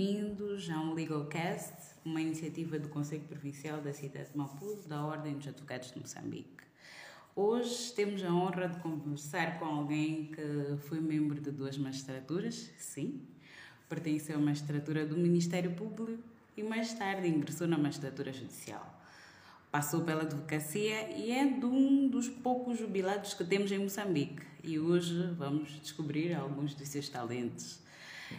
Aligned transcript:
bem-vindos 0.00 0.70
a 0.70 0.80
um 0.80 0.94
Legalcast, 0.94 1.74
uma 2.06 2.22
iniciativa 2.22 2.78
do 2.78 2.88
Conselho 2.88 3.24
Provincial 3.24 3.82
da 3.82 3.92
cidade 3.92 4.30
de 4.30 4.38
Maputo, 4.38 4.88
da 4.88 5.04
Ordem 5.04 5.34
dos 5.34 5.46
Advogados 5.46 5.92
de 5.92 5.98
Moçambique. 5.98 6.64
Hoje 7.36 7.92
temos 7.92 8.24
a 8.24 8.32
honra 8.32 8.68
de 8.68 8.78
conversar 8.78 9.58
com 9.58 9.66
alguém 9.66 10.30
que 10.32 10.78
foi 10.88 11.00
membro 11.00 11.38
de 11.38 11.50
duas 11.50 11.76
magistraturas, 11.76 12.70
sim, 12.78 13.20
pertenceu 13.90 14.38
à 14.38 14.40
magistratura 14.40 15.04
do 15.04 15.18
Ministério 15.18 15.72
Público 15.72 16.22
e 16.56 16.62
mais 16.62 16.94
tarde 16.94 17.28
ingressou 17.28 17.68
na 17.68 17.76
magistratura 17.76 18.32
judicial. 18.32 19.02
Passou 19.70 20.00
pela 20.00 20.22
advocacia 20.22 21.10
e 21.14 21.30
é 21.30 21.44
de 21.44 21.66
um 21.66 22.08
dos 22.08 22.26
poucos 22.26 22.78
jubilados 22.78 23.34
que 23.34 23.44
temos 23.44 23.70
em 23.70 23.78
Moçambique. 23.78 24.42
E 24.64 24.78
hoje 24.78 25.26
vamos 25.36 25.78
descobrir 25.78 26.32
alguns 26.32 26.74
dos 26.74 26.88
seus 26.88 27.06
talentos. 27.10 27.89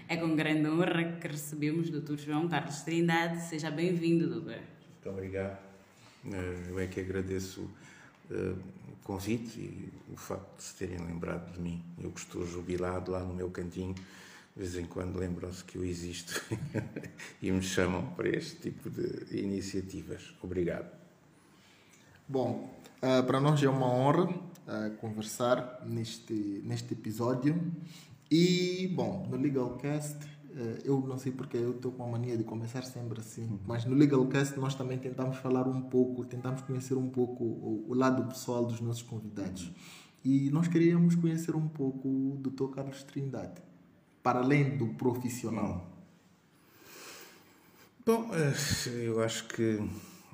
É 0.07 0.17
com 0.17 0.35
grande 0.35 0.67
honra 0.67 1.17
que 1.19 1.27
recebemos 1.27 1.89
o 1.89 1.99
Dr. 1.99 2.17
João 2.17 2.47
Carlos 2.47 2.81
Trindade. 2.81 3.41
Seja 3.41 3.71
bem-vindo, 3.71 4.27
doutor. 4.27 4.59
Muito 4.59 5.09
obrigado. 5.09 5.57
Eh, 6.25 6.65
eu 6.69 6.79
é 6.79 6.87
que 6.87 6.99
agradeço 6.99 7.61
uh, 8.29 8.57
o 8.87 8.95
convite 9.03 9.59
e 9.59 9.91
o 10.11 10.15
facto 10.15 10.57
de 10.57 10.63
se 10.63 10.75
terem 10.75 10.97
lembrado 10.99 11.53
de 11.53 11.59
mim. 11.59 11.83
Eu 11.99 12.11
que 12.11 12.19
estou 12.19 12.45
jubilado 12.45 13.11
lá 13.11 13.21
no 13.21 13.33
meu 13.33 13.49
cantinho, 13.49 13.93
de 13.93 14.03
vez 14.55 14.77
em 14.77 14.85
quando 14.85 15.17
lembram-se 15.17 15.63
que 15.63 15.77
eu 15.77 15.85
existo 15.85 16.41
e 17.41 17.51
me 17.51 17.61
chamam 17.61 18.05
para 18.11 18.29
este 18.29 18.57
tipo 18.57 18.89
de 18.89 19.37
iniciativas. 19.37 20.33
Obrigado. 20.41 20.91
Bom, 22.27 22.71
uh, 23.01 23.23
para 23.25 23.39
nós 23.39 23.61
é 23.63 23.69
uma 23.69 23.87
honra 23.87 24.25
uh, 24.29 24.95
conversar 24.97 25.81
neste, 25.85 26.33
neste 26.63 26.93
episódio 26.93 27.59
e, 28.31 28.87
bom, 28.87 29.27
no 29.29 29.35
Legalcast, 29.35 30.25
eh, 30.55 30.83
eu 30.85 31.01
não 31.01 31.17
sei 31.17 31.33
porque 31.33 31.57
eu 31.57 31.71
estou 31.71 31.91
com 31.91 32.05
a 32.05 32.07
mania 32.07 32.37
de 32.37 32.45
começar 32.45 32.81
sempre 32.83 33.19
assim, 33.19 33.43
uhum. 33.43 33.59
mas 33.67 33.83
no 33.83 33.93
Legalcast 33.93 34.57
nós 34.57 34.73
também 34.73 34.97
tentamos 34.97 35.37
falar 35.37 35.67
um 35.67 35.81
pouco, 35.81 36.23
tentamos 36.23 36.61
conhecer 36.61 36.95
um 36.95 37.09
pouco 37.09 37.43
o, 37.43 37.93
lado 37.93 38.23
pessoal 38.29 38.65
dos 38.65 38.79
nossos 38.79 39.01
convidados. 39.01 39.69
E 40.23 40.49
nós 40.49 40.69
queríamos 40.69 41.15
conhecer 41.15 41.55
um 41.55 41.67
pouco 41.67 42.07
o 42.07 42.37
Dr. 42.37 42.73
Carlos 42.73 43.03
Trindade, 43.03 43.61
para 44.23 44.39
além 44.39 44.77
do 44.77 44.87
profissional. 44.93 45.91
Bom, 48.05 48.31
eh, 48.33 48.53
eu 49.05 49.21
acho 49.21 49.45
que 49.49 49.77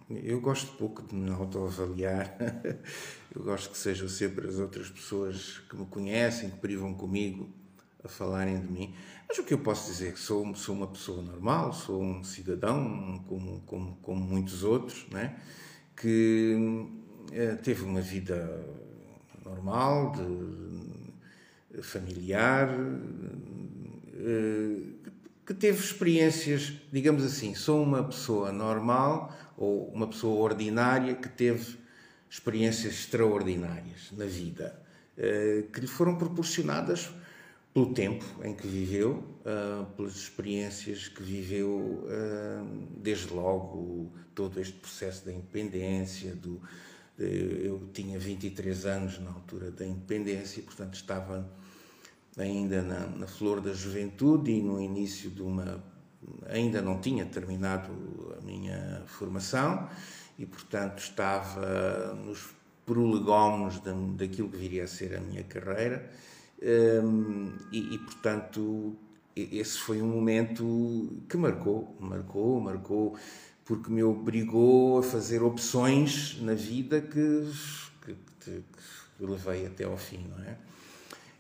eu 0.10 0.40
gosto 0.40 0.78
pouco 0.78 1.02
de 1.02 1.16
me 1.16 1.32
autoavaliar. 1.32 2.38
Eu 3.36 3.44
gosto 3.44 3.70
que 3.70 3.78
sejam 3.78 4.08
sempre 4.08 4.48
as 4.48 4.58
outras 4.58 4.90
pessoas 4.90 5.60
que 5.70 5.76
me 5.76 5.86
conhecem, 5.86 6.50
que 6.50 6.58
privam 6.58 6.92
comigo 6.94 7.48
falarem 8.08 8.60
de 8.60 8.68
mim. 8.72 8.94
Mas 9.28 9.38
o 9.38 9.44
que 9.44 9.54
eu 9.54 9.60
posso 9.60 9.92
dizer 9.92 10.18
sou, 10.18 10.56
sou 10.56 10.76
uma 10.76 10.88
pessoa 10.88 11.22
normal, 11.22 11.74
sou 11.74 12.02
um 12.02 12.24
cidadão 12.24 13.24
como, 13.28 13.62
como, 13.62 13.98
como 14.02 14.20
muitos 14.22 14.64
outros, 14.64 15.06
né? 15.12 15.38
que 15.96 16.56
eh, 17.34 17.56
teve 17.56 17.84
uma 17.84 18.02
vida 18.02 18.64
normal, 19.44 20.14
de, 20.14 21.82
familiar, 21.82 22.70
eh, 24.14 24.98
que 25.46 25.54
teve 25.54 25.80
experiências, 25.80 26.74
digamos 26.92 27.24
assim, 27.24 27.56
sou 27.56 27.82
uma 27.82 28.04
pessoa 28.04 28.52
normal 28.52 29.34
ou 29.58 29.88
uma 29.90 30.08
pessoa 30.08 30.40
ordinária 30.42 31.16
que 31.16 31.30
teve 31.30 31.78
experiências 32.30 32.94
extraordinárias 32.94 34.12
na 34.12 34.26
vida, 34.26 34.80
eh, 35.18 35.64
que 35.74 35.80
lhe 35.80 35.88
foram 35.88 36.16
proporcionadas 36.16 37.10
pelo 37.78 37.94
tempo 37.94 38.26
em 38.44 38.56
que 38.56 38.66
viveu, 38.66 39.24
uh, 39.46 39.86
pelas 39.96 40.16
experiências 40.16 41.08
que 41.10 41.22
viveu, 41.22 41.70
uh, 41.70 42.88
desde 42.98 43.32
logo 43.32 44.12
todo 44.34 44.60
este 44.60 44.74
processo 44.80 45.24
da 45.24 45.32
independência. 45.32 46.34
Do, 46.34 46.60
de, 47.16 47.68
eu 47.68 47.88
tinha 47.94 48.18
23 48.18 48.84
anos 48.88 49.20
na 49.20 49.30
altura 49.30 49.70
da 49.70 49.86
independência, 49.86 50.64
portanto 50.64 50.96
estava 50.96 51.48
ainda 52.36 52.82
na, 52.82 53.06
na, 53.06 53.28
flor 53.28 53.62
da 53.62 53.74
juventude 53.74 54.50
e 54.50 54.60
no 54.60 54.82
início 54.82 55.30
de 55.30 55.44
uma. 55.44 55.84
ainda 56.50 56.82
não 56.82 57.00
tinha 57.00 57.28
terminado 57.28 57.92
a 58.40 58.44
minha 58.44 59.04
formação 59.06 59.88
e, 60.40 60.48
portanto, 60.48 60.98
estava 60.98 62.16
nos 62.26 62.56
prolegómenos 62.88 63.80
daquilo 64.16 64.50
que 64.50 64.58
viria 64.58 64.86
a 64.86 64.88
ser 64.88 65.16
a 65.16 65.20
minha 65.20 65.44
carreira 65.44 66.12
e, 66.62 67.96
e, 67.96 67.98
portanto, 68.00 68.96
esse 69.36 69.78
foi 69.78 70.02
um 70.02 70.08
momento 70.08 71.24
que 71.30 71.38
marcou, 71.38 71.96
marcou, 72.00 72.60
marcou, 72.60 73.16
porque 73.64 73.92
me 73.92 74.04
obrigou 74.04 75.00
a 75.00 75.04
fazer 75.04 75.44
opções 75.44 76.42
na 76.42 76.54
vida 76.54 77.02
que, 77.02 77.52
que, 78.04 78.16
que, 78.40 78.64
que 79.18 79.24
levei 79.24 79.68
até 79.68 79.84
ao 79.84 79.98
fim, 79.98 80.26
não 80.30 80.44
é? 80.44 80.58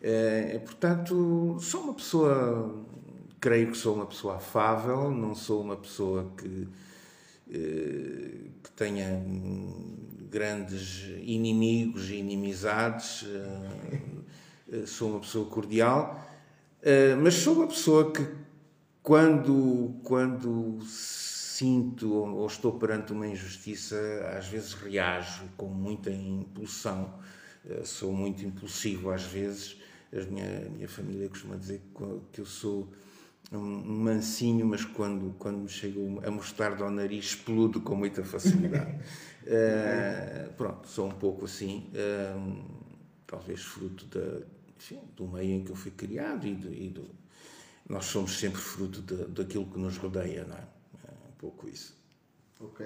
é? 0.01 0.59
portanto, 0.59 1.57
sou 1.59 1.83
uma 1.83 1.93
pessoa, 1.93 2.85
creio 3.39 3.71
que 3.71 3.77
sou 3.77 3.95
uma 3.95 4.05
pessoa 4.05 4.35
afável, 4.35 5.09
não 5.09 5.33
sou 5.33 5.61
uma 5.61 5.77
pessoa 5.77 6.31
que, 6.37 6.67
eh, 7.49 8.49
que 8.61 8.71
tenha 8.75 9.23
grandes 10.29 11.05
inimigos 11.23 12.09
e 12.09 12.15
inimizades. 12.15 13.25
Eh, 14.71 14.85
sou 14.85 15.11
uma 15.11 15.19
pessoa 15.19 15.49
cordial, 15.49 16.21
eh, 16.81 17.15
mas 17.15 17.35
sou 17.35 17.55
uma 17.55 17.67
pessoa 17.67 18.11
que, 18.11 18.25
quando, 19.01 19.95
quando 20.03 20.79
sinto 20.83 22.13
ou 22.13 22.45
estou 22.45 22.73
perante 22.77 23.13
uma 23.13 23.27
injustiça, 23.27 23.97
às 24.37 24.47
vezes 24.47 24.73
reajo 24.73 25.45
com 25.55 25.67
muita 25.67 26.11
impulsão. 26.11 27.13
Eh, 27.65 27.83
sou 27.83 28.11
muito 28.11 28.45
impulsivo 28.45 29.11
às 29.11 29.23
vezes. 29.23 29.77
A 30.13 30.21
minha, 30.25 30.67
a 30.67 30.69
minha 30.69 30.87
família 30.87 31.29
costuma 31.29 31.55
dizer 31.55 31.81
que 32.31 32.39
eu 32.39 32.45
sou 32.45 32.91
um 33.51 33.59
mansinho, 34.03 34.65
mas 34.65 34.83
quando, 34.83 35.33
quando 35.37 35.59
me 35.59 35.69
chego 35.69 36.21
a 36.25 36.31
mostrar 36.31 36.81
ao 36.81 36.91
nariz 36.91 37.25
explodo 37.25 37.81
com 37.81 37.95
muita 37.95 38.23
facilidade. 38.23 38.99
uh, 39.43 40.53
pronto, 40.53 40.87
sou 40.87 41.07
um 41.07 41.11
pouco 41.11 41.45
assim, 41.45 41.89
uh, 41.93 42.63
talvez 43.25 43.61
fruto 43.61 44.05
da, 44.05 44.45
enfim, 44.77 45.01
do 45.15 45.27
meio 45.27 45.55
em 45.55 45.63
que 45.63 45.71
eu 45.71 45.75
fui 45.75 45.91
criado 45.91 46.45
e, 46.45 46.53
do, 46.53 46.71
e 46.71 46.89
do, 46.89 47.09
nós 47.89 48.05
somos 48.05 48.37
sempre 48.37 48.61
fruto 48.61 49.01
de, 49.01 49.25
daquilo 49.25 49.65
que 49.65 49.79
nos 49.79 49.97
rodeia, 49.97 50.45
não 50.45 50.55
é? 50.55 50.67
É 51.05 51.27
um 51.27 51.31
pouco 51.37 51.67
isso. 51.67 51.97
Ok. 52.59 52.85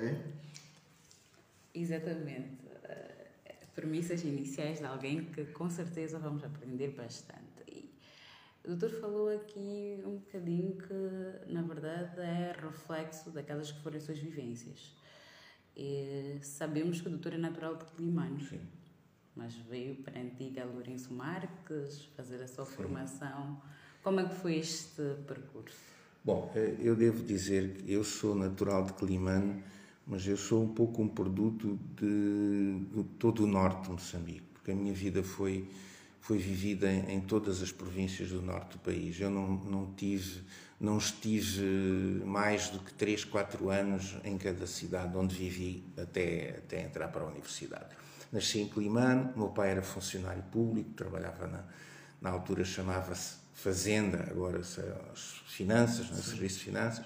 Exatamente. 1.74 2.66
Uh, 2.66 3.66
premissas 3.76 4.24
iniciais 4.24 4.80
de 4.80 4.86
alguém 4.86 5.26
que 5.26 5.46
com 5.46 5.70
certeza 5.70 6.18
vamos 6.18 6.44
aprender 6.44 6.92
bastante. 6.92 7.42
E 7.68 7.94
o 8.64 8.76
doutor 8.76 8.90
falou 9.00 9.30
aqui 9.30 10.02
um 10.06 10.18
bocadinho 10.18 10.78
que, 10.78 11.52
na 11.52 11.62
verdade, 11.62 12.22
é 12.22 12.56
reflexo 12.62 13.32
daquelas 13.32 13.72
que 13.72 13.82
foram 13.82 13.98
as 13.98 14.04
suas 14.04 14.20
vivências. 14.20 14.96
E 15.76 16.38
sabemos 16.42 17.02
que 17.02 17.08
o 17.08 17.12
doutor 17.12 17.34
é 17.34 17.38
natural 17.38 17.76
de 17.76 17.86
Climano. 17.86 18.40
Sim 18.42 18.81
mas 19.36 19.56
veio 19.56 19.96
para 19.96 20.20
a 20.20 20.22
antiga 20.22 20.66
Lourenço 20.66 21.14
Marques 21.14 22.06
fazer 22.16 22.42
a 22.42 22.48
sua 22.48 22.66
Sim. 22.66 22.74
formação. 22.74 23.62
Como 24.04 24.20
é 24.20 24.26
que 24.26 24.36
foi 24.36 24.58
este 24.58 25.02
percurso? 25.28 25.78
Bom, 26.24 26.52
eh, 26.56 26.76
eu 26.80 26.96
devo 26.96 27.24
dizer 27.24 27.76
que 27.76 27.92
eu 27.92 28.04
sou 28.04 28.36
natural 28.36 28.86
de 28.86 28.94
Climane, 28.94 29.64
mas 30.06 30.28
eu 30.28 30.38
sou 30.38 30.64
um 30.64 30.74
pouco 30.74 31.02
um 31.02 31.08
produto 31.08 31.80
de, 31.96 32.80
de 32.94 33.04
todo 33.18 33.44
o 33.44 33.48
norte 33.48 33.84
de 33.84 33.92
Moçambique, 33.92 34.46
porque 34.54 34.72
a 34.72 34.76
minha 34.76 34.94
vida 34.94 35.24
foi 35.24 35.68
foi 36.22 36.38
vivida 36.38 36.90
em, 36.90 37.16
em, 37.16 37.22
todas 37.22 37.62
as 37.64 37.72
províncias 37.72 38.30
do 38.30 38.42
norte 38.42 38.74
do 38.74 38.80
país. 38.80 39.20
Eu 39.20 39.32
não, 39.32 39.48
não 39.48 39.92
tive, 39.94 40.42
não 40.80 41.00
estive 41.00 42.22
mais 42.24 42.70
do 42.70 42.80
que 42.80 42.94
3, 42.94 43.26
4 43.26 43.70
anos 43.70 44.16
em 44.24 44.38
cada 44.38 44.68
cidade 44.68 45.18
onde 45.18 45.36
vivi 45.36 45.84
até, 45.98 46.60
até 46.60 46.84
entrar 46.84 47.08
para 47.08 47.24
a 47.24 47.28
universidade. 47.28 48.01
Nasci 48.32 48.60
em 48.60 48.68
Climano, 48.68 49.34
meu 49.36 49.50
pai 49.50 49.72
era 49.72 49.82
funcionário 49.82 50.44
público, 50.44 50.92
trabalhava 50.92 51.48
na, 51.48 51.64
na 52.22 52.30
altura 52.30 52.64
chamava-se 52.64 53.42
Fazenda, 53.54 54.26
agora 54.30 54.60
as 54.60 55.42
finanças, 55.46 56.10
no 56.10 56.18
é? 56.18 56.22
Serviço 56.22 56.60
de 56.60 56.64
Finanças. 56.66 57.06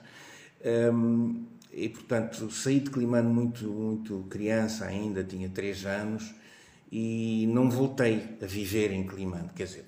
Um, 0.93 1.45
e, 1.71 1.89
portanto, 1.89 2.49
saí 2.49 2.79
de 2.79 2.89
Climano 2.89 3.29
muito, 3.29 3.65
muito 3.65 4.25
criança 4.29 4.85
ainda, 4.85 5.23
tinha 5.23 5.49
3 5.49 5.85
anos, 5.85 6.33
e 6.89 7.45
não 7.51 7.69
voltei 7.69 8.37
a 8.41 8.45
viver 8.45 8.91
em 8.91 9.05
Climano. 9.05 9.49
Quer 9.53 9.65
dizer, 9.65 9.85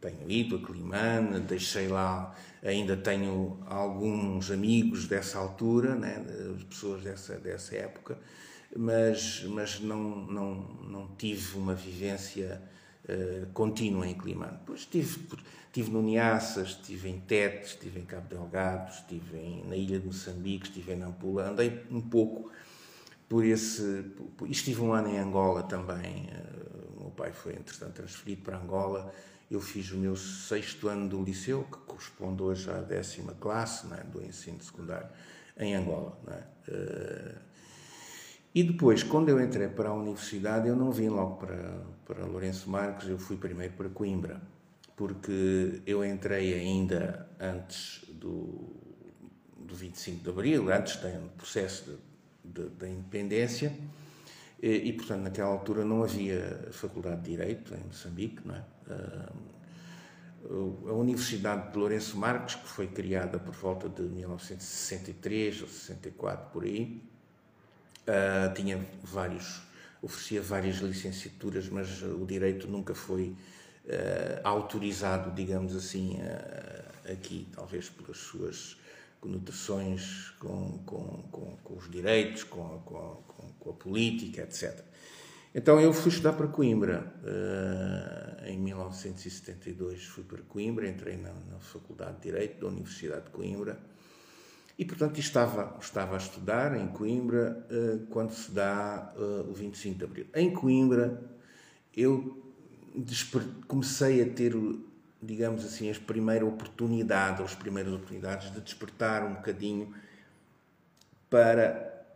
tenho 0.00 0.28
ido 0.28 0.56
a 0.56 0.66
Climano, 0.66 1.38
deixei 1.40 1.86
lá, 1.86 2.34
ainda 2.62 2.96
tenho 2.96 3.58
alguns 3.66 4.50
amigos 4.50 5.06
dessa 5.06 5.38
altura, 5.38 5.94
né, 5.94 6.24
pessoas 6.68 7.02
dessa, 7.02 7.36
dessa 7.38 7.76
época, 7.76 8.18
mas, 8.76 9.44
mas 9.44 9.80
não, 9.80 9.98
não, 10.26 10.54
não 10.88 11.08
tive 11.16 11.56
uma 11.56 11.74
vivência 11.74 12.60
uh, 13.04 13.46
contínua 13.52 14.06
em 14.06 14.14
Climano. 14.14 14.58
Depois 14.58 14.80
estive, 14.80 15.26
estive 15.66 15.90
no 15.90 16.02
Niassas, 16.02 16.70
estive 16.70 17.08
em 17.08 17.20
Tete, 17.20 17.66
estive 17.66 18.00
em 18.00 18.04
Cabo 18.04 18.28
Delgado, 18.28 18.92
estive 18.92 19.38
em, 19.38 19.64
na 19.66 19.76
ilha 19.76 19.98
de 19.98 20.06
Moçambique, 20.06 20.66
estive 20.66 20.92
em 20.92 20.96
Nampula, 20.96 21.48
andei 21.48 21.82
um 21.90 22.00
pouco 22.00 22.50
por 23.28 23.44
esse. 23.44 24.04
Por, 24.36 24.48
estive 24.48 24.80
um 24.80 24.92
ano 24.92 25.08
em 25.08 25.18
Angola 25.18 25.62
também. 25.62 26.26
Uh, 26.26 26.96
o 26.96 27.00
meu 27.00 27.10
pai 27.10 27.32
foi, 27.32 27.52
entretanto, 27.54 27.94
transferido 27.94 28.42
para 28.42 28.58
Angola. 28.58 29.12
Eu 29.50 29.62
fiz 29.62 29.90
o 29.92 29.96
meu 29.96 30.14
sexto 30.14 30.88
ano 30.88 31.08
do 31.08 31.22
liceu, 31.24 31.64
que 31.64 31.78
corresponde 31.78 32.42
hoje 32.42 32.70
à 32.70 32.82
décima 32.82 33.32
classe 33.40 33.86
é, 33.94 34.04
do 34.04 34.22
ensino 34.22 34.62
secundário, 34.62 35.08
em 35.56 35.74
Angola. 35.74 36.18
É? 36.28 36.70
Uh, 36.70 37.47
e 38.54 38.62
depois, 38.62 39.02
quando 39.02 39.28
eu 39.28 39.40
entrei 39.40 39.68
para 39.68 39.90
a 39.90 39.94
universidade, 39.94 40.68
eu 40.68 40.76
não 40.76 40.90
vim 40.90 41.08
logo 41.08 41.36
para, 41.36 41.82
para 42.06 42.24
Lourenço 42.24 42.68
Marques, 42.70 43.08
eu 43.08 43.18
fui 43.18 43.36
primeiro 43.36 43.74
para 43.74 43.88
Coimbra, 43.88 44.40
porque 44.96 45.82
eu 45.86 46.04
entrei 46.04 46.54
ainda 46.54 47.28
antes 47.38 48.04
do, 48.08 48.74
do 49.56 49.74
25 49.74 50.24
de 50.24 50.30
Abril, 50.30 50.72
antes 50.72 50.96
do 50.96 51.28
processo 51.36 51.98
da 52.42 52.88
independência, 52.88 53.72
e, 54.60 54.88
e, 54.88 54.92
portanto, 54.92 55.22
naquela 55.22 55.50
altura 55.50 55.84
não 55.84 56.02
havia 56.02 56.68
faculdade 56.72 57.22
de 57.22 57.30
Direito 57.30 57.74
em 57.74 57.84
Moçambique, 57.84 58.46
não 58.46 58.56
é? 58.56 58.64
a 60.88 60.92
Universidade 60.92 61.72
de 61.72 61.78
Lourenço 61.78 62.16
Marques, 62.16 62.54
que 62.54 62.66
foi 62.66 62.86
criada 62.86 63.38
por 63.38 63.54
volta 63.54 63.88
de 63.88 64.02
1963 64.02 65.62
ou 65.62 65.68
64 65.68 66.50
por 66.50 66.64
aí, 66.64 67.02
Uh, 68.08 68.54
tinha 68.54 68.82
vários, 69.02 69.60
oferecia 70.00 70.40
várias 70.40 70.76
licenciaturas, 70.76 71.68
mas 71.68 72.02
o 72.02 72.24
direito 72.24 72.66
nunca 72.66 72.94
foi 72.94 73.36
uh, 73.84 74.40
autorizado, 74.44 75.30
digamos 75.32 75.76
assim, 75.76 76.16
uh, 76.16 77.12
aqui, 77.12 77.46
talvez 77.52 77.90
pelas 77.90 78.16
suas 78.16 78.78
conotações 79.20 80.32
com, 80.38 80.78
com, 80.86 81.22
com, 81.30 81.56
com 81.62 81.76
os 81.76 81.90
direitos, 81.90 82.44
com, 82.44 82.80
com, 82.86 83.22
com, 83.58 83.70
a 83.70 83.72
política, 83.74 84.40
etc. 84.40 84.82
Então 85.54 85.78
eu 85.78 85.92
fui 85.92 86.10
estudar 86.10 86.32
para 86.32 86.46
Coimbra. 86.46 87.12
em 88.46 88.56
1972 88.56 90.04
fui 90.04 90.24
para 90.24 90.40
Coimbra, 90.42 90.88
entrei 90.88 91.18
na, 91.18 91.34
na 91.50 91.58
Faculdade 91.60 92.16
de 92.16 92.22
Direito 92.22 92.60
da 92.60 92.68
Universidade 92.68 93.26
de 93.26 93.30
Coimbra 93.32 93.78
e, 94.78 94.84
portanto, 94.84 95.18
estava, 95.18 95.76
estava 95.80 96.14
a 96.14 96.18
estudar 96.18 96.78
em 96.78 96.86
Coimbra 96.86 97.66
uh, 97.68 98.06
quando 98.06 98.30
se 98.30 98.52
dá 98.52 99.12
uh, 99.16 99.50
o 99.50 99.52
25 99.52 99.98
de 99.98 100.04
Abril. 100.04 100.26
Em 100.32 100.52
Coimbra, 100.52 101.20
eu 101.96 102.44
comecei 103.66 104.22
a 104.22 104.26
ter, 104.28 104.54
digamos 105.20 105.64
assim, 105.64 105.90
as 105.90 105.98
primeiras 105.98 106.48
oportunidades, 106.48 107.44
as 107.44 107.56
primeiras 107.56 107.92
oportunidades 107.92 108.52
de 108.52 108.60
despertar 108.60 109.26
um 109.26 109.34
bocadinho 109.34 109.92
para 111.28 112.06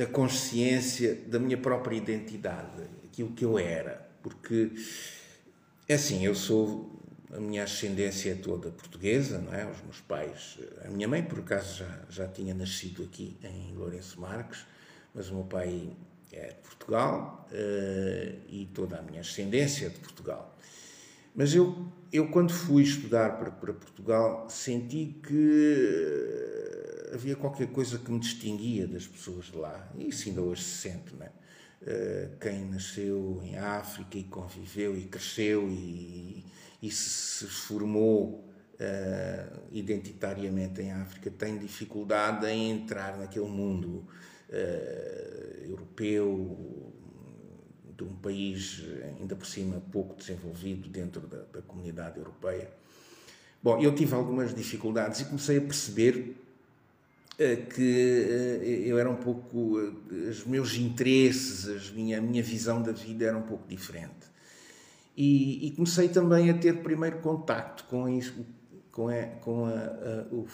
a 0.00 0.06
consciência 0.06 1.14
da 1.26 1.38
minha 1.38 1.58
própria 1.58 1.94
identidade, 1.94 2.88
aquilo 3.04 3.32
que 3.32 3.44
eu 3.44 3.58
era. 3.58 4.08
Porque, 4.22 4.72
é 5.86 5.94
assim, 5.94 6.24
eu 6.24 6.34
sou 6.34 6.91
a 7.32 7.40
minha 7.40 7.64
ascendência 7.64 8.32
é 8.32 8.34
toda 8.34 8.70
portuguesa, 8.70 9.38
não 9.38 9.54
é? 9.54 9.64
Os 9.64 9.82
meus 9.82 10.00
pais, 10.00 10.58
a 10.84 10.88
minha 10.88 11.08
mãe 11.08 11.22
por 11.22 11.38
acaso 11.38 11.78
já, 11.78 11.98
já 12.10 12.28
tinha 12.28 12.52
nascido 12.54 13.02
aqui 13.02 13.36
em 13.42 13.74
Lourenço 13.74 14.20
Marques, 14.20 14.66
mas 15.14 15.30
o 15.30 15.34
meu 15.36 15.44
pai 15.44 15.90
é 16.30 16.48
de 16.48 16.54
Portugal 16.56 17.48
uh, 17.50 18.40
e 18.48 18.68
toda 18.74 18.98
a 18.98 19.02
minha 19.02 19.22
ascendência 19.22 19.86
é 19.86 19.88
de 19.88 19.98
Portugal. 19.98 20.56
Mas 21.34 21.54
eu, 21.54 21.86
eu 22.12 22.28
quando 22.28 22.52
fui 22.52 22.82
estudar 22.82 23.38
para, 23.38 23.50
para 23.50 23.72
Portugal, 23.72 24.46
senti 24.50 25.18
que 25.26 27.10
havia 27.14 27.34
qualquer 27.34 27.68
coisa 27.68 27.98
que 27.98 28.10
me 28.10 28.18
distinguia 28.18 28.86
das 28.86 29.06
pessoas 29.06 29.46
de 29.46 29.56
lá, 29.56 29.90
e 29.96 30.08
isso 30.08 30.28
ainda 30.28 30.42
hoje 30.42 30.62
se 30.62 30.88
sente, 30.88 31.14
não 31.14 31.24
é? 31.24 31.32
Quem 32.40 32.66
nasceu 32.66 33.40
em 33.42 33.56
África 33.56 34.16
e 34.16 34.24
conviveu 34.24 34.96
e 34.96 35.04
cresceu 35.04 35.68
e, 35.68 36.44
e 36.82 36.90
se 36.90 37.46
formou 37.46 38.44
uh, 38.74 39.60
identitariamente 39.70 40.82
em 40.82 40.90
África 40.90 41.30
tem 41.30 41.56
dificuldade 41.56 42.46
em 42.48 42.72
entrar 42.72 43.16
naquele 43.16 43.46
mundo 43.46 44.04
uh, 44.48 45.64
europeu 45.64 46.92
de 47.96 48.02
um 48.02 48.16
país 48.16 48.82
ainda 49.04 49.36
por 49.36 49.46
cima 49.46 49.80
pouco 49.92 50.16
desenvolvido 50.16 50.88
dentro 50.88 51.20
da, 51.20 51.42
da 51.52 51.62
comunidade 51.62 52.18
europeia. 52.18 52.68
Bom, 53.62 53.80
eu 53.80 53.94
tive 53.94 54.12
algumas 54.14 54.52
dificuldades 54.52 55.20
e 55.20 55.24
comecei 55.26 55.58
a 55.58 55.60
perceber 55.60 56.36
que 57.74 58.84
eu 58.84 58.98
era 58.98 59.08
um 59.10 59.16
pouco 59.16 59.78
os 60.28 60.44
meus 60.44 60.74
interesses, 60.76 61.90
a 61.90 61.92
minha, 61.92 62.18
a 62.18 62.20
minha 62.20 62.42
visão 62.42 62.82
da 62.82 62.92
vida 62.92 63.24
era 63.24 63.36
um 63.36 63.42
pouco 63.42 63.66
diferente. 63.68 64.31
E, 65.16 65.66
e, 65.66 65.70
comecei 65.72 66.08
também 66.08 66.48
a 66.50 66.54
ter 66.54 66.82
primeiro 66.82 67.18
contacto 67.18 67.84
com 67.84 68.08
isso, 68.08 68.46
com, 68.90 69.08
a, 69.08 69.22
com 69.40 69.66
a, 69.66 69.70
a, 69.70 70.26
o, 70.30 70.48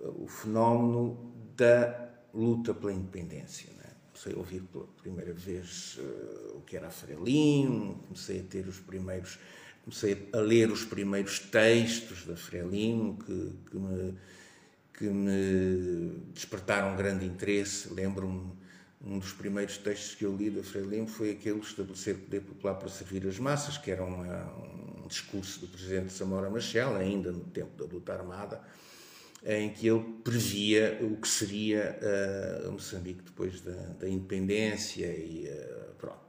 o, 0.00 0.26
fenómeno 0.26 1.32
da 1.56 2.10
luta 2.34 2.74
pela 2.74 2.92
independência. 2.92 3.70
Né? 3.78 3.84
Comecei 4.08 4.32
a 4.32 4.36
ouvir 4.36 4.62
pela 4.62 4.86
primeira 5.00 5.32
vez 5.32 5.96
uh, 5.98 6.56
o 6.56 6.62
que 6.62 6.76
era 6.76 6.90
Frelimo, 6.90 8.00
comecei 8.08 8.40
a 8.40 8.42
ter 8.42 8.66
os 8.66 8.80
primeiros, 8.80 9.38
comecei 9.84 10.28
a 10.32 10.38
ler 10.38 10.72
os 10.72 10.84
primeiros 10.84 11.38
textos 11.38 12.26
da 12.26 12.36
Frelimo 12.36 13.16
que, 13.18 13.52
que 13.70 13.76
me 13.76 14.14
que 14.96 15.04
me 15.04 16.22
despertaram 16.32 16.96
grande 16.96 17.26
interesse. 17.26 17.92
Lembro-me 17.92 18.52
um 19.04 19.18
dos 19.18 19.32
primeiros 19.32 19.78
textos 19.78 20.14
que 20.14 20.24
eu 20.24 20.34
li 20.34 20.50
da 20.50 20.62
Frei 20.62 21.06
foi 21.06 21.30
aquele 21.30 21.60
estabelecer 21.60 22.16
poder 22.16 22.40
popular 22.40 22.74
para 22.74 22.88
servir 22.88 23.26
as 23.26 23.38
massas, 23.38 23.76
que 23.78 23.90
era 23.90 24.04
uma, 24.04 24.44
um 25.04 25.06
discurso 25.06 25.60
do 25.60 25.68
presidente 25.68 26.12
Samora 26.12 26.50
Machel, 26.50 26.96
ainda 26.96 27.30
no 27.30 27.44
tempo 27.44 27.76
da 27.76 27.92
luta 27.92 28.12
armada, 28.12 28.60
em 29.44 29.70
que 29.70 29.86
ele 29.86 30.02
previa 30.24 30.98
o 31.02 31.16
que 31.16 31.28
seria 31.28 31.98
uh, 32.66 32.72
Moçambique 32.72 33.22
depois 33.22 33.60
da, 33.60 33.72
da 33.72 34.08
independência 34.08 35.06
e 35.06 35.48
uh, 35.48 35.94
pronto. 35.98 36.26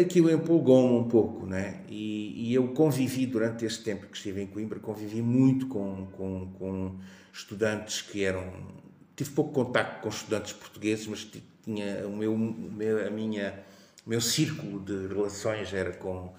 Aquilo 0.00 0.30
empolgou-me 0.30 0.94
um 1.00 1.08
pouco, 1.08 1.44
né? 1.44 1.82
E, 1.88 2.48
e, 2.48 2.54
eu 2.54 2.68
convivi 2.68 3.26
durante 3.26 3.64
esse 3.64 3.82
tempo 3.82 4.06
que 4.06 4.16
estive 4.16 4.40
em 4.40 4.46
Coimbra, 4.46 4.78
convivi 4.78 5.20
muito 5.20 5.66
com, 5.66 6.06
com, 6.12 6.52
com 6.52 7.00
estudantes 7.32 8.00
que 8.00 8.22
eram 8.22 8.52
tive 9.16 9.30
pouco 9.30 9.52
contacto 9.52 10.02
com 10.02 10.08
estudantes 10.08 10.52
portugueses, 10.52 11.06
mas 11.06 11.28
tinha 11.62 12.06
o 12.06 12.16
meu, 12.16 13.06
a 13.06 13.10
minha, 13.10 13.64
o 14.04 14.10
meu 14.10 14.20
círculo 14.20 14.80
de 14.80 15.06
relações 15.08 15.72
era 15.72 15.92
com 15.92 16.34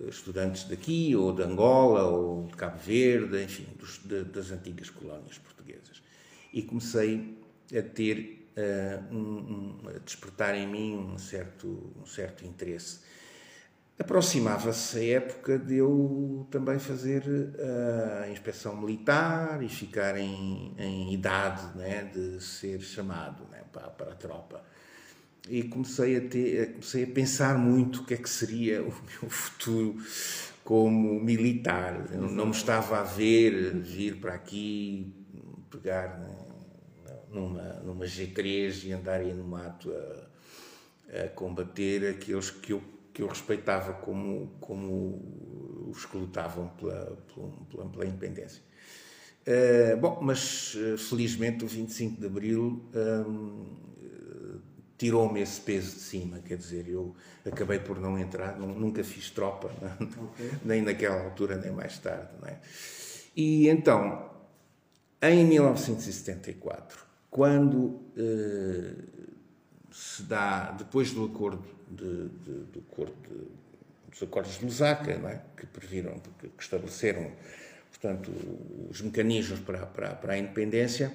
eh, 0.00 0.08
estudantes 0.08 0.64
daqui, 0.64 1.14
ou 1.16 1.32
de 1.32 1.42
Angola, 1.42 2.04
ou 2.04 2.46
de 2.46 2.56
Cabo 2.56 2.78
Verde, 2.78 3.42
enfim, 3.42 3.66
dos, 3.78 3.98
de, 3.98 4.24
das 4.24 4.50
antigas 4.50 4.90
colónias 4.90 5.38
portuguesas. 5.38 6.02
E 6.52 6.62
comecei 6.62 7.38
a 7.76 7.82
ter, 7.82 8.48
uh, 8.56 9.14
um, 9.14 9.18
um, 9.18 9.88
a 9.94 9.98
despertar 9.98 10.54
em 10.54 10.66
mim 10.66 10.96
um 10.96 11.18
certo, 11.18 11.92
um 12.00 12.06
certo 12.06 12.46
interesse 12.46 13.00
Aproximava-se 13.98 14.96
a 14.96 15.04
época 15.16 15.58
de 15.58 15.78
eu 15.78 16.46
também 16.52 16.78
fazer 16.78 17.24
eh, 17.58 18.22
a 18.26 18.30
inspeção 18.30 18.80
militar 18.80 19.60
e 19.60 19.68
ficar 19.68 20.16
em, 20.16 20.72
em 20.78 21.12
idade 21.12 21.76
né, 21.76 22.04
de 22.04 22.40
ser 22.40 22.80
chamado 22.80 23.42
né, 23.50 23.64
para, 23.72 23.88
para 23.90 24.12
a 24.12 24.14
tropa. 24.14 24.62
E 25.48 25.64
comecei 25.64 26.16
a, 26.16 26.20
ter, 26.20 26.74
comecei 26.74 27.04
a 27.04 27.06
pensar 27.08 27.58
muito 27.58 28.02
o 28.02 28.04
que 28.04 28.14
é 28.14 28.16
que 28.18 28.30
seria 28.30 28.82
o 28.82 28.86
meu 29.20 29.28
futuro 29.28 29.96
como 30.62 31.18
militar. 31.18 32.06
Eu 32.12 32.30
não 32.30 32.46
me 32.46 32.52
estava 32.52 33.00
a 33.00 33.02
ver 33.02 33.74
vir 33.78 34.20
para 34.20 34.34
aqui, 34.34 35.12
pegar 35.70 36.20
né, 36.20 36.36
numa, 37.32 37.72
numa 37.80 38.04
G3 38.04 38.84
e 38.84 38.92
andar 38.92 39.20
aí 39.20 39.34
no 39.34 39.42
mato 39.42 39.90
a, 39.90 41.24
a 41.24 41.28
combater 41.30 42.10
aqueles 42.10 42.50
que 42.50 42.72
eu 42.72 42.97
que 43.18 43.22
eu 43.22 43.26
respeitava 43.26 43.94
como, 43.94 44.48
como 44.60 45.90
os 45.90 46.06
que 46.06 46.16
lutavam 46.16 46.68
pela, 46.78 47.18
pela, 47.68 47.88
pela 47.88 48.06
independência. 48.06 48.62
Uh, 49.44 49.96
bom, 49.96 50.20
mas 50.22 50.76
uh, 50.76 50.96
felizmente 50.96 51.64
o 51.64 51.66
25 51.66 52.20
de 52.20 52.26
Abril 52.28 52.80
um, 52.94 53.76
tirou-me 54.96 55.40
esse 55.40 55.60
peso 55.60 55.96
de 55.96 56.00
cima, 56.00 56.38
quer 56.38 56.58
dizer, 56.58 56.86
eu 56.88 57.12
acabei 57.44 57.80
por 57.80 57.98
não 57.98 58.16
entrar, 58.16 58.56
nunca 58.56 59.02
fiz 59.02 59.30
tropa, 59.30 59.68
okay. 60.00 60.50
nem 60.64 60.82
naquela 60.82 61.24
altura, 61.24 61.56
nem 61.56 61.72
mais 61.72 61.98
tarde. 61.98 62.28
Não 62.40 62.46
é? 62.46 62.60
E 63.34 63.68
então, 63.68 64.30
em 65.20 65.44
1974, 65.44 67.04
quando 67.28 67.78
uh, 67.78 68.96
se 69.90 70.22
dá, 70.22 70.70
depois 70.70 71.10
do 71.10 71.24
acordo 71.24 71.77
de, 71.90 72.28
de, 72.28 72.64
do 72.72 72.84
acordo 72.90 73.14
de 73.22 73.68
dos 74.10 74.22
acordos 74.22 74.58
de 74.58 74.64
Lusaka, 74.64 75.12
é? 75.12 75.42
que 75.56 75.66
previram, 75.66 76.18
que, 76.40 76.48
que 76.48 76.62
estabeleceram, 76.62 77.30
portanto, 77.90 78.32
os 78.90 79.00
mecanismos 79.00 79.60
para, 79.60 79.86
para, 79.86 80.14
para 80.14 80.32
a 80.34 80.38
independência, 80.38 81.12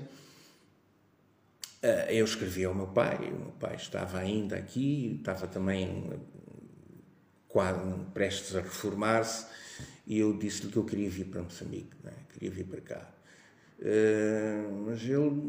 eh, 1.82 2.08
eu 2.12 2.26
escrevi 2.26 2.64
ao 2.66 2.74
meu 2.74 2.88
pai, 2.88 3.18
o 3.18 3.40
meu 3.40 3.54
pai 3.60 3.76
estava 3.76 4.20
ainda 4.20 4.56
aqui, 4.56 5.18
estava 5.20 5.48
também 5.48 6.12
quase 7.48 7.80
prestes 8.14 8.56
a 8.56 8.62
reformar-se, 8.62 9.46
e 10.06 10.20
eu 10.20 10.38
disse-lhe 10.38 10.72
que 10.72 10.78
eu 10.78 10.86
queria 10.86 11.10
vir 11.10 11.26
para 11.26 11.42
Moçambique, 11.42 11.96
é? 12.06 12.34
queria 12.34 12.52
vir 12.52 12.66
para 12.66 12.82
cá. 12.82 13.10
Uh, 13.80 14.86
mas 14.86 15.02
ele 15.04 15.42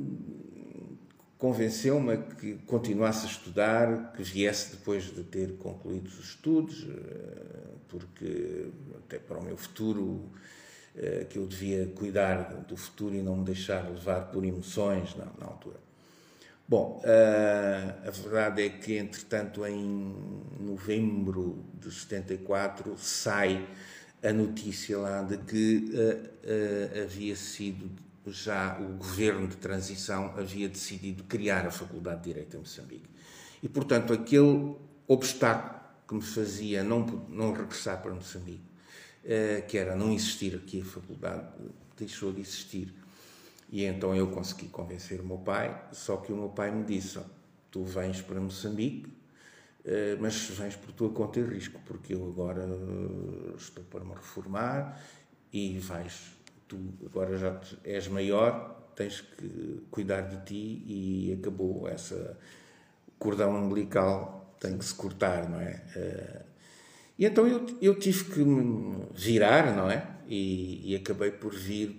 convenceu-me 1.39 2.17
que 2.39 2.55
continuasse 2.67 3.27
a 3.27 3.31
estudar, 3.31 4.13
que 4.13 4.23
viesse 4.23 4.73
depois 4.73 5.05
de 5.05 5.23
ter 5.25 5.57
concluído 5.57 6.07
os 6.07 6.19
estudos, 6.19 6.85
uh, 6.85 7.79
porque 7.89 8.69
até 8.99 9.19
para 9.19 9.39
o 9.39 9.45
meu 9.45 9.57
futuro 9.57 10.03
uh, 10.03 11.25
que 11.29 11.39
eu 11.39 11.47
devia 11.47 11.87
cuidar 11.87 12.65
do 12.69 12.77
futuro 12.77 13.15
e 13.15 13.23
não 13.23 13.37
me 13.37 13.45
deixar 13.45 13.89
levar 13.89 14.31
por 14.31 14.45
emoções 14.45 15.15
na, 15.17 15.27
na 15.39 15.47
altura. 15.47 15.83
Bom, 16.67 17.03
a 17.05 18.11
verdade 18.11 18.63
é 18.63 18.71
que, 18.71 18.97
entretanto, 18.97 19.67
em 19.67 20.17
novembro 20.59 21.63
de 21.75 21.93
74, 21.93 22.97
sai 22.97 23.69
a 24.23 24.33
notícia 24.33 24.97
lá 24.97 25.21
de 25.21 25.37
que 25.37 25.93
havia 27.05 27.37
sido 27.37 27.91
já 28.27 28.79
o 28.81 28.97
governo 28.97 29.47
de 29.47 29.57
transição 29.57 30.35
havia 30.37 30.69
decidido 30.69 31.25
criar 31.25 31.67
a 31.67 31.71
Faculdade 31.71 32.23
de 32.23 32.29
Direito 32.31 32.57
em 32.57 32.61
Moçambique. 32.61 33.09
E, 33.63 33.69
portanto, 33.69 34.13
aquele 34.13 34.77
obstáculo 35.07 35.81
que 36.07 36.15
me 36.15 36.23
fazia 36.23 36.83
não, 36.83 37.01
não 37.29 37.53
regressar 37.53 38.03
para 38.03 38.15
Moçambique, 38.15 38.65
uh, 39.25 39.67
que 39.67 39.79
era 39.79 39.97
não 39.97 40.13
existir 40.13 40.55
aqui 40.55 40.81
a 40.81 40.85
faculdade, 40.85 41.47
deixou 41.97 42.33
de 42.33 42.41
existir. 42.41 42.93
E 43.71 43.85
então 43.85 44.15
eu 44.15 44.29
consegui 44.29 44.69
convencer 44.69 45.21
o 45.21 45.25
meu 45.25 45.39
pai, 45.39 45.89
só 45.93 46.17
que 46.19 46.33
o 46.33 46.37
meu 46.37 46.49
pai 46.49 46.71
me 46.71 46.85
disse: 46.85 47.19
Tu 47.71 47.83
vens 47.83 48.21
para 48.21 48.41
Moçambique, 48.41 49.11
eh, 49.85 50.17
mas 50.19 50.49
vens 50.49 50.77
por 50.77 50.93
tua 50.93 51.11
conta 51.11 51.41
e 51.41 51.43
risco, 51.43 51.79
porque 51.85 52.15
eu 52.15 52.27
agora 52.27 52.63
eh, 52.63 53.55
estou 53.57 53.85
para 53.85 54.03
me 54.03 54.15
reformar 54.15 54.99
e 55.53 55.79
vais, 55.79 56.33
tu 56.69 56.79
agora 57.05 57.37
já 57.37 57.61
és 57.85 58.09
maior, 58.09 58.91
tens 58.95 59.21
que 59.21 59.83
cuidar 59.91 60.23
de 60.23 60.45
ti 60.45 60.83
e 60.87 61.39
acabou 61.39 61.89
essa 61.89 62.39
cordão 63.19 63.57
umbilical 63.57 64.45
tem 64.61 64.79
que 64.79 64.85
se 64.85 64.95
cortar, 64.95 65.49
não 65.49 65.61
é? 65.61 65.83
Eh, 65.95 66.43
e 67.19 67.27
então 67.27 67.47
eu, 67.47 67.67
eu 67.81 67.99
tive 67.99 68.25
que 68.25 68.41
me 68.41 69.07
virar, 69.15 69.77
não 69.77 69.91
é? 69.91 70.07
E, 70.27 70.93
e 70.93 70.97
acabei 70.97 71.31
por 71.31 71.55
vir, 71.55 71.95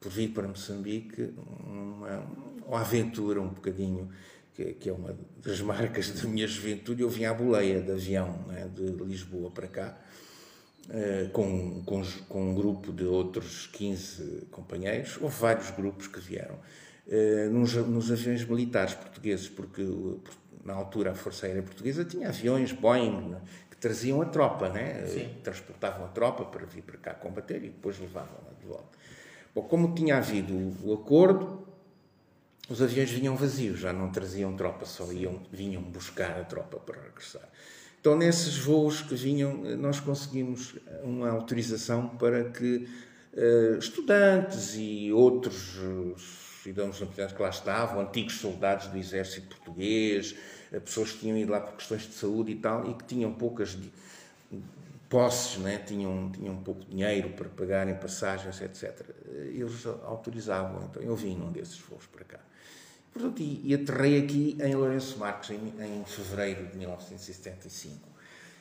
por 0.00 0.10
vir 0.10 0.30
para 0.30 0.48
Moçambique 0.48 1.32
uma, 1.36 2.26
uma 2.66 2.80
aventura 2.80 3.40
um 3.40 3.48
bocadinho 3.48 4.08
que, 4.52 4.74
que, 4.74 4.88
é 4.88 4.92
uma 4.92 5.16
das 5.40 5.60
marcas 5.62 6.10
da 6.10 6.28
minha 6.28 6.46
juventude, 6.46 7.02
eu 7.02 7.08
vim 7.08 7.24
à 7.24 7.32
boleia 7.32 7.80
de 7.80 7.92
avião 7.92 8.44
né, 8.48 8.68
de 8.74 8.82
Lisboa 9.04 9.50
para 9.50 9.68
cá, 9.68 9.98
uh, 10.88 11.28
com, 11.30 11.82
com, 11.84 12.02
com, 12.28 12.50
um 12.50 12.54
grupo 12.54 12.92
de 12.92 13.04
outros 13.04 13.66
15 13.68 14.48
companheiros. 14.50 15.18
Houve 15.20 15.38
vários 15.38 15.70
grupos 15.70 16.06
que 16.06 16.20
vieram, 16.20 16.56
uh, 17.06 17.50
nos, 17.50 17.74
nos, 17.74 18.10
aviões 18.10 18.44
militares 18.44 18.94
portugueses, 18.94 19.48
porque 19.48 19.82
na 20.64 20.74
altura 20.74 21.12
a 21.12 21.14
Força 21.14 21.46
Aérea 21.46 21.62
Portuguesa 21.62 22.04
tinha 22.04 22.28
aviões 22.28 22.72
Boeing 22.72 23.30
né, 23.30 23.40
que 23.70 23.76
traziam 23.76 24.20
a 24.20 24.26
tropa, 24.26 24.68
né, 24.68 25.04
transportavam 25.42 26.04
a 26.04 26.08
tropa 26.08 26.44
para 26.44 26.66
vir 26.66 26.82
para 26.82 26.98
cá 26.98 27.14
combater 27.14 27.58
e 27.58 27.70
depois 27.70 27.98
levavam-na 27.98 28.50
de 28.58 28.66
volta. 28.66 28.98
Bom, 29.54 29.62
como 29.62 29.94
tinha 29.94 30.18
havido 30.18 30.54
o 30.84 30.92
acordo, 30.92 31.66
os 32.68 32.82
aviões 32.82 33.10
vinham 33.10 33.34
vazios, 33.34 33.80
já 33.80 33.94
não 33.94 34.10
traziam 34.10 34.54
tropa, 34.54 34.84
só 34.84 35.10
iam, 35.10 35.40
vinham 35.50 35.82
buscar 35.82 36.38
a 36.38 36.44
tropa 36.44 36.78
para 36.78 37.00
regressar. 37.00 37.48
Então, 38.00 38.16
nesses 38.16 38.56
voos 38.58 39.02
que 39.02 39.14
vinham, 39.14 39.54
nós 39.76 39.98
conseguimos 39.98 40.76
uma 41.02 41.28
autorização 41.30 42.08
para 42.08 42.44
que 42.44 42.88
uh, 43.34 43.78
estudantes 43.78 44.74
e 44.76 45.12
outros 45.12 45.76
uh, 45.78 46.14
cidadãos 46.62 46.98
que 46.98 47.42
lá 47.42 47.48
estavam, 47.48 48.00
antigos 48.00 48.34
soldados 48.34 48.86
do 48.88 48.98
exército 48.98 49.48
português, 49.48 50.36
pessoas 50.84 51.12
que 51.12 51.20
tinham 51.20 51.36
ido 51.36 51.50
lá 51.50 51.60
por 51.60 51.74
questões 51.74 52.02
de 52.02 52.12
saúde 52.12 52.52
e 52.52 52.56
tal, 52.56 52.88
e 52.88 52.94
que 52.94 53.04
tinham 53.04 53.32
poucas 53.32 53.76
posses, 55.08 55.58
né? 55.58 55.78
tinham, 55.78 56.30
tinham 56.30 56.56
pouco 56.62 56.84
dinheiro 56.84 57.30
para 57.30 57.48
pagarem 57.48 57.94
passagens, 57.94 58.60
etc. 58.60 59.00
Eles 59.26 59.86
autorizavam, 59.86 60.88
então 60.90 61.02
eu 61.02 61.16
vim 61.16 61.36
num 61.36 61.50
desses 61.50 61.78
voos 61.78 62.06
para 62.06 62.24
cá. 62.24 62.47
Portanto, 63.18 63.42
e, 63.42 63.60
e 63.64 63.74
aterrei 63.74 64.22
aqui 64.22 64.56
em 64.60 64.74
Lourenço 64.76 65.18
Marques 65.18 65.50
em, 65.50 65.56
em 65.56 66.04
fevereiro 66.04 66.68
de 66.68 66.76
1975. 66.76 68.08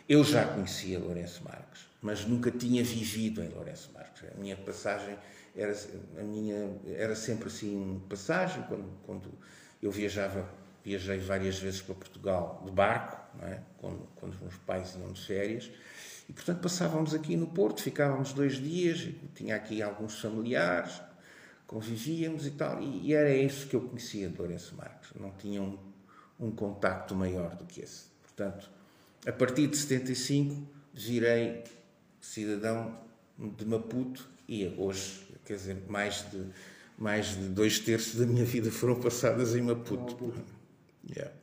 Eu 0.09 0.23
já 0.23 0.45
conhecia 0.45 0.97
Lourenço 0.97 1.43
Marques, 1.43 1.85
mas 2.01 2.25
nunca 2.25 2.49
tinha 2.49 2.83
vivido 2.83 3.43
em 3.43 3.49
Lourenço 3.49 3.91
Marques. 3.93 4.23
A 4.35 4.39
minha 4.39 4.55
passagem 4.55 5.15
era, 5.55 5.77
a 6.19 6.23
minha, 6.23 6.71
era 6.87 7.15
sempre 7.15 7.49
assim, 7.49 8.01
passagem, 8.09 8.63
quando, 8.63 8.89
quando 9.05 9.31
eu 9.79 9.91
viajava, 9.91 10.49
viajei 10.83 11.19
várias 11.19 11.59
vezes 11.59 11.81
para 11.81 11.93
Portugal 11.93 12.63
de 12.65 12.71
barco, 12.71 13.15
é? 13.43 13.59
quando, 13.77 14.07
quando 14.15 14.33
os 14.33 14.39
meus 14.39 14.55
pais 14.65 14.95
iam 14.95 15.11
de 15.11 15.23
férias, 15.23 15.69
e 16.27 16.33
portanto 16.33 16.61
passávamos 16.61 17.13
aqui 17.13 17.35
no 17.37 17.45
Porto, 17.45 17.83
ficávamos 17.83 18.33
dois 18.33 18.55
dias, 18.55 19.07
tinha 19.35 19.55
aqui 19.55 19.83
alguns 19.83 20.19
familiares, 20.19 20.99
convivíamos 21.67 22.47
e 22.47 22.51
tal, 22.51 22.81
e, 22.81 23.07
e, 23.07 23.13
era 23.13 23.31
isso 23.35 23.67
que 23.67 23.75
eu 23.75 23.81
conhecia 23.81 24.29
de 24.29 24.37
Lourenço 24.37 24.75
Marques, 24.75 25.11
não 25.19 25.31
tinha 25.31 25.61
um, 25.61 25.77
um 26.39 26.49
contacto 26.49 27.13
maior 27.13 27.55
do 27.55 27.65
que 27.65 27.81
esse. 27.81 28.05
Portanto, 28.23 28.69
a 29.25 29.31
partir 29.31 29.67
de 29.67 29.75
75 29.75 30.65
virei 30.93 31.63
cidadão 32.21 32.97
de 33.37 33.65
Maputo 33.65 34.27
e 34.47 34.65
hoje, 34.77 35.27
quer 35.45 35.57
dizer, 35.57 35.83
mais 35.89 36.25
de, 36.31 36.45
mais 36.97 37.35
de 37.35 37.49
dois 37.49 37.79
terços 37.79 38.15
da 38.15 38.25
minha 38.25 38.45
vida 38.45 38.71
foram 38.71 38.99
passadas 38.99 39.55
em 39.55 39.61
Maputo. 39.61 40.13
Maputo. 40.13 40.57
Yeah. 41.09 41.33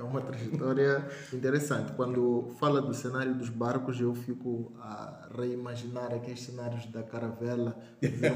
É 0.00 0.02
uma 0.02 0.22
trajetória 0.22 1.06
interessante. 1.30 1.92
Quando 1.92 2.56
fala 2.58 2.80
do 2.80 2.94
cenário 2.94 3.34
dos 3.34 3.50
barcos, 3.50 4.00
eu 4.00 4.14
fico 4.14 4.72
a 4.80 5.28
reimaginar 5.36 6.14
aqueles 6.14 6.40
cenários 6.40 6.86
da 6.86 7.02
caravela, 7.02 7.76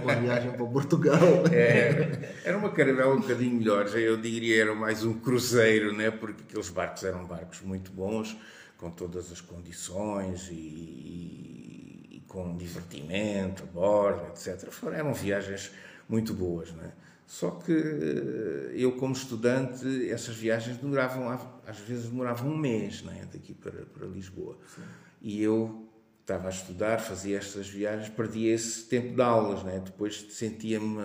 uma 0.04 0.14
viagem 0.20 0.52
para 0.52 0.66
Portugal. 0.66 1.18
É, 1.50 2.34
era 2.44 2.58
uma 2.58 2.68
caravela 2.68 3.14
um 3.14 3.20
bocadinho 3.22 3.56
melhor, 3.56 3.86
eu 3.96 4.18
diria 4.18 4.60
era 4.60 4.74
mais 4.74 5.06
um 5.06 5.14
cruzeiro, 5.14 5.90
né? 5.96 6.10
porque 6.10 6.42
aqueles 6.42 6.68
barcos 6.68 7.02
eram 7.02 7.24
barcos 7.24 7.62
muito 7.62 7.90
bons, 7.90 8.36
com 8.76 8.90
todas 8.90 9.32
as 9.32 9.40
condições 9.40 10.50
e, 10.50 12.10
e, 12.10 12.24
com 12.28 12.58
divertimento 12.58 13.62
a 13.62 13.66
bordo, 13.66 14.26
etc. 14.28 14.68
Eram 14.92 15.14
viagens 15.14 15.72
muito 16.06 16.34
boas. 16.34 16.70
Né? 16.72 16.92
Só 17.26 17.50
que 17.52 17.72
eh, 17.72 18.72
eu, 18.74 18.92
como 18.92 19.12
estudante, 19.12 20.10
essas 20.10 20.36
viagens 20.36 20.76
demoravam, 20.76 21.28
às 21.66 21.78
vezes 21.78 22.08
demoravam 22.08 22.50
um 22.52 22.56
mês, 22.56 23.02
né, 23.02 23.26
daqui 23.32 23.54
para, 23.54 23.86
para 23.86 24.06
Lisboa. 24.06 24.58
Sim. 24.74 24.82
E 25.22 25.42
eu 25.42 25.88
estava 26.20 26.48
a 26.48 26.50
estudar, 26.50 27.00
fazia 27.00 27.36
estas 27.36 27.68
viagens, 27.68 28.08
perdia 28.08 28.54
esse 28.54 28.84
tempo 28.86 29.14
de 29.14 29.22
aulas, 29.22 29.62
né? 29.62 29.80
depois 29.84 30.26
sentia-me, 30.30 30.98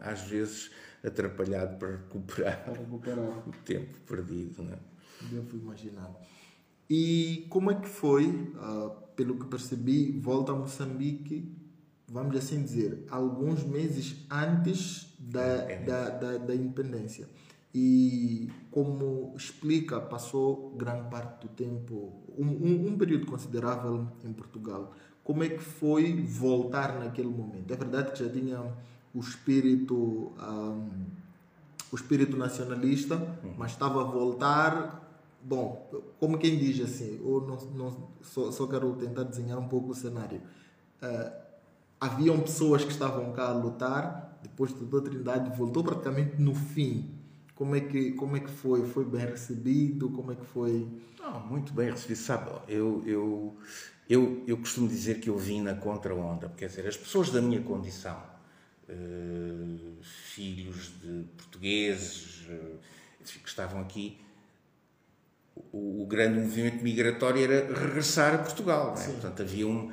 às 0.00 0.22
vezes, 0.22 0.70
atrapalhado 1.02 1.76
para 1.76 1.90
recuperar, 1.92 2.64
para 2.64 2.72
recuperar. 2.72 3.48
o 3.48 3.52
tempo 3.64 3.98
perdido. 4.06 4.62
Né? 4.62 4.76
Devo 5.30 5.56
imaginar. 5.56 6.12
E 6.90 7.46
como 7.48 7.70
é 7.70 7.74
que 7.74 7.88
foi, 7.88 8.26
uh, 8.26 8.90
pelo 9.14 9.38
que 9.38 9.46
percebi, 9.46 10.12
volta 10.18 10.52
a 10.52 10.54
Moçambique 10.54 11.63
vamos 12.14 12.36
assim 12.36 12.62
dizer, 12.62 13.04
alguns 13.10 13.64
meses 13.64 14.24
antes 14.30 15.12
da, 15.18 15.64
da, 15.84 16.08
da, 16.10 16.38
da 16.38 16.54
independência. 16.54 17.28
E 17.74 18.48
como 18.70 19.34
explica, 19.36 20.00
passou 20.00 20.72
grande 20.76 21.10
parte 21.10 21.44
do 21.44 21.48
tempo, 21.48 22.12
um, 22.38 22.46
um, 22.46 22.86
um, 22.86 22.96
período 22.96 23.26
considerável 23.26 24.06
em 24.22 24.32
Portugal. 24.32 24.94
Como 25.24 25.42
é 25.42 25.48
que 25.48 25.58
foi 25.58 26.22
voltar 26.22 27.00
naquele 27.00 27.26
momento? 27.26 27.72
É 27.72 27.76
verdade 27.76 28.12
que 28.12 28.24
já 28.24 28.30
tinha 28.30 28.60
o 29.12 29.18
espírito, 29.18 30.32
um, 30.38 30.88
o 31.90 31.96
espírito 31.96 32.36
nacionalista, 32.36 33.16
uhum. 33.16 33.54
mas 33.58 33.72
estava 33.72 34.02
a 34.02 34.04
voltar. 34.04 35.02
Bom, 35.42 35.90
como 36.20 36.38
quem 36.38 36.56
diz 36.56 36.80
assim, 36.80 37.20
eu 37.24 37.40
não, 37.40 37.56
não, 37.72 38.08
só, 38.22 38.52
só 38.52 38.68
quero 38.68 38.94
tentar 38.94 39.24
desenhar 39.24 39.58
um 39.58 39.66
pouco 39.66 39.90
o 39.90 39.94
cenário. 39.96 40.40
Uh, 41.02 41.43
haviam 42.04 42.38
pessoas 42.40 42.84
que 42.84 42.92
estavam 42.92 43.32
cá 43.32 43.48
a 43.48 43.52
lutar, 43.52 44.38
depois 44.42 44.74
de 44.74 44.84
Trindade 44.84 45.56
voltou 45.56 45.82
praticamente 45.82 46.40
no 46.40 46.54
fim. 46.54 47.10
Como 47.54 47.74
é 47.74 47.80
que 47.80 48.12
como 48.12 48.36
é 48.36 48.40
que 48.40 48.50
foi? 48.50 48.84
Foi 48.86 49.04
bem 49.04 49.24
recebido? 49.24 50.10
Como 50.10 50.32
é 50.32 50.34
que 50.34 50.44
foi? 50.44 50.86
Não, 51.18 51.40
muito 51.46 51.72
bem 51.72 51.90
recebido. 51.90 52.18
Sabe, 52.18 52.50
eu, 52.68 53.02
eu, 53.06 53.56
eu, 54.08 54.44
eu 54.46 54.56
costumo 54.58 54.86
dizer 54.86 55.20
que 55.20 55.30
eu 55.30 55.38
vim 55.38 55.62
na 55.62 55.74
contra-onda. 55.74 56.52
Quer 56.56 56.68
dizer, 56.68 56.86
as 56.86 56.96
pessoas 56.96 57.30
da 57.30 57.40
minha 57.40 57.62
condição, 57.62 58.20
uh, 58.88 59.96
filhos 60.02 60.92
de 61.00 61.24
portugueses 61.38 62.46
uh, 62.48 62.78
que 63.24 63.48
estavam 63.48 63.80
aqui, 63.80 64.18
o, 65.72 66.02
o, 66.02 66.06
grande 66.06 66.40
movimento 66.40 66.82
migratório 66.82 67.44
era 67.44 67.72
regressar 67.72 68.34
a 68.34 68.38
Portugal. 68.38 68.94
É? 68.98 69.04
Portanto, 69.04 69.42
havia 69.42 69.66
um, 69.66 69.90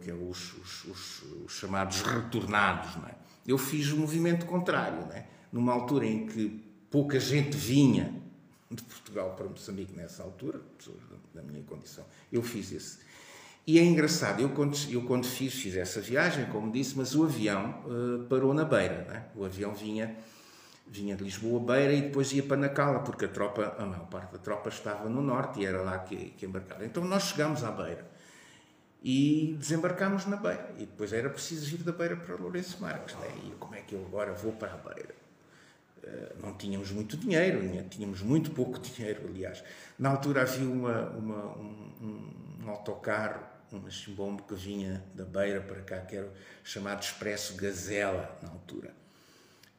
que 0.00 0.10
é 0.10 0.14
os, 0.14 0.54
os, 0.54 0.84
os, 0.84 1.22
os, 1.44 1.52
chamados 1.52 2.02
retornados. 2.02 2.96
É? 3.08 3.14
Eu 3.46 3.58
fiz 3.58 3.92
o 3.92 3.96
movimento 3.96 4.46
contrário, 4.46 5.00
é? 5.12 5.26
numa 5.52 5.72
altura 5.72 6.06
em 6.06 6.26
que 6.26 6.62
pouca 6.90 7.18
gente 7.20 7.56
vinha 7.56 8.12
de 8.70 8.82
Portugal 8.82 9.34
para 9.36 9.48
Moçambique 9.48 9.94
nessa 9.94 10.22
altura, 10.22 10.60
pessoas 10.78 10.98
da 11.34 11.42
minha 11.42 11.62
condição, 11.62 12.04
eu 12.30 12.42
fiz 12.42 12.72
esse. 12.72 12.98
E 13.66 13.78
é 13.78 13.84
engraçado, 13.84 14.40
eu 14.40 14.48
quando, 14.50 14.76
eu 14.90 15.02
quando 15.02 15.24
fiz, 15.24 15.54
fiz 15.54 15.76
essa 15.76 16.00
viagem, 16.00 16.46
como 16.46 16.72
disse, 16.72 16.96
mas 16.96 17.14
o 17.14 17.24
avião 17.24 17.82
uh, 17.86 18.24
parou 18.24 18.52
na 18.52 18.64
Beira. 18.64 19.04
Né? 19.04 19.24
O 19.36 19.44
avião 19.44 19.72
vinha, 19.72 20.16
vinha 20.88 21.14
de 21.14 21.22
Lisboa 21.22 21.60
Beira 21.60 21.92
e 21.92 22.02
depois 22.02 22.32
ia 22.32 22.42
para 22.42 22.56
Nacala, 22.56 23.00
porque 23.00 23.26
a 23.26 23.28
tropa, 23.28 23.76
a 23.78 23.86
maior 23.86 24.06
parte 24.06 24.32
da 24.32 24.38
tropa 24.38 24.68
estava 24.68 25.08
no 25.08 25.22
norte 25.22 25.60
e 25.60 25.66
era 25.66 25.80
lá 25.80 25.98
que, 26.00 26.30
que 26.30 26.44
embarcava. 26.44 26.84
Então 26.84 27.04
nós 27.04 27.24
chegámos 27.24 27.62
à 27.62 27.70
Beira 27.70 28.11
e 29.02 29.56
desembarcámos 29.58 30.26
na 30.26 30.36
Beira. 30.36 30.74
E 30.78 30.86
depois 30.86 31.12
era 31.12 31.28
preciso 31.28 31.74
ir 31.74 31.78
da 31.78 31.92
Beira 31.92 32.16
para 32.16 32.36
Lourenço 32.36 32.80
Marques. 32.80 33.14
Né? 33.16 33.28
E 33.46 33.50
como 33.58 33.74
é 33.74 33.80
que 33.80 33.94
eu 33.94 34.04
agora 34.06 34.32
vou 34.32 34.52
para 34.52 34.72
a 34.74 34.76
Beira? 34.76 35.14
Uh, 36.02 36.42
não 36.42 36.54
tínhamos 36.54 36.90
muito 36.90 37.16
dinheiro, 37.16 37.60
tínhamos 37.88 38.22
muito 38.22 38.50
pouco 38.52 38.78
dinheiro, 38.80 39.26
aliás. 39.28 39.62
Na 39.98 40.10
altura 40.10 40.42
havia 40.42 40.68
uma, 40.68 41.10
uma 41.10 41.56
um, 41.56 42.32
um, 42.62 42.70
autocarro 42.70 43.52
um 43.72 43.90
chimbombo 43.90 44.42
que 44.42 44.54
vinha 44.54 45.02
da 45.14 45.24
beira 45.24 45.58
para 45.60 45.80
cá, 45.80 46.00
que 46.00 46.16
era 46.16 46.30
chamado 46.62 47.02
Expresso 47.02 47.54
Gazela, 47.54 48.38
na 48.42 48.50
altura. 48.50 48.92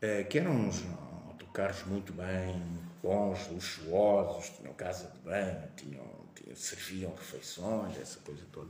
Uh, 0.01 0.27
que 0.27 0.39
eram 0.39 0.51
uns 0.51 0.83
autocarros 1.27 1.83
muito 1.85 2.11
bem, 2.11 2.61
bons, 3.03 3.47
luxuosos, 3.49 4.49
tinham 4.57 4.73
casa 4.73 5.07
de 5.09 5.19
banho, 5.19 5.63
tinham, 5.75 6.03
serviam 6.55 7.13
refeições, 7.13 7.97
essa 7.99 8.19
coisa 8.19 8.41
toda. 8.51 8.69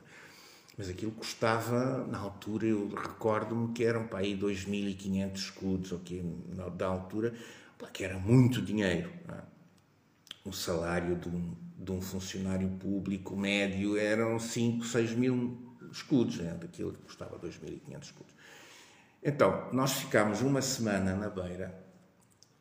Mas 0.77 0.89
aquilo 0.89 1.11
custava, 1.11 2.05
na 2.07 2.17
altura, 2.17 2.65
eu 2.65 2.89
recordo-me 2.89 3.73
que 3.73 3.83
eram 3.83 4.07
para 4.07 4.19
aí 4.19 4.35
2.500 4.35 5.35
escudos, 5.35 5.91
ok, 5.91 6.23
da 6.75 6.87
altura, 6.87 7.33
que 7.91 8.03
era 8.03 8.17
muito 8.17 8.61
dinheiro. 8.61 9.11
É? 9.29 9.41
O 10.43 10.51
salário 10.51 11.15
de 11.15 11.29
um, 11.29 11.55
de 11.77 11.91
um 11.91 12.01
funcionário 12.01 12.67
público 12.71 13.35
médio 13.35 13.97
eram 13.97 14.39
5, 14.39 14.83
6 14.83 15.11
mil 15.11 15.57
escudos, 15.91 16.37
né? 16.37 16.57
daquilo 16.59 16.91
que 16.91 17.01
custava 17.03 17.37
2.500 17.37 18.03
escudos. 18.03 18.33
Então, 19.23 19.69
nós 19.71 19.93
ficámos 19.93 20.41
uma 20.41 20.61
semana 20.61 21.15
na 21.15 21.29
Beira 21.29 21.73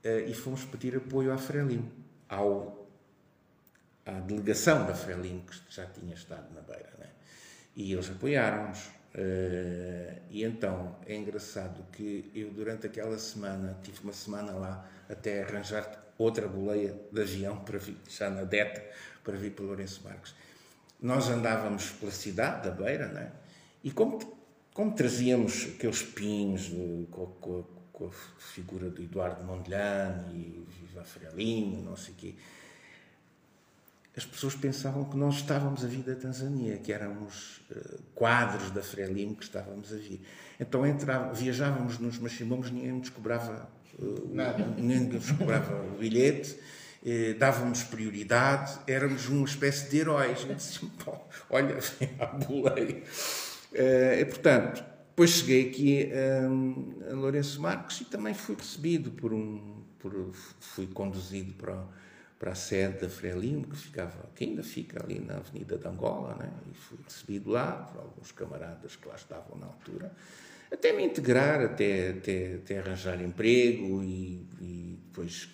uh, 0.05 0.31
e 0.31 0.35
fomos 0.35 0.65
pedir 0.65 0.97
apoio 0.97 1.33
à 1.33 1.39
Frelimo, 1.39 1.91
ao, 2.29 2.89
à 4.05 4.13
delegação 4.21 4.87
da 4.87 4.95
Frelimo, 4.95 5.43
que 5.43 5.57
já 5.71 5.87
tinha 5.87 6.15
estado 6.15 6.53
na 6.55 6.61
Beira. 6.61 7.02
E 7.75 7.93
eles 7.93 8.11
apoiaram-nos. 8.11 8.87
Uh, 9.15 10.21
e 10.31 10.43
então 10.43 10.97
é 11.07 11.15
engraçado 11.15 11.85
que 11.93 12.31
eu, 12.35 12.51
durante 12.51 12.87
aquela 12.87 13.19
semana, 13.19 13.79
tive 13.83 14.01
uma 14.03 14.13
semana 14.13 14.53
lá 14.53 14.89
até 15.09 15.43
arranjar 15.43 16.03
outra 16.17 16.49
boleia 16.49 16.99
de 17.11 17.21
avião 17.21 17.59
para 17.59 17.79
vir, 17.79 17.97
já 18.09 18.31
na 18.31 18.45
DETA, 18.45 18.83
para 19.23 19.37
vir 19.37 19.53
para 19.53 19.65
Lourenço 19.65 20.03
Marques. 20.05 20.35
Nós 21.01 21.29
andávamos 21.29 21.91
pela 21.91 22.13
cidade 22.13 22.69
da 22.69 22.75
Beira, 22.75 23.09
né? 23.09 23.33
e 23.83 23.91
como, 23.91 24.19
como 24.73 24.95
trazíamos 24.95 25.69
aqueles 25.75 26.03
pins 26.03 26.63
de, 26.63 27.07
com, 27.11 27.27
com, 27.27 27.65
com, 27.93 28.07
a 28.07 28.11
figura 28.39 28.89
do 28.89 29.03
Eduardo 29.03 29.45
Mondlane 29.45 30.35
e 30.35 30.67
Viva 30.81 31.05
Frelinho, 31.05 31.83
não 31.83 31.97
sei 31.97 32.15
o 32.15 32.17
quê, 32.17 32.35
as 34.17 34.25
pessoas 34.25 34.55
pensavam 34.55 35.05
que 35.05 35.17
nós 35.17 35.37
estávamos 35.37 35.85
a 35.85 35.89
vir 35.89 36.03
da 36.03 36.15
Tanzânia, 36.15 36.77
que 36.79 36.93
éramos 36.93 37.63
uh, 37.71 37.99
quadros 38.15 38.71
da 38.71 38.83
Frelimo 38.83 39.37
que 39.37 39.45
estávamos 39.45 39.93
a 39.93 39.97
vir. 39.97 40.21
Então 40.61 40.87
entrava, 40.87 41.33
viajávamos 41.33 41.99
nos 41.99 42.19
machimbomos, 42.19 42.71
ninguém 42.71 42.93
nos 42.93 43.09
cobrava, 43.09 43.69
uh, 43.99 44.35
Nada. 44.35 44.67
ninguém 44.77 45.01
nos 45.01 45.31
cobrava 45.31 45.83
o 45.95 45.99
bilhete 45.99 46.57
eh, 47.05 47.35
dávamos 47.35 47.83
prioridade, 47.83 48.79
éramos 48.87 49.29
uma 49.29 49.45
espécie 49.45 49.91
de 49.91 49.99
heróis. 49.99 50.47
Eu 50.49 50.55
disse, 50.55 50.81
olha, 51.51 51.77
a 52.21 52.27
boleia. 52.27 53.03
Eh, 53.75 54.21
e, 54.21 54.25
portanto, 54.25 54.85
depois 55.09 55.31
cheguei 55.31 55.69
aqui 55.69 56.11
a, 56.13 57.11
a 57.11 57.15
Lourenço 57.15 57.61
Marques 57.61 58.03
e 58.03 58.05
também 58.05 58.35
fui 58.35 58.55
recebido 58.55 59.11
por 59.11 59.33
um. 59.33 59.83
Por, 59.99 60.33
fui 60.61 60.87
conduzido 60.89 61.53
para, 61.55 61.85
para 62.43 62.51
a 62.51 62.55
sede 62.57 63.03
da 63.03 63.09
Frelimo, 63.09 63.69
que, 63.69 63.77
ficava, 63.77 64.29
que 64.35 64.43
ainda 64.43 64.65
fica 64.65 65.01
ali 65.01 65.21
na 65.21 65.37
Avenida 65.37 65.79
de 65.79 65.87
Angola, 65.87 66.35
né? 66.35 66.51
e 66.69 66.75
fui 66.75 66.99
recebido 67.05 67.53
lá 67.53 67.71
por 67.71 68.01
alguns 68.01 68.33
camaradas 68.33 68.97
que 68.97 69.07
lá 69.07 69.15
estavam 69.15 69.57
na 69.61 69.67
altura, 69.67 70.13
até 70.73 70.93
me 70.93 71.05
integrar, 71.05 71.61
até, 71.61 72.11
até, 72.11 72.55
até 72.55 72.79
arranjar 72.81 73.23
emprego 73.23 74.03
e, 74.03 74.45
e 74.61 74.99
depois 75.07 75.51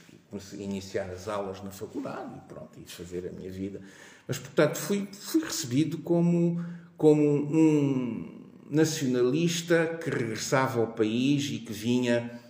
iniciar 0.54 1.10
as 1.10 1.28
aulas 1.28 1.62
na 1.62 1.70
faculdade 1.70 2.34
e 2.38 2.40
pronto, 2.48 2.80
e 2.80 2.90
fazer 2.90 3.28
a 3.28 3.32
minha 3.32 3.50
vida. 3.50 3.82
Mas, 4.26 4.38
portanto, 4.38 4.78
fui, 4.78 5.06
fui 5.12 5.44
recebido 5.44 5.98
como, 5.98 6.64
como 6.96 7.22
um 7.22 8.48
nacionalista 8.70 9.98
que 10.02 10.08
regressava 10.08 10.80
ao 10.80 10.86
país 10.86 11.50
e 11.50 11.58
que 11.58 11.72
vinha, 11.72 12.40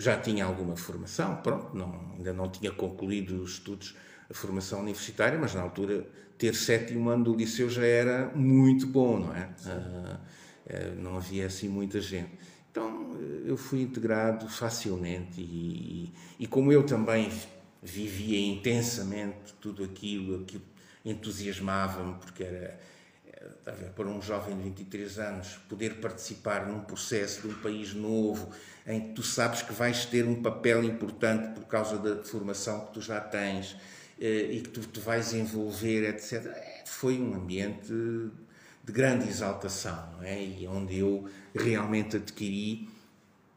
já 0.00 0.18
tinha 0.18 0.44
alguma 0.44 0.76
formação, 0.76 1.36
pronto, 1.36 1.76
não, 1.76 2.14
ainda 2.16 2.32
não 2.32 2.48
tinha 2.48 2.72
concluído 2.72 3.42
os 3.42 3.52
estudos, 3.52 3.94
a 4.30 4.34
formação 4.34 4.80
universitária, 4.80 5.38
mas 5.38 5.54
na 5.54 5.60
altura 5.60 6.06
ter 6.38 6.54
sétimo 6.54 7.10
ano 7.10 7.24
do 7.24 7.34
liceu 7.36 7.68
já 7.68 7.84
era 7.84 8.28
muito 8.34 8.86
bom, 8.86 9.18
não 9.18 9.36
é? 9.36 9.50
Uh, 9.66 11.00
não 11.00 11.16
havia 11.16 11.46
assim 11.46 11.68
muita 11.68 12.00
gente. 12.00 12.30
Então 12.70 13.16
eu 13.44 13.56
fui 13.56 13.82
integrado 13.82 14.48
facilmente 14.48 15.40
e, 15.40 16.12
e, 16.38 16.46
como 16.46 16.72
eu 16.72 16.84
também 16.84 17.30
vivia 17.82 18.38
intensamente 18.38 19.54
tudo 19.60 19.82
aquilo, 19.82 20.42
aquilo 20.42 20.62
entusiasmava-me 21.04 22.14
porque 22.14 22.44
era, 22.44 22.78
ver, 23.72 23.90
para 23.90 24.06
um 24.06 24.20
jovem 24.20 24.56
de 24.56 24.62
23 24.64 25.18
anos 25.18 25.58
poder 25.68 26.00
participar 26.00 26.66
num 26.66 26.80
processo 26.80 27.42
de 27.42 27.48
um 27.48 27.54
país 27.60 27.94
novo 27.94 28.50
em 28.86 29.08
que 29.08 29.14
tu 29.14 29.22
sabes 29.22 29.62
que 29.62 29.72
vais 29.72 30.04
ter 30.06 30.26
um 30.26 30.42
papel 30.42 30.84
importante 30.84 31.54
por 31.54 31.66
causa 31.66 31.98
da 31.98 32.22
formação 32.22 32.86
que 32.86 32.94
tu 32.94 33.00
já 33.00 33.20
tens 33.20 33.76
eh, 34.20 34.52
e 34.52 34.60
que 34.60 34.68
tu 34.68 34.80
te 34.80 35.00
vais 35.00 35.32
envolver, 35.32 36.08
etc. 36.08 36.46
É, 36.46 36.82
foi 36.84 37.18
um 37.18 37.34
ambiente 37.34 37.92
de 38.84 38.92
grande 38.92 39.28
exaltação, 39.28 40.12
não 40.12 40.22
é? 40.22 40.42
E 40.44 40.66
onde 40.66 40.98
eu 40.98 41.28
realmente 41.54 42.16
adquiri 42.16 42.88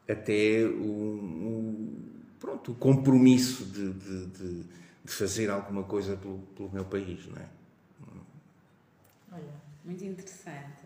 até 0.08 0.64
o, 0.64 0.80
o 0.80 2.14
pronto, 2.38 2.72
o 2.72 2.74
compromisso 2.74 3.64
de, 3.64 3.92
de, 3.92 4.26
de, 4.26 4.62
de, 5.04 5.12
fazer 5.12 5.50
alguma 5.50 5.82
coisa 5.82 6.16
pelo, 6.16 6.38
pelo 6.56 6.70
meu 6.70 6.84
país, 6.84 7.26
não 7.26 7.36
é? 7.36 7.48
Olha, 9.32 9.63
muito 9.84 10.04
interessante. 10.04 10.82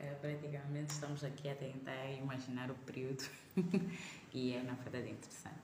É, 0.00 0.14
praticamente 0.20 0.92
estamos 0.92 1.24
aqui 1.24 1.48
a 1.48 1.54
tentar 1.54 2.10
imaginar 2.12 2.70
o 2.70 2.74
período 2.74 3.24
e 4.32 4.54
é 4.54 4.62
na 4.62 4.74
verdade 4.74 5.10
interessante. 5.10 5.60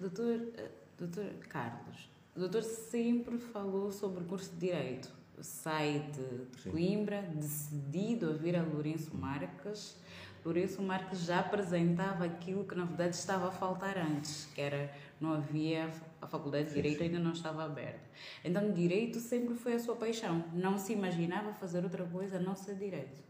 Doutor, 0.00 0.40
eh, 0.56 0.70
doutor 0.98 1.34
Carlos, 1.48 2.08
o 2.34 2.40
doutor 2.40 2.62
sempre 2.62 3.36
falou 3.38 3.92
sobre 3.92 4.22
o 4.22 4.26
curso 4.26 4.50
de 4.52 4.68
Direito 4.68 5.18
sai 5.42 6.10
de 6.12 6.70
Coimbra, 6.70 7.22
decidido 7.34 8.30
a 8.30 8.32
vir 8.32 8.56
a 8.56 8.62
Lourenço 8.62 9.16
Marques. 9.16 9.96
Lourenço 10.44 10.82
Marques 10.82 11.20
já 11.20 11.40
apresentava 11.40 12.24
aquilo 12.24 12.64
que 12.64 12.74
na 12.74 12.84
verdade 12.84 13.14
estava 13.14 13.48
a 13.48 13.50
faltar 13.50 13.98
antes, 13.98 14.46
que 14.54 14.60
era 14.60 14.92
não 15.20 15.34
havia 15.34 15.90
a 16.20 16.26
faculdade 16.26 16.68
de 16.68 16.74
direito 16.74 17.02
ainda 17.02 17.18
não 17.18 17.32
estava 17.32 17.64
aberta. 17.64 18.08
Então 18.44 18.72
direito 18.72 19.18
sempre 19.20 19.54
foi 19.54 19.74
a 19.74 19.78
sua 19.78 19.96
paixão. 19.96 20.44
Não 20.52 20.78
se 20.78 20.92
imaginava 20.92 21.52
fazer 21.52 21.84
outra 21.84 22.04
coisa 22.04 22.36
a 22.36 22.40
não 22.40 22.54
ser 22.54 22.74
direito. 22.74 23.20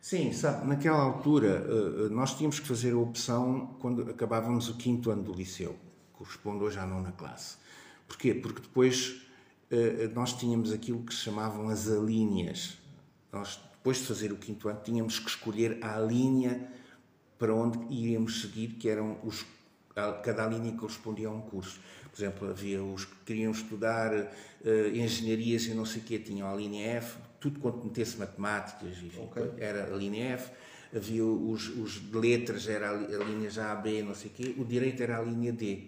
Sim, 0.00 0.32
sabe, 0.32 0.66
naquela 0.66 0.98
altura 0.98 1.62
eh, 1.68 2.06
eh, 2.06 2.08
nós 2.08 2.34
tínhamos 2.34 2.58
que 2.58 2.66
fazer 2.66 2.94
a 2.94 2.98
opção 2.98 3.76
quando 3.80 4.10
acabávamos 4.10 4.70
o 4.70 4.74
quinto 4.74 5.10
ano 5.10 5.22
do 5.22 5.32
liceu, 5.32 5.76
corresponde 6.14 6.64
hoje 6.64 6.78
à 6.78 6.86
nona 6.86 7.12
classe. 7.12 7.58
Porquê? 8.08 8.32
Porque 8.32 8.62
depois 8.62 9.20
eh, 9.70 10.10
nós 10.14 10.32
tínhamos 10.32 10.72
aquilo 10.72 11.02
que 11.02 11.14
se 11.14 11.20
chamavam 11.20 11.68
as 11.68 11.86
alíneas. 11.86 12.78
Nós, 13.30 13.60
depois 13.72 13.98
de 13.98 14.04
fazer 14.04 14.32
o 14.32 14.36
quinto 14.36 14.70
ano, 14.70 14.80
tínhamos 14.82 15.18
que 15.18 15.28
escolher 15.28 15.78
a 15.84 16.00
linha 16.00 16.66
para 17.38 17.54
onde 17.54 17.78
iríamos 17.94 18.40
seguir, 18.40 18.76
que 18.78 18.88
eram 18.88 19.18
os, 19.22 19.44
cada 19.94 20.46
linha 20.46 20.72
correspondia 20.76 21.28
a 21.28 21.30
um 21.30 21.40
curso. 21.40 21.80
Por 22.10 22.20
exemplo, 22.20 22.50
havia 22.50 22.82
os 22.82 23.04
que 23.04 23.14
queriam 23.24 23.52
estudar 23.52 24.12
uh, 24.12 24.88
engenharias 24.94 25.64
e 25.64 25.74
não 25.74 25.84
sei 25.84 26.02
o 26.02 26.04
quê, 26.04 26.18
tinham 26.18 26.50
a 26.50 26.54
linha 26.54 26.86
F, 26.96 27.16
tudo 27.38 27.60
quanto 27.60 27.84
metesse 27.84 28.16
matemáticas, 28.16 28.98
enfim, 28.98 29.22
okay. 29.22 29.50
era 29.58 29.92
a 29.92 29.96
linha 29.96 30.34
F. 30.34 30.50
Havia 30.94 31.24
os, 31.24 31.68
os 31.68 31.92
de 32.10 32.16
letras, 32.16 32.68
era 32.68 32.90
a, 32.90 32.94
a 32.94 33.24
linha 33.24 33.48
já 33.48 33.70
A, 33.70 33.76
B, 33.76 34.02
não 34.02 34.14
sei 34.14 34.30
o 34.30 34.34
quê. 34.34 34.54
O 34.58 34.64
direito 34.64 35.00
era 35.02 35.18
a 35.18 35.22
linha 35.22 35.52
D. 35.52 35.84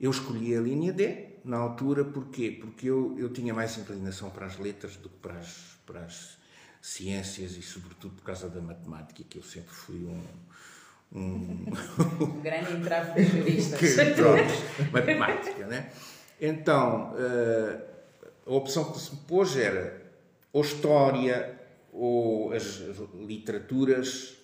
Eu 0.00 0.10
escolhi 0.10 0.56
a 0.56 0.60
linha 0.60 0.92
D, 0.92 1.34
na 1.44 1.56
altura, 1.56 2.04
porquê? 2.04 2.56
Porque 2.60 2.88
eu, 2.88 3.16
eu 3.18 3.28
tinha 3.32 3.52
mais 3.52 3.76
inclinação 3.76 4.30
para 4.30 4.46
as 4.46 4.56
letras 4.56 4.96
do 4.96 5.08
que 5.08 5.16
para 5.16 5.34
as, 5.34 5.78
para 5.84 6.00
as 6.00 6.38
ciências 6.80 7.56
e, 7.56 7.62
sobretudo, 7.62 8.14
por 8.14 8.22
causa 8.22 8.48
da 8.48 8.60
matemática, 8.60 9.24
que 9.28 9.38
eu 9.38 9.42
sempre 9.42 9.74
fui 9.74 10.04
um, 10.04 10.22
um, 11.12 11.66
um 12.20 12.40
grande 12.40 12.72
entrave 12.72 13.22
de 13.22 13.30
juristas. 13.30 13.94
Pronto, 14.14 14.92
matemática, 14.92 15.66
né? 15.66 15.90
Então, 16.40 17.14
uh, 17.14 17.82
a 18.46 18.52
opção 18.52 18.92
que 18.92 18.98
se 18.98 19.12
me 19.14 19.20
pôs 19.22 19.56
era 19.56 20.02
ou 20.52 20.62
história, 20.62 21.58
ou 21.92 22.52
as 22.52 22.82
literaturas, 23.14 24.36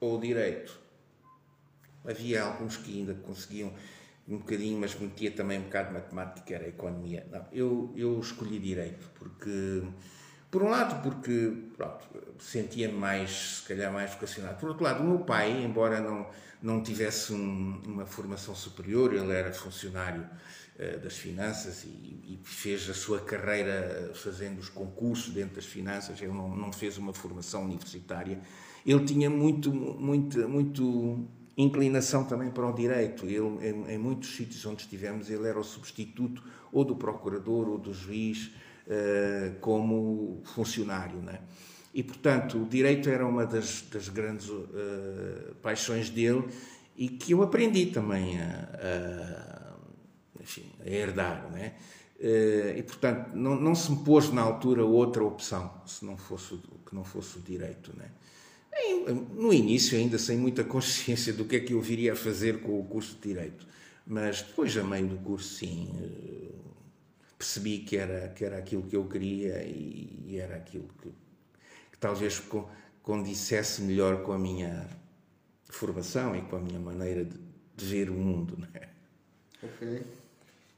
ou 0.00 0.18
direito. 0.18 0.78
Havia 2.04 2.44
alguns 2.44 2.78
que 2.78 2.98
ainda 2.98 3.14
conseguiam 3.14 3.72
um 4.26 4.38
bocadinho, 4.38 4.78
mas 4.78 4.98
metia 4.98 5.30
também 5.30 5.58
um 5.58 5.64
bocado 5.64 5.88
de 5.88 5.94
matemática, 5.94 6.54
era 6.54 6.68
economia. 6.68 7.26
Não, 7.30 7.44
eu, 7.52 7.92
eu 7.96 8.18
escolhi 8.20 8.58
direito, 8.58 9.10
porque 9.18 9.82
por 10.50 10.62
um 10.62 10.68
lado, 10.68 11.02
porque 11.02 11.52
sentia-me 12.38 12.94
mais, 12.94 13.60
se 13.62 13.68
calhar, 13.68 13.92
mais 13.92 14.12
vocacionado. 14.12 14.58
Por 14.58 14.70
outro 14.70 14.84
lado, 14.84 15.02
o 15.02 15.06
meu 15.06 15.18
pai, 15.20 15.62
embora 15.62 16.00
não, 16.00 16.26
não 16.60 16.82
tivesse 16.82 17.32
um, 17.32 17.80
uma 17.86 18.04
formação 18.04 18.54
superior, 18.54 19.14
ele 19.14 19.32
era 19.32 19.52
funcionário 19.52 20.22
uh, 20.22 20.98
das 21.00 21.16
finanças 21.16 21.84
e, 21.84 21.88
e, 21.88 22.40
fez 22.42 22.90
a 22.90 22.94
sua 22.94 23.20
carreira 23.20 24.10
fazendo 24.14 24.58
os 24.58 24.68
concursos 24.68 25.32
dentro 25.32 25.56
das 25.56 25.66
finanças, 25.66 26.20
ele 26.20 26.32
não, 26.32 26.54
não 26.56 26.72
fez 26.72 26.98
uma 26.98 27.12
formação 27.12 27.64
universitária. 27.64 28.40
Ele 28.84 29.04
tinha 29.04 29.30
muito, 29.30 29.72
muito, 29.72 30.48
muito 30.48 31.28
inclinação 31.56 32.24
também 32.24 32.50
para 32.50 32.66
o 32.66 32.72
direito. 32.72 33.26
Ele, 33.26 33.68
em, 33.68 33.94
em 33.94 33.98
muitos 33.98 34.34
sítios 34.34 34.64
onde 34.66 34.82
estivemos, 34.82 35.30
ele 35.30 35.46
era 35.46 35.60
o 35.60 35.64
substituto 35.64 36.42
ou 36.72 36.84
do 36.84 36.96
procurador 36.96 37.68
ou 37.68 37.78
do 37.78 37.92
juiz 37.92 38.50
eh, 38.52 38.60
como 39.60 40.42
funcionário. 40.44 41.18
Né? 41.18 41.40
E, 41.94 42.02
portanto, 42.02 42.62
o 42.62 42.66
direito 42.66 43.08
era 43.08 43.26
uma 43.26 43.46
das, 43.46 43.82
das 43.82 44.08
grandes 44.08 44.48
uh, 44.48 45.54
paixões 45.62 46.08
dele 46.10 46.44
e 46.96 47.08
que 47.08 47.32
eu 47.32 47.42
aprendi 47.42 47.86
também 47.86 48.40
a, 48.40 48.68
a, 48.82 50.42
enfim, 50.42 50.70
a 50.84 50.88
herdar. 50.88 51.50
Né? 51.50 51.74
Uh, 52.18 52.78
e, 52.78 52.82
portanto, 52.82 53.34
não, 53.34 53.60
não 53.60 53.74
se 53.74 53.90
me 53.90 54.04
pôs 54.04 54.30
na 54.30 54.42
altura 54.42 54.84
outra 54.84 55.24
opção 55.24 55.82
se 55.86 56.04
não 56.04 56.16
fosse, 56.16 56.56
que 56.86 56.94
não 56.94 57.04
fosse 57.04 57.38
o 57.38 57.40
direito. 57.40 57.92
Né? 57.96 58.06
No 59.36 59.52
início, 59.52 59.98
ainda 59.98 60.18
sem 60.18 60.38
muita 60.38 60.62
consciência 60.64 61.32
do 61.32 61.44
que 61.44 61.56
é 61.56 61.60
que 61.60 61.72
eu 61.72 61.80
viria 61.80 62.12
a 62.12 62.16
fazer 62.16 62.60
com 62.60 62.78
o 62.78 62.84
curso 62.84 63.16
de 63.16 63.28
Direito, 63.28 63.66
mas 64.06 64.42
depois, 64.42 64.76
a 64.76 64.82
meio 64.82 65.08
do 65.08 65.16
curso, 65.18 65.56
sim, 65.56 65.90
percebi 67.40 67.78
que 67.78 67.96
era, 67.96 68.28
que 68.28 68.44
era 68.44 68.58
aquilo 68.58 68.82
que 68.82 68.94
eu 68.94 69.08
queria 69.08 69.62
e, 69.62 70.24
e 70.26 70.36
era 70.36 70.56
aquilo 70.56 70.86
que, 71.00 71.08
que 71.90 71.98
talvez 71.98 72.42
condissesse 73.02 73.80
melhor 73.80 74.22
com 74.22 74.32
a 74.32 74.38
minha 74.38 74.86
formação 75.70 76.36
e 76.36 76.42
com 76.42 76.56
a 76.56 76.60
minha 76.60 76.78
maneira 76.78 77.24
de, 77.24 77.38
de 77.74 77.84
ver 77.86 78.10
o 78.10 78.12
mundo. 78.12 78.58
Né? 78.58 78.88
Ok. 79.62 80.02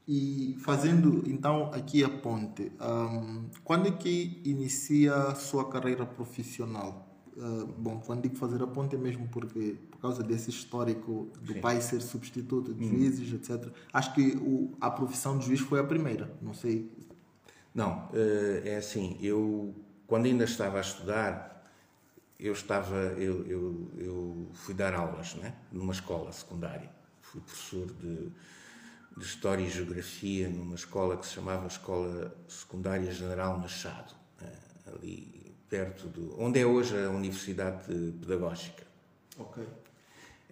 E 0.07 0.57
fazendo 0.61 1.25
então 1.27 1.73
aqui 1.75 2.05
a 2.05 2.09
ponte, 2.09 2.71
um, 2.81 3.51
quando 3.65 3.89
é 3.89 3.91
que 3.91 4.41
inicia 4.45 5.15
a 5.17 5.35
sua 5.35 5.69
carreira 5.69 6.07
profissional? 6.07 7.09
Uh, 7.37 7.67
bom, 7.67 8.01
quando 8.07 8.23
digo 8.23 8.37
fazer 8.37 8.63
a 8.63 8.69
ponte 8.69 8.95
é 8.95 8.99
mesmo 8.99 9.27
porque, 9.29 9.77
por 9.91 9.92
causa 10.03 10.23
desse 10.23 10.51
histórico 10.51 11.31
do 11.41 11.55
Sim. 11.55 11.61
pai 11.61 11.81
ser 11.81 12.03
substituto 12.03 12.75
de 12.75 12.85
hum. 12.85 12.89
juízes, 12.89 13.33
etc. 13.33 13.73
Acho 13.93 14.13
que 14.15 14.37
o, 14.37 14.73
a 14.81 14.91
profissão 14.91 15.39
de 15.39 15.47
juiz 15.47 15.61
foi 15.61 15.79
a 15.79 15.85
primeira, 15.85 16.31
não 16.43 16.53
sei. 16.53 16.91
Não, 17.73 18.09
uh, 18.09 18.67
é 18.67 18.77
assim, 18.77 19.17
eu, 19.21 19.75
quando 20.07 20.27
ainda 20.27 20.45
estava 20.45 20.79
a 20.79 20.81
estudar, 20.81 21.65
eu 22.39 22.53
estava, 22.53 22.97
eu, 22.97 23.47
eu, 23.47 23.91
eu 23.97 24.49
fui 24.53 24.75
dar 24.75 24.93
aulas, 24.93 25.35
né, 25.37 25.55
numa 25.71 25.93
escola 25.93 26.33
secundária. 26.33 26.91
Fui 27.21 27.41
professor 27.41 27.87
de, 27.87 28.33
de 29.17 29.25
História 29.25 29.63
e 29.63 29.71
Geografia 29.71 30.49
numa 30.49 30.75
escola 30.75 31.17
que 31.17 31.25
se 31.25 31.35
chamava 31.35 31.69
Escola 31.69 32.37
Secundária 32.49 33.11
General 33.13 33.57
Machado, 33.59 34.13
né, 34.41 34.53
ali 34.87 35.55
perto 35.69 36.09
do. 36.09 36.39
onde 36.39 36.59
é 36.59 36.67
hoje 36.67 37.03
a 37.03 37.09
Universidade 37.09 37.85
Pedagógica. 38.21 38.83
Ok. 39.39 39.65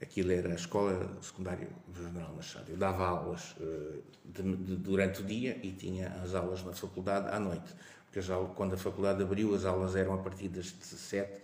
Aquilo 0.01 0.33
era 0.33 0.51
a 0.53 0.55
escola 0.55 1.19
secundária 1.21 1.69
do 1.87 2.03
General 2.03 2.33
Machado. 2.35 2.71
Eu 2.71 2.77
dava 2.77 3.07
aulas 3.07 3.55
uh, 3.61 4.03
de, 4.25 4.57
de, 4.57 4.77
durante 4.77 5.21
o 5.21 5.25
dia 5.25 5.59
e 5.63 5.73
tinha 5.73 6.09
as 6.23 6.35
aulas 6.35 6.65
na 6.65 6.73
faculdade 6.73 7.29
à 7.29 7.39
noite. 7.39 7.75
Porque 8.07 8.23
já, 8.23 8.37
quando 8.57 8.75
a 8.75 8.79
faculdade 8.79 9.23
abriu, 9.23 9.55
as 9.55 9.65
aulas 9.65 9.95
eram 9.95 10.15
a 10.15 10.19
partir 10.19 10.49
das 10.49 10.73
17 10.73 11.43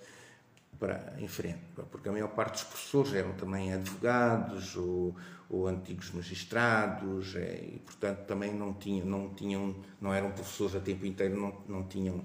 para 0.78 1.14
em 1.18 1.28
frente. 1.28 1.60
Porque 1.90 2.08
a 2.08 2.12
maior 2.12 2.28
parte 2.28 2.54
dos 2.54 2.64
professores 2.64 3.14
eram 3.14 3.34
também 3.34 3.72
advogados 3.72 4.76
ou, 4.76 5.14
ou 5.48 5.66
antigos 5.66 6.10
magistrados 6.12 7.36
é, 7.36 7.62
e, 7.62 7.78
portanto, 7.84 8.26
também 8.26 8.54
não 8.54 8.72
tinham, 8.74 9.06
não 9.06 9.34
tinham, 9.34 9.76
não 10.00 10.12
eram 10.12 10.30
professores 10.30 10.74
a 10.74 10.80
tempo 10.80 11.04
inteiro, 11.06 11.38
não, 11.38 11.62
não 11.68 11.86
tinham 11.86 12.24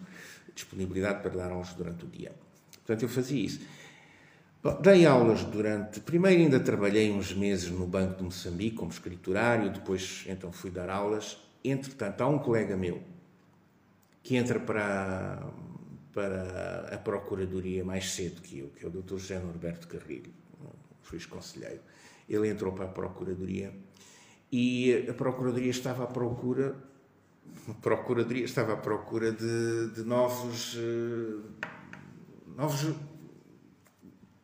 disponibilidade 0.54 1.22
para 1.22 1.32
dar 1.32 1.52
aulas 1.52 1.74
durante 1.74 2.06
o 2.06 2.08
dia. 2.08 2.34
Portanto, 2.78 3.04
eu 3.04 3.10
fazia 3.10 3.46
isso. 3.46 3.62
Bom, 4.63 4.80
dei 4.80 5.08
aulas 5.08 5.43
durante. 5.43 6.00
Primeiro, 6.02 6.43
ainda 6.43 6.60
trabalhei 6.60 7.12
uns 7.12 7.34
meses 7.34 7.71
no 7.71 7.88
Banco 7.88 8.17
de 8.17 8.24
Moçambique 8.24 8.76
como 8.76 8.91
escriturário, 8.91 9.71
depois, 9.71 10.24
então, 10.28 10.52
fui 10.52 10.69
dar 10.69 10.88
aulas. 10.88 11.38
Entretanto, 11.63 12.21
há 12.21 12.28
um 12.28 12.38
colega 12.38 12.78
meu 12.78 13.02
que 14.21 14.36
entra 14.36 14.60
para, 14.60 15.43
para 16.13 16.89
a 16.93 16.97
Procuradoria 17.00 17.84
mais 17.84 18.12
cedo 18.12 18.39
que 18.39 18.60
eu, 18.60 18.67
que 18.67 18.86
é 18.86 18.88
o 18.88 18.91
Dr. 18.91 19.17
José 19.17 19.39
Norberto 19.39 19.88
Carrilho, 19.88 20.32
juiz 21.10 21.26
conselheiro. 21.26 21.82
Ele 22.30 22.47
entrou 22.47 22.71
para 22.71 22.86
a 22.86 22.89
Procuradoria 22.89 23.74
e 24.52 25.08
a 25.10 25.13
Procuradoria 25.15 25.71
estava 25.71 26.04
à 26.04 26.08
procura 26.08 26.76
a 27.67 27.74
Procuradoria 27.74 28.45
estava 28.45 28.74
à 28.74 28.78
procura 28.78 29.32
de, 29.32 29.89
de 29.95 30.04
novos, 30.04 30.76
uh, 30.76 31.43
novos 32.56 32.95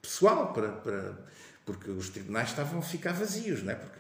pessoal 0.07 0.53
para, 0.53 0.71
para, 0.71 1.17
porque 1.65 1.91
os 1.91 2.09
tribunais 2.09 2.49
estavam 2.49 2.79
a 2.79 2.81
ficar 2.81 3.11
vazios, 3.11 3.61
não 3.61 3.73
é? 3.73 3.75
Porque, 3.75 3.99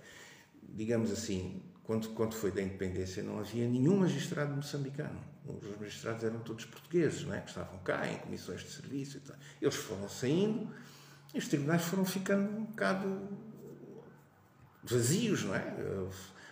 digamos 0.63 1.11
assim, 1.11 1.61
quando, 1.83 2.09
quando 2.09 2.33
foi 2.33 2.49
da 2.49 2.61
independência 2.61 3.21
não 3.21 3.39
havia 3.39 3.67
nenhum 3.67 3.97
magistrado 3.97 4.55
moçambicano. 4.55 5.19
Os 5.45 5.77
magistrados 5.79 6.23
eram 6.23 6.39
todos 6.39 6.65
portugueses, 6.65 7.23
não 7.23 7.33
é? 7.33 7.41
Que 7.41 7.49
estavam 7.49 7.77
cá 7.79 8.07
em 8.07 8.17
comissões 8.19 8.61
de 8.61 8.69
serviço 8.69 9.17
e 9.17 9.19
tal. 9.19 9.35
Eles 9.61 9.75
foram 9.75 10.07
saindo 10.07 10.73
e 11.33 11.37
os 11.37 11.47
tribunais 11.47 11.83
foram 11.83 12.05
ficando 12.05 12.57
um 12.57 12.63
bocado 12.63 13.29
vazios, 14.83 15.43
não 15.43 15.55
é? 15.55 15.75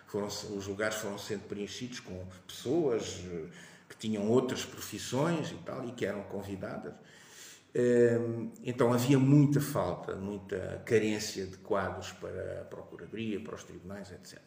foram, 0.07 0.27
os 0.27 0.67
lugares 0.67 0.97
foram 0.97 1.17
sendo 1.17 1.47
preenchidos 1.47 1.99
com 2.01 2.25
pessoas 2.47 3.23
eh, 3.25 3.45
que 3.89 3.97
tinham 3.97 4.29
outras 4.29 4.65
profissões 4.65 5.51
e 5.51 5.55
tal, 5.55 5.87
e 5.87 5.91
que 5.91 6.05
eram 6.05 6.23
convidadas. 6.23 6.93
Então 8.63 8.93
havia 8.93 9.19
muita 9.19 9.59
falta, 9.59 10.15
muita 10.15 10.81
carência 10.85 11.45
de 11.45 11.57
quadros 11.57 12.13
para 12.13 12.61
a 12.61 12.65
Procuradoria, 12.65 13.39
para 13.41 13.55
os 13.55 13.63
tribunais, 13.63 14.11
etc. 14.11 14.39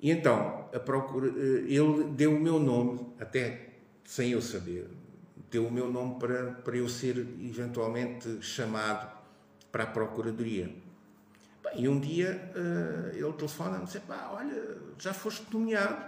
E 0.00 0.12
então, 0.12 0.68
procura, 0.84 1.26
eh, 1.28 1.64
ele 1.66 2.04
deu 2.12 2.36
o 2.36 2.40
meu 2.40 2.60
nome, 2.60 3.14
até 3.18 3.70
sem 4.04 4.30
eu 4.30 4.40
saber, 4.40 4.88
deu 5.50 5.66
o 5.66 5.72
meu 5.72 5.90
nome 5.90 6.20
para, 6.20 6.52
para 6.52 6.76
eu 6.76 6.88
ser 6.88 7.18
eventualmente 7.18 8.40
chamado 8.40 9.10
para 9.72 9.84
a 9.84 9.86
Procuradoria. 9.86 10.72
E 11.74 11.88
um 11.88 12.00
dia 12.00 12.50
uh, 12.54 13.16
ele 13.16 13.32
telefona-me 13.34 13.84
e 13.84 13.86
diz: 13.86 13.98
pá, 13.98 14.30
olha, 14.32 14.78
já 14.98 15.12
foste 15.12 15.44
nomeado, 15.52 16.06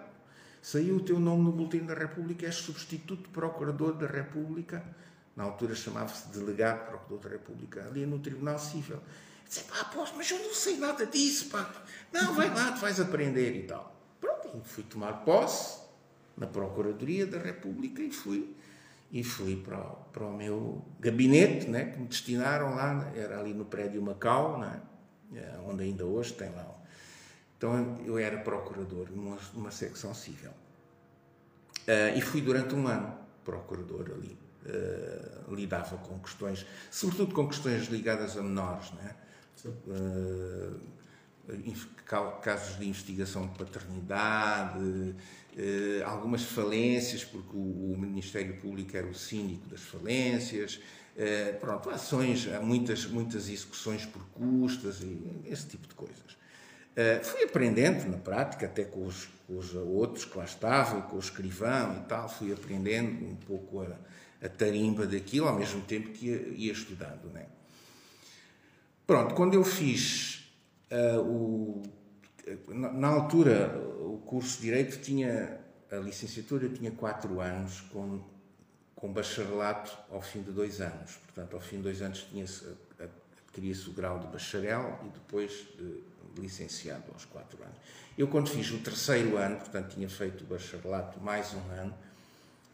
saiu 0.63 0.97
o 0.97 1.01
teu 1.01 1.21
nome 1.21 1.45
no 1.45 1.53
Boletim 1.53 1.85
da 1.85 1.95
República, 1.95 2.47
és 2.47 2.55
substituto 2.55 3.29
Procurador 3.31 3.95
da 3.95 4.07
República, 4.07 4.83
na 5.37 5.45
altura 5.45 5.75
chamava-se 5.75 6.29
Delegado 6.29 6.87
Procurador 6.89 7.19
da 7.19 7.29
República, 7.31 7.87
ali 7.87 8.07
no 8.07 8.19
Tribunal 8.19 8.59
Civil. 8.59 9.01
Disse: 9.47 9.65
pá, 9.65 9.91
pois, 9.93 10.13
mas 10.17 10.31
eu 10.31 10.39
não 10.39 10.55
sei 10.55 10.77
nada 10.77 11.07
disso, 11.07 11.49
pá. 11.51 11.71
Não, 12.13 12.35
vai 12.35 12.49
lá, 12.49 12.73
tu 12.73 12.81
vais 12.81 13.01
aprender 13.01 13.57
e 13.57 13.63
tal. 13.67 13.95
Pronto, 14.21 14.61
fui 14.65 14.85
tomar 14.85 15.25
posse 15.25 15.81
na 16.37 16.47
Procuradoria 16.47 17.27
da 17.27 17.39
República 17.39 18.03
e 18.03 18.11
fui 18.11 18.57
e 19.13 19.25
fui 19.25 19.57
para 19.57 19.79
o, 19.79 19.97
para 20.13 20.25
o 20.25 20.33
meu 20.33 20.85
gabinete, 21.01 21.69
né, 21.69 21.87
que 21.87 21.99
me 21.99 22.07
destinaram 22.07 22.77
lá, 22.77 23.11
era 23.15 23.41
ali 23.41 23.53
no 23.53 23.65
prédio 23.65 24.01
Macau, 24.01 24.61
né, 24.61 24.81
eh, 25.35 25.59
onde 25.67 25.83
ainda 25.83 26.05
hoje 26.07 26.33
tem 26.35 26.49
lá. 26.51 26.65
Então 27.59 27.99
eu 28.07 28.17
era 28.17 28.39
procurador 28.39 29.11
numa, 29.11 29.37
numa 29.53 29.71
secção 29.71 30.15
civil. 30.15 30.51
Uh, 31.81 32.17
e 32.17 32.21
fui 32.21 32.41
durante 32.41 32.75
um 32.75 32.87
ano 32.87 33.15
procurador 33.45 34.13
ali. 34.15 34.39
Uh, 34.63 35.55
lidava 35.55 35.97
com 35.97 36.19
questões, 36.19 36.67
sobretudo 36.91 37.35
com 37.35 37.49
questões 37.49 37.87
ligadas 37.89 38.37
a 38.37 38.43
menores, 38.43 38.93
né? 38.93 39.15
Uh, 39.65 40.79
casos 42.41 42.79
de 42.79 42.87
investigação 42.87 43.47
de 43.47 43.59
paternidade, 43.59 45.17
algumas 46.05 46.45
falências, 46.45 47.25
porque 47.25 47.57
o, 47.57 47.93
o, 47.93 47.97
Ministério 47.99 48.57
Público 48.59 48.97
era 48.97 49.07
o 49.07 49.15
síndico 49.15 49.67
das 49.69 49.81
falências, 49.81 50.81
pronto, 51.59 51.91
ações, 51.91 52.47
muitas, 52.63 53.07
muitas 53.07 53.49
execuções 53.49 54.07
por 54.07 54.25
custas 54.29 55.01
e 55.01 55.41
esse 55.47 55.67
tipo 55.67 55.89
de 55.89 55.95
coisas. 55.95 56.39
Uh, 56.91 57.25
fui 57.25 57.45
aprendendo 57.45 58.11
na 58.11 58.19
prática, 58.19 58.67
até 58.67 58.85
com 58.85 59.07
os, 59.07 59.29
com 59.47 59.57
os, 59.57 59.75
outros 59.75 60.25
que 60.25 60.37
lá 60.37 60.45
estavam, 60.45 61.03
com 61.03 61.17
o 61.17 61.21
escrivão 61.21 61.97
e 61.97 62.09
tal, 62.09 62.29
fui 62.29 62.53
aprendendo 62.53 63.27
um 63.27 63.37
pouco 63.37 63.83
a, 63.83 63.97
a 64.43 64.49
tarimba 64.49 65.07
daquilo, 65.07 65.49
ao 65.49 65.59
mesmo 65.59 65.83
tempo 65.83 66.11
que 66.11 66.27
ia, 66.27 66.49
ia 66.57 66.73
estudando. 66.73 67.31
Né? 67.33 67.47
Pronto, 69.07 69.35
quando 69.35 69.55
eu 69.55 69.65
fiz 69.65 70.53
uh, 70.91 71.21
o. 71.21 71.83
Na, 72.69 72.93
na, 72.93 73.09
altura, 73.09 73.79
o 74.01 74.19
curso 74.25 74.57
de 74.57 74.63
Direito 74.63 75.01
tinha. 75.01 75.61
A 75.91 75.97
licenciatura 75.97 76.69
tinha 76.69 76.93
quatro 76.93 77.41
anos, 77.41 77.81
com, 77.93 78.21
com 78.95 79.13
bacharelato 79.13 79.91
ao 80.09 80.23
fim 80.23 80.41
de 80.41 80.53
dois 80.53 80.81
anos. 80.81 81.17
Portanto, 81.17 81.55
ao 81.55 81.61
fim 81.61 81.79
de 81.79 81.83
dois 81.83 82.01
anos 82.01 82.23
tinha-se 82.31 82.65
adquiria-se 83.51 83.91
o 83.91 83.93
grau 83.93 84.19
de 84.19 84.29
bacharel 84.29 85.01
e 85.05 85.09
depois 85.09 85.67
de 85.77 86.41
licenciado 86.41 87.05
aos 87.13 87.25
quatro 87.25 87.61
anos. 87.63 87.77
Eu, 88.17 88.29
quando 88.29 88.49
fiz 88.49 88.71
o 88.71 88.79
terceiro 88.79 89.37
ano, 89.37 89.57
portanto, 89.57 89.95
tinha 89.95 90.09
feito 90.09 90.43
o 90.43 90.47
bacharelato 90.47 91.21
mais 91.21 91.53
um 91.53 91.71
ano, 91.73 91.95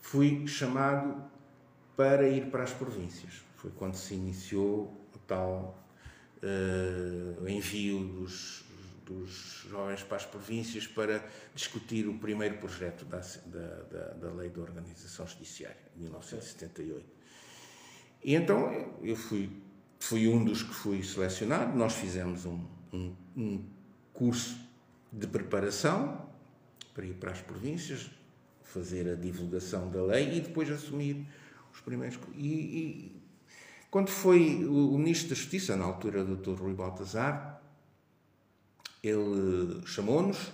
fui 0.02 0.46
chamado 0.46 1.24
para 1.96 2.28
ir 2.28 2.50
para 2.50 2.62
as 2.62 2.72
províncias. 2.72 3.42
Foi 3.56 3.70
quando 3.70 3.94
se 3.94 4.14
iniciou 4.14 4.94
o 5.14 5.18
tal 5.26 5.82
uh, 6.42 7.48
envio 7.48 8.04
dos, 8.06 8.64
dos 9.04 9.66
jovens 9.70 10.02
para 10.02 10.18
as 10.18 10.26
províncias 10.26 10.86
para 10.86 11.24
discutir 11.54 12.06
o 12.06 12.18
primeiro 12.18 12.58
projeto 12.58 13.04
da, 13.04 13.18
da, 13.18 14.08
da, 14.14 14.30
Lei 14.32 14.50
da 14.50 14.60
Organização 14.60 15.26
Judiciária, 15.26 15.80
de 15.94 16.02
1978. 16.02 17.04
E 18.22 18.34
então 18.34 18.98
eu 19.02 19.16
fui, 19.16 19.50
fui 19.98 20.28
um 20.28 20.44
dos 20.44 20.62
que 20.62 20.74
fui 20.74 21.02
selecionado, 21.02 21.76
nós 21.76 21.94
fizemos 21.94 22.44
um, 22.44 22.64
um, 22.92 23.16
um 23.36 23.64
curso 24.12 24.58
de 25.12 25.26
preparação 25.26 26.26
para 26.92 27.06
ir 27.06 27.14
para 27.14 27.30
as 27.30 27.40
províncias, 27.40 28.10
fazer 28.62 29.08
a 29.08 29.14
divulgação 29.14 29.90
da 29.90 30.02
lei 30.02 30.36
e 30.36 30.40
depois 30.40 30.70
assumir 30.70 31.26
os 31.76 31.82
primeiros. 31.82 32.18
E, 32.34 32.46
e 32.46 33.22
quando 33.90 34.10
foi 34.10 34.64
o, 34.64 34.94
o, 34.94 34.98
Ministro 34.98 35.30
da 35.30 35.34
Justiça, 35.34 35.76
na 35.76 35.84
altura, 35.84 36.22
o 36.22 36.36
Dr. 36.36 36.60
Rui 36.60 36.74
Baltazar, 36.74 37.62
ele 39.02 39.86
chamou-nos 39.86 40.52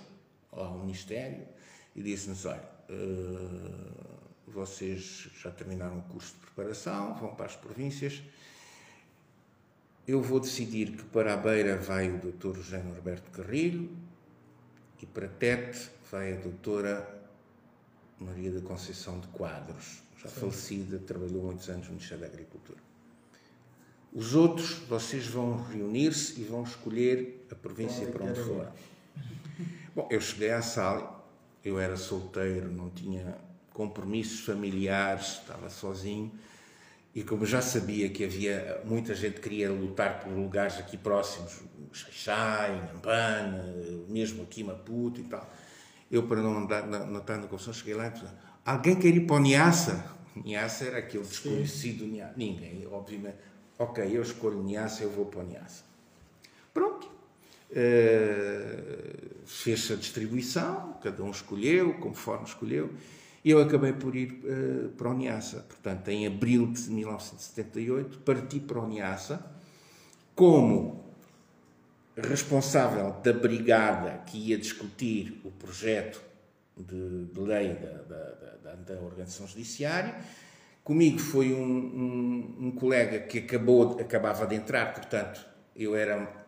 ao 0.51 0.77
Ministério 0.79 1.47
e 1.95 2.03
disse-nos: 2.03 2.45
olha, 2.45 2.69
uh, 2.89 4.51
vocês 4.51 5.29
já 5.41 5.49
terminaram 5.49 5.99
o 5.99 6.03
curso 6.03 6.33
de 6.33 6.39
preparação, 6.41 7.15
vão 7.15 7.33
para 7.33 7.47
as 7.47 7.55
províncias 7.55 8.21
eu 10.05 10.21
vou 10.21 10.39
decidir 10.39 10.91
que 10.91 11.03
para 11.05 11.33
a 11.33 11.37
Beira 11.37 11.77
vai 11.77 12.09
o 12.09 12.17
Dr. 12.17 12.57
José 12.57 12.83
Norberto 12.83 13.31
Carrilho 13.31 13.89
e 15.01 15.05
para 15.05 15.29
Tete 15.29 15.89
vai 16.11 16.33
a 16.33 16.35
doutora 16.35 17.21
Maria 18.19 18.51
da 18.51 18.61
Conceição 18.61 19.21
de 19.21 19.27
Quadros, 19.29 20.02
já 20.23 20.29
Sim. 20.29 20.39
falecida, 20.39 20.99
trabalhou 20.99 21.43
muitos 21.43 21.69
anos 21.69 21.85
no 21.87 21.93
Ministério 21.93 22.21
da 22.21 22.27
Agricultura. 22.27 22.79
Os 24.13 24.35
outros, 24.35 24.73
vocês 24.87 25.27
vão 25.27 25.63
reunir-se 25.63 26.39
e 26.39 26.43
vão 26.43 26.63
escolher 26.63 27.47
a 27.51 27.55
província 27.55 28.07
para 28.07 28.23
onde 28.23 28.39
for. 28.39 28.71
Bom, 29.95 30.07
eu 30.09 30.21
cheguei 30.21 30.51
à 30.51 30.61
sala, 30.61 31.25
eu 31.63 31.79
era 31.79 31.97
solteiro, 31.97 32.71
não 32.71 32.89
tinha 32.89 33.37
compromissos 33.71 34.41
familiares, 34.41 35.39
estava 35.39 35.69
sozinho 35.69 36.31
e 37.15 37.23
como 37.23 37.45
já 37.45 37.61
sabia 37.61 38.09
que 38.09 38.23
havia 38.23 38.81
muita 38.85 39.13
gente 39.13 39.35
que 39.35 39.41
queria 39.41 39.71
lutar 39.71 40.19
por 40.19 40.31
lugares 40.31 40.77
aqui 40.77 40.97
próximos, 40.97 41.59
Xaixai, 41.91 42.75
Nampana, 42.91 43.63
mesmo 44.09 44.41
aqui 44.41 44.63
Maputo 44.63 45.21
e 45.21 45.23
tal, 45.25 45.47
eu 46.09 46.23
para 46.23 46.41
não 46.41 46.57
andar 46.57 46.87
na, 46.87 47.19
estar 47.19 47.37
na 47.37 47.47
confusão 47.47 47.71
cheguei 47.71 47.93
lá 47.93 48.07
e 48.07 48.11
disse, 48.11 48.25
alguém 48.65 48.95
quer 48.95 49.15
ir 49.15 49.25
para 49.25 49.35
o 49.35 49.39
Niassa? 49.39 50.13
Niassa 50.35 50.85
era 50.85 50.97
aquele 50.99 51.23
desconhecido 51.23 52.05
Niassa. 52.05 52.33
Ninguém, 52.35 52.87
obviamente. 52.91 53.37
Ok, 53.77 54.05
eu 54.11 54.21
escolho 54.21 54.61
Niassa, 54.61 55.03
eu 55.03 55.09
vou 55.09 55.25
para 55.25 55.41
o 55.41 55.43
Niassa. 55.43 55.83
Pronto. 56.73 57.07
Uh, 57.71 59.43
Fez-se 59.45 59.93
a 59.93 59.95
distribuição, 59.95 60.97
cada 61.01 61.23
um 61.23 61.31
escolheu, 61.31 61.95
conforme 61.95 62.45
escolheu. 62.45 62.91
Eu 63.43 63.61
acabei 63.61 63.91
por 63.91 64.15
ir 64.15 64.41
uh, 64.43 64.89
para 64.89 65.09
o 65.09 65.13
Niassa. 65.13 65.65
Portanto, 65.67 66.07
em 66.09 66.25
abril 66.25 66.67
de 66.67 66.89
1978, 66.89 68.19
parti 68.19 68.59
para 68.59 68.79
o 68.79 68.87
Niassa 68.87 69.45
como 70.35 71.03
responsável 72.15 73.11
da 73.23 73.33
brigada 73.33 74.23
que 74.25 74.37
ia 74.37 74.57
discutir 74.57 75.41
o 75.43 75.51
projeto 75.51 76.21
de, 76.77 77.25
de 77.25 77.39
lei 77.39 77.73
da, 77.73 77.91
da, 78.03 78.55
da, 78.63 78.75
da, 78.75 79.01
Organização 79.01 79.47
Judiciária. 79.47 80.15
Comigo 80.83 81.19
foi 81.19 81.53
um, 81.53 81.59
um, 81.59 82.67
um 82.67 82.71
colega 82.71 83.19
que 83.19 83.39
acabou, 83.39 83.99
acabava 83.99 84.45
de 84.45 84.55
entrar, 84.55 84.93
portanto, 84.93 85.45
eu 85.75 85.95
era 85.95 86.43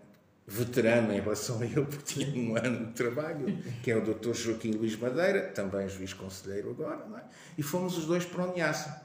veterano 0.47 1.11
em 1.13 1.19
relação 1.19 1.59
a 1.61 1.65
ele, 1.65 1.85
porque 1.85 2.03
tinha 2.03 2.51
um 2.51 2.55
ano 2.55 2.87
de 2.87 2.91
trabalho, 2.93 3.45
que 3.81 3.89
é 3.89 3.95
o 3.95 4.01
Dr. 4.01 4.33
Joaquim 4.33 4.71
Luís 4.71 4.95
Madeira, 4.97 5.47
também 5.49 5.87
juiz 5.89 6.13
conselheiro 6.13 6.71
agora, 6.71 7.05
é? 7.17 7.23
e 7.57 7.63
fomos 7.63 7.97
os 7.97 8.05
dois 8.05 8.25
para 8.25 8.43
o 8.43 8.53
Niassa. 8.53 9.03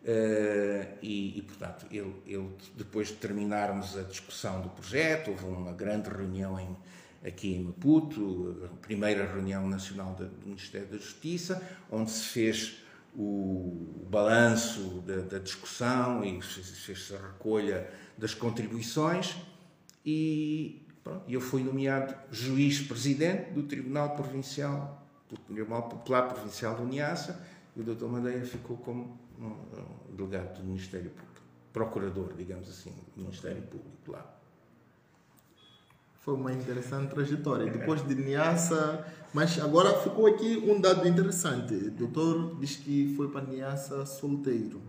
Uh, 0.00 0.96
e, 1.02 1.38
e, 1.38 1.42
portanto, 1.42 1.86
ele, 1.90 2.14
ele, 2.24 2.50
depois 2.76 3.08
de 3.08 3.14
terminarmos 3.14 3.98
a 3.98 4.02
discussão 4.02 4.60
do 4.60 4.68
projeto, 4.68 5.30
houve 5.30 5.44
uma 5.44 5.72
grande 5.72 6.08
reunião 6.08 6.58
em, 6.58 6.76
aqui 7.24 7.54
em 7.54 7.64
Maputo, 7.64 8.62
a 8.64 8.76
primeira 8.76 9.26
reunião 9.26 9.68
nacional 9.68 10.14
do 10.14 10.30
Ministério 10.46 10.86
da 10.88 10.96
Justiça, 10.96 11.62
onde 11.90 12.10
se 12.10 12.24
fez 12.24 12.78
o 13.16 14.06
balanço 14.08 15.02
da, 15.06 15.16
da 15.22 15.38
discussão 15.38 16.24
e 16.24 16.40
fez-se 16.40 17.14
a 17.14 17.18
recolha 17.18 17.90
das 18.16 18.34
contribuições 18.34 19.36
e 20.04 20.86
pronto, 21.02 21.24
eu 21.28 21.40
fui 21.40 21.62
nomeado 21.62 22.14
juiz-presidente 22.30 23.50
do 23.50 23.64
Tribunal 23.64 24.14
Provincial, 24.14 25.06
do 25.28 25.36
Tribunal 25.36 25.88
Popular 25.88 26.28
Provincial 26.28 26.76
do 26.76 26.84
Niassa, 26.84 27.44
e 27.76 27.80
o 27.80 27.84
Dr. 27.84 28.06
Madeira 28.06 28.44
ficou 28.44 28.76
como 28.76 29.18
um, 29.38 30.16
delegado 30.16 30.58
do 30.58 30.64
Ministério 30.64 31.10
Público, 31.10 31.42
procurador, 31.72 32.32
digamos 32.36 32.68
assim, 32.68 32.92
do 33.14 33.22
Ministério 33.22 33.62
Público 33.62 34.12
lá. 34.12 34.37
Foi 36.28 36.36
uma 36.36 36.52
interessante 36.52 37.08
trajetória. 37.08 37.72
Depois 37.72 38.06
de 38.06 38.14
Niassa, 38.14 39.02
mas 39.32 39.58
agora 39.58 39.98
ficou 40.00 40.26
aqui 40.26 40.58
um 40.58 40.78
dado 40.78 41.08
interessante. 41.08 41.72
O 41.72 41.90
doutor 41.92 42.54
diz 42.60 42.76
que 42.76 43.14
foi 43.16 43.30
para 43.30 43.46
Niassa 43.46 44.04
solteiro. 44.04 44.82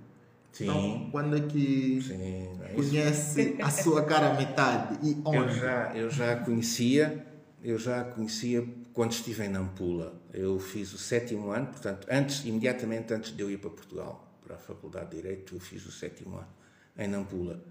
Sim. 0.52 0.66
Então, 0.66 1.10
quando 1.14 1.38
é 1.38 1.40
que 1.40 2.02
Sim, 2.02 2.60
é 2.62 2.74
conhece 2.76 3.56
a 3.62 3.70
sua 3.70 4.04
cara 4.04 4.34
metade 4.34 5.00
e 5.02 5.18
onde? 5.24 5.38
Eu 5.38 5.50
já, 5.50 5.96
eu 5.96 6.10
já 6.10 6.36
conhecia, 6.36 7.26
eu 7.64 7.80
já 7.80 8.04
conhecia 8.04 8.68
quando 8.92 9.14
estive 9.14 9.46
em 9.46 9.48
Nampula. 9.48 10.22
Eu 10.34 10.60
fiz 10.60 10.92
o 10.92 10.98
sétimo 10.98 11.52
ano, 11.52 11.68
portanto, 11.68 12.06
antes, 12.12 12.44
imediatamente 12.44 13.14
antes 13.14 13.34
de 13.34 13.42
eu 13.42 13.50
ir 13.50 13.60
para 13.60 13.70
Portugal, 13.70 14.30
para 14.46 14.58
a 14.58 14.60
Faculdade 14.60 15.12
de 15.12 15.16
Direito, 15.16 15.56
eu 15.56 15.60
fiz 15.62 15.86
o 15.86 15.92
sétimo 15.94 16.36
ano 16.36 16.50
em 16.98 17.08
Nampula. 17.08 17.64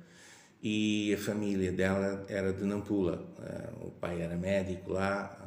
E 0.62 1.14
a 1.14 1.18
família 1.18 1.70
dela 1.72 2.24
era 2.28 2.52
de 2.52 2.64
Nampula. 2.64 3.24
Eh, 3.40 3.70
o 3.82 3.90
pai 3.92 4.20
era 4.20 4.36
médico 4.36 4.92
lá, 4.92 5.38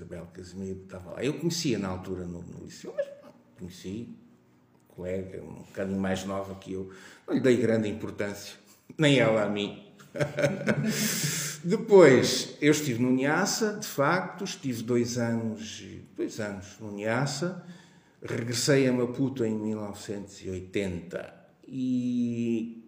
Isabel 0.00 0.26
Casimiro 0.32 0.80
estava 0.82 1.12
lá. 1.12 1.24
Eu 1.24 1.34
conhecia 1.34 1.78
na 1.78 1.88
altura 1.88 2.24
no, 2.24 2.42
no 2.42 2.64
liceu, 2.64 2.94
mas 2.96 3.06
conheci, 3.58 4.08
colega, 4.88 5.42
um 5.42 5.62
bocadinho 5.62 6.00
mais 6.00 6.24
nova 6.24 6.54
que 6.54 6.72
eu, 6.72 6.90
não 7.26 7.34
lhe 7.34 7.40
dei 7.40 7.56
grande 7.56 7.88
importância, 7.88 8.56
nem 8.96 9.18
ela 9.18 9.44
a 9.44 9.48
mim. 9.48 9.86
Depois, 11.62 12.56
eu 12.60 12.72
estive 12.72 13.02
no 13.02 13.10
Niassa, 13.10 13.74
de 13.74 13.86
facto, 13.86 14.44
estive 14.44 14.82
dois 14.82 15.18
anos, 15.18 15.84
dois 16.16 16.40
anos 16.40 16.78
no 16.80 16.90
Niassa, 16.92 17.64
regressei 18.22 18.88
a 18.88 18.92
Maputo 18.92 19.44
em 19.44 19.54
1980 19.54 21.34
e, 21.68 22.79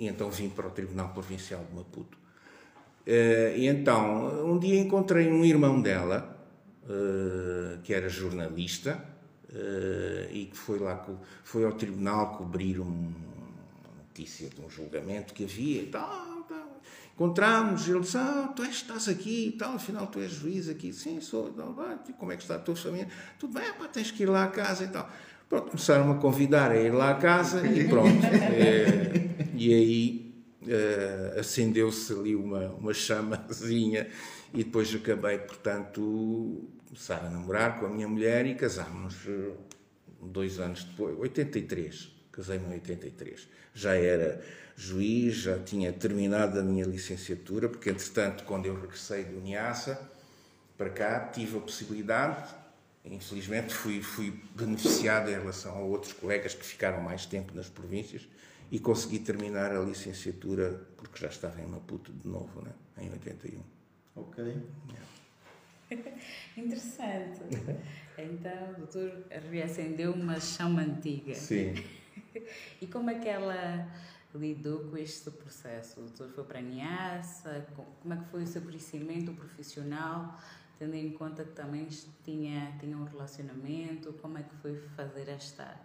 e 0.00 0.08
então 0.08 0.30
vim 0.30 0.48
para 0.48 0.66
o 0.66 0.70
Tribunal 0.70 1.10
Provincial 1.10 1.62
de 1.62 1.76
Maputo. 1.76 2.16
Uh, 3.06 3.54
e 3.54 3.66
então, 3.66 4.50
um 4.50 4.58
dia 4.58 4.80
encontrei 4.80 5.30
um 5.30 5.44
irmão 5.44 5.78
dela, 5.82 6.42
uh, 6.84 7.78
que 7.82 7.92
era 7.92 8.08
jornalista, 8.08 8.98
uh, 9.50 10.32
e 10.32 10.46
que 10.46 10.56
foi 10.56 10.78
lá, 10.78 11.06
foi 11.44 11.66
ao 11.66 11.72
tribunal 11.72 12.38
cobrir 12.38 12.80
um, 12.80 12.86
uma 12.86 13.94
notícia 13.98 14.48
de 14.48 14.58
um 14.62 14.70
julgamento 14.70 15.34
que 15.34 15.44
havia 15.44 15.82
e 15.82 15.86
tal. 15.86 16.44
tal. 16.48 16.80
Encontramos, 17.14 17.86
ele 17.86 18.00
disse: 18.00 18.16
Ah, 18.16 18.50
tu 18.56 18.62
és, 18.62 18.76
estás 18.76 19.06
aqui 19.06 19.48
e 19.48 19.52
tal, 19.52 19.74
afinal 19.74 20.06
tu 20.06 20.18
és 20.18 20.32
juiz 20.32 20.66
aqui. 20.70 20.94
Sim, 20.94 21.20
sou. 21.20 21.52
Tal, 21.52 21.74
como 22.16 22.32
é 22.32 22.36
que 22.36 22.42
está 22.42 22.54
a 22.54 22.58
tua 22.58 22.74
família? 22.74 23.08
Tudo 23.38 23.52
bem, 23.52 23.70
pá, 23.74 23.86
tens 23.86 24.10
que 24.10 24.22
ir 24.22 24.30
lá 24.30 24.44
à 24.44 24.48
casa 24.48 24.84
e 24.84 24.88
tal. 24.88 25.10
Pronto, 25.50 25.72
começaram 25.72 26.12
a 26.12 26.14
convidar 26.14 26.70
a 26.70 26.76
ir 26.76 26.92
lá 26.92 27.10
à 27.10 27.14
casa 27.16 27.66
e 27.66 27.88
pronto. 27.88 28.24
é, 28.24 29.10
e 29.52 29.74
aí 29.74 30.34
uh, 30.62 31.40
acendeu-se 31.40 32.12
ali 32.12 32.36
uma, 32.36 32.68
uma 32.68 32.94
chamazinha 32.94 34.06
e 34.54 34.62
depois 34.62 34.94
acabei, 34.94 35.38
portanto, 35.38 36.68
começar 36.86 37.26
a 37.26 37.28
namorar 37.28 37.80
com 37.80 37.86
a 37.86 37.88
minha 37.88 38.06
mulher 38.06 38.46
e 38.46 38.54
casámos 38.54 39.26
uh, 39.26 39.56
dois 40.22 40.60
anos 40.60 40.84
depois, 40.84 41.18
83, 41.18 42.12
casei-me 42.30 42.66
em 42.66 42.74
83. 42.74 43.48
Já 43.74 43.96
era 43.96 44.40
juiz, 44.76 45.34
já 45.34 45.58
tinha 45.58 45.92
terminado 45.92 46.60
a 46.60 46.62
minha 46.62 46.84
licenciatura, 46.84 47.68
porque 47.68 47.90
entretanto, 47.90 48.44
quando 48.44 48.66
eu 48.66 48.80
regressei 48.80 49.24
do 49.24 49.40
Niassa 49.40 50.00
para 50.78 50.90
cá, 50.90 51.28
tive 51.32 51.58
a 51.58 51.60
possibilidade 51.60 52.59
Infelizmente 53.04 53.72
fui, 53.74 54.02
fui 54.02 54.42
beneficiado 54.54 55.30
em 55.30 55.34
relação 55.34 55.76
a 55.76 55.80
outros 55.80 56.12
colegas 56.12 56.54
que 56.54 56.64
ficaram 56.64 57.00
mais 57.00 57.26
tempo 57.26 57.54
nas 57.54 57.68
províncias 57.68 58.28
e 58.70 58.78
consegui 58.78 59.18
terminar 59.18 59.72
a 59.72 59.80
licenciatura 59.80 60.86
porque 60.96 61.18
já 61.18 61.28
estava 61.28 61.60
em 61.60 61.66
Maputo 61.66 62.12
de 62.12 62.28
novo, 62.28 62.62
né? 62.62 62.72
em 62.98 63.10
81. 63.10 63.62
Ok. 64.16 64.44
Yeah. 64.44 65.10
Interessante. 66.56 67.40
Então, 68.18 68.70
o 68.70 68.76
doutor 68.76 69.24
reacendeu 69.50 70.12
uma 70.12 70.38
chama 70.38 70.82
antiga. 70.82 71.34
Sim. 71.34 71.74
e 72.80 72.86
como 72.86 73.10
é 73.10 73.18
que 73.18 73.28
ela 73.28 73.88
lidou 74.34 74.90
com 74.90 74.96
este 74.96 75.30
processo? 75.30 76.00
O 76.00 76.02
doutor 76.04 76.28
foi 76.28 76.44
para 76.44 76.58
a 76.58 76.62
Niassa? 76.62 77.66
Como 78.02 78.14
é 78.14 78.16
que 78.18 78.24
foi 78.26 78.42
o 78.42 78.46
seu 78.46 78.62
crescimento 78.62 79.32
profissional? 79.32 80.38
Tendo 80.80 80.96
em 80.96 81.10
conta 81.10 81.44
que 81.44 81.52
também 81.52 81.86
tinha, 82.24 82.74
tinha 82.80 82.96
um 82.96 83.04
relacionamento, 83.04 84.14
como 84.14 84.38
é 84.38 84.42
que 84.42 84.56
foi 84.62 84.80
fazer 84.96 85.28
esta... 85.28 85.78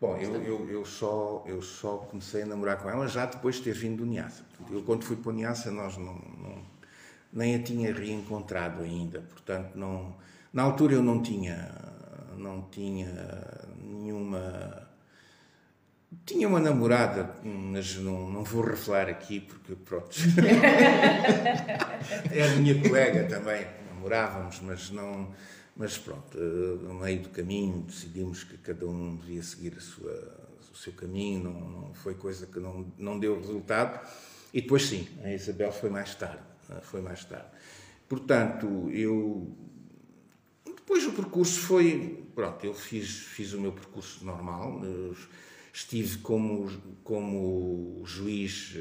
Bom, 0.00 0.16
eu, 0.16 0.40
eu, 0.40 0.70
eu, 0.70 0.84
só, 0.84 1.42
eu 1.44 1.60
só 1.60 1.96
comecei 1.96 2.42
a 2.42 2.46
namorar 2.46 2.80
com 2.80 2.88
ela 2.88 3.08
já 3.08 3.26
depois 3.26 3.56
de 3.56 3.62
ter 3.62 3.74
vindo 3.74 3.96
do 3.96 4.06
Niassa. 4.06 4.44
Eu, 4.70 4.84
quando 4.84 5.02
fui 5.02 5.16
para 5.16 5.30
o 5.30 5.32
Niassa, 5.32 5.72
nós 5.72 5.96
não, 5.96 6.14
não, 6.14 6.64
nem 7.32 7.56
a 7.56 7.62
tinha 7.64 7.92
reencontrado 7.92 8.84
ainda. 8.84 9.22
Portanto, 9.22 9.74
não, 9.74 10.14
na 10.52 10.62
altura 10.62 10.94
eu 10.94 11.02
não 11.02 11.20
tinha, 11.20 11.74
não 12.36 12.62
tinha 12.70 13.12
nenhuma... 13.82 14.86
Tinha 16.24 16.46
uma 16.46 16.60
namorada, 16.60 17.34
mas 17.42 17.96
não, 17.96 18.30
não 18.30 18.44
vou 18.44 18.62
revelar 18.62 19.08
aqui 19.08 19.40
porque, 19.40 19.74
pronto. 19.74 20.16
é 22.32 22.42
a 22.42 22.56
minha 22.56 22.80
colega 22.80 23.24
também 23.24 23.77
namorávamos, 24.08 24.60
mas 24.60 24.90
não. 24.90 25.32
Mas 25.76 25.96
pronto, 25.96 26.36
eh, 26.36 26.82
no 26.82 26.94
meio 26.94 27.22
do 27.22 27.28
caminho 27.28 27.82
decidimos 27.82 28.42
que 28.42 28.58
cada 28.58 28.84
um 28.84 29.14
devia 29.14 29.42
seguir 29.44 29.80
sua, 29.80 30.12
o 30.72 30.76
seu 30.76 30.92
caminho, 30.92 31.44
não, 31.44 31.70
não 31.70 31.94
foi 31.94 32.14
coisa 32.14 32.48
que 32.48 32.58
não, 32.58 32.92
não 32.98 33.18
deu 33.18 33.38
resultado. 33.38 34.00
E 34.52 34.60
depois 34.60 34.86
sim, 34.86 35.06
a 35.22 35.32
Isabel 35.32 35.70
foi 35.70 35.88
mais 35.88 36.16
tarde, 36.16 36.42
eh, 36.70 36.80
foi 36.82 37.00
mais 37.00 37.24
tarde. 37.24 37.46
Portanto, 38.08 38.90
eu 38.90 39.56
depois 40.64 41.06
o 41.06 41.12
percurso 41.12 41.60
foi, 41.60 42.24
pronto, 42.34 42.64
eu 42.66 42.74
fiz, 42.74 43.08
fiz 43.08 43.52
o 43.52 43.60
meu 43.60 43.70
percurso 43.70 44.24
normal, 44.24 44.80
eh, 44.82 45.14
estive 45.72 46.18
como, 46.18 46.68
como 47.04 48.02
juiz 48.04 48.74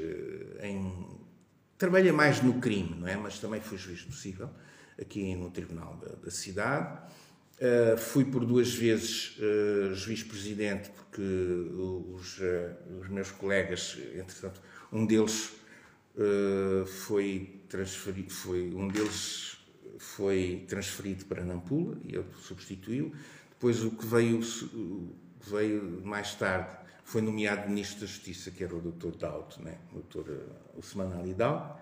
em... 0.63 1.15
Trabalhei 1.77 2.11
mais 2.11 2.41
no 2.41 2.55
crime, 2.55 2.95
não 2.95 3.07
é? 3.07 3.15
Mas 3.15 3.37
também 3.37 3.61
fui 3.61 3.77
juiz 3.77 4.01
possível 4.01 4.49
aqui 4.99 5.35
no 5.35 5.49
Tribunal 5.49 5.95
da, 5.97 6.15
da 6.15 6.31
Cidade. 6.31 6.99
Uh, 7.59 7.97
fui 7.97 8.23
por 8.23 8.45
duas 8.45 8.73
vezes 8.73 9.35
uh, 9.39 9.95
juiz-presidente, 9.95 10.91
porque 10.91 11.21
os, 11.21 12.37
uh, 12.37 13.01
os, 13.01 13.09
meus 13.09 13.31
colegas, 13.31 13.97
entretanto, 14.13 14.61
um 14.91 15.05
deles 15.05 15.53
foi 16.87 17.61
transferido, 17.69 18.31
foi, 18.31 18.73
um 18.73 18.87
deles 18.87 19.59
foi 19.99 20.65
transferido 20.67 21.25
para 21.25 21.43
Nampula 21.43 21.95
e 22.03 22.15
ele 22.15 22.25
substituiu. 22.41 23.13
Depois 23.51 23.83
o 23.83 23.91
que 23.91 24.03
veio, 24.03 24.39
veio 25.39 26.01
mais 26.03 26.33
tarde 26.33 26.75
foi 27.03 27.21
nomeado 27.21 27.69
Ministro 27.69 28.01
da 28.01 28.07
Justiça, 28.07 28.49
que 28.49 28.63
era 28.63 28.75
o 28.75 28.81
Dr. 28.81 29.15
Dauto, 29.15 29.61
né? 29.61 29.77
o 29.93 29.99
Dr. 29.99 30.31
Usman 30.75 31.33
Dauto 31.35 31.79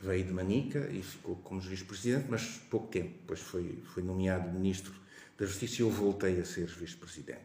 veio 0.00 0.24
de 0.24 0.32
Manica 0.32 0.88
e 0.90 1.02
ficou 1.02 1.36
como 1.36 1.60
juiz-presidente, 1.60 2.26
mas 2.28 2.60
pouco 2.70 2.88
tempo. 2.88 3.14
Depois 3.20 3.40
foi, 3.40 3.82
foi 3.94 4.02
nomeado 4.02 4.50
ministro 4.50 4.92
da 5.38 5.46
Justiça 5.46 5.76
e 5.76 5.80
eu 5.80 5.90
voltei 5.90 6.40
a 6.40 6.44
ser 6.44 6.66
vice-presidente. 6.66 7.44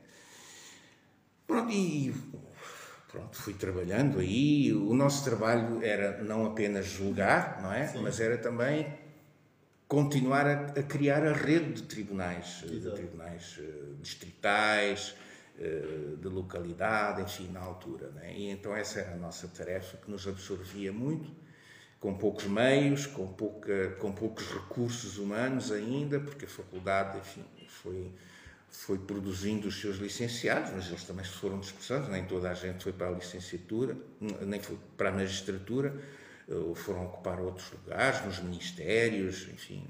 Pronto, 1.47 1.71
e 1.71 2.13
pronto, 3.09 3.37
fui 3.37 3.53
trabalhando 3.53 4.19
aí. 4.19 4.73
O 4.73 4.93
nosso 4.93 5.23
trabalho 5.23 5.83
era 5.83 6.23
não 6.23 6.45
apenas 6.45 6.85
julgar, 6.85 7.61
não 7.61 7.71
é? 7.73 7.87
Sim. 7.87 8.01
Mas 8.01 8.19
era 8.19 8.37
também 8.37 8.97
continuar 9.87 10.47
a, 10.47 10.65
a, 10.67 10.83
criar 10.83 11.25
a 11.25 11.33
rede 11.33 11.73
de 11.73 11.83
tribunais, 11.83 12.63
Exato. 12.63 12.95
de 12.95 13.01
tribunais 13.01 13.57
uh, 13.57 13.95
distritais, 14.01 15.13
uh, 15.57 16.15
de 16.15 16.27
localidade, 16.29 17.21
enfim, 17.21 17.49
na 17.51 17.59
altura. 17.59 18.13
É? 18.21 18.33
E 18.33 18.49
então 18.49 18.73
essa 18.73 19.01
era 19.01 19.13
a 19.13 19.17
nossa 19.17 19.49
tarefa 19.49 19.97
que 19.97 20.09
nos 20.09 20.25
absorvia 20.25 20.93
muito 20.93 21.40
com 22.01 22.15
poucos 22.15 22.45
meios, 22.45 23.05
com, 23.05 23.27
pouca, 23.27 23.91
com 23.99 24.11
poucos 24.11 24.47
recursos 24.47 25.19
humanos 25.19 25.71
ainda, 25.71 26.19
porque 26.19 26.45
a 26.45 26.47
faculdade, 26.47 27.19
enfim, 27.19 27.45
foi, 27.67 28.11
foi 28.67 28.97
produzindo 28.97 29.67
os 29.67 29.79
seus 29.79 29.97
licenciados, 29.97 30.71
mas 30.71 30.87
eles 30.87 31.03
também 31.03 31.23
foram 31.23 31.59
dispersados, 31.59 32.09
nem 32.09 32.25
toda 32.25 32.49
a 32.49 32.55
gente 32.55 32.83
foi 32.83 32.91
para 32.91 33.07
a 33.07 33.11
licenciatura, 33.11 33.95
nem 34.41 34.59
foi 34.59 34.79
para 34.97 35.09
a 35.09 35.11
magistratura, 35.11 35.95
foram 36.75 37.05
ocupar 37.05 37.39
outros 37.39 37.71
lugares, 37.71 38.25
nos 38.25 38.39
ministérios, 38.39 39.47
enfim, 39.53 39.87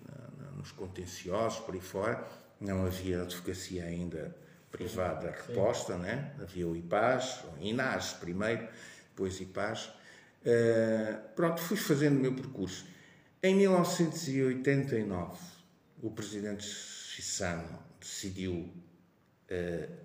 nos 0.58 0.74
contenciosos, 0.74 1.60
por 1.62 1.74
aí 1.74 1.82
fora. 1.82 2.28
Não 2.60 2.86
havia 2.86 3.22
advocacia 3.22 3.86
ainda 3.86 4.36
privada 4.70 5.32
reposta, 5.32 5.98
né? 5.98 6.34
havia 6.42 6.68
o 6.68 6.76
IPAS, 6.76 7.46
o 7.46 7.64
INAS 7.64 8.14
primeiro, 8.14 8.68
depois 9.10 9.40
IPAS, 9.40 9.92
Uh, 10.42 11.34
pronto, 11.36 11.62
fui 11.62 11.78
fazendo 11.78 12.18
o 12.18 12.20
meu 12.20 12.34
percurso. 12.34 12.86
Em 13.44 13.56
1989, 13.56 15.40
o 16.02 16.10
presidente 16.12 16.64
Chissano 16.64 17.80
decidiu 18.00 18.54
uh, 18.54 19.96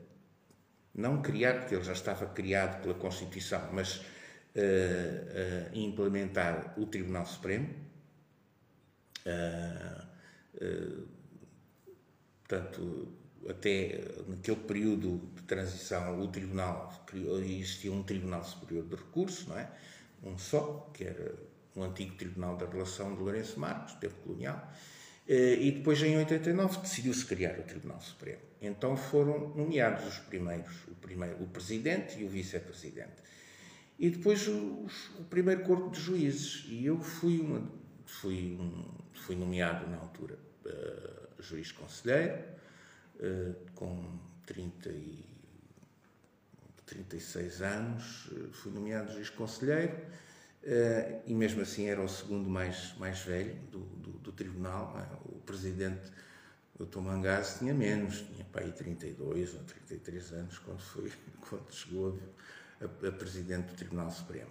não 0.95 1.23
criar, 1.23 1.61
porque 1.61 1.75
ele 1.75 1.85
já 1.85 1.93
estava 1.93 2.27
criado 2.27 2.83
pela 2.83 2.95
Constituição, 2.95 3.71
mas 3.73 3.97
uh, 3.97 4.05
implementar 5.73 6.75
o 6.79 6.87
Tribunal 6.87 7.25
Supremo. 7.27 7.69
portanto, 12.43 13.09
até 13.49 14.01
naquele 14.29 14.57
período 14.57 15.19
de 15.35 15.43
transição, 15.43 16.21
o 16.21 16.29
Tribunal 16.29 17.07
existia 17.43 17.93
um 17.93 18.03
Tribunal 18.03 18.45
Superior 18.45 18.87
de 18.87 18.97
Recursos, 18.97 19.47
não 19.47 19.59
é? 19.59 19.71
Um 20.27 20.39
só, 20.39 20.91
que 20.93 21.05
era 21.05 21.35
o 21.75 21.83
antigo 21.83 22.17
Tribunal 22.17 22.57
da 22.57 22.67
Relação 22.67 23.15
de 23.15 23.21
Lourenço 23.21 23.59
Marcos, 23.61 23.95
tempo 23.95 24.15
colonial, 24.25 24.73
eh, 25.29 25.57
e 25.61 25.71
depois, 25.73 26.03
em 26.03 26.17
89, 26.17 26.81
decidiu-se 26.81 27.25
criar 27.25 27.59
o 27.59 27.63
Tribunal 27.63 28.01
Supremo. 28.01 28.41
Então 28.61 28.97
foram 28.97 29.51
nomeados 29.55 30.07
os 30.07 30.19
primeiros, 30.19 30.75
o, 30.89 30.95
primeiro, 30.95 31.43
o 31.43 31.47
presidente 31.47 32.19
e 32.19 32.25
o 32.25 32.29
vice-presidente. 32.29 33.23
E 33.99 34.11
depois 34.11 34.47
os, 34.49 35.09
o 35.19 35.25
primeiro 35.25 35.63
corpo 35.63 35.91
de 35.91 36.01
juízes. 36.01 36.65
E 36.69 36.85
eu 36.85 37.01
fui, 37.01 37.41
uma, 37.41 37.71
fui, 38.05 38.57
um, 38.59 38.85
fui 39.13 39.37
nomeado 39.37 39.87
na 39.89 39.99
altura 39.99 40.39
uh, 40.65 41.43
juiz 41.43 41.73
conselheiro, 41.73 42.43
uh, 43.17 43.55
com 43.75 44.19
30 44.47 44.91
e 44.91 45.25
36 46.87 47.63
anos, 47.63 48.31
eh, 48.33 48.49
fui 48.53 48.73
nomeado 48.73 49.13
juiz 49.13 49.29
conselheiro 49.29 49.97
eh, 50.69 51.21
e 51.27 51.33
mesmo 51.33 51.63
assim 51.63 51.87
era 51.87 52.03
o 52.03 52.09
segundo 52.09 52.51
mais, 52.51 52.93
mais 52.99 53.21
velho 53.21 53.55
do, 53.71 53.79
do, 53.79 54.11
do 54.19 54.33
tribunal. 54.33 54.99
É? 54.99 55.17
O 55.27 55.41
presidente, 55.47 56.11
o 56.77 56.85
Dr. 56.85 56.99
Mangás, 56.99 57.59
tinha 57.61 57.73
menos, 57.73 58.23
tinha 58.23 58.45
para 58.47 58.65
aí 58.65 58.73
32 58.73 59.55
ou 59.55 59.61
33 59.61 60.33
anos 60.33 60.59
quando, 60.59 60.81
foi, 60.81 61.13
quando 61.49 61.73
chegou 61.73 62.19
a, 62.81 62.85
a, 62.85 63.13
presidente 63.13 63.69
do 63.69 63.75
Tribunal 63.77 64.11
Supremo. 64.11 64.51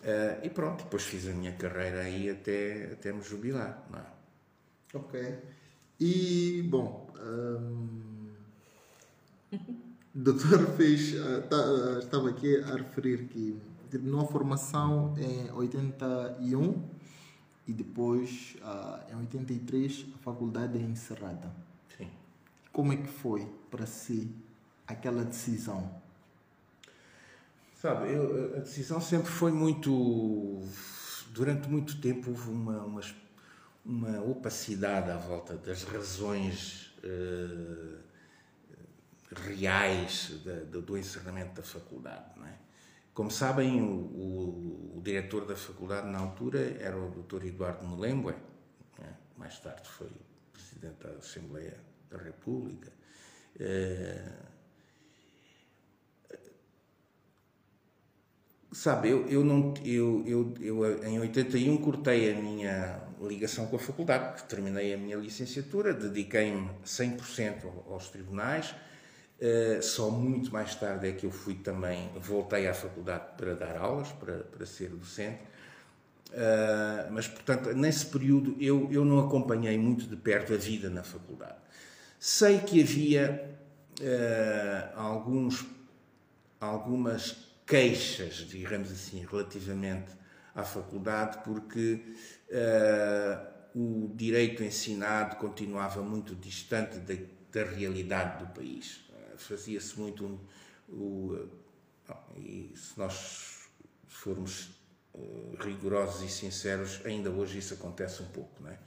Uh, 0.00 0.44
e 0.44 0.50
pronto, 0.50 0.84
depois 0.84 1.04
fiz 1.04 1.26
a 1.26 1.32
minha 1.32 1.52
carreira 1.52 2.00
aí 2.00 2.28
até, 2.28 2.92
até 2.92 3.10
me 3.10 3.22
jubilar. 3.22 3.82
É? 3.94 4.96
Ok. 4.96 5.38
E, 5.98 6.66
bom, 6.68 7.10
o 9.54 9.56
doutor 10.14 10.76
fez, 10.76 11.14
uh, 11.14 11.42
tá, 11.48 11.98
estava 11.98 12.28
aqui 12.28 12.56
a 12.56 12.76
referir 12.76 13.24
que 13.24 13.69
terminou 13.90 14.20
a 14.20 14.26
formação 14.26 15.14
em 15.18 15.50
81 15.50 16.82
e 17.66 17.72
depois, 17.72 18.56
em 19.10 19.16
83, 19.16 20.06
a 20.14 20.18
faculdade 20.18 20.78
é 20.78 20.82
encerrada. 20.82 21.52
Sim. 21.96 22.08
Como 22.72 22.92
é 22.92 22.96
que 22.96 23.08
foi 23.08 23.46
para 23.70 23.86
si 23.86 24.34
aquela 24.86 25.24
decisão? 25.24 26.00
Sabe, 27.80 28.12
eu, 28.12 28.56
a 28.56 28.60
decisão 28.60 29.00
sempre 29.00 29.30
foi 29.30 29.52
muito. 29.52 30.60
Durante 31.32 31.68
muito 31.68 31.98
tempo 32.00 32.30
houve 32.30 32.50
uma, 32.50 32.82
uma, 32.82 33.00
uma 33.86 34.20
opacidade 34.22 35.10
à 35.10 35.16
volta 35.16 35.56
das 35.56 35.84
razões 35.84 36.92
uh, 37.04 37.98
reais 39.32 40.32
do, 40.70 40.82
do, 40.82 40.98
encerramento 40.98 41.54
da 41.54 41.62
faculdade. 41.62 42.24
Não 42.36 42.46
é? 42.46 42.54
Como 43.20 43.30
sabem, 43.30 43.82
o, 43.82 43.86
o, 43.86 44.96
o, 44.96 45.02
diretor 45.02 45.44
da 45.44 45.54
faculdade 45.54 46.08
na 46.08 46.18
altura 46.18 46.74
era 46.80 46.96
o 46.96 47.10
Dr. 47.10 47.44
Eduardo 47.44 47.84
Molembe, 47.84 48.30
é? 48.98 49.12
mais 49.36 49.58
tarde 49.58 49.86
foi 49.86 50.08
presidente 50.50 51.02
da 51.02 51.10
Assembleia 51.10 51.76
da 52.10 52.16
República. 52.16 52.90
Uh, 53.56 54.48
Sabe, 58.72 59.10
eu, 59.10 59.28
eu, 59.28 59.44
não, 59.44 59.74
eu, 59.84 60.24
eu, 60.26 60.54
eu 60.58 61.04
em 61.04 61.20
81 61.20 61.76
cortei 61.76 62.32
a 62.32 62.40
minha 62.40 63.02
ligação 63.20 63.66
com 63.66 63.76
a 63.76 63.78
faculdade, 63.78 64.44
terminei 64.44 64.94
a 64.94 64.96
minha 64.96 65.18
licenciatura, 65.18 65.92
dediquei-me 65.92 66.70
100% 66.86 67.66
aos 67.86 68.08
tribunais. 68.08 68.74
Uh, 69.40 69.82
só 69.82 70.10
muito 70.10 70.52
mais 70.52 70.74
tarde 70.74 71.08
é 71.08 71.12
que 71.12 71.24
eu 71.24 71.30
fui 71.30 71.54
também, 71.54 72.10
voltei 72.20 72.68
à 72.68 72.74
faculdade 72.74 73.24
para 73.38 73.54
dar 73.54 73.74
aulas, 73.78 74.12
para, 74.12 74.40
para 74.40 74.66
ser 74.66 74.90
docente. 74.90 75.40
Uh, 76.28 77.10
mas, 77.10 77.26
portanto, 77.26 77.72
nesse 77.72 78.04
período 78.04 78.54
eu, 78.60 78.92
eu 78.92 79.02
não 79.02 79.18
acompanhei 79.18 79.78
muito 79.78 80.06
de 80.06 80.14
perto 80.14 80.52
a 80.52 80.58
vida 80.58 80.90
na 80.90 81.02
faculdade. 81.02 81.56
Sei 82.18 82.58
que 82.58 82.82
havia 82.82 83.56
uh, 83.98 85.00
alguns, 85.00 85.64
algumas 86.60 87.48
queixas, 87.66 88.34
digamos 88.46 88.92
assim, 88.92 89.24
relativamente 89.24 90.12
à 90.54 90.62
faculdade, 90.62 91.38
porque 91.44 92.02
o 93.74 94.10
direito 94.16 94.64
ensinado 94.64 95.36
continuava 95.36 96.02
muito 96.02 96.34
distante 96.34 96.98
da 96.98 97.64
realidade 97.64 98.44
do 98.44 98.52
país. 98.52 99.08
Uh, 99.40 99.48
Fazia-se 99.48 99.98
muito 99.98 100.24
um, 100.24 100.38
o, 100.88 101.48
e 102.36 102.72
se 102.76 102.98
nós 102.98 103.68
formos 104.08 104.70
uh, 105.14 105.56
rigorosos 105.60 106.22
e 106.22 106.28
sinceros, 106.28 107.00
ainda 107.04 107.30
hoje 107.30 107.58
isso 107.58 107.74
acontece 107.74 108.22
um 108.22 108.28
pouco, 108.28 108.62
não 108.62 108.70
é? 108.70 108.78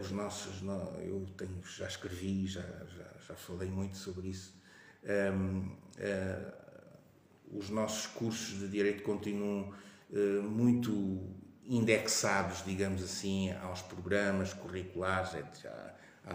os 0.00 0.10
nossos, 0.10 0.62
eu 1.02 1.26
tenho, 1.36 1.62
já 1.62 1.86
escrevi, 1.86 2.46
já, 2.46 2.62
já, 2.62 3.12
já 3.28 3.34
falei 3.34 3.68
muito 3.68 3.94
sobre 3.98 4.28
isso. 4.28 4.58
Um, 5.04 5.76
os 7.52 7.68
nossos 7.68 8.06
cursos 8.06 8.58
de 8.58 8.68
direito 8.68 9.02
continuam 9.02 9.72
uh, 10.10 10.42
muito 10.42 11.36
indexados, 11.66 12.64
digamos 12.64 13.02
assim, 13.02 13.52
aos 13.52 13.82
programas 13.82 14.52
curriculares 14.52 15.34
à, 15.34 15.94
à, 16.26 16.34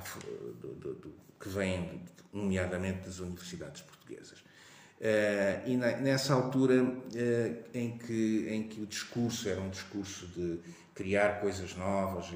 do, 0.61 0.73
do, 0.75 0.93
do, 0.93 1.24
que 1.39 1.49
vêm, 1.49 2.01
nomeadamente, 2.33 3.05
das 3.05 3.19
universidades 3.19 3.81
portuguesas. 3.81 4.39
Uh, 4.39 5.67
e 5.67 5.77
na, 5.77 5.97
nessa 5.97 6.33
altura 6.33 6.83
uh, 6.83 7.63
em, 7.73 7.97
que, 7.97 8.47
em 8.49 8.63
que 8.63 8.81
o 8.81 8.86
discurso 8.86 9.49
era 9.49 9.59
um 9.59 9.69
discurso 9.69 10.27
de 10.27 10.59
criar 10.93 11.41
coisas 11.41 11.75
novas, 11.75 12.33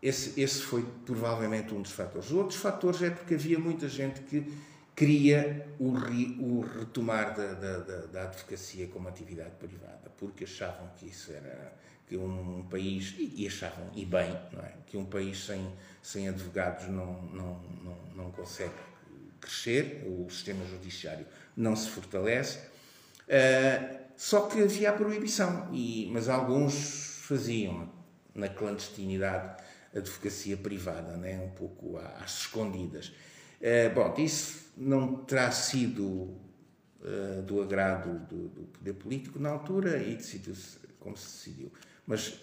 esse, 0.00 0.40
esse 0.40 0.62
foi 0.62 0.84
provavelmente 1.06 1.72
um 1.74 1.82
dos 1.82 1.92
fatores. 1.92 2.30
Outros 2.30 2.60
fatores 2.60 3.02
é 3.02 3.10
porque 3.10 3.34
havia 3.34 3.58
muita 3.58 3.88
gente 3.88 4.20
que 4.22 4.52
queria 4.94 5.66
o, 5.78 5.92
o 6.40 6.60
retomar 6.60 7.34
da, 7.34 7.54
da, 7.54 7.78
da, 7.78 8.06
da, 8.06 8.22
advocacia 8.24 8.88
como 8.88 9.08
atividade 9.08 9.52
privada, 9.58 10.10
porque 10.18 10.44
achavam 10.44 10.88
que 10.96 11.06
isso 11.06 11.32
era 11.32 11.72
que 12.12 12.16
um 12.18 12.66
país, 12.68 13.14
e, 13.18 13.46
achavam, 13.46 13.90
e 13.94 14.04
bem, 14.04 14.30
é? 14.58 14.72
que 14.86 14.98
um 14.98 15.04
país 15.06 15.46
sem, 15.46 15.66
sem 16.02 16.28
advogados 16.28 16.86
não, 16.88 17.22
não, 17.22 17.62
não, 17.82 17.98
não 18.14 18.30
consegue 18.30 18.74
crescer, 19.40 20.04
o 20.06 20.28
sistema 20.28 20.62
judiciário 20.66 21.26
não 21.56 21.74
se 21.74 21.88
fortalece. 21.88 22.58
Uh, 22.58 24.02
só 24.14 24.42
que 24.42 24.60
havia 24.62 24.90
a 24.90 24.92
proibição, 24.92 25.70
e, 25.72 26.10
mas 26.12 26.28
alguns 26.28 27.22
faziam 27.22 27.90
na 28.34 28.48
clandestinidade 28.48 29.62
advocacia 29.96 30.58
privada, 30.58 31.16
né? 31.16 31.40
um 31.40 31.50
pouco 31.56 31.96
às 31.96 32.40
escondidas. 32.40 33.08
Uh, 33.58 33.94
bom, 33.94 34.14
isso 34.18 34.70
não 34.76 35.14
terá 35.24 35.50
sido 35.50 36.04
uh, 36.04 37.42
do 37.46 37.62
agrado 37.62 38.18
do, 38.26 38.48
do, 38.48 38.62
poder 38.64 38.92
político 38.92 39.38
na 39.38 39.48
altura 39.48 39.96
e 39.96 40.14
decidiu-se 40.14 40.76
como 41.00 41.16
se 41.16 41.48
decidiu. 41.48 41.72
Mas 42.12 42.34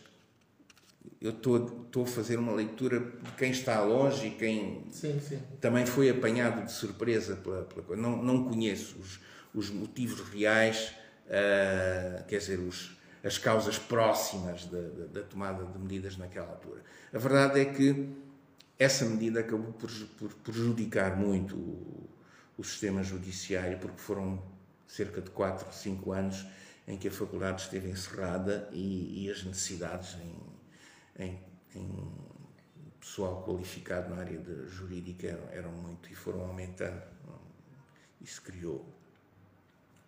eu 1.21 1.29
estou 1.29 2.01
a 2.01 2.07
fazer 2.07 2.39
uma 2.39 2.51
leitura 2.51 2.99
de 2.99 3.31
quem 3.37 3.51
está 3.51 3.83
longe 3.83 4.25
e 4.25 4.31
quem 4.31 4.87
sim, 4.89 5.19
sim. 5.19 5.39
também 5.61 5.85
foi 5.85 6.09
apanhado 6.09 6.65
de 6.65 6.71
surpresa 6.71 7.35
pela, 7.35 7.65
pela 7.65 7.95
não, 7.95 8.17
não 8.17 8.45
conheço 8.45 8.97
os, 8.97 9.19
os 9.53 9.69
motivos 9.69 10.21
reais, 10.31 10.91
uh, 11.27 12.25
quer 12.25 12.39
dizer, 12.39 12.57
os, 12.57 12.97
as 13.23 13.37
causas 13.37 13.77
próximas 13.77 14.65
da, 14.65 14.81
da, 14.81 15.05
da 15.05 15.21
tomada 15.21 15.63
de 15.65 15.77
medidas 15.77 16.17
naquela 16.17 16.47
altura. 16.47 16.81
A 17.13 17.19
verdade 17.19 17.59
é 17.59 17.65
que 17.65 18.09
essa 18.79 19.05
medida 19.05 19.41
acabou 19.41 19.71
por, 19.73 19.91
por 20.17 20.33
prejudicar 20.33 21.15
muito 21.15 21.55
o 22.57 22.63
sistema 22.63 23.03
judiciário, 23.03 23.77
porque 23.77 23.99
foram 23.99 24.41
cerca 24.87 25.21
de 25.21 25.29
4, 25.29 25.71
5 25.71 26.11
anos 26.11 26.47
em 26.89 26.97
que 26.97 27.07
a 27.07 27.11
faculdade 27.11 27.61
esteve 27.61 27.87
encerrada 27.87 28.67
e, 28.73 29.23
e 29.23 29.29
as 29.29 29.43
necessidades 29.43 30.15
em, 30.15 31.23
em, 31.23 31.39
em, 31.75 32.13
pessoal 32.99 33.43
qualificado 33.45 34.09
na 34.09 34.21
área 34.21 34.41
jurídica 34.67 35.27
eram, 35.51 35.71
muito 35.71 36.11
e 36.11 36.15
foram 36.15 36.41
aumentando. 36.41 37.01
Isso 38.19 38.41
criou 38.41 38.85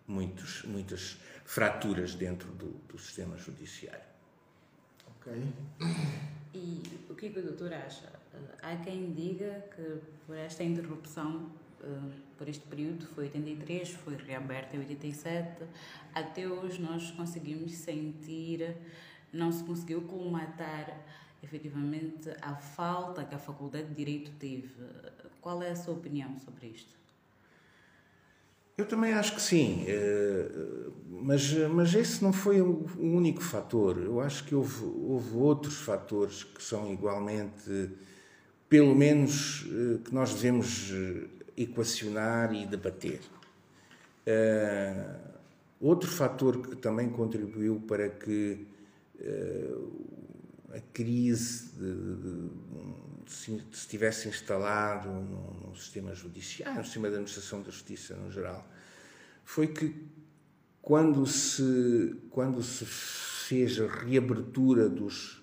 muitos, 0.06 0.64
muitas 0.64 1.18
fraturas 1.44 2.14
dentro 2.16 2.50
do, 2.52 2.72
do 2.88 2.98
sistema 2.98 3.38
judiciário. 3.38 4.04
Ok. 5.06 5.32
E 6.52 6.82
o 7.08 7.14
que, 7.14 7.26
é 7.26 7.30
que 7.30 7.38
o 7.38 7.42
doutor 7.42 7.72
acha? 7.72 8.12
Há 8.60 8.76
quem 8.76 9.14
diga 9.14 9.64
que 9.74 10.00
por 10.26 10.36
esta 10.36 10.62
interrupção 10.64 11.50
por 12.36 12.48
este 12.48 12.66
período, 12.66 13.06
foi 13.06 13.24
83, 13.24 13.90
foi 13.90 14.16
reaberta 14.16 14.76
em 14.76 14.80
87. 14.80 15.64
Até 16.14 16.46
hoje 16.46 16.80
nós 16.80 17.10
conseguimos 17.12 17.72
sentir, 17.72 18.76
não 19.32 19.52
se 19.52 19.62
conseguiu 19.64 20.02
colmatar 20.02 21.00
efetivamente 21.42 22.30
a 22.40 22.54
falta 22.54 23.24
que 23.24 23.34
a 23.34 23.38
Faculdade 23.38 23.88
de 23.88 23.94
Direito 23.94 24.30
teve. 24.38 24.70
Qual 25.40 25.62
é 25.62 25.70
a 25.70 25.76
sua 25.76 25.94
opinião 25.94 26.38
sobre 26.38 26.68
isto? 26.68 27.02
Eu 28.78 28.86
também 28.86 29.12
acho 29.12 29.34
que 29.34 29.42
sim, 29.42 29.84
eh, 29.86 30.50
mas, 31.10 31.52
mas 31.68 31.94
esse 31.94 32.22
não 32.22 32.32
foi 32.32 32.60
o 32.62 32.86
único 32.98 33.42
fator. 33.42 33.98
Eu 33.98 34.20
acho 34.20 34.44
que 34.44 34.54
houve, 34.54 34.84
houve 34.84 35.36
outros 35.36 35.76
fatores 35.76 36.42
que 36.42 36.62
são 36.62 36.90
igualmente, 36.92 37.90
pelo 38.68 38.94
menos, 38.94 39.66
eh, 39.66 39.98
que 40.02 40.14
nós 40.14 40.34
devemos 40.34 40.90
equacionar 41.56 42.54
e 42.54 42.66
debater. 42.66 43.20
Uh, 44.26 45.32
outro 45.80 46.08
fator 46.08 46.66
que 46.66 46.76
também 46.76 47.10
contribuiu 47.10 47.82
para 47.86 48.08
que 48.08 48.66
uh, 49.16 50.72
a 50.74 50.80
crise 50.92 51.72
de, 51.72 51.94
de, 51.94 52.16
de, 53.24 53.32
se 53.32 53.62
estivesse 53.70 54.28
instalado 54.28 55.08
no, 55.08 55.68
no, 55.68 55.76
sistema 55.76 56.14
judiciário, 56.14 56.78
no 56.78 56.84
sistema 56.84 57.08
de 57.08 57.14
administração 57.14 57.62
da 57.62 57.70
justiça 57.70 58.14
no 58.14 58.30
geral, 58.30 58.66
foi 59.44 59.66
que 59.66 59.94
quando 60.80 61.26
se, 61.26 62.16
quando 62.30 62.62
se 62.62 62.84
fez 62.86 63.78
a 63.80 63.86
reabertura 63.86 64.88
dos 64.88 65.41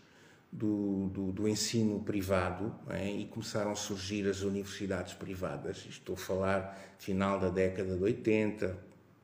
do, 0.51 1.09
do, 1.09 1.31
do 1.31 1.47
ensino 1.47 1.99
privado 1.99 2.73
é? 2.89 3.09
e 3.11 3.25
começaram 3.25 3.71
a 3.71 3.75
surgir 3.75 4.27
as 4.27 4.41
universidades 4.41 5.13
privadas. 5.13 5.85
Estou 5.87 6.15
a 6.15 6.17
falar 6.17 6.77
final 6.97 7.39
da 7.39 7.49
década 7.49 7.95
de 7.95 8.03
80, 8.03 8.77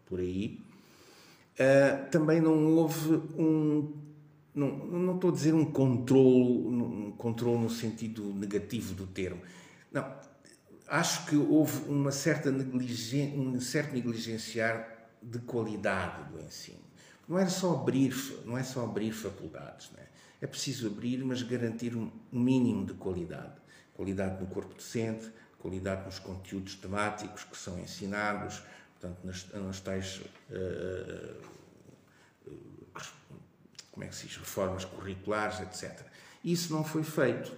por 0.05 0.19
aí. 0.19 0.59
Uh, 1.53 2.09
também 2.09 2.39
não 2.39 2.75
houve 2.75 3.09
um. 3.37 3.93
Não, 4.53 4.69
não 4.69 5.15
estou 5.15 5.31
a 5.31 5.33
dizer 5.33 5.53
um 5.53 5.65
controle, 5.65 6.67
um 6.67 7.11
controle 7.17 7.59
no 7.59 7.69
sentido 7.69 8.23
negativo 8.33 8.93
do 8.93 9.05
termo. 9.07 9.41
Não. 9.91 10.05
Acho 10.87 11.25
que 11.25 11.35
houve 11.35 11.89
uma 11.89 12.11
certa 12.11 12.49
um 12.51 13.59
certo 13.59 13.93
negligenciar 13.93 15.09
de 15.21 15.39
qualidade 15.39 16.31
do 16.31 16.39
ensino. 16.39 16.85
Não 17.27 17.39
é 17.39 17.47
só 17.47 17.73
abrir, 17.73 18.13
não 18.45 18.55
é 18.57 18.63
só 18.63 18.83
abrir 18.83 19.11
faculdades. 19.11 19.89
Não 19.91 20.05
é? 20.41 20.47
preciso 20.47 20.87
abrir, 20.87 21.23
mas 21.23 21.41
garantir 21.41 21.95
um 21.95 22.11
mínimo 22.31 22.85
de 22.85 22.93
qualidade. 22.93 23.53
Qualidade 23.93 24.41
no 24.41 24.47
corpo 24.47 24.73
docente, 24.75 25.31
qualidade 25.59 26.05
nos 26.05 26.19
conteúdos 26.19 26.75
temáticos 26.75 27.43
que 27.43 27.57
são 27.57 27.79
ensinados, 27.79 28.61
portanto, 28.93 29.19
nas, 29.23 29.47
nas 29.53 29.79
tais. 29.79 30.21
Uh, 30.49 31.55
como 33.91 34.03
é 34.03 34.07
que 34.07 34.15
se 34.15 34.27
diz? 34.27 34.35
Reformas 34.35 34.83
curriculares, 34.83 35.61
etc. 35.61 36.05
Isso 36.43 36.73
não 36.73 36.83
foi 36.83 37.03
feito. 37.03 37.55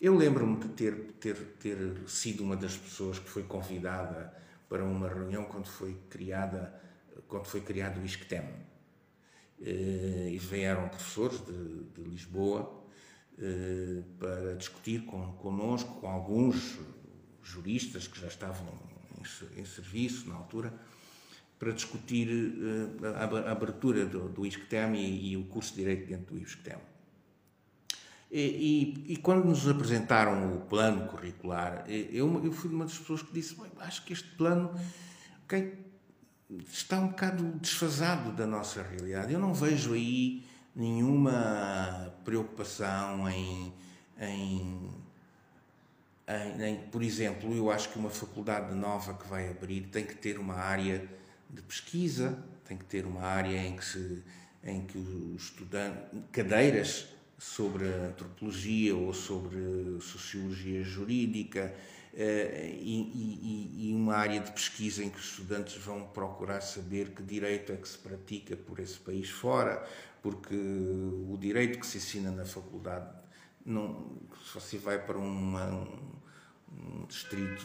Eu 0.00 0.16
lembro-me 0.16 0.58
de 0.58 0.68
ter, 0.68 0.94
ter, 1.20 1.34
ter 1.60 1.76
sido 2.06 2.42
uma 2.42 2.56
das 2.56 2.76
pessoas 2.76 3.18
que 3.18 3.28
foi 3.28 3.42
convidada 3.42 4.32
para 4.68 4.82
uma 4.82 5.08
reunião 5.08 5.44
quando 5.44 5.66
foi 5.66 5.94
criada 6.08 6.72
quando 7.26 7.46
foi 7.46 7.60
criado 7.60 8.00
o 8.00 8.04
ISCTEM. 8.04 8.48
Eh, 9.60 10.30
e 10.34 10.38
vieram 10.38 10.88
professores 10.88 11.40
de, 11.44 11.84
de 11.94 12.08
Lisboa 12.08 12.80
eh, 13.36 14.02
para 14.16 14.54
discutir 14.54 15.04
com, 15.04 15.32
connosco, 15.32 16.00
com 16.00 16.08
alguns 16.08 16.78
juristas 17.42 18.06
que 18.06 18.20
já 18.20 18.28
estavam 18.28 18.68
em, 19.18 19.60
em 19.60 19.64
serviço 19.64 20.28
na 20.28 20.36
altura, 20.36 20.72
para 21.58 21.72
discutir 21.72 22.28
eh, 23.02 23.06
a, 23.08 23.50
abertura 23.50 24.06
do, 24.06 24.28
do 24.28 24.46
ISCTEM 24.46 24.94
e, 24.94 25.32
e, 25.32 25.36
o 25.36 25.44
curso 25.46 25.70
de 25.70 25.78
Direito 25.78 26.06
dentro 26.06 26.36
do 26.36 26.40
ISCTEM. 26.40 26.78
E, 28.30 28.40
e, 29.08 29.12
e, 29.14 29.16
quando 29.16 29.44
nos 29.44 29.66
apresentaram 29.66 30.54
o 30.54 30.60
plano 30.60 31.08
curricular, 31.08 31.84
eu, 31.88 32.44
eu 32.44 32.52
fui 32.52 32.70
uma 32.70 32.84
das 32.84 32.96
pessoas 32.96 33.22
que 33.22 33.32
disse: 33.32 33.56
acho 33.78 34.04
que 34.04 34.12
este 34.12 34.28
plano 34.36 34.70
okay, 35.44 35.87
está 36.68 36.98
um 36.98 37.08
bocado 37.08 37.44
desfasado 37.60 38.32
da 38.32 38.46
nossa 38.46 38.82
realidade. 38.82 39.32
Eu 39.32 39.38
não 39.38 39.52
vejo 39.52 39.94
aí 39.94 40.44
nenhuma 40.74 42.14
preocupação 42.24 43.28
em, 43.28 43.72
em, 44.20 44.90
por 46.90 47.02
exemplo, 47.02 47.54
eu 47.54 47.70
acho 47.70 47.90
que 47.90 47.98
uma 47.98 48.10
faculdade 48.10 48.74
nova 48.74 49.14
que 49.14 49.26
vai 49.28 49.48
abrir 49.50 49.82
tem 49.92 50.04
que 50.04 50.14
ter 50.14 50.38
uma 50.38 50.54
área 50.54 51.08
de 51.50 51.62
pesquisa, 51.62 52.38
tem 52.64 52.76
que 52.76 52.84
ter 52.84 53.06
uma 53.06 53.22
área 53.22 53.56
em 53.56 53.76
que 53.76 53.84
se 53.84 54.22
em 54.64 54.84
que 54.84 54.98
os 54.98 55.44
estudantes 55.44 56.02
cadeiras 56.32 57.06
sobre 57.38 57.86
antropologia 57.86 58.94
ou 58.94 59.14
sobre 59.14 59.56
sociologia 60.00 60.82
jurídica 60.82 61.72
e, 62.20 63.70
e, 63.80 63.90
e, 63.90 63.94
uma 63.94 64.16
área 64.16 64.40
de 64.40 64.50
pesquisa 64.50 65.04
em 65.04 65.08
que 65.08 65.18
os 65.18 65.24
estudantes 65.24 65.76
vão 65.76 66.02
procurar 66.08 66.60
saber 66.60 67.10
que 67.10 67.22
direito 67.22 67.70
é 67.70 67.76
que 67.76 67.88
se 67.88 67.96
pratica 67.96 68.56
por 68.56 68.80
esse 68.80 68.98
país 68.98 69.30
fora, 69.30 69.86
porque 70.20 70.56
o 70.56 71.36
direito 71.38 71.78
que 71.78 71.86
se 71.86 71.98
ensina 71.98 72.32
na 72.32 72.44
faculdade, 72.44 73.08
não, 73.64 74.18
se 74.44 74.54
você 74.54 74.78
vai 74.78 74.98
para 74.98 75.16
uma, 75.16 75.66
um, 75.66 76.18
um 76.72 77.06
distrito 77.06 77.64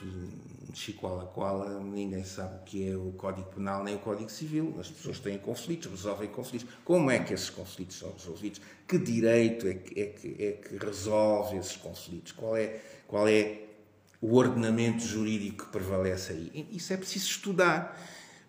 de 0.69 0.77
Chicoala-Coala, 0.77 1.79
ninguém 1.79 2.23
sabe 2.23 2.57
o 2.57 2.63
que 2.63 2.91
é 2.91 2.95
o 2.95 3.11
Código 3.13 3.49
Penal 3.49 3.83
nem 3.83 3.95
o 3.95 3.99
Código 3.99 4.29
Civil. 4.29 4.75
As 4.79 4.91
pessoas 4.91 5.19
têm 5.19 5.39
conflitos, 5.39 5.89
resolvem 5.89 6.29
conflitos. 6.29 6.67
Como 6.85 7.09
é 7.09 7.17
que 7.17 7.33
esses 7.33 7.49
conflitos 7.49 7.97
são 7.97 8.11
resolvidos? 8.11 8.61
Que 8.87 8.99
direito 8.99 9.67
é 9.67 9.73
que, 9.73 9.99
é 9.99 10.05
que, 10.05 10.43
é 10.43 10.51
que 10.51 10.77
resolve 10.77 11.57
esses 11.57 11.75
conflitos? 11.75 12.31
Qual 12.33 12.55
é, 12.55 12.79
qual 13.07 13.27
é 13.27 13.72
o 14.23 14.37
ordenamento 14.37 15.03
jurídico 15.05 15.65
que 15.65 15.71
prevalece 15.73 16.31
aí. 16.31 16.67
Isso 16.71 16.93
é 16.93 16.95
preciso 16.95 17.25
estudar 17.25 18.01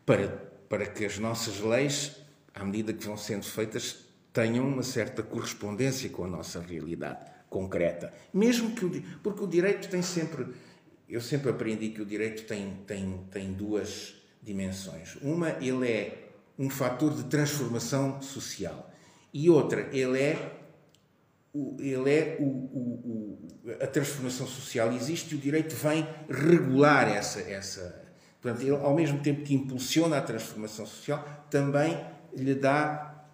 para, 0.07 0.29
para 0.68 0.87
que 0.87 1.05
as 1.05 1.18
nossas 1.18 1.59
leis, 1.59 2.12
à 2.55 2.64
medida 2.64 2.93
que 2.93 3.05
vão 3.05 3.16
sendo 3.16 3.45
feitas, 3.45 4.05
tenham 4.33 4.68
uma 4.68 4.85
certa 4.85 5.20
correspondência 5.20 6.09
com 6.11 6.25
a 6.25 6.29
nossa 6.29 6.61
realidade 6.61 7.27
concreta. 7.51 8.14
Mesmo 8.33 8.70
que 8.70 8.85
o, 8.85 9.03
porque 9.20 9.43
o 9.43 9.49
direito 9.49 9.89
tem 9.89 10.01
sempre, 10.01 10.47
eu 11.09 11.20
sempre 11.20 11.51
aprendi 11.51 11.89
que 11.89 12.01
o 12.01 12.07
direito 12.07 12.45
tem, 12.45 12.77
tem, 12.87 13.27
tem 13.33 13.53
duas 13.53 14.14
dimensões. 14.41 15.16
Uma, 15.22 15.57
ele 15.61 15.91
é 15.91 16.29
um 16.57 16.70
fator 16.70 17.12
de 17.12 17.25
transformação 17.25 18.22
social 18.22 18.93
e 19.33 19.51
outra, 19.51 19.89
ele 19.93 20.20
é 20.20 20.63
ele 21.78 22.11
é 22.11 22.36
o, 22.40 22.44
o, 22.44 23.38
o, 23.64 23.70
a 23.80 23.86
transformação 23.86 24.46
social 24.46 24.92
existe 24.92 25.34
e 25.34 25.38
o 25.38 25.40
direito 25.40 25.74
vem 25.76 26.07
regular 26.28 27.09
essa, 27.09 27.40
essa. 27.40 28.02
Portanto, 28.40 28.62
ele, 28.62 28.76
ao 28.76 28.94
mesmo 28.94 29.20
tempo 29.20 29.42
que 29.42 29.55
impulsiona 29.55 30.18
a 30.18 30.20
transformação 30.20 30.84
social, 30.84 31.46
também 31.50 31.98
lhe 32.36 32.55
dá 32.55 33.24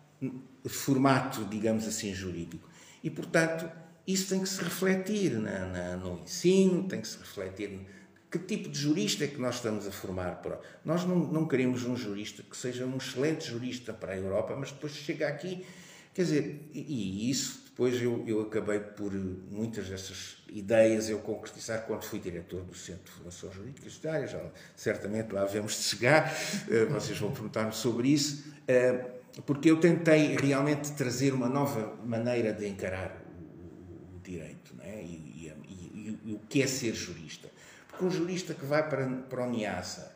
formato, 0.68 1.44
digamos 1.46 1.88
assim, 1.88 2.14
jurídico. 2.14 2.68
E, 3.02 3.10
portanto, 3.10 3.68
isso 4.06 4.28
tem 4.28 4.40
que 4.40 4.48
se 4.48 4.62
refletir 4.62 5.32
na, 5.32 5.66
na, 5.66 5.96
no 5.96 6.20
ensino, 6.20 6.86
tem 6.86 7.00
que 7.00 7.08
se 7.08 7.18
refletir 7.18 7.86
que 8.30 8.38
tipo 8.38 8.68
de 8.68 8.78
jurista 8.78 9.24
é 9.24 9.26
que 9.26 9.40
nós 9.40 9.56
estamos 9.56 9.86
a 9.88 9.90
formar. 9.90 10.40
Nós 10.84 11.04
não, 11.04 11.16
não 11.16 11.48
queremos 11.48 11.84
um 11.84 11.96
jurista 11.96 12.44
que 12.44 12.56
seja 12.56 12.86
um 12.86 12.96
excelente 12.96 13.48
jurista 13.48 13.92
para 13.92 14.12
a 14.12 14.16
Europa, 14.16 14.54
mas 14.56 14.70
depois 14.70 14.92
chega 14.92 15.26
aqui, 15.26 15.66
quer 16.14 16.22
dizer, 16.22 16.70
e, 16.72 16.80
e 16.80 17.30
isso 17.30 17.69
depois 17.80 18.02
eu, 18.02 18.22
eu 18.26 18.42
acabei 18.42 18.78
por 18.78 19.10
muitas 19.10 19.88
dessas 19.88 20.36
ideias 20.50 21.08
eu 21.08 21.18
concretizar 21.20 21.86
quando 21.86 22.02
fui 22.02 22.18
diretor 22.18 22.60
do 22.62 22.74
Centro 22.74 23.04
de 23.04 23.10
Formação 23.10 23.50
Jurídica 23.50 23.88
Estagiária, 23.88 24.26
já 24.26 24.38
certamente 24.76 25.32
lá 25.32 25.44
havemos 25.44 25.72
de 25.78 25.84
chegar, 25.84 26.30
eh, 26.70 26.84
vocês 26.84 27.18
vão 27.18 27.32
perguntar-me 27.32 27.72
sobre 27.72 28.08
isso, 28.08 28.52
eh, 28.68 29.02
porque 29.46 29.70
eu 29.70 29.80
tentei 29.80 30.36
realmente 30.36 30.92
trazer 30.92 31.32
uma 31.32 31.48
nova 31.48 31.96
maneira 32.04 32.52
de 32.52 32.68
encarar 32.68 33.16
o, 33.34 34.16
o 34.16 34.20
direito 34.22 34.76
né? 34.76 35.02
e, 35.02 35.06
e, 35.06 35.54
e, 35.66 36.18
e, 36.26 36.34
o 36.34 36.38
que 36.50 36.62
é 36.62 36.66
ser 36.66 36.92
jurista. 36.92 37.48
Porque 37.88 38.04
um 38.04 38.10
jurista 38.10 38.52
que 38.52 38.66
vai 38.66 38.86
para, 38.86 39.08
para 39.08 39.44
a 39.44 39.48
Niassa 39.48 40.14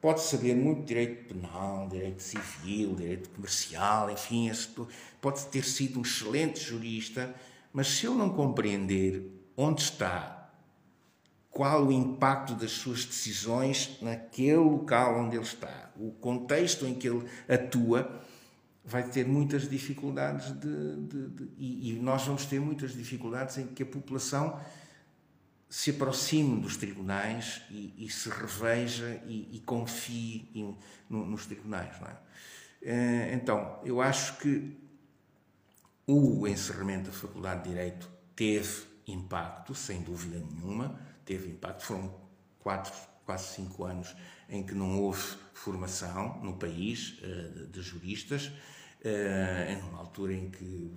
pode 0.00 0.22
saber 0.22 0.54
muito 0.56 0.86
direito 0.86 1.34
penal, 1.34 1.88
direito 1.88 2.22
civil, 2.22 2.94
direito 2.94 3.28
comercial, 3.30 4.10
enfim, 4.10 4.50
pode 5.20 5.44
ter 5.46 5.64
sido 5.64 5.98
um 5.98 6.02
excelente 6.02 6.60
jurista, 6.60 7.34
mas 7.72 7.88
se 7.88 8.06
ele 8.06 8.16
não 8.16 8.30
compreender 8.30 9.30
onde 9.56 9.82
está, 9.82 10.50
qual 11.50 11.86
o 11.86 11.92
impacto 11.92 12.54
das 12.54 12.70
suas 12.70 13.04
decisões 13.04 13.98
naquele 14.00 14.56
local 14.56 15.18
onde 15.18 15.36
ele 15.36 15.44
está, 15.44 15.90
o 15.96 16.12
contexto 16.12 16.86
em 16.86 16.94
que 16.94 17.08
ele 17.08 17.26
atua, 17.48 18.22
vai 18.84 19.02
ter 19.02 19.26
muitas 19.26 19.68
dificuldades 19.68 20.52
de, 20.58 20.96
de, 21.06 21.28
de, 21.28 21.48
e, 21.58 21.90
e 21.90 21.98
nós 22.00 22.24
vamos 22.24 22.46
ter 22.46 22.58
muitas 22.58 22.92
dificuldades 22.92 23.58
em 23.58 23.66
que 23.66 23.82
a 23.82 23.86
população 23.86 24.58
se 25.70 25.90
aproxime 25.90 26.60
dos 26.60 26.76
tribunais 26.76 27.62
e, 27.70 27.94
e 28.04 28.10
se 28.10 28.28
reveja 28.28 29.22
e, 29.24 29.56
e 29.56 29.60
confie 29.60 30.50
em, 30.52 30.76
no, 31.08 31.24
nos 31.24 31.46
tribunais. 31.46 31.96
É? 32.02 32.16
Eh, 32.82 33.34
então, 33.34 33.80
eu 33.84 34.00
acho 34.02 34.36
que 34.38 34.76
o 36.08 36.44
encerramento 36.48 37.10
da 37.10 37.16
Faculdade 37.16 37.62
de 37.62 37.68
Direito 37.68 38.10
teve 38.34 38.82
impacto, 39.06 39.72
sem 39.72 40.02
dúvida 40.02 40.40
nenhuma, 40.40 41.00
teve 41.24 41.48
impacto. 41.48 41.84
Foram 41.84 42.14
quatro, 42.58 42.92
quase 43.24 43.54
cinco 43.54 43.84
anos 43.84 44.16
em 44.48 44.64
que 44.64 44.74
não 44.74 45.00
houve 45.00 45.22
formação 45.54 46.42
no 46.42 46.56
país 46.56 47.16
eh, 47.22 47.66
de 47.70 47.80
juristas, 47.80 48.50
eh, 49.04 49.78
numa 49.82 50.00
altura 50.00 50.34
em 50.34 50.50
que 50.50 50.96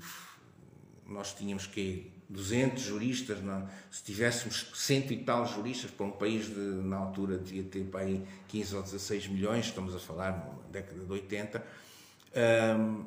nós 1.05 1.31
tínhamos 1.35 1.67
que 1.67 2.11
200 2.33 2.81
juristas, 2.81 3.41
não? 3.41 3.67
se 3.91 4.03
tivéssemos 4.03 4.71
cento 4.73 5.13
e 5.13 5.17
tal 5.17 5.45
juristas 5.45 5.91
para 5.91 6.05
um 6.05 6.11
país 6.11 6.47
de, 6.47 6.59
na 6.59 6.97
altura 6.97 7.37
devia 7.37 7.63
ter 7.63 7.83
para 7.85 8.01
aí 8.01 8.23
15 8.47 8.75
ou 8.75 8.83
16 8.83 9.27
milhões, 9.27 9.65
estamos 9.67 9.95
a 9.95 9.99
falar 9.99 10.31
na 10.31 10.71
década 10.71 10.99
de 10.99 11.11
80, 11.11 11.63
hum, 12.79 13.05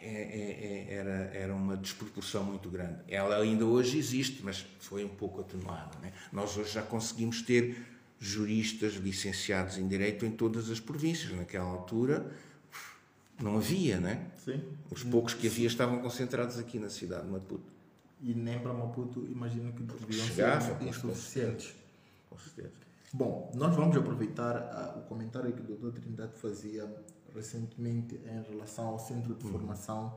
é, 0.00 0.06
é, 0.06 0.88
é, 0.90 0.94
era, 0.94 1.30
era 1.34 1.54
uma 1.54 1.76
desproporção 1.76 2.44
muito 2.44 2.68
grande. 2.68 2.98
Ela 3.08 3.36
ainda 3.36 3.64
hoje 3.64 3.98
existe, 3.98 4.42
mas 4.42 4.66
foi 4.80 5.04
um 5.04 5.08
pouco 5.08 5.40
atenuada. 5.40 5.96
Né? 6.00 6.12
Nós 6.32 6.56
hoje 6.56 6.72
já 6.72 6.82
conseguimos 6.82 7.42
ter 7.42 7.76
juristas 8.18 8.94
licenciados 8.94 9.78
em 9.78 9.86
Direito 9.86 10.24
em 10.24 10.30
todas 10.30 10.70
as 10.70 10.80
províncias. 10.80 11.32
Naquela 11.32 11.66
altura 11.66 12.32
não 13.40 13.56
havia, 13.56 13.98
né? 13.98 14.26
Sim. 14.44 14.62
Os 14.90 15.02
poucos 15.02 15.34
que 15.34 15.46
havia 15.46 15.66
estavam 15.66 16.00
concentrados 16.00 16.58
aqui 16.58 16.78
na 16.78 16.88
cidade 16.88 17.24
de 17.24 17.32
Maputo. 17.32 17.81
E 18.22 18.34
nem 18.34 18.58
para 18.60 18.72
Maputo 18.72 19.26
imagino 19.26 19.72
que 19.72 19.82
deviam 19.82 20.26
Chegava, 20.26 20.60
ser 20.60 20.88
insuficientes. 20.88 21.74
Com 22.30 22.38
certeza. 22.38 22.72
Bom, 23.12 23.50
nós 23.54 23.74
vamos 23.76 23.96
aproveitar 23.96 24.56
uh, 24.56 25.00
o 25.00 25.02
comentário 25.02 25.52
que 25.52 25.60
o 25.60 25.76
Dr. 25.76 26.00
Trindade 26.00 26.32
fazia 26.38 26.88
recentemente 27.34 28.14
em 28.14 28.50
relação 28.50 28.86
ao 28.88 28.98
centro 28.98 29.34
de 29.34 29.42
formação 29.42 30.16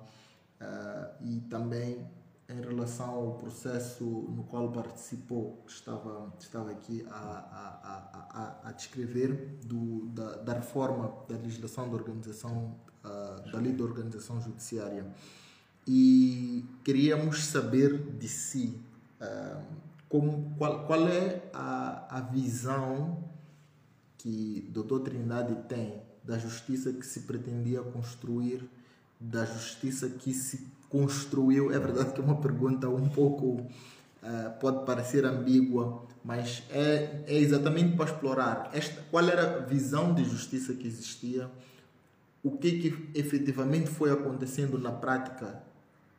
e 1.22 1.40
também 1.50 2.06
em 2.48 2.62
relação 2.62 3.10
ao 3.10 3.34
processo 3.34 4.04
no 4.04 4.44
qual 4.44 4.72
participou, 4.72 5.64
que 5.66 5.72
estava, 5.72 6.32
estava 6.40 6.72
aqui 6.72 7.06
a, 7.10 7.16
a, 7.16 8.60
a, 8.64 8.70
a 8.70 8.72
descrever, 8.72 9.58
do, 9.66 10.06
da, 10.10 10.36
da, 10.38 10.54
reforma 10.54 11.12
da 11.28 11.38
legislação 11.38 11.90
da 11.90 11.96
organização, 11.96 12.76
uh, 13.04 13.52
da 13.52 13.60
lei 13.60 13.74
da 13.74 13.84
organização 13.84 14.40
judiciária. 14.40 15.08
E 15.88 16.66
queríamos 16.84 17.46
saber 17.46 17.98
de 18.18 18.28
si 18.28 18.80
uh, 19.22 19.62
como, 20.10 20.56
qual, 20.58 20.86
qual 20.86 21.08
é 21.08 21.44
a, 21.54 22.18
a 22.18 22.22
visão 22.22 23.24
que 24.18 24.68
Dr. 24.72 25.00
Trindade 25.04 25.56
tem 25.68 26.02
da 26.24 26.38
justiça 26.38 26.92
que 26.92 27.06
se 27.06 27.22
pretendia 27.22 27.82
construir, 27.82 28.68
da 29.20 29.46
justiça 29.46 30.10
que 30.10 30.34
se 30.34 30.68
construiu. 30.90 31.72
É 31.72 31.80
verdade 31.80 32.14
que 32.14 32.20
é 32.20 32.24
uma 32.24 32.42
pergunta 32.42 32.90
um 32.90 33.08
pouco 33.10 33.62
uh, 34.26 34.60
pode 34.60 34.86
parecer 34.86 35.26
ambígua, 35.26 36.04
mas 36.24 36.64
é, 36.72 37.24
é 37.28 37.38
exatamente 37.38 37.96
para 37.96 38.06
explorar 38.06 38.70
esta, 38.74 39.02
qual 39.12 39.28
era 39.30 39.58
a 39.58 39.60
visão 39.60 40.14
de 40.14 40.24
justiça 40.24 40.74
que 40.74 40.88
existia, 40.88 41.50
o 42.44 42.52
que, 42.58 42.80
que 42.80 43.10
efetivamente 43.20 43.90
foi 43.90 44.12
acontecendo 44.12 44.78
na 44.78 44.92
prática 44.92 45.62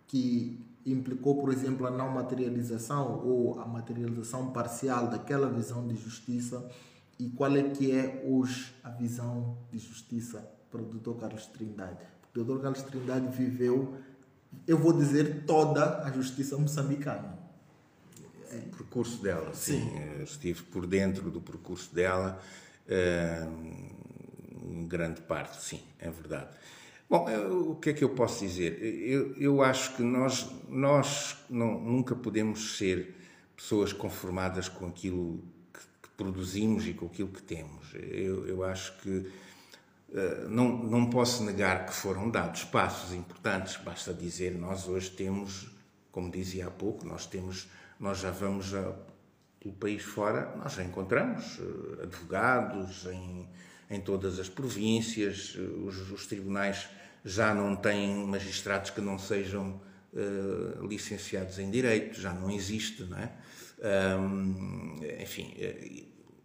que 0.07 0.64
implicou, 0.84 1.40
por 1.40 1.52
exemplo, 1.52 1.86
a 1.86 1.90
não 1.90 2.11
materialização 2.11 3.20
ou 3.24 3.61
a 3.61 3.66
materialização 3.66 4.52
parcial 4.52 5.09
daquela 5.09 5.50
visão 5.50 5.86
de 5.86 5.96
justiça 5.96 6.68
e 7.18 7.28
qual 7.30 7.57
é 7.57 7.62
que 7.70 7.90
é 7.90 8.22
hoje 8.26 8.72
a 8.84 8.90
visão 8.90 9.57
de 9.70 9.78
justiça 9.78 10.48
para 10.70 10.80
o 10.80 10.84
Dr. 10.84 11.18
Carlos 11.18 11.46
Trindade. 11.46 11.98
O 12.34 12.44
Dr. 12.44 12.61
Carlos 12.61 12.82
Trindade 12.82 13.26
viveu 13.36 13.96
eu 14.66 14.78
vou 14.78 14.92
dizer 14.92 15.44
toda 15.44 16.02
a 16.04 16.11
justiça 16.11 16.57
moçambicana. 16.57 17.36
O 18.52 18.76
percurso 18.76 19.22
dela, 19.22 19.52
sim. 19.54 19.80
sim. 19.80 19.98
Eh, 19.98 20.22
estive 20.22 20.62
por 20.62 20.86
dentro 20.86 21.30
do 21.30 21.40
percurso 21.40 21.94
dela, 21.94 22.40
eh, 22.88 23.46
em 24.62 24.86
grande 24.86 25.20
parte, 25.20 25.61
sim, 25.61 25.82
é 25.98 26.09
verdade. 26.09 26.50
Bom, 27.09 27.28
eu, 27.28 27.70
o 27.70 27.76
que 27.76 27.90
é 27.90 27.92
que 27.92 28.02
eu 28.02 28.11
posso 28.11 28.44
dizer? 28.44 28.82
Eu, 28.82 29.34
eu 29.36 29.62
acho 29.62 29.94
que 29.94 30.02
nós, 30.02 30.50
nós 30.68 31.36
não, 31.48 31.80
nunca 31.80 32.16
podemos 32.16 32.76
ser 32.76 33.14
pessoas 33.57 33.92
conformadas 33.92 34.68
com 34.68 34.86
aquilo 34.86 35.42
que, 35.72 35.80
que 36.02 36.09
produzimos 36.16 36.86
e 36.86 36.94
com 36.94 37.07
aquilo 37.07 37.28
que 37.28 37.42
temos. 37.42 37.94
Eu, 37.94 38.46
eu 38.48 38.64
acho 38.64 38.98
que 38.98 39.30
eh, 40.12 40.46
não, 40.48 40.68
não 40.84 41.11
posso 41.11 41.44
negar 41.44 41.86
que 41.86 41.92
foram 41.92 42.30
dados 42.30 42.64
passos 42.64 43.12
importantes, 43.14 43.76
basta 43.76 44.14
dizer, 44.14 44.57
nós 44.57 44.88
hoje 44.88 45.11
temos, 45.11 45.70
como 46.11 46.30
dizia 46.30 46.68
há 46.68 46.70
pouco, 46.70 47.07
nós 47.07 47.26
temos, 47.26 47.68
nós 47.98 48.18
já 48.18 48.30
vamos 48.30 48.74
a, 48.74 48.94
pelo 49.61 49.74
país 49.74 50.02
fora, 50.02 50.54
nós 50.57 50.72
já 50.72 50.84
encontramos 50.84 51.59
uh, 51.59 52.02
advogados 52.02 53.07
em, 53.07 53.48
em 53.91 54.01
todas 54.01 54.39
as 54.39 54.49
províncias, 54.49 55.55
os, 55.55 56.11
os, 56.11 56.26
tribunais 56.26 56.89
já 57.24 57.55
não 57.55 57.76
têm 57.76 58.26
magistrados 58.26 58.91
que 58.91 59.01
não 59.01 59.18
sejam 59.18 59.80
uh, 60.12 60.87
licenciados 60.87 61.59
em 61.59 61.70
Direito, 61.70 62.20
já 62.20 62.32
não 62.32 62.51
existe, 62.51 63.05
não 63.05 63.18
é? 63.18 63.32
Um, 64.18 64.99
enfim, 65.20 65.55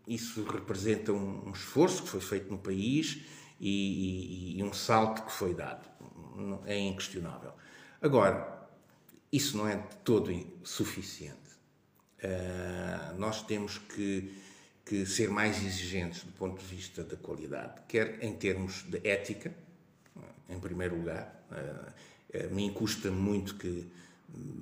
isso 0.07 0.43
representa 0.43 1.13
um, 1.13 1.47
um 1.47 1.51
esforço 1.51 2.03
que 2.03 2.09
foi 2.09 2.19
feito 2.19 2.51
no 2.51 2.57
país 2.57 3.21
e, 3.59 4.55
e, 4.55 4.59
e 4.59 4.63
um 4.63 4.73
salto 4.73 5.23
que 5.23 5.31
foi 5.31 5.53
dado. 5.53 5.87
É 6.65 6.77
inquestionável. 6.77 7.53
Agora, 8.01 8.67
isso 9.31 9.55
não 9.57 9.67
é 9.67 9.77
de 9.77 9.95
todo 9.97 10.31
suficiente. 10.63 11.37
Uh, 12.23 13.17
nós 13.17 13.41
temos 13.43 13.77
que, 13.77 14.33
que, 14.85 15.05
ser 15.05 15.29
mais 15.29 15.63
exigentes 15.63 16.23
do 16.23 16.31
ponto 16.33 16.59
de 16.59 16.65
vista 16.65 17.03
da 17.03 17.15
qualidade, 17.15 17.81
quer 17.87 18.23
em 18.23 18.33
termos 18.33 18.83
de 18.83 19.07
ética, 19.07 19.53
em 20.49 20.59
primeiro 20.59 20.95
lugar. 20.97 21.43
Uh, 21.51 22.45
a 22.45 22.47
mim 22.47 22.71
custa 22.73 23.11
muito 23.11 23.55
que, 23.55 23.89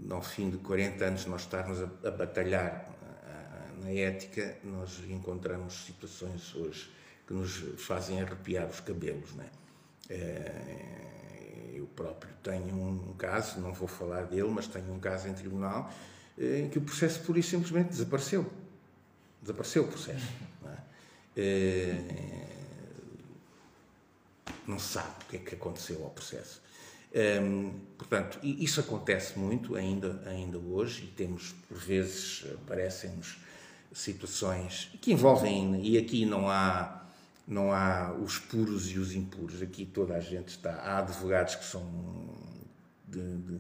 ao 0.09 0.21
fim 0.21 0.49
de 0.49 0.57
40 0.57 1.05
anos, 1.05 1.25
nós 1.25 1.41
estarmos 1.41 1.81
a, 1.81 2.11
batalhar 2.11 2.89
uh, 3.01 3.83
na 3.83 3.91
ética, 3.91 4.57
nós 4.63 4.99
encontramos 5.09 5.85
situações 5.85 6.55
hoje 6.55 6.89
que 7.27 7.33
nos 7.33 7.63
fazem 7.77 8.21
arrepiar 8.21 8.67
os 8.67 8.79
cabelos. 8.79 9.33
Né? 9.35 9.45
Eu 11.73 11.85
próprio 11.95 12.33
tenho 12.41 12.75
um 12.75 13.13
caso, 13.13 13.59
não 13.59 13.71
vou 13.71 13.87
falar 13.87 14.23
dele, 14.23 14.49
mas 14.49 14.67
tenho 14.67 14.91
um 14.91 14.99
caso 14.99 15.27
em 15.27 15.33
tribunal 15.33 15.93
eh, 16.39 16.61
em 16.61 16.69
que 16.69 16.77
o 16.77 16.81
processo 16.81 17.21
pura 17.21 17.39
e 17.39 17.43
simplesmente 17.43 17.89
desapareceu. 17.89 18.49
Desapareceu 19.41 19.83
o 19.83 19.87
processo. 19.87 20.25
Não, 20.61 20.71
é? 20.71 20.77
Eh, 21.37 22.59
não 24.67 24.79
se 24.79 24.93
sabe 24.93 25.09
o 25.21 25.25
que 25.29 25.35
é 25.37 25.39
que 25.39 25.55
aconteceu 25.55 26.03
ao 26.03 26.09
processo. 26.11 26.61
Um, 27.41 27.71
portanto, 27.97 28.39
isso 28.43 28.79
acontece 28.79 29.37
muito 29.37 29.75
ainda, 29.75 30.21
ainda 30.27 30.59
hoje 30.59 31.05
e 31.05 31.07
temos, 31.07 31.55
por 31.67 31.77
vezes, 31.77 32.45
aparecem-nos 32.53 33.39
situações 33.91 34.91
que 35.01 35.11
envolvem, 35.11 35.83
e 35.83 35.97
aqui 35.97 36.23
não 36.23 36.47
há 36.47 36.99
não 37.47 37.73
há 37.73 38.13
os 38.13 38.37
puros 38.37 38.91
e 38.91 38.99
os 38.99 39.15
impuros. 39.15 39.59
Aqui 39.59 39.83
toda 39.83 40.13
a 40.13 40.19
gente 40.19 40.49
está. 40.49 40.71
Há 40.75 40.99
advogados 40.99 41.55
que 41.55 41.65
são, 41.65 41.83
de, 43.07 43.37
de, 43.37 43.59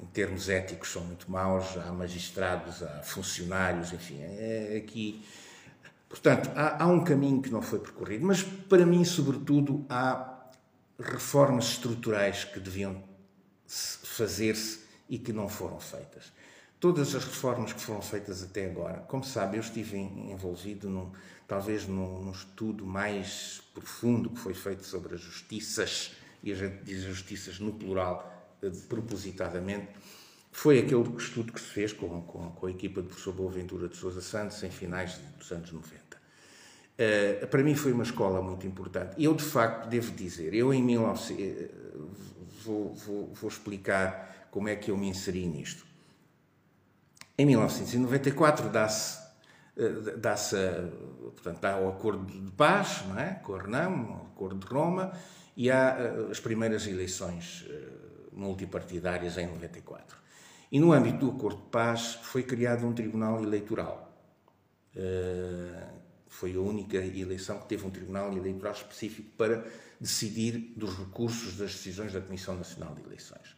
em 0.00 0.06
termos 0.06 0.48
éticos, 0.48 0.92
são 0.92 1.04
muito 1.04 1.30
maus, 1.30 1.76
há 1.76 1.92
magistrados, 1.92 2.82
há 2.82 3.02
funcionários, 3.02 3.92
enfim. 3.92 4.20
É, 4.20 4.76
aqui. 4.76 5.24
Portanto, 6.08 6.50
há, 6.54 6.84
há 6.84 6.86
um 6.86 7.02
caminho 7.02 7.42
que 7.42 7.50
não 7.50 7.60
foi 7.60 7.80
percorrido, 7.80 8.24
mas 8.24 8.42
para 8.42 8.86
mim, 8.86 9.04
sobretudo, 9.04 9.84
há 9.88 10.38
reformas 10.98 11.66
estruturais 11.66 12.44
que 12.44 12.58
deviam 12.58 13.02
fazer-se 13.66 14.80
e 15.08 15.18
que 15.18 15.32
não 15.32 15.48
foram 15.48 15.78
feitas. 15.78 16.32
Todas 16.80 17.14
as 17.14 17.24
reformas 17.24 17.72
que 17.72 17.80
foram 17.80 18.00
feitas 18.00 18.42
até 18.42 18.66
agora, 18.66 19.00
como 19.08 19.24
sabe, 19.24 19.56
eu 19.56 19.60
estive 19.60 19.98
envolvido 19.98 20.88
num, 20.88 21.10
talvez 21.46 21.86
num, 21.86 22.22
num, 22.22 22.30
estudo 22.30 22.86
mais 22.86 23.60
profundo 23.74 24.30
que 24.30 24.38
foi 24.38 24.54
feito 24.54 24.84
sobre 24.84 25.16
as 25.16 25.20
justiças, 25.20 26.12
e 26.42 26.52
a 26.52 26.54
gente 26.54 26.84
diz 26.84 27.02
justiças 27.02 27.58
no 27.58 27.72
plural, 27.72 28.37
propositadamente, 28.88 29.88
foi 30.50 30.80
aquele 30.80 31.02
estudo 31.16 31.52
que 31.52 31.60
se 31.60 31.66
fez 31.66 31.92
com, 31.92 32.20
com, 32.22 32.50
com 32.50 32.66
a 32.66 32.70
equipa 32.70 33.00
do 33.00 33.08
professor 33.08 33.32
Boaventura 33.32 33.88
de 33.88 33.96
Sousa 33.96 34.20
Santos 34.20 34.62
em 34.62 34.70
finais 34.70 35.20
dos 35.38 35.50
anos 35.52 35.70
90. 35.70 35.98
Uh, 35.98 36.18
eh, 36.98 37.46
para 37.46 37.62
mim 37.62 37.76
foi 37.76 37.92
uma 37.92 38.02
escola 38.02 38.42
muito 38.42 38.66
importante. 38.66 39.14
Eu, 39.22 39.34
de 39.34 39.44
facto, 39.44 39.88
devo 39.88 40.10
dizer, 40.12 40.52
eu 40.52 40.74
em 40.74 40.82
1900, 40.82 41.40
eh, 41.40 41.70
vou, 42.64 42.92
vou, 42.94 43.32
vou 43.34 43.48
explicar 43.48 44.48
como 44.50 44.68
é 44.68 44.74
que 44.74 44.90
eu 44.90 44.96
me 44.96 45.08
inseri 45.08 45.46
nisto. 45.46 45.86
Em 47.36 47.46
1994 47.46 48.68
dá-se 48.68 49.18
eh, 49.76 50.16
dá-se, 50.16 50.56
portanto, 51.36 51.64
há 51.66 51.78
o 51.78 51.88
acordo 51.88 52.26
de 52.26 52.50
paz, 52.50 53.04
não 53.06 53.16
é? 53.16 53.34
com 53.44 53.54
a 53.54 53.62
Renamo, 53.62 54.24
o 54.24 54.26
acordo 54.34 54.66
de 54.66 54.66
Roma, 54.66 55.12
e 55.56 55.70
há 55.70 55.96
as 56.30 56.40
primeiras 56.40 56.84
eleições 56.88 57.64
multipartidárias 58.38 59.36
em 59.36 59.46
94. 59.46 60.16
E 60.70 60.78
no 60.78 60.92
âmbito 60.92 61.18
do 61.18 61.30
acordo 61.30 61.62
de 61.62 61.70
paz 61.70 62.14
foi 62.22 62.42
criado 62.42 62.86
um 62.86 62.92
tribunal 62.92 63.42
eleitoral. 63.42 64.06
Foi 66.26 66.54
a 66.54 66.60
única 66.60 66.96
eleição 66.98 67.58
que 67.58 67.66
teve 67.66 67.86
um 67.86 67.90
tribunal 67.90 68.32
eleitoral 68.36 68.72
específico 68.72 69.30
para 69.36 69.64
decidir 70.00 70.72
dos 70.76 70.96
recursos 70.96 71.56
das 71.56 71.72
decisões 71.72 72.12
da 72.12 72.20
Comissão 72.20 72.56
Nacional 72.56 72.94
de 72.94 73.02
Eleições. 73.02 73.56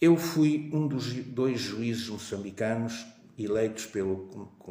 Eu 0.00 0.16
fui 0.16 0.70
um 0.72 0.88
dos 0.88 1.12
dois 1.12 1.60
juízes 1.60 2.08
moçambicanos 2.08 3.06
eleitos 3.38 3.86
pelo 3.86 4.26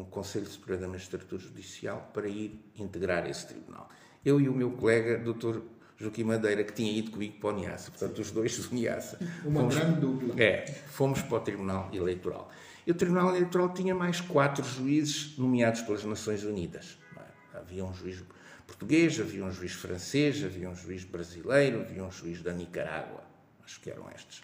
Conselho 0.09 0.47
Superior 0.47 0.81
da 0.81 0.87
Magistratura 0.87 1.41
Judicial 1.41 2.09
para 2.13 2.27
ir 2.27 2.59
integrar 2.75 3.29
esse 3.29 3.47
tribunal. 3.47 3.89
Eu 4.25 4.41
e 4.41 4.49
o 4.49 4.53
meu 4.53 4.71
colega, 4.71 5.17
Dr. 5.17 5.61
Joaquim 5.99 6.23
Madeira, 6.23 6.63
que 6.63 6.71
tinha 6.71 6.91
ido 6.97 7.11
comigo 7.11 7.37
para 7.39 7.49
o 7.49 7.59
NIASA, 7.59 7.91
portanto, 7.91 8.19
os 8.19 8.31
dois 8.31 8.57
do 8.57 8.73
NIASA. 8.73 9.19
Uma 9.43 9.59
fomos, 9.59 9.75
grande 9.75 9.99
dupla. 9.99 10.41
É, 10.41 10.65
fomos 10.65 11.21
para 11.21 11.37
o 11.37 11.41
Tribunal 11.41 11.89
Eleitoral. 11.91 12.49
E 12.87 12.91
o 12.91 12.95
Tribunal 12.95 13.35
Eleitoral 13.35 13.73
tinha 13.73 13.93
mais 13.93 14.21
quatro 14.21 14.63
juízes 14.63 15.37
nomeados 15.37 15.81
pelas 15.81 16.05
Nações 16.05 16.43
Unidas. 16.43 16.97
É? 17.17 17.57
Havia 17.57 17.83
um 17.83 17.93
juiz 17.93 18.23
português, 18.65 19.19
havia 19.19 19.43
um 19.43 19.51
juiz 19.51 19.73
francês, 19.73 20.41
havia 20.43 20.69
um 20.69 20.75
juiz 20.75 21.03
brasileiro, 21.03 21.81
havia 21.81 22.03
um 22.03 22.11
juiz 22.11 22.41
da 22.41 22.53
Nicarágua. 22.53 23.21
Acho 23.65 23.81
que 23.81 23.89
eram 23.89 24.09
estes. 24.15 24.41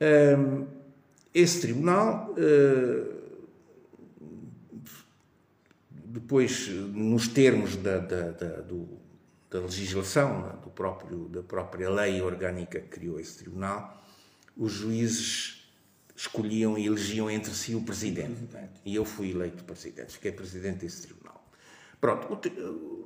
Um, 0.00 0.66
esse 1.32 1.60
tribunal, 1.60 2.34
uh, 2.36 3.16
depois, 6.06 6.68
nos 6.68 7.28
termos 7.28 7.76
da, 7.76 7.98
da, 7.98 8.30
da, 8.32 8.60
do, 8.62 8.88
da 9.56 9.62
legislação, 9.62 10.58
do 10.62 10.70
próprio, 10.70 11.28
da 11.28 11.42
própria 11.42 11.88
lei 11.88 12.20
orgânica 12.20 12.78
que 12.78 12.88
criou 12.88 13.18
esse 13.18 13.38
tribunal, 13.38 14.04
os 14.56 14.72
juízes 14.72 15.70
escolhiam 16.14 16.76
e 16.76 16.86
elegiam 16.86 17.30
entre 17.30 17.52
si 17.52 17.74
o 17.74 17.82
presidente. 17.82 18.48
E 18.84 18.94
eu 18.94 19.04
fui 19.04 19.30
eleito 19.30 19.64
presidente, 19.64 20.12
fiquei 20.12 20.32
presidente 20.32 20.80
desse 20.80 21.02
tribunal. 21.02 21.42
Pronto, 22.00 22.38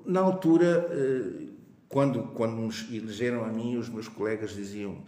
na 0.05 0.21
altura, 0.21 0.89
eh, 0.91 1.47
quando, 1.89 2.25
quando 2.35 2.57
nos 2.57 2.91
elegeram 2.91 3.45
a 3.45 3.49
mim, 3.49 3.77
os 3.77 3.89
meus 3.89 4.09
colegas 4.09 4.51
diziam, 4.51 5.05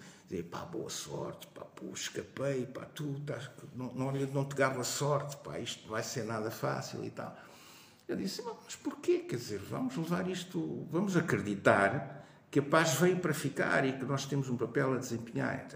pá, 0.51 0.65
boa 0.65 0.91
sorte, 0.91 1.47
pá, 1.49 1.65
pô, 1.65 1.87
escapei, 1.93 2.67
pá, 2.67 2.85
tu 2.95 3.17
estás, 3.19 3.51
não, 3.75 3.93
não, 3.93 4.13
não 4.13 4.45
te 4.45 4.55
gava 4.55 4.85
sorte, 4.85 5.37
pá, 5.39 5.59
isto 5.59 5.83
não 5.83 5.91
vai 5.91 6.03
ser 6.03 6.25
nada 6.25 6.51
fácil 6.51 7.05
e 7.05 7.11
tal. 7.11 7.37
Eu 8.13 8.17
disse, 8.17 8.43
mas 8.43 8.77
porquê? 8.77 9.21
Quer 9.21 9.37
dizer, 9.37 9.59
vamos 9.59 9.97
levar 9.97 10.29
isto, 10.29 10.87
vamos 10.91 11.17
acreditar 11.17 12.29
que 12.51 12.59
a 12.59 12.63
paz 12.63 12.93
veio 12.95 13.17
para 13.17 13.33
ficar 13.33 13.87
e 13.87 13.93
que 13.95 14.05
nós 14.05 14.27
temos 14.27 14.51
um 14.51 14.57
papel 14.59 14.93
a 14.93 14.99
desempenhar. 14.99 15.67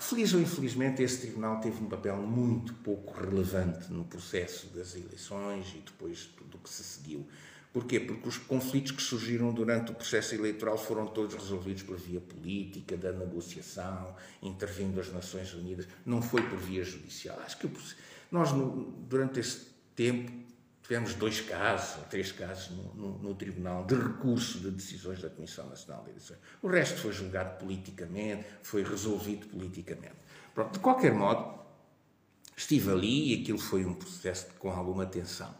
Feliz 0.00 0.32
ou 0.32 0.40
infelizmente, 0.40 1.02
esse 1.02 1.20
tribunal 1.20 1.60
teve 1.60 1.84
um 1.84 1.88
papel 1.90 2.16
muito 2.16 2.72
pouco 2.76 3.12
relevante 3.20 3.92
no 3.92 4.02
processo 4.04 4.68
das 4.68 4.94
eleições 4.94 5.74
e 5.76 5.80
depois 5.80 6.24
tudo 6.38 6.56
o 6.56 6.58
que 6.58 6.70
se 6.70 6.82
seguiu. 6.82 7.28
Porquê? 7.70 8.00
Porque 8.00 8.26
os 8.26 8.38
conflitos 8.38 8.92
que 8.92 9.02
surgiram 9.02 9.52
durante 9.52 9.92
o 9.92 9.94
processo 9.94 10.34
eleitoral 10.34 10.78
foram 10.78 11.06
todos 11.06 11.34
resolvidos 11.34 11.82
por 11.82 11.98
via 11.98 12.20
política, 12.20 12.96
da 12.96 13.12
negociação, 13.12 14.14
intervindo 14.42 14.98
as 14.98 15.12
Nações 15.12 15.52
Unidas, 15.52 15.86
não 16.06 16.22
foi 16.22 16.40
por 16.40 16.58
via 16.58 16.82
judicial. 16.82 17.38
Acho 17.44 17.58
que 17.58 17.70
nós, 18.30 18.50
durante 19.06 19.40
esse 19.40 19.66
tempo, 19.94 20.41
tivemos 20.92 21.14
dois 21.14 21.40
casos, 21.40 21.96
ou 21.96 22.04
três 22.04 22.30
casos 22.32 22.70
no, 22.76 22.94
no, 22.94 23.18
no, 23.18 23.34
Tribunal 23.34 23.86
de 23.86 23.94
recurso 23.94 24.60
de 24.60 24.70
decisões 24.70 25.22
da 25.22 25.30
Comissão 25.30 25.66
Nacional 25.66 26.04
de 26.04 26.10
Eleições. 26.10 26.38
O 26.60 26.68
resto 26.68 27.00
foi 27.00 27.12
julgado 27.12 27.58
politicamente, 27.58 28.44
foi 28.62 28.82
resolvido 28.82 29.46
politicamente. 29.46 30.16
Pronto, 30.54 30.74
de 30.74 30.80
qualquer 30.80 31.14
modo, 31.14 31.58
estive 32.54 32.90
ali 32.90 33.32
e 33.32 33.40
aquilo 33.40 33.58
foi 33.58 33.86
um 33.86 33.94
processo 33.94 34.48
com 34.58 34.70
alguma 34.70 35.06
tensão. 35.06 35.54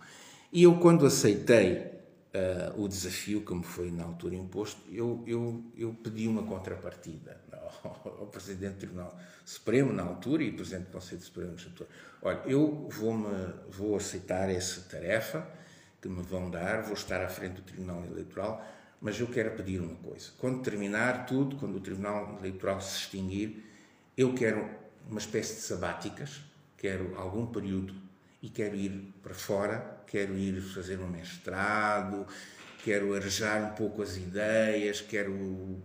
E 0.53 0.65
eu, 0.65 0.79
quando 0.79 1.07
aceitei 1.07 1.91
uh, 2.35 2.83
o 2.83 2.89
desafio 2.89 3.43
que 3.43 3.55
me 3.55 3.63
foi 3.63 3.91
na 3.91 4.05
altura 4.05 4.35
imposto, 4.35 4.81
eu, 4.91 5.23
eu, 5.27 5.65
eu 5.77 5.95
pedi 6.03 6.27
uma 6.27 6.43
contrapartida 6.43 7.41
ao, 7.85 8.21
ao 8.21 8.27
Presidente 8.27 8.75
do 8.75 8.79
Tribunal 8.79 9.19
Supremo 9.45 9.93
na 9.93 10.03
altura 10.03 10.43
e 10.43 10.53
Presidente 10.53 10.87
do 10.87 10.93
Conselho 10.93 11.21
Supremo 11.21 11.55
na 11.55 11.65
altura. 11.65 11.89
Olha, 12.23 12.43
eu 12.47 12.89
vou, 12.91 13.15
vou 13.69 13.97
aceitar 13.97 14.49
essa 14.51 14.83
tarefa 14.83 15.47
que 16.01 16.09
me 16.09 16.23
vão 16.23 16.51
dar, 16.51 16.83
vou 16.83 16.95
estar 16.95 17.23
à 17.23 17.29
frente 17.29 17.55
do 17.55 17.63
Tribunal 17.63 18.05
Eleitoral, 18.05 18.65
mas 19.01 19.19
eu 19.19 19.27
quero 19.27 19.53
pedir 19.53 19.81
uma 19.81 19.97
coisa. 19.97 20.31
Quando 20.39 20.63
terminar 20.63 21.27
tudo, 21.27 21.57
quando 21.57 21.77
o 21.77 21.81
Tribunal 21.81 22.39
Eleitoral 22.39 22.81
se 22.81 22.99
extinguir, 22.99 23.65
eu 24.17 24.35
quero 24.35 24.69
uma 25.09 25.19
espécie 25.19 25.55
de 25.55 25.61
sabáticas, 25.61 26.41
quero 26.77 27.17
algum 27.17 27.47
período 27.47 27.95
e 28.43 28.51
quero 28.51 28.75
ir 28.75 29.15
para 29.23 29.33
fora, 29.33 30.03
quero 30.07 30.37
ir 30.37 30.61
fazer 30.61 30.99
um 30.99 31.07
mestrado, 31.07 32.27
quero 32.85 33.15
arejar 33.15 33.63
um 33.63 33.75
pouco 33.77 34.03
as 34.03 34.17
ideias, 34.17 35.01
quero 35.01 35.33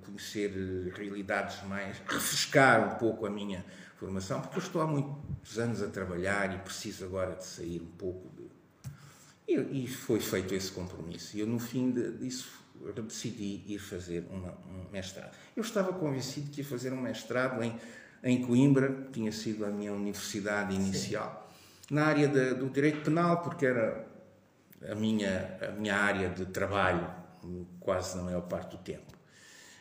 conhecer 0.03 0.51
realidades 0.95 1.63
mais, 1.63 1.97
refrescar 2.07 2.95
um 2.95 2.97
pouco 2.97 3.27
a 3.27 3.29
minha 3.29 3.63
formação, 3.97 4.41
porque 4.41 4.57
eu 4.57 4.63
estou 4.63 4.81
há 4.81 4.87
muitos 4.87 5.59
anos 5.59 5.83
a 5.83 5.87
trabalhar 5.87 6.53
e 6.55 6.57
preciso 6.57 7.05
agora 7.05 7.35
de 7.35 7.45
sair 7.45 7.79
um 7.79 7.95
pouco 7.97 8.27
de... 8.35 8.47
E, 9.47 9.83
e 9.83 9.87
foi 9.87 10.19
feito 10.19 10.53
esse 10.55 10.71
compromisso. 10.71 11.37
E 11.37 11.39
eu, 11.39 11.47
no 11.47 11.59
fim 11.59 11.91
disso, 11.91 12.49
decidi 13.07 13.63
ir 13.67 13.79
fazer 13.79 14.25
uma, 14.29 14.51
um 14.67 14.91
mestrado. 14.91 15.33
Eu 15.55 15.61
estava 15.61 15.93
convencido 15.93 16.49
que 16.49 16.61
ia 16.61 16.67
fazer 16.67 16.91
um 16.91 16.99
mestrado 16.99 17.63
em, 17.63 17.79
em 18.23 18.41
Coimbra, 18.41 19.07
tinha 19.13 19.31
sido 19.31 19.63
a 19.63 19.69
minha 19.69 19.93
universidade 19.93 20.75
inicial. 20.75 21.43
Sim 21.43 21.46
na 21.89 22.05
área 22.05 22.27
do 22.27 22.69
direito 22.69 23.01
penal, 23.03 23.41
porque 23.41 23.65
era 23.65 24.05
a 24.89 24.95
minha, 24.95 25.57
a 25.61 25.71
minha 25.71 25.95
área 25.95 26.29
de 26.29 26.45
trabalho, 26.45 27.09
quase 27.79 28.17
na 28.17 28.23
maior 28.23 28.41
parte 28.41 28.71
do 28.75 28.83
tempo. 28.83 29.17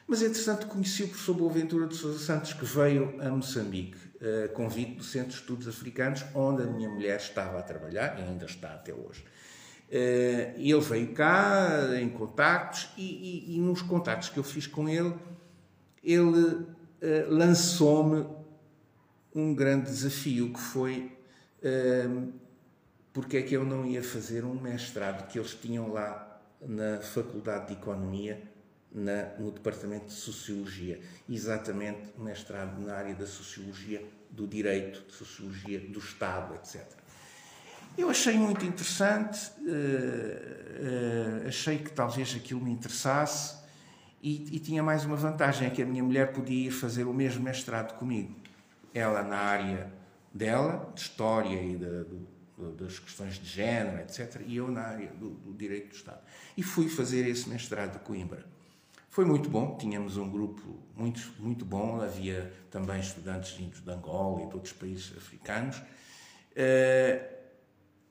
Mas, 0.07 0.22
entretanto, 0.22 0.68
conheci 0.68 1.02
o 1.02 1.09
professor 1.09 1.34
Boaventura 1.34 1.86
de 1.86 1.96
Sousa 1.96 2.18
Santos, 2.18 2.52
que 2.52 2.64
veio 2.64 3.20
a 3.20 3.28
Moçambique, 3.28 3.98
a 4.44 4.48
convite 4.48 4.94
do 4.94 5.02
Centro 5.02 5.30
de 5.30 5.34
Estudos 5.34 5.66
Africanos, 5.66 6.24
onde 6.32 6.62
a 6.62 6.66
minha 6.66 6.88
mulher 6.88 7.16
estava 7.16 7.59
a 7.59 7.62
trabalhar, 7.62 8.16
e 8.18 8.22
ainda 8.22 8.46
está 8.46 8.74
até 8.74 8.94
hoje. 8.94 9.24
Eh, 9.90 10.54
ele 10.57 10.80
veio 10.80 11.12
cá 11.12 11.88
em 12.00 12.09
contactos, 12.09 12.88
e, 12.96 13.02
e, 13.02 13.57
e 13.57 13.61
nos 13.61 13.82
contactos 13.82 14.28
que 14.28 14.38
eu 14.38 14.44
fiz 14.44 14.68
com 14.68 14.88
ele, 14.88 15.12
ele 16.04 16.66
eh, 17.00 17.26
lançou-me 17.28 18.26
um 19.34 19.52
grande 19.54 19.86
desafio, 19.86 20.52
que 20.52 20.61
foi 20.61 21.15
porque 23.12 23.38
é 23.38 23.42
que 23.42 23.54
eu 23.54 23.64
não 23.64 23.84
ia 23.86 24.02
fazer 24.02 24.44
um 24.44 24.54
mestrado 24.54 25.26
que 25.28 25.38
eles 25.38 25.54
tinham 25.54 25.92
lá 25.92 26.40
na 26.61 27.00
Faculdade 27.00 27.68
de 27.68 27.72
Economia, 27.74 28.42
na, 28.92 29.34
no 29.38 29.50
Departamento 29.50 30.07
de 30.07 30.12
Sociologia. 30.12 31.00
Exatamente, 31.28 32.12
um 32.18 32.24
mestrado 32.24 32.80
na 32.80 32.94
área 32.94 33.14
da 33.14 33.26
Sociologia 33.26 34.04
do 34.30 34.46
Direito, 34.46 35.04
de 35.09 35.14
Sociologia 35.14 35.80
do 35.80 35.98
Estado, 35.98 36.54
etc. 36.54 36.84
Eu 37.96 38.11
achei 38.11 38.36
muito 38.36 38.64
interessante, 38.66 39.50
uh, 39.61 41.44
uh, 41.44 41.48
achei 41.48 41.78
que 41.78 41.90
talvez 41.90 42.34
aquilo 42.36 42.61
me 42.61 42.70
interessasse 42.70 43.57
e, 44.22 44.57
e, 44.57 44.59
tinha 44.59 44.82
mais 44.82 45.04
uma 45.04 45.16
vantagem, 45.16 45.68
é 45.68 45.70
que 45.70 45.80
a 45.80 45.86
minha 45.86 46.02
mulher 46.02 46.32
podia 46.32 46.68
ir 46.68 46.70
fazer 46.70 47.04
o 47.04 47.14
mesmo 47.14 47.42
mestrado 47.42 47.96
comigo. 47.96 48.34
Ela 48.92 49.22
na 49.22 49.36
área 49.36 49.90
dela, 50.37 50.93
de 50.95 51.01
história 51.01 51.61
e 51.61 51.76
de, 51.76 52.05
de, 52.05 52.72
das 52.76 52.99
questões 52.99 53.34
de 53.34 53.47
género, 53.47 54.01
etc., 54.01 54.43
e 54.47 54.57
eu 54.57 54.68
na 54.68 54.82
área 54.82 55.09
do, 55.12 55.30
do, 55.30 55.55
direito 55.55 55.89
do 55.89 55.95
Estado. 55.95 56.20
E 56.57 56.62
fui 56.62 56.89
fazer 56.89 57.26
esse 57.28 57.49
mestrado 57.49 57.93
de 57.93 57.99
Coimbra. 58.01 58.45
Foi 59.11 59.24
muito 59.24 59.49
bom, 59.49 59.76
tínhamos 59.78 60.16
um 60.18 60.30
grupo 60.30 60.78
muito, 60.95 61.32
muito 61.39 61.64
bom, 61.64 62.01
havia 62.01 62.53
também 62.70 63.01
estudantes 63.01 63.53
vindos 63.53 63.80
de 63.80 63.91
Angola 63.91 64.43
e 64.43 64.49
de 64.49 64.55
outros 64.55 64.74
países 64.74 65.16
africanos. 65.16 65.78
Uh, 65.78 67.37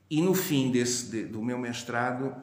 e 0.10 0.22
no 0.22 0.34
fim 0.34 0.72
desse, 0.72 1.10
de, 1.12 1.26
do 1.26 1.42
meu 1.44 1.60
mestrado, 1.60 2.36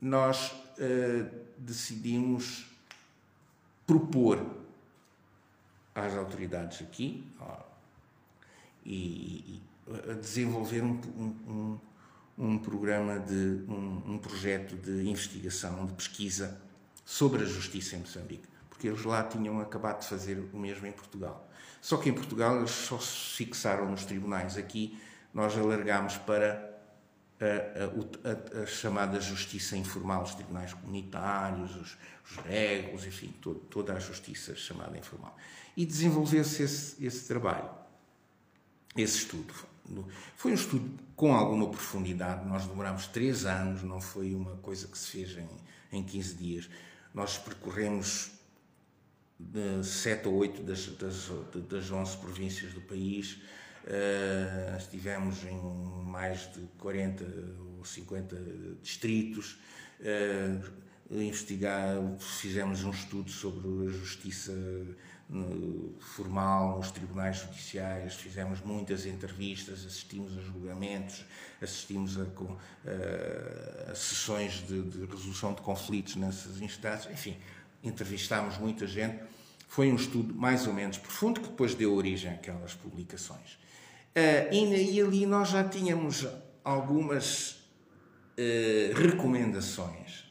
nós 0.00 0.52
uh, 0.52 1.28
decidimos 1.58 2.66
propor 3.86 4.44
às 5.94 6.14
autoridades 6.14 6.80
aqui, 6.82 7.24
e, 8.84 8.92
e 9.56 9.62
desenvolver 10.20 10.82
um, 10.82 11.00
um, 11.16 11.78
um, 12.38 12.58
programa 12.58 13.18
de 13.18 13.64
um, 13.68 14.14
um 14.14 14.18
projeto 14.18 14.76
de 14.76 15.08
investigação, 15.08 15.86
de 15.86 15.92
pesquisa 15.92 16.60
sobre 17.04 17.42
a 17.42 17.46
justiça 17.46 17.96
em 17.96 18.00
Moçambique, 18.00 18.48
porque 18.68 18.88
eles 18.88 19.04
lá 19.04 19.22
tinham 19.24 19.60
acabado 19.60 20.00
de 20.00 20.06
fazer 20.06 20.38
o 20.52 20.58
mesmo 20.58 20.86
em 20.86 20.92
Portugal. 20.92 21.48
Só 21.80 21.96
que 21.96 22.08
em 22.08 22.12
Portugal 22.12 22.58
eles 22.58 22.70
só 22.70 22.98
se 22.98 23.36
fixaram 23.36 23.90
nos 23.90 24.04
tribunais. 24.04 24.56
Aqui 24.56 24.98
nós 25.32 25.56
alargámos 25.56 26.18
para 26.18 26.70
a, 27.40 28.58
a, 28.58 28.62
a, 28.62 28.66
chamada 28.66 29.18
justiça 29.18 29.76
informal, 29.76 30.22
os 30.22 30.34
tribunais 30.34 30.74
comunitários, 30.74 31.74
os, 31.74 31.96
os 32.30 32.36
regos, 32.44 33.06
enfim, 33.06 33.34
todo, 33.40 33.60
toda 33.60 33.94
a 33.94 33.98
justiça 33.98 34.54
chamada 34.54 34.96
informal. 34.98 35.34
E 35.76 35.86
desenvolveu-se 35.86 36.62
esse, 36.62 37.04
esse 37.04 37.26
trabalho 37.26 37.79
esse 38.96 39.18
estudo. 39.18 39.52
Foi 40.36 40.52
um 40.52 40.54
estudo 40.54 40.98
com 41.16 41.34
alguma 41.34 41.68
profundidade, 41.68 42.48
nós 42.48 42.64
demoramos 42.66 43.06
três 43.08 43.44
anos, 43.44 43.82
não 43.82 44.00
foi 44.00 44.34
uma 44.34 44.56
coisa 44.58 44.86
que 44.86 44.96
se 44.96 45.08
fez 45.08 45.36
em, 45.36 45.48
em 45.98 46.02
15 46.02 46.34
dias. 46.34 46.70
Nós 47.12 47.36
percorremos 47.36 48.30
de 49.38 49.84
sete 49.84 50.28
ou 50.28 50.34
oito 50.34 50.62
das, 50.62 50.86
das, 50.86 51.30
das 51.68 51.90
11 51.90 52.16
províncias 52.18 52.72
do 52.72 52.80
país, 52.82 53.38
uh, 53.84 54.76
estivemos 54.76 55.44
em 55.44 55.58
mais 56.04 56.52
de 56.52 56.60
40 56.78 57.24
ou 57.78 57.84
50 57.84 58.36
distritos, 58.82 59.58
uh, 60.00 60.70
investigar, 61.10 61.96
fizemos 62.18 62.84
um 62.84 62.90
estudo 62.90 63.30
sobre 63.30 63.88
a 63.88 63.90
justiça 63.90 64.52
formal 66.00 66.78
nos 66.78 66.90
tribunais 66.90 67.38
judiciais, 67.38 68.14
fizemos 68.14 68.60
muitas 68.62 69.06
entrevistas, 69.06 69.86
assistimos 69.86 70.36
a 70.36 70.40
julgamentos, 70.40 71.24
assistimos 71.62 72.18
a, 72.18 72.22
a, 72.22 73.92
a 73.92 73.94
sessões 73.94 74.66
de, 74.66 74.82
de, 74.82 75.04
resolução 75.06 75.54
de 75.54 75.62
conflitos 75.62 76.16
nessas 76.16 76.60
instâncias, 76.60 77.12
enfim, 77.12 77.36
entrevistámos 77.82 78.58
muita 78.58 78.86
gente. 78.86 79.22
Foi 79.68 79.90
um 79.92 79.96
estudo 79.96 80.34
mais 80.34 80.66
ou 80.66 80.72
menos 80.72 80.98
profundo 80.98 81.40
que 81.40 81.48
depois 81.48 81.74
deu 81.74 81.94
origem 81.94 82.32
àquelas 82.32 82.74
publicações. 82.74 83.52
Uh, 84.16 84.52
e, 84.52 84.96
e, 84.96 85.00
ali 85.00 85.26
nós 85.26 85.50
já 85.50 85.62
tínhamos 85.62 86.26
algumas 86.64 87.52
uh, 87.52 88.94
recomendações 88.96 90.30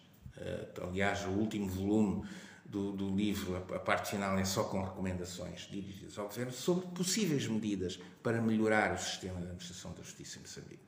aliás, 0.81 1.25
o 1.25 1.29
último 1.29 1.67
volume 1.67 2.23
do, 2.69 2.91
do 2.91 3.15
livro, 3.15 3.55
a, 3.55 3.75
a, 3.75 3.79
parte 3.79 4.11
final 4.11 4.37
é 4.37 4.45
só 4.45 4.63
com 4.63 4.83
recomendações 4.83 5.67
dirigidas 5.71 6.17
ao 6.19 6.27
Governo 6.27 6.51
sobre 6.51 6.85
possíveis 6.87 7.47
medidas 7.47 7.99
para 8.21 8.39
melhorar 8.41 8.93
o 8.93 8.97
sistema 8.97 9.37
de 9.37 9.45
administração 9.45 9.91
da 9.93 10.03
justiça 10.03 10.37
em 10.37 10.41
Moçambique. 10.41 10.83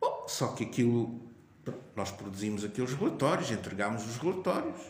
Bom, 0.00 0.24
só 0.26 0.48
que 0.48 0.64
aquilo, 0.64 1.20
nós 1.94 2.10
produzimos 2.10 2.64
aqueles 2.64 2.94
relatórios, 2.94 3.50
entregámos 3.50 4.06
os 4.06 4.16
relatórios. 4.16 4.80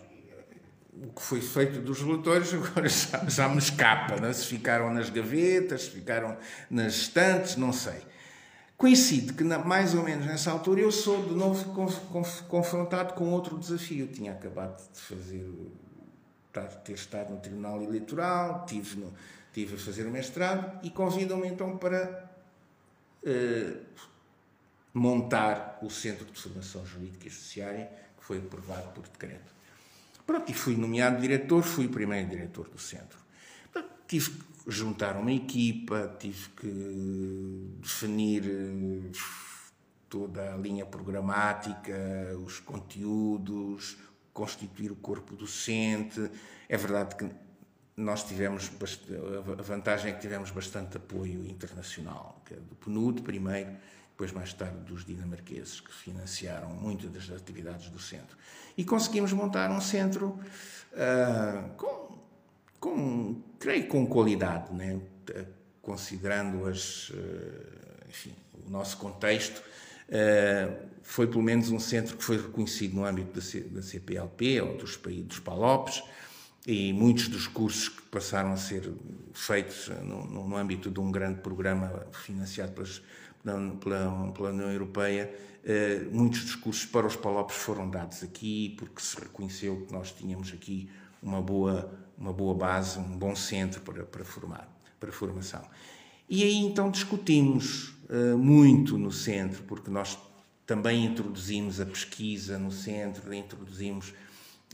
O 1.02 1.12
que 1.12 1.22
foi 1.22 1.40
feito 1.40 1.80
dos 1.80 2.00
relatórios 2.00 2.54
agora 2.54 2.86
já, 2.88 3.28
já 3.28 3.48
me 3.48 3.58
escapa. 3.58 4.20
Né? 4.20 4.32
Se 4.32 4.46
ficaram 4.46 4.92
nas 4.94 5.10
gavetas, 5.10 5.82
se 5.82 5.90
ficaram 5.90 6.36
nas 6.70 6.94
estantes, 6.94 7.56
não 7.56 7.72
sei. 7.72 8.00
Coincide 8.80 9.34
que, 9.34 9.44
mais 9.44 9.94
ou 9.94 10.02
menos 10.02 10.24
nessa 10.24 10.50
altura, 10.50 10.80
eu 10.80 10.90
sou 10.90 11.22
de 11.22 11.34
novo 11.34 11.70
confrontado 12.48 13.12
com 13.12 13.30
outro 13.30 13.58
desafio. 13.58 14.06
Eu 14.06 14.08
tinha 14.10 14.32
acabado 14.32 14.82
de 14.90 14.98
fazer, 14.98 15.46
ter 16.82 16.94
estado 16.94 17.30
no 17.30 17.40
Tribunal 17.40 17.82
Eleitoral, 17.82 18.64
tive, 18.64 18.98
no, 18.98 19.12
tive 19.52 19.74
a 19.74 19.78
fazer 19.78 20.06
o 20.06 20.10
mestrado 20.10 20.82
e 20.82 20.88
convidam-me 20.88 21.46
então 21.46 21.76
para 21.76 22.24
uh, 23.22 23.80
montar 24.94 25.78
o 25.82 25.90
Centro 25.90 26.24
de 26.24 26.40
Formação 26.40 26.86
Jurídica 26.86 27.26
e 27.26 27.30
Judiciária, 27.30 27.92
que 28.16 28.24
foi 28.24 28.38
aprovado 28.38 28.88
por 28.92 29.06
decreto. 29.06 29.52
Pronto, 30.26 30.50
e 30.50 30.54
fui 30.54 30.74
nomeado 30.74 31.20
diretor, 31.20 31.62
fui 31.62 31.84
o 31.84 31.90
primeiro 31.90 32.30
diretor 32.30 32.66
do 32.70 32.78
centro. 32.78 33.18
Pronto, 33.70 33.90
tive 34.08 34.30
juntar 34.70 35.16
uma 35.16 35.32
equipa, 35.32 36.16
tive 36.18 36.48
que 36.50 37.76
definir 37.80 38.44
eh, 38.46 39.10
toda 40.08 40.54
a 40.54 40.56
linha 40.56 40.86
programática, 40.86 41.94
os 42.44 42.60
conteúdos, 42.60 43.98
constituir 44.32 44.90
o 44.90 44.96
corpo 44.96 45.36
docente. 45.36 46.30
É 46.68 46.76
verdade 46.76 47.16
que 47.16 47.28
nós 47.96 48.24
tivemos 48.24 48.70
a 49.58 49.62
vantagem 49.62 50.10
é 50.10 50.14
que 50.14 50.20
tivemos 50.20 50.50
bastante 50.50 50.96
apoio 50.96 51.46
internacional, 51.46 52.42
é 52.50 52.54
do 52.54 52.74
PNUD 52.76 53.22
primeiro, 53.22 53.70
depois 54.10 54.32
mais 54.32 54.52
tarde 54.52 54.78
dos 54.80 55.04
dinamarqueses 55.04 55.80
que 55.80 55.92
financiaram 55.92 56.70
muitas 56.70 57.10
das 57.10 57.36
atividades 57.36 57.88
do 57.90 57.98
centro. 57.98 58.36
E 58.76 58.84
conseguimos 58.84 59.32
montar 59.32 59.70
um 59.70 59.80
centro 59.80 60.38
uh, 60.92 61.70
com 61.76 62.09
com, 62.80 63.42
creio 63.58 63.86
com 63.86 64.06
qualidade, 64.06 64.72
né? 64.74 64.98
considerando 65.82 66.66
as, 66.66 67.12
eh, 67.14 68.06
enfim, 68.08 68.34
o 68.66 68.70
nosso 68.70 68.96
contexto, 68.96 69.62
eh, 70.08 70.68
foi 71.02 71.26
pelo 71.26 71.42
menos 71.42 71.70
um 71.70 71.78
centro 71.78 72.16
que 72.16 72.24
foi 72.24 72.36
reconhecido 72.36 72.94
no 72.94 73.04
âmbito 73.04 73.40
da 73.70 73.82
CPLP 73.82 74.60
ou 74.60 74.76
dos, 74.76 74.96
dos 74.96 75.38
PALOPs, 75.40 76.02
e 76.66 76.92
muitos 76.92 77.28
dos 77.28 77.46
cursos 77.46 77.88
que 77.88 78.02
passaram 78.02 78.52
a 78.52 78.56
ser 78.56 78.92
feitos 79.32 79.88
no, 80.02 80.24
no 80.26 80.56
âmbito 80.56 80.90
de 80.90 81.00
um 81.00 81.10
grande 81.10 81.40
programa 81.40 82.06
financiado 82.12 82.72
pelas, 82.72 83.02
pela, 83.42 84.32
pela, 84.32 84.50
União 84.50 84.70
Europeia, 84.70 85.32
eh, 85.64 86.06
muitos 86.12 86.42
dos 86.44 86.54
cursos 86.56 86.84
para 86.84 87.06
os 87.06 87.16
PALOPs 87.16 87.56
foram 87.56 87.90
dados 87.90 88.22
aqui, 88.22 88.74
porque 88.78 89.00
se 89.00 89.18
reconheceu 89.18 89.86
que 89.86 89.92
nós 89.92 90.12
tínhamos 90.12 90.52
aqui 90.52 90.88
uma 91.22 91.40
boa 91.40 91.98
uma 92.20 92.34
boa 92.34 92.54
base, 92.54 92.98
um 92.98 93.16
bom 93.16 93.34
centro 93.34 93.80
para, 93.80 94.04
para 94.04 94.22
formar, 94.24 94.68
para 95.00 95.10
formação. 95.10 95.62
E 96.28 96.44
aí 96.44 96.58
então 96.58 96.90
discutimos 96.90 97.94
uh, 98.10 98.36
muito 98.36 98.98
no 98.98 99.10
centro, 99.10 99.62
porque 99.62 99.90
nós 99.90 100.18
também 100.66 101.06
introduzimos 101.06 101.80
a 101.80 101.86
pesquisa 101.86 102.58
no 102.58 102.70
centro, 102.70 103.32
introduzimos 103.32 104.12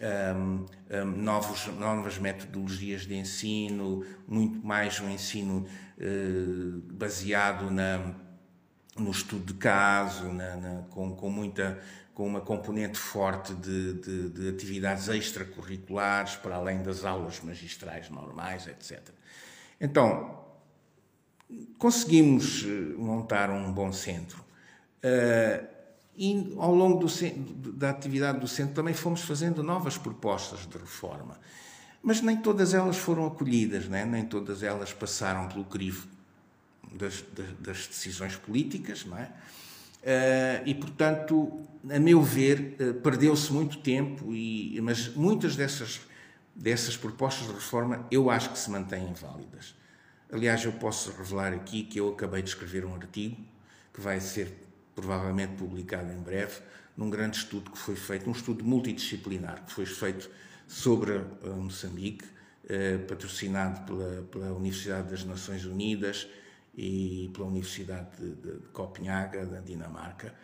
um, 0.03 0.67
um, 0.95 1.05
novos, 1.23 1.67
novas 1.79 2.19
metodologias 2.19 3.07
de 3.07 3.15
ensino, 3.15 4.05
muito 4.29 4.67
mais 4.67 5.01
um 5.01 5.09
ensino 5.09 5.65
uh, 5.99 6.83
baseado 6.93 7.71
na, 7.71 8.13
no 8.99 9.11
estudo 9.11 9.47
de 9.47 9.55
caso, 9.55 10.25
na, 10.33 10.57
na, 10.57 10.83
com, 10.91 11.15
com 11.15 11.31
muita 11.31 11.81
com 12.17 12.27
uma 12.27 12.41
componente 12.41 12.99
forte 12.99 13.53
de, 13.53 13.93
de, 13.93 14.29
de, 14.31 14.49
atividades 14.49 15.07
extracurriculares, 15.09 16.35
para 16.35 16.57
além 16.57 16.83
das 16.83 17.05
aulas 17.05 17.43
magistrais 17.43 18.09
normais, 18.09 18.67
etc. 18.67 19.03
Então, 19.79 20.43
conseguimos 21.77 22.65
eh, 22.65 22.95
montar 22.97 23.51
um 23.51 23.71
bom 23.71 23.93
centro. 23.93 24.43
Uh, 25.05 25.67
e 26.17 26.57
ao 26.57 26.75
longo 26.75 27.05
do, 27.05 27.73
da 27.75 27.91
atividade 27.91 28.41
do 28.41 28.49
centro 28.49 28.75
também 28.75 28.95
fomos 28.95 29.21
fazendo 29.21 29.63
novas 29.63 29.99
propostas 29.99 30.67
de 30.67 30.79
reforma. 30.79 31.39
Mas 32.03 32.23
nem 32.23 32.39
todas 32.39 32.73
elas 32.73 32.97
foram 32.97 33.27
acolhidas, 33.27 33.89
né? 33.89 34.07
nem 34.07 34.25
todas 34.25 34.63
elas 34.63 34.91
passaram 34.91 35.49
pelo 35.49 35.67
crivo 35.67 36.09
das, 36.95 37.23
das, 37.35 37.53
das 37.61 37.87
decisões 37.89 38.37
políticas, 38.37 39.05
não 39.05 39.19
é? 39.19 39.31
Uh, 40.07 40.63
e, 40.65 40.73
portanto, 40.73 41.67
a 41.91 41.99
meu 41.99 42.23
ver, 42.23 42.77
uh, 42.81 42.95
perdeu-se 42.95 43.53
muito 43.53 43.79
tempo, 43.79 44.33
e, 44.33 44.81
mas 44.81 45.09
muitas 45.09 45.57
dessas, 45.57 46.01
dessas 46.55 46.97
propostas 46.97 47.49
de 47.49 47.55
reforma 47.55 48.07
eu 48.09 48.31
acho 48.31 48.51
que 48.51 48.59
se 48.59 48.71
mantêm 48.71 49.13
válidas. 49.15 49.75
Aliás, 50.31 50.65
eu 50.65 50.71
posso 50.71 51.11
revelar 51.11 51.53
aqui 51.53 51.83
que 51.83 51.99
eu 51.99 52.11
acabei 52.11 52.41
de 52.41 52.49
escrever 52.51 52.85
um 52.85 52.95
artigo 52.95 53.37
que 53.93 54.01
vai 54.01 54.21
ser 54.21 54.55
provavelmente 54.95 55.55
publicado 55.55 56.13
em 56.13 56.21
breve, 56.21 56.61
num 56.97 57.11
grande 57.11 57.39
estudo 57.39 57.73
que 57.73 57.79
foi 57.79 57.97
feito, 57.97 58.29
um 58.29 58.33
estudo 58.33 58.65
multidisciplinar 58.65 59.65
que 59.65 59.73
foi 59.73 59.87
feito 59.87 60.31
sobre 60.69 61.21
Moçambique, 61.43 62.25
uh, 62.25 63.05
patrocinado 63.09 63.81
pela, 63.81 64.23
pela 64.31 64.53
Universidade 64.53 65.11
das 65.11 65.25
Nações 65.25 65.65
Unidas 65.65 66.29
e 66.77 67.31
pela 67.33 67.47
Universidade 67.47 68.09
de, 68.19 68.35
de, 68.35 68.69
Copenhaga, 68.73 69.47
da 69.47 69.61
Dinamarca. 69.61 70.35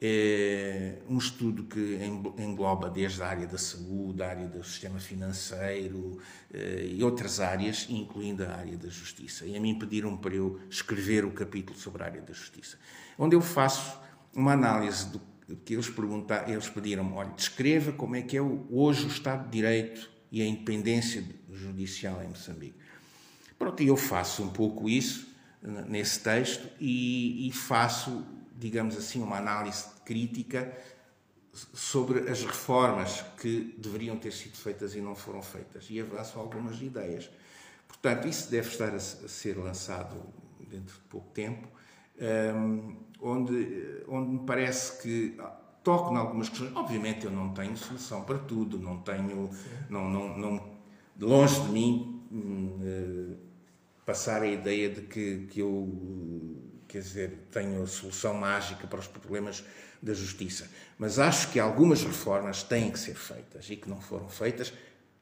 É 0.00 0.98
um 1.08 1.18
estudo 1.18 1.64
que 1.64 1.98
engloba 2.38 2.88
desde 2.88 3.20
a 3.20 3.26
área 3.26 3.48
da 3.48 3.58
saúde, 3.58 4.22
a 4.22 4.28
área 4.28 4.46
do 4.46 4.62
sistema 4.62 5.00
financeiro 5.00 6.20
eh, 6.54 6.90
e 6.92 7.02
outras 7.02 7.40
áreas, 7.40 7.86
incluindo 7.90 8.44
a 8.44 8.54
área 8.54 8.76
da 8.76 8.88
justiça. 8.88 9.44
E 9.44 9.56
a 9.56 9.60
mim 9.60 9.76
pediram 9.76 10.16
para 10.16 10.34
eu 10.34 10.60
escrever 10.70 11.24
o 11.24 11.32
capítulo 11.32 11.76
sobre 11.76 12.04
a 12.04 12.06
área 12.06 12.22
da 12.22 12.32
justiça, 12.32 12.78
onde 13.18 13.34
eu 13.34 13.40
faço 13.40 13.98
uma 14.32 14.52
análise 14.52 15.08
do 15.08 15.20
que 15.64 15.74
eles 15.74 15.88
perguntaram, 15.88 16.48
eles 16.52 16.68
pediram 16.68 17.14
olha, 17.14 17.30
descreva 17.30 17.90
como 17.90 18.14
é 18.14 18.22
que 18.22 18.36
é 18.36 18.42
hoje 18.42 19.04
o 19.04 19.08
Estado 19.08 19.46
de 19.46 19.50
Direito 19.50 20.08
e 20.30 20.42
a 20.42 20.46
independência 20.46 21.24
judicial 21.50 22.22
em 22.22 22.28
Moçambique. 22.28 22.76
Pronto, 23.58 23.82
e 23.82 23.88
eu 23.88 23.96
faço 23.96 24.44
um 24.44 24.50
pouco 24.50 24.88
isso 24.88 25.27
nesse 25.62 26.20
texto 26.20 26.68
e, 26.80 27.48
e, 27.48 27.52
faço, 27.52 28.24
digamos 28.56 28.96
assim, 28.96 29.22
uma 29.22 29.36
análise 29.36 29.84
crítica 30.04 30.76
sobre 31.52 32.30
as 32.30 32.44
reformas 32.44 33.24
que 33.40 33.74
deveriam 33.76 34.16
ter 34.16 34.32
sido 34.32 34.56
feitas 34.56 34.94
e 34.94 35.00
não 35.00 35.14
foram 35.14 35.42
feitas 35.42 35.86
e 35.90 36.00
avanço 36.00 36.38
algumas 36.38 36.80
ideias. 36.80 37.28
Portanto, 37.88 38.28
isso 38.28 38.50
deve 38.50 38.68
estar 38.68 38.94
a, 38.94 39.00
ser 39.00 39.58
lançado 39.58 40.16
dentro 40.70 40.94
de 40.94 41.00
pouco 41.08 41.28
tempo, 41.30 41.66
um, 42.54 42.96
onde, 43.20 44.04
onde 44.06 44.30
me 44.30 44.46
parece 44.46 45.02
que 45.02 45.36
toco 45.82 46.12
em 46.12 46.16
algumas 46.16 46.48
questões. 46.48 46.74
Obviamente, 46.76 47.24
eu 47.24 47.32
não 47.32 47.52
tenho 47.52 47.76
solução 47.76 48.22
para 48.22 48.38
tudo, 48.38 48.78
não 48.78 48.98
tenho, 48.98 49.50
não, 49.88 50.08
não, 50.08 50.38
não, 50.38 50.70
longe 51.18 51.60
de 51.62 51.68
mim. 51.70 52.14
Passar 54.08 54.40
a 54.40 54.46
ideia 54.46 54.88
de 54.88 55.02
que, 55.02 55.46
que 55.50 55.60
eu, 55.60 56.56
quer 56.88 57.02
dizer, 57.02 57.46
tenho 57.52 57.82
a 57.82 57.86
solução 57.86 58.32
mágica 58.32 58.86
para 58.86 59.00
os 59.00 59.06
problemas 59.06 59.62
da 60.02 60.14
justiça. 60.14 60.66
Mas 60.98 61.18
acho 61.18 61.50
que 61.52 61.60
algumas 61.60 62.02
reformas 62.02 62.62
têm 62.62 62.90
que 62.90 62.98
ser 62.98 63.14
feitas 63.14 63.68
e 63.68 63.76
que 63.76 63.86
não 63.86 64.00
foram 64.00 64.26
feitas 64.26 64.72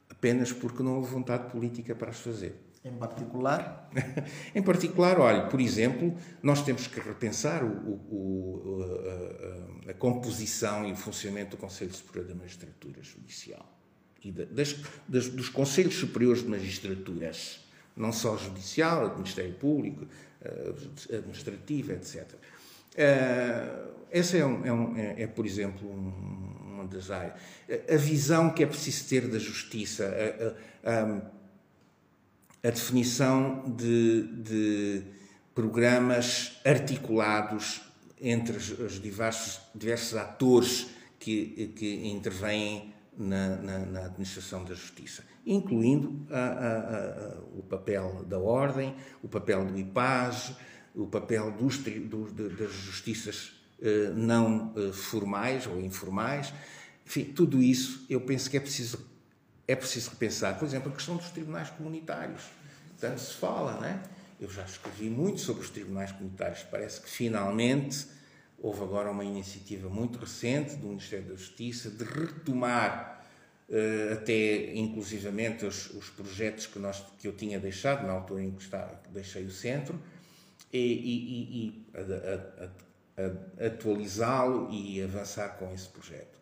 apenas 0.09 0.53
porque 0.53 0.84
não 0.84 0.99
houve 0.99 1.12
vontade 1.12 1.51
política 1.51 1.97
para 1.97 2.11
as 2.11 2.20
fazer. 2.20 2.55
Em 2.84 2.97
particular? 2.97 3.91
em 4.55 4.62
particular, 4.62 5.18
olha, 5.18 5.49
por 5.49 5.61
exemplo, 5.61 6.16
nós 6.41 6.62
temos 6.62 6.87
que 6.87 7.01
repensar 7.01 7.64
o, 7.64 7.68
o, 7.68 8.84
a, 9.84 9.89
a, 9.89 9.91
a, 9.91 9.95
composição 9.95 10.89
e 10.89 10.93
o 10.93 10.97
funcionamento 10.97 11.57
do 11.57 11.57
Conselho 11.57 11.93
Superior 11.93 12.28
da 12.28 12.37
Magistratura 12.37 13.03
Judicial 13.03 13.68
e 14.22 14.30
das, 14.30 14.76
das, 15.09 15.28
dos 15.28 15.49
Conselhos 15.49 15.97
Superiores 15.97 16.45
de 16.45 16.49
Magistraturas 16.49 17.65
não 17.97 18.12
só 18.12 18.36
judicial, 18.36 19.14
Ministério 19.16 19.55
Público, 19.55 20.07
eh, 20.42 21.16
administrativo, 21.16 21.92
etc. 21.92 22.26
Eh, 22.94 23.86
essa 24.11 24.36
é, 24.36 24.44
um, 24.44 24.64
é, 24.64 24.72
um, 24.72 24.97
é, 24.97 25.22
é, 25.22 25.26
por 25.26 25.47
exemplo, 25.47 25.88
um, 25.88 26.74
uma 26.74 26.84
das 26.84 27.11
áreas. 27.11 27.34
A 27.90 27.97
visão 27.97 28.51
que 28.51 28.62
é 28.62 28.66
preciso 28.66 29.09
ter 29.09 29.28
da 29.28 29.38
justiça, 29.38 30.12
a, 30.84 30.90
a, 30.90 32.68
a 32.68 32.70
definição 32.70 33.64
de, 33.76 34.22
de, 34.22 35.03
programas 35.55 36.61
articulados 36.64 37.80
entre 38.20 38.57
os 38.57 39.01
diversos, 39.01 39.61
diversos 39.74 40.16
atores 40.16 40.88
que, 41.18 41.72
que 41.76 42.09
intervêm 42.09 42.94
na, 43.16 43.56
na, 43.56 43.78
na, 43.78 44.04
administração 44.06 44.64
da 44.64 44.74
justiça, 44.74 45.24
incluindo 45.46 46.26
a, 46.30 46.38
a, 46.38 46.78
a, 46.78 47.38
o 47.56 47.62
papel 47.62 48.24
da 48.26 48.38
ordem, 48.38 48.94
o 49.22 49.28
papel 49.28 49.64
do 49.64 49.78
IPAS, 49.78 50.54
o 50.94 51.06
papel 51.06 51.50
dos, 51.52 51.78
dos, 51.78 52.32
das 52.32 52.72
justiças 52.72 53.52
eh, 53.80 54.10
não 54.14 54.72
eh, 54.74 54.92
formais 54.92 55.66
ou 55.66 55.80
informais. 55.80 56.52
Enfim, 57.04 57.24
tudo 57.24 57.62
isso 57.62 58.06
eu 58.08 58.20
penso 58.20 58.48
que 58.48 58.56
é 58.56 58.60
preciso, 58.60 59.06
é 59.68 59.76
preciso 59.76 60.10
repensar. 60.10 60.58
Por 60.58 60.64
exemplo, 60.64 60.90
a 60.90 60.94
questão 60.94 61.16
dos 61.16 61.30
tribunais 61.30 61.68
comunitários. 61.70 62.42
Tanto 62.98 63.20
se 63.20 63.34
fala, 63.34 63.74
não 63.74 63.84
é? 63.84 64.02
Eu 64.40 64.50
já 64.50 64.62
escrevi 64.62 65.10
muito 65.10 65.40
sobre 65.40 65.62
os 65.62 65.70
tribunais 65.70 66.10
comunitários. 66.12 66.62
Parece 66.62 67.02
que 67.02 67.10
finalmente 67.10 68.06
houve 68.59 68.82
agora 68.82 69.11
uma 69.11 69.24
iniciativa 69.24 69.88
muito 69.88 70.18
recente 70.18 70.76
do 70.76 70.88
Ministério 70.88 71.26
da 71.26 71.34
Justiça 71.34 71.90
de 71.90 72.04
retomar 72.04 73.24
uh, 73.68 74.12
até 74.14 74.74
inclusivamente 74.74 75.64
os, 75.64 75.90
os, 75.90 76.11
projetos 76.11 76.66
que, 76.66 76.78
nós, 76.78 77.04
que 77.18 77.28
eu 77.28 77.32
tinha 77.32 77.61
deixado 77.61 78.07
na 78.07 78.12
altura 78.12 78.42
em 78.42 78.50
que 78.52 78.62
está, 78.62 79.00
deixei 79.11 79.44
o 79.44 79.50
centro 79.50 80.00
e, 80.72 80.78
e, 80.78 81.66
e 81.66 81.86
atualizá-lo 83.64 84.70
e 84.70 85.02
avançar 85.02 85.57
com 85.59 85.72
esse 85.72 85.88
projeto. 85.88 86.36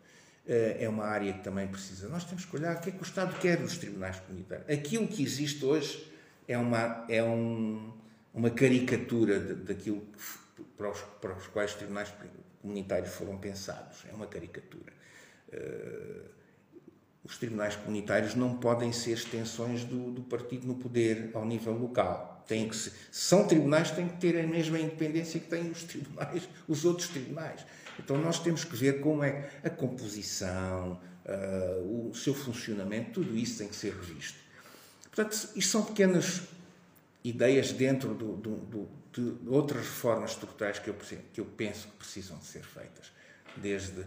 Uh, 0.46 0.76
é 0.78 0.88
uma 0.88 1.04
área 1.04 1.32
que 1.32 1.42
também 1.42 1.66
precisa. 1.66 2.08
Nós 2.08 2.24
temos 2.24 2.44
que 2.44 2.56
olhar 2.56 2.76
o 2.76 2.80
que 2.80 2.90
é 2.90 2.92
que 2.92 3.00
o 3.00 3.02
Estado 3.02 3.38
quer 3.38 3.56
dos 3.56 3.78
tribunais 3.78 4.20
comunitários. 4.20 4.68
Aquilo 4.68 5.06
que 5.08 5.22
existe 5.22 5.64
hoje 5.64 6.12
é 6.46 6.58
uma, 6.58 7.06
é 7.08 7.22
um, 7.22 7.92
uma 8.32 8.50
caricatura 8.50 9.40
daquilo 9.40 10.00
que, 10.00 10.43
para, 10.76 10.90
os, 10.90 11.00
para 11.20 11.34
os 11.34 11.46
quais 11.48 11.70
os 11.70 11.76
tribunais 11.76 12.12
comunitários 12.60 13.14
foram 13.14 13.36
pensados. 13.38 14.04
É 14.10 14.14
uma 14.14 14.26
caricatura. 14.26 14.92
Uh, 15.52 16.34
os 17.24 17.38
tribunais 17.38 17.74
comunitários 17.74 18.34
não 18.34 18.58
podem 18.58 18.92
ser 18.92 19.12
extensões 19.12 19.82
do, 19.82 20.10
do 20.12 20.22
partido 20.22 20.66
no 20.66 20.74
poder 20.74 21.30
ao 21.32 21.44
nível 21.46 21.72
local. 21.72 22.44
Têm 22.46 22.68
que 22.68 22.76
ser, 22.76 22.92
são 23.10 23.46
tribunais 23.46 23.90
têm 23.90 24.06
que 24.06 24.18
ter 24.18 24.38
a 24.38 24.46
mesma 24.46 24.78
independência 24.78 25.40
que 25.40 25.48
têm 25.48 25.70
os 25.70 25.84
tribunais, 25.84 26.46
os 26.68 26.84
outros 26.84 27.08
tribunais. 27.08 27.64
Então 27.98 28.18
nós 28.18 28.38
temos 28.38 28.64
que 28.64 28.76
ver 28.76 29.00
como 29.00 29.24
é 29.24 29.48
a 29.64 29.70
composição, 29.70 31.00
uh, 31.24 32.10
o 32.10 32.14
seu 32.14 32.34
funcionamento, 32.34 33.22
tudo 33.22 33.34
isso 33.34 33.58
tem 33.58 33.68
que 33.68 33.76
ser 33.76 33.94
revisto. 33.94 34.38
Portanto, 35.04 35.48
isto 35.56 35.70
são 35.70 35.84
pequenas 35.84 36.42
ideias 37.22 37.72
dentro 37.72 38.14
do, 38.14 38.36
do, 38.36 38.88
de 39.14 39.48
outras 39.48 39.82
reformas 39.82 40.30
estruturais 40.30 40.78
que 40.78 40.90
eu, 40.90 40.94
que 41.32 41.40
eu 41.40 41.44
penso 41.44 41.88
que 41.88 41.96
precisam 41.96 42.38
de 42.38 42.44
ser 42.44 42.64
feitas. 42.64 43.12
Desde 43.56 44.04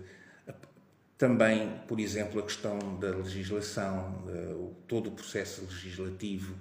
também, 1.17 1.79
por 1.87 1.99
exemplo, 1.99 2.39
a 2.39 2.43
questão 2.43 2.77
da 2.99 3.09
legislação, 3.09 4.23
uh, 4.27 4.75
todo 4.87 5.07
o 5.07 5.11
processo 5.11 5.61
legislativo, 5.61 6.53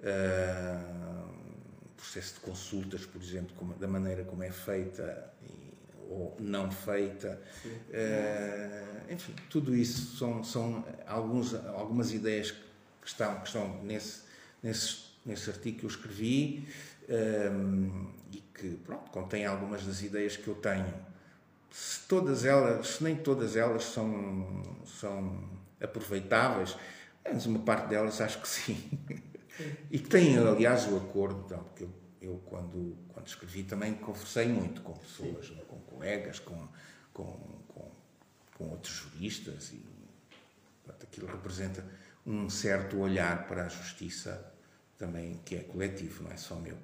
uh, 0.00 1.32
processo 1.96 2.34
de 2.34 2.40
consultas, 2.40 3.06
por 3.06 3.22
exemplo, 3.22 3.74
da 3.78 3.86
maneira 3.86 4.24
como 4.24 4.42
é 4.42 4.50
feita 4.50 5.32
ou 6.10 6.36
não 6.40 6.68
feita. 6.70 7.40
Uh, 7.64 9.12
enfim, 9.12 9.34
tudo 9.48 9.74
isso 9.74 10.16
são, 10.16 10.42
são 10.42 10.84
alguns, 11.06 11.54
algumas 11.54 12.12
ideias 12.12 12.50
que 12.50 12.58
estão, 13.06 13.38
que 13.38 13.46
estão 13.46 13.84
nesse, 13.84 14.22
nesse, 14.60 15.04
nesse 15.24 15.48
artigo 15.48 15.78
que 15.78 15.84
eu 15.84 15.90
escrevi 15.90 16.68
um, 17.08 18.12
e 18.32 18.38
que 18.54 18.76
pronto, 18.84 19.10
contém 19.10 19.44
algumas 19.44 19.84
das 19.84 20.02
ideias 20.02 20.36
que 20.36 20.48
eu 20.48 20.54
tenho. 20.54 20.92
Se 21.70 22.00
todas 22.06 22.44
elas, 22.44 22.86
se 22.86 23.04
nem 23.04 23.16
todas 23.16 23.56
elas 23.56 23.84
são, 23.84 24.62
são 24.84 25.50
aproveitáveis, 25.80 26.76
mas 27.24 27.46
uma 27.46 27.60
parte 27.60 27.88
delas 27.88 28.20
acho 28.20 28.40
que 28.40 28.48
sim. 28.48 28.74
sim. 28.74 29.22
E 29.90 29.98
que 29.98 30.08
tem, 30.08 30.36
aliás, 30.38 30.86
o 30.90 30.96
acordo, 30.96 31.42
então, 31.46 31.62
porque 31.64 31.84
eu, 31.84 31.90
eu 32.20 32.42
quando, 32.46 32.96
quando 33.08 33.26
escrevi 33.26 33.64
também 33.64 33.94
conversei 33.94 34.48
muito 34.48 34.82
com 34.82 34.92
pessoas, 34.94 35.46
sim. 35.46 35.56
com 35.68 35.78
colegas, 35.80 36.38
com, 36.38 36.68
com, 37.12 37.38
com, 37.68 37.90
com 38.56 38.68
outros 38.70 38.94
juristas 38.94 39.72
e 39.72 39.84
portanto, 40.84 41.04
aquilo 41.04 41.26
representa 41.26 41.84
um 42.26 42.48
certo 42.48 42.98
olhar 42.98 43.46
para 43.46 43.64
a 43.64 43.68
justiça 43.68 44.52
também 44.96 45.40
que 45.44 45.56
é 45.56 45.60
coletivo, 45.60 46.24
não 46.24 46.32
é 46.32 46.36
só 46.36 46.54
meu. 46.56 46.76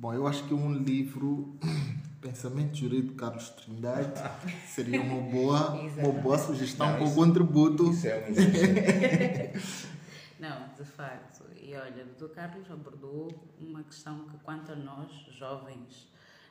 Bom, 0.00 0.14
eu 0.14 0.28
acho 0.28 0.44
que 0.44 0.54
um 0.54 0.72
livro, 0.72 1.58
Pensamento 2.22 2.76
Jurídico 2.76 3.14
de 3.14 3.18
Carlos 3.18 3.50
Trindade, 3.50 4.12
seria 4.64 5.02
uma 5.02 5.20
boa, 5.28 5.72
uma 5.72 6.12
boa 6.12 6.38
sugestão 6.38 6.92
não, 6.92 7.00
com 7.00 7.16
contributo. 7.16 7.90
Isso 7.90 8.06
é 8.06 8.28
um 8.28 8.30
Não, 10.38 10.68
de 10.68 10.84
facto. 10.84 11.42
E 11.60 11.74
olha, 11.74 12.04
o 12.04 12.14
Dr. 12.14 12.28
Carlos 12.32 12.70
abordou 12.70 13.28
uma 13.60 13.82
questão 13.82 14.20
que, 14.28 14.38
quanto 14.44 14.70
a 14.70 14.76
nós, 14.76 15.10
jovens, 15.36 16.06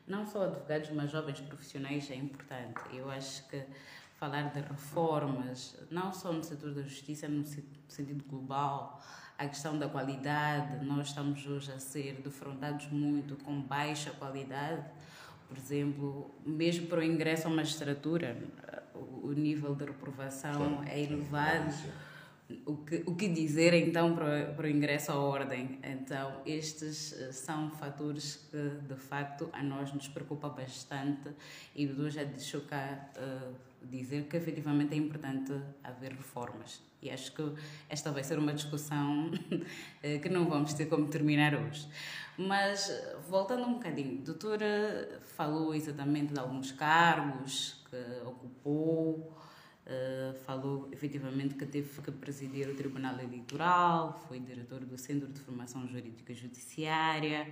não 0.05 0.25
só 0.25 0.43
advogados, 0.43 0.89
mas 0.89 1.09
jovens 1.09 1.39
profissionais, 1.39 2.11
é 2.11 2.15
importante. 2.15 2.81
Eu 2.91 3.09
acho 3.09 3.47
que 3.47 3.63
falar 4.19 4.51
de 4.51 4.59
reformas, 4.59 5.77
não 5.89 6.11
só 6.11 6.33
no 6.33 6.43
setor 6.43 6.73
da 6.73 6.81
justiça, 6.81 7.29
no 7.29 7.45
sentido 7.45 8.25
global, 8.27 9.01
a 9.37 9.47
questão 9.47 9.77
da 9.77 9.87
qualidade, 9.87 10.83
nós 10.83 11.09
estamos 11.09 11.45
hoje 11.45 11.71
a 11.71 11.79
ser 11.79 12.21
defrontados 12.23 12.87
muito 12.87 13.35
com 13.43 13.61
baixa 13.61 14.09
qualidade. 14.11 14.83
Por 15.47 15.57
exemplo, 15.57 16.31
mesmo 16.45 16.87
para 16.87 16.99
o 16.99 17.03
ingresso 17.03 17.47
à 17.47 17.49
magistratura, 17.49 18.37
o 19.21 19.31
nível 19.31 19.75
de 19.75 19.85
reprovação 19.85 20.83
é 20.85 20.99
elevado. 20.99 21.73
O 22.65 22.77
que, 22.77 23.03
o 23.05 23.13
que 23.13 23.27
dizer 23.27 23.73
então 23.73 24.15
para, 24.15 24.53
para 24.53 24.65
o 24.65 24.69
ingresso 24.69 25.11
à 25.11 25.15
ordem? 25.15 25.79
Então, 25.83 26.41
estes 26.45 27.11
eh, 27.11 27.33
são 27.33 27.69
fatores 27.71 28.47
que 28.49 28.69
de 28.87 28.95
facto 28.95 29.49
a 29.51 29.61
nós 29.61 29.91
nos 29.93 30.07
preocupa 30.07 30.47
bastante 30.47 31.29
e 31.75 31.85
Dudu 31.85 32.09
já 32.09 32.23
deixou 32.23 32.61
cá 32.61 33.09
uh, 33.17 33.53
dizer 33.83 34.27
que 34.29 34.37
efetivamente 34.37 34.93
é 34.93 34.97
importante 34.97 35.51
haver 35.83 36.13
reformas. 36.13 36.86
E 37.07 37.11
acho 37.11 37.31
que 37.33 37.51
esta 37.89 38.11
vai 38.11 38.23
ser 38.23 38.37
uma 38.37 38.53
discussão 38.53 39.31
eh, 40.03 40.19
que 40.19 40.29
não 40.29 40.47
vamos 40.47 40.73
ter 40.73 40.87
como 40.87 41.07
terminar 41.07 41.55
hoje. 41.55 41.87
Mas, 42.37 42.91
voltando 43.27 43.63
um 43.63 43.73
bocadinho, 43.73 44.19
a 44.21 44.25
doutora 44.25 45.21
falou 45.35 45.73
exatamente 45.73 46.33
de 46.33 46.39
alguns 46.39 46.71
cargos 46.71 47.83
que 47.89 48.27
ocupou, 48.27 49.33
Uh, 49.87 50.35
falou 50.39 50.89
efetivamente 50.91 51.55
que 51.55 51.65
teve 51.65 52.01
que 52.01 52.11
presidir 52.11 52.67
o 52.67 52.75
Tribunal 52.75 53.17
Eleitoral, 53.21 54.21
foi 54.27 54.37
diretor 54.37 54.81
do 54.81 54.97
Centro 54.97 55.29
de 55.29 55.39
Formação 55.39 55.87
Jurídica 55.87 56.33
Judiciária. 56.33 57.47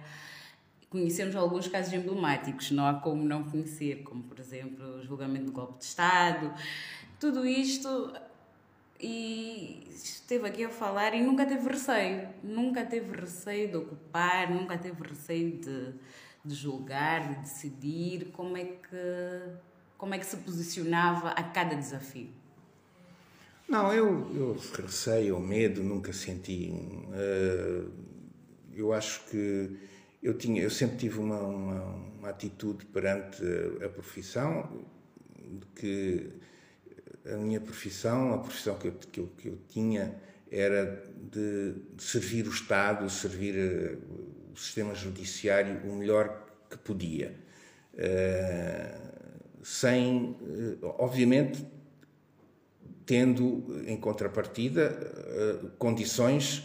Conhecemos 0.89 1.33
alguns 1.33 1.69
casos 1.69 1.93
emblemáticos, 1.93 2.71
não 2.71 2.85
há 2.87 2.95
como 2.95 3.23
não 3.23 3.45
conhecer, 3.45 4.03
como 4.03 4.23
por 4.23 4.37
exemplo 4.37 4.97
o 4.97 5.03
julgamento 5.05 5.45
do 5.45 5.53
golpe 5.53 5.77
de 5.77 5.85
Estado. 5.85 6.53
Tudo 7.21 7.47
isto 7.47 8.11
e 9.05 9.87
esteve 9.93 10.47
aqui 10.47 10.63
a 10.63 10.69
falar 10.69 11.13
e 11.13 11.21
nunca 11.21 11.45
teve 11.45 11.69
receio, 11.69 12.27
nunca 12.43 12.83
teve 12.83 13.15
receio 13.15 13.69
de 13.69 13.77
ocupar, 13.77 14.49
nunca 14.49 14.75
teve 14.79 15.07
receio 15.07 15.59
de, 15.59 15.93
de 16.43 16.55
julgar, 16.55 17.27
de 17.29 17.41
decidir 17.41 18.31
como 18.31 18.57
é 18.57 18.63
que 18.65 19.65
como 19.95 20.13
é 20.15 20.19
que 20.19 20.25
se 20.25 20.37
posicionava 20.37 21.29
a 21.29 21.43
cada 21.43 21.75
desafio? 21.75 22.29
Não, 23.67 23.93
eu, 23.93 24.35
eu 24.35 24.57
receio 24.75 25.35
ou 25.35 25.41
medo 25.41 25.83
nunca 25.83 26.11
senti. 26.11 26.71
Uh, 26.71 27.91
eu 28.73 28.91
acho 28.91 29.25
que 29.27 29.77
eu, 30.21 30.33
tinha, 30.35 30.61
eu 30.61 30.69
sempre 30.69 30.97
tive 30.97 31.19
uma, 31.19 31.39
uma, 31.39 31.81
uma 32.19 32.29
atitude 32.29 32.85
perante 32.87 33.41
a, 33.83 33.89
profissão 33.89 34.83
que 35.75 36.29
a 37.33 37.37
minha 37.37 37.59
profissão, 37.59 38.33
a 38.33 38.37
profissão 38.37 38.77
que 38.77 38.87
eu, 38.87 38.93
que 38.93 39.19
eu, 39.19 39.27
que 39.37 39.47
eu 39.47 39.57
tinha 39.67 40.15
era 40.51 41.03
de, 41.31 41.75
servir 41.97 42.47
o 42.47 42.51
Estado, 42.51 43.09
servir 43.09 43.55
uh, 43.55 44.51
o 44.53 44.57
sistema 44.57 44.93
judiciário 44.93 45.81
o 45.89 45.95
melhor 45.95 46.45
que 46.69 46.77
podia. 46.77 47.35
Uh, 47.93 49.15
sem, 49.65 50.37
eh, 50.43 50.77
obviamente, 50.99 51.65
tendo 53.03 53.83
em 53.87 53.97
contrapartida 53.97 54.95
eh, 54.95 55.67
condições 55.79 56.63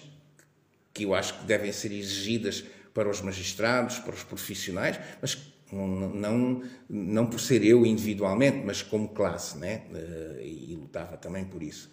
que 0.93 1.05
eu 1.05 1.15
acho 1.15 1.39
que 1.39 1.47
devem 1.47 1.73
ser 1.73 1.93
exigidas 1.93 2.63
para 2.93 3.09
os 3.09 3.23
magistrados, 3.23 3.99
para 3.99 4.13
os 4.13 4.23
profissionais, 4.23 5.01
mas 5.23 5.35
não, 5.73 6.63
não 6.89 7.27
por 7.27 7.41
ser 7.41 7.65
eu 7.65 7.87
individualmente, 7.87 8.65
mas 8.65 8.83
como 8.83 9.09
classe, 9.09 9.59
né? 9.59 9.83
Eh, 9.95 10.43
e 10.45 10.75
lutava 10.75 11.17
também 11.17 11.45
por 11.45 11.63
isso. 11.63 11.91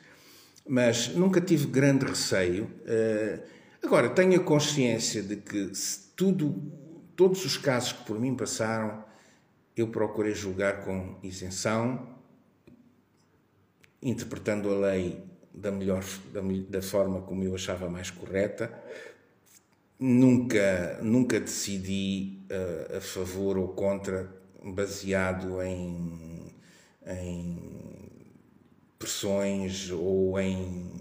Mas 0.67 1.15
nunca 1.15 1.39
tive 1.39 1.67
grande 1.67 2.05
receio. 2.05 2.69
Agora, 3.81 4.09
tenho 4.09 4.39
a 4.39 4.43
consciência 4.43 5.23
de 5.23 5.37
que 5.37 5.71
tudo, 6.15 6.61
todos 7.15 7.45
os 7.45 7.55
casos 7.55 7.93
que 7.93 8.03
por 8.03 8.19
mim 8.19 8.35
passaram 8.35 9.05
eu 9.77 9.87
procurei 9.87 10.33
julgar 10.33 10.83
com 10.83 11.15
isenção, 11.21 12.17
interpretando 14.01 14.73
a 14.73 14.77
lei 14.89 15.23
da 15.53 15.71
melhor 15.71 16.03
da, 16.33 16.41
da 16.67 16.81
forma 16.81 17.21
como 17.21 17.43
eu 17.43 17.53
achava 17.53 17.87
mais 17.87 18.09
correta. 18.09 18.73
Nunca, 19.99 20.99
nunca 21.01 21.39
decidi 21.39 22.43
uh, 22.51 22.97
a 22.97 23.01
favor 23.01 23.57
ou 23.57 23.69
contra 23.69 24.31
baseado 24.63 25.61
em, 25.61 26.53
em 27.05 28.11
pressões 28.99 29.89
ou 29.91 30.39
em 30.39 30.91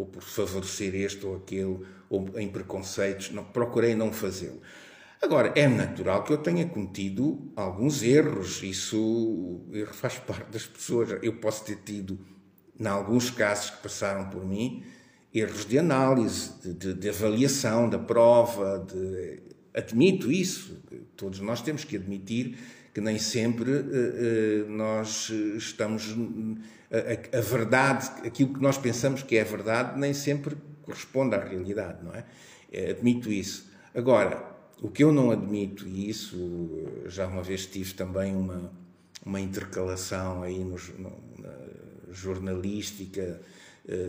ou 0.00 0.06
por 0.06 0.22
favorecer 0.22 0.94
este 0.94 1.26
ou 1.26 1.36
aquele 1.36 1.86
ou 2.08 2.38
em 2.38 2.48
preconceitos. 2.48 3.30
Não, 3.30 3.44
procurei 3.44 3.94
não 3.94 4.12
fazê-lo. 4.12 4.60
Agora, 5.22 5.52
é 5.54 5.68
natural 5.68 6.24
que 6.24 6.32
eu 6.32 6.38
tenha 6.38 6.66
cometido 6.66 7.52
alguns 7.54 8.02
erros, 8.02 8.62
isso 8.62 9.60
faz 9.92 10.18
parte 10.26 10.50
das 10.50 10.66
pessoas. 10.66 11.18
Eu 11.22 11.36
posso 11.36 11.64
ter 11.64 11.76
tido, 11.76 12.18
em 12.78 12.86
alguns 12.86 13.30
casos 13.30 13.70
que 13.70 13.82
passaram 13.82 14.30
por 14.30 14.44
mim, 14.44 14.82
erros 15.32 15.64
de 15.64 15.78
análise, 15.78 16.50
de, 16.62 16.74
de, 16.74 16.94
de 16.94 17.08
avaliação 17.08 17.88
da 17.88 17.98
prova, 17.98 18.78
de, 18.78 19.40
admito 19.74 20.30
isso. 20.30 20.82
Todos 21.16 21.40
nós 21.40 21.62
temos 21.62 21.84
que 21.84 21.96
admitir 21.96 22.56
que 22.92 23.00
nem 23.00 23.18
sempre 23.18 23.70
uh, 23.70 24.66
uh, 24.66 24.70
nós 24.70 25.30
estamos. 25.56 26.14
A, 26.90 27.38
a, 27.38 27.40
verdade, 27.40 28.10
aquilo 28.26 28.54
que 28.54 28.60
nós 28.60 28.76
pensamos 28.76 29.22
que 29.22 29.36
é 29.36 29.44
verdade, 29.44 29.98
nem 29.98 30.12
sempre 30.12 30.56
corresponde 30.82 31.36
à 31.36 31.44
realidade, 31.44 32.04
não 32.04 32.12
é? 32.12 32.24
Admito 32.90 33.30
isso. 33.30 33.70
Agora, 33.94 34.50
o 34.82 34.88
que 34.88 35.04
eu 35.04 35.12
não 35.12 35.30
admito, 35.30 35.86
e 35.86 36.08
isso 36.08 36.88
já 37.06 37.26
uma 37.26 37.42
vez 37.42 37.66
tive 37.66 37.94
também 37.94 38.34
uma, 38.34 38.72
uma 39.24 39.40
intercalação 39.40 40.42
aí 40.42 40.64
no, 40.64 40.76
na 41.38 41.52
jornalística 42.12 43.20
eh, 43.20 43.40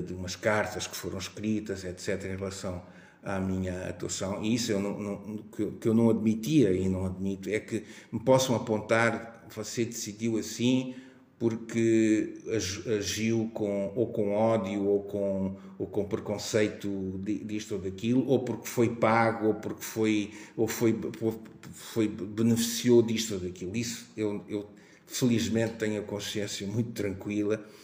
de 0.06 0.14
umas 0.14 0.36
cartas 0.36 0.88
que 0.88 0.96
foram 0.96 1.18
escritas, 1.18 1.84
etc., 1.84 2.26
em 2.26 2.38
relação 2.38 2.82
à 3.24 3.40
minha 3.40 3.88
atuação, 3.88 4.44
e 4.44 4.56
isso 4.56 4.72
eu 4.72 4.80
não, 4.80 5.00
não, 5.00 5.38
que 5.80 5.88
eu 5.88 5.94
não 5.94 6.10
admitia 6.10 6.72
e 6.72 6.90
não 6.90 7.06
admito, 7.06 7.50
é 7.50 7.60
que 7.60 7.84
me 8.12 8.20
possam 8.20 8.56
apontar, 8.56 9.46
você 9.50 9.86
decidiu 9.86 10.38
assim, 10.38 10.96
porque 11.42 12.36
agiu 13.00 13.50
com, 13.52 13.92
ou 13.96 14.06
com 14.14 14.32
ódio 14.32 14.86
ou 14.86 15.02
com, 15.02 15.56
ou 15.80 15.88
com 15.88 16.06
preconceito 16.06 17.20
disto 17.24 17.74
ou 17.74 17.82
daquilo, 17.82 18.28
ou 18.28 18.44
porque 18.44 18.68
foi 18.68 18.90
pago, 18.90 19.48
ou 19.48 19.56
porque 19.56 19.82
foi, 19.82 20.32
ou 20.56 20.68
foi, 20.68 20.96
foi 21.74 22.08
beneficiou 22.08 23.02
disto 23.02 23.34
ou 23.34 23.40
daquilo. 23.40 23.76
Isso 23.76 24.06
eu, 24.16 24.46
eu 24.48 24.70
felizmente 25.08 25.74
tenho 25.80 26.00
a 26.00 26.04
consciência 26.04 26.68
muito 26.68 26.92
tranquila, 26.92 27.56
eh, 27.56 27.81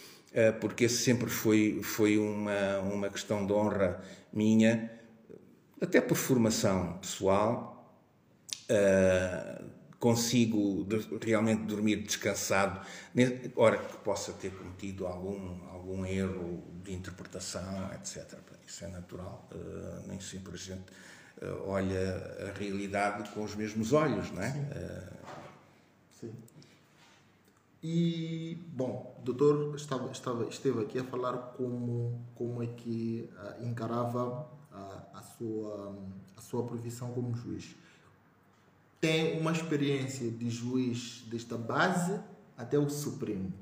porque 0.59 0.85
esse 0.85 0.97
sempre 0.97 1.29
foi, 1.29 1.81
foi 1.83 2.17
uma, 2.17 2.79
uma 2.79 3.09
questão 3.09 3.45
de 3.45 3.53
honra 3.53 4.01
minha, 4.31 4.91
até 5.81 6.01
por 6.01 6.15
formação 6.15 6.97
pessoal. 6.97 7.73
Uh, 8.69 9.77
consigo 9.99 10.85
realmente 11.23 11.63
dormir 11.63 12.03
descansado, 12.03 12.85
hora 13.55 13.77
que 13.77 13.97
possa 13.97 14.31
ter 14.33 14.51
cometido 14.51 15.07
algum, 15.07 15.67
algum 15.69 16.05
erro 16.05 16.63
de 16.83 16.93
interpretação, 16.93 17.91
etc. 17.93 18.37
Isso 18.65 18.85
é 18.85 18.89
natural, 18.89 19.49
uh, 19.51 20.07
nem 20.07 20.19
sempre 20.19 20.53
a 20.53 20.57
gente 20.57 20.85
olha 21.65 22.47
a 22.47 22.57
realidade 22.57 23.29
com 23.29 23.43
os 23.43 23.55
mesmos 23.55 23.93
olhos, 23.93 24.31
não 24.31 24.41
é? 24.41 24.51
Sim. 26.19 26.29
Sim. 26.29 26.56
E, 27.83 28.57
bom, 28.73 29.15
o 29.19 29.21
doutor 29.21 29.75
estava, 29.75 30.11
estava, 30.11 30.45
esteve 30.45 30.81
aqui 30.81 30.99
a 30.99 31.03
falar 31.03 31.33
como, 31.55 32.19
como 32.35 32.63
é 32.63 32.67
que 32.67 33.29
encarava 33.61 34.49
a, 34.71 35.03
a, 35.13 35.21
sua, 35.21 35.95
a 36.35 36.41
sua 36.41 36.63
profissão 36.63 37.11
como 37.11 37.35
juiz 37.35 37.75
tem 38.99 39.39
uma 39.39 39.51
experiência 39.51 40.29
de 40.29 40.49
juiz 40.49 41.23
desta 41.27 41.57
base 41.57 42.19
até 42.57 42.77
o 42.77 42.89
Supremo. 42.89 43.53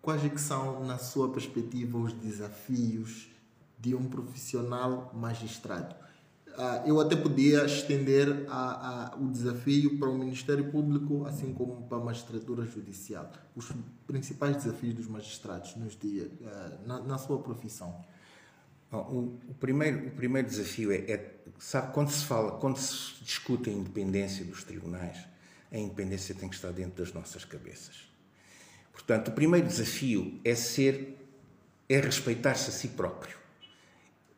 Quais 0.00 0.24
é 0.24 0.28
que 0.28 0.40
são, 0.40 0.84
na 0.84 0.98
sua 0.98 1.30
perspectiva, 1.32 1.96
os 1.96 2.12
desafios 2.12 3.28
de 3.78 3.94
um 3.94 4.08
profissional 4.08 5.12
magistrado? 5.14 5.94
Uh, 6.52 6.86
eu 6.86 7.00
até 7.00 7.16
podia 7.16 7.64
estender 7.64 8.44
a, 8.48 9.14
a, 9.14 9.16
o 9.16 9.30
desafio 9.30 9.98
para 9.98 10.10
o 10.10 10.18
Ministério 10.18 10.70
Público, 10.70 11.24
assim 11.24 11.54
como 11.54 11.82
para 11.88 11.96
a 11.96 12.00
magistratura 12.00 12.66
judicial. 12.66 13.32
Os 13.56 13.72
principais 14.06 14.56
desafios 14.56 14.94
dos 14.94 15.08
magistrados 15.08 15.74
nos 15.76 15.96
dias, 15.96 16.28
uh, 16.28 16.86
na, 16.86 17.00
na 17.00 17.18
sua 17.18 17.38
profissão. 17.38 18.04
O, 18.90 19.38
o, 19.48 19.54
primeiro, 19.58 20.08
o 20.08 20.10
primeiro 20.10 20.46
desafio 20.46 20.92
é, 20.92 20.96
é, 20.96 21.34
sabe, 21.58 21.94
quando 21.94 22.10
se 22.10 22.26
fala, 22.26 22.58
quando 22.58 22.76
se 22.76 23.24
discute 23.24 23.70
a 23.70 23.72
independência 23.72 24.44
dos 24.44 24.62
tribunais, 24.62 25.16
a 25.70 25.78
independência 25.78 26.34
tem 26.34 26.46
que 26.50 26.54
estar 26.54 26.70
dentro 26.72 27.02
das 27.02 27.14
nossas 27.14 27.46
cabeças. 27.46 28.12
Portanto, 28.92 29.28
o 29.28 29.32
primeiro 29.32 29.66
desafio 29.66 30.38
é 30.44 30.54
ser, 30.54 31.16
é 31.88 31.98
respeitar-se 31.98 32.68
a 32.68 32.72
si 32.72 32.88
próprio. 32.88 33.38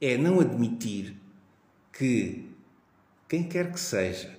É 0.00 0.16
não 0.16 0.38
admitir 0.38 1.23
que 1.96 2.50
quem 3.28 3.48
quer 3.48 3.72
que 3.72 3.80
seja, 3.80 4.36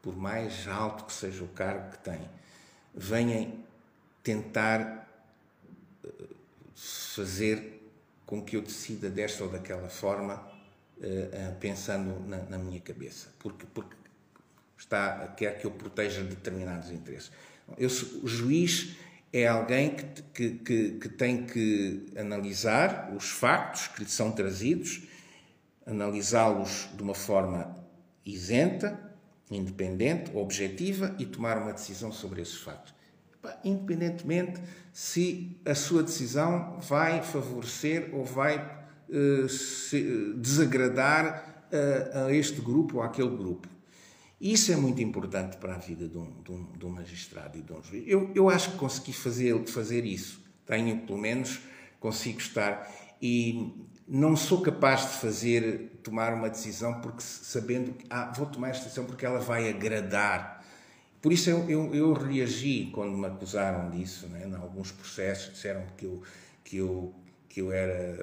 por 0.00 0.16
mais 0.16 0.66
alto 0.66 1.04
que 1.04 1.12
seja 1.12 1.44
o 1.44 1.48
cargo 1.48 1.90
que 1.90 1.98
tem, 1.98 2.20
venha 2.94 3.52
tentar 4.22 5.08
eh, 6.04 6.08
fazer 6.74 7.80
com 8.26 8.42
que 8.42 8.56
eu 8.56 8.62
decida 8.62 9.10
desta 9.10 9.44
ou 9.44 9.50
daquela 9.50 9.88
forma, 9.88 10.36
uh, 10.98 11.54
pensando 11.60 12.18
na, 12.26 12.38
na, 12.44 12.58
minha 12.58 12.80
cabeça, 12.80 13.28
porque, 13.38 13.66
porque 13.74 13.94
está, 14.78 15.28
quer 15.36 15.58
que 15.58 15.66
eu 15.66 15.70
proteja 15.70 16.22
determinados 16.22 16.90
interesses. 16.90 17.30
Eu, 17.76 17.88
o 18.22 18.28
juiz 18.28 18.96
é 19.32 19.46
alguém 19.46 19.94
que, 19.94 20.22
que, 20.22 20.50
que, 20.58 20.90
que 20.92 21.08
tem 21.10 21.44
que 21.44 22.06
analisar 22.16 23.12
os 23.14 23.28
factos 23.30 23.88
que 23.88 24.02
lhe 24.04 24.08
são 24.08 24.32
trazidos, 24.32 25.02
analisá-los 25.86 26.88
de 26.94 27.02
uma 27.02 27.14
forma 27.14 27.76
isenta, 28.24 28.98
independente, 29.50 30.34
objetiva 30.36 31.14
e 31.18 31.26
tomar 31.26 31.58
uma 31.58 31.72
decisão 31.72 32.12
sobre 32.12 32.42
esses 32.42 32.56
factos 32.56 32.94
independentemente 33.64 34.60
se 34.92 35.56
a 35.64 35.74
sua 35.74 36.02
decisão 36.02 36.78
vai 36.80 37.22
favorecer 37.22 38.10
ou 38.12 38.24
vai 38.24 38.58
uh, 39.08 39.48
se, 39.48 40.34
desagradar 40.36 41.66
uh, 41.72 42.26
a 42.26 42.34
este 42.34 42.60
grupo 42.60 42.98
ou 42.98 43.02
àquele 43.02 43.36
grupo. 43.36 43.68
Isso 44.40 44.72
é 44.72 44.76
muito 44.76 45.00
importante 45.00 45.56
para 45.56 45.74
a 45.74 45.78
vida 45.78 46.08
de 46.08 46.18
um, 46.18 46.42
de 46.42 46.50
um, 46.50 46.72
de 46.72 46.84
um 46.84 46.90
magistrado 46.90 47.56
e 47.56 47.62
de 47.62 47.72
um 47.72 47.82
juiz. 47.82 48.04
Eu, 48.06 48.30
eu 48.34 48.50
acho 48.50 48.72
que 48.72 48.76
consegui 48.76 49.12
fazer, 49.12 49.56
fazer 49.66 50.04
isso. 50.04 50.42
Tenho, 50.66 50.98
pelo 51.06 51.18
menos, 51.18 51.60
consigo 52.00 52.40
estar. 52.40 52.90
E 53.20 53.72
não 54.06 54.36
sou 54.36 54.60
capaz 54.60 55.02
de 55.02 55.18
fazer, 55.18 56.00
tomar 56.02 56.34
uma 56.34 56.50
decisão 56.50 57.00
porque 57.00 57.22
sabendo 57.22 57.92
que 57.92 58.06
ah, 58.10 58.32
vou 58.36 58.46
tomar 58.46 58.70
esta 58.70 58.84
decisão 58.84 59.04
porque 59.04 59.24
ela 59.24 59.38
vai 59.38 59.68
agradar 59.68 60.62
por 61.22 61.32
isso 61.32 61.48
eu, 61.48 61.70
eu, 61.70 61.94
eu 61.94 62.12
reagi 62.12 62.90
quando 62.92 63.16
me 63.16 63.26
acusaram 63.28 63.88
disso, 63.90 64.26
né? 64.26 64.44
em 64.44 64.54
alguns 64.56 64.90
processos, 64.90 65.52
disseram 65.52 65.86
que 65.96 66.04
eu, 66.04 66.20
que 66.64 66.76
eu, 66.78 67.14
que 67.48 67.60
eu 67.60 67.72
era. 67.72 68.18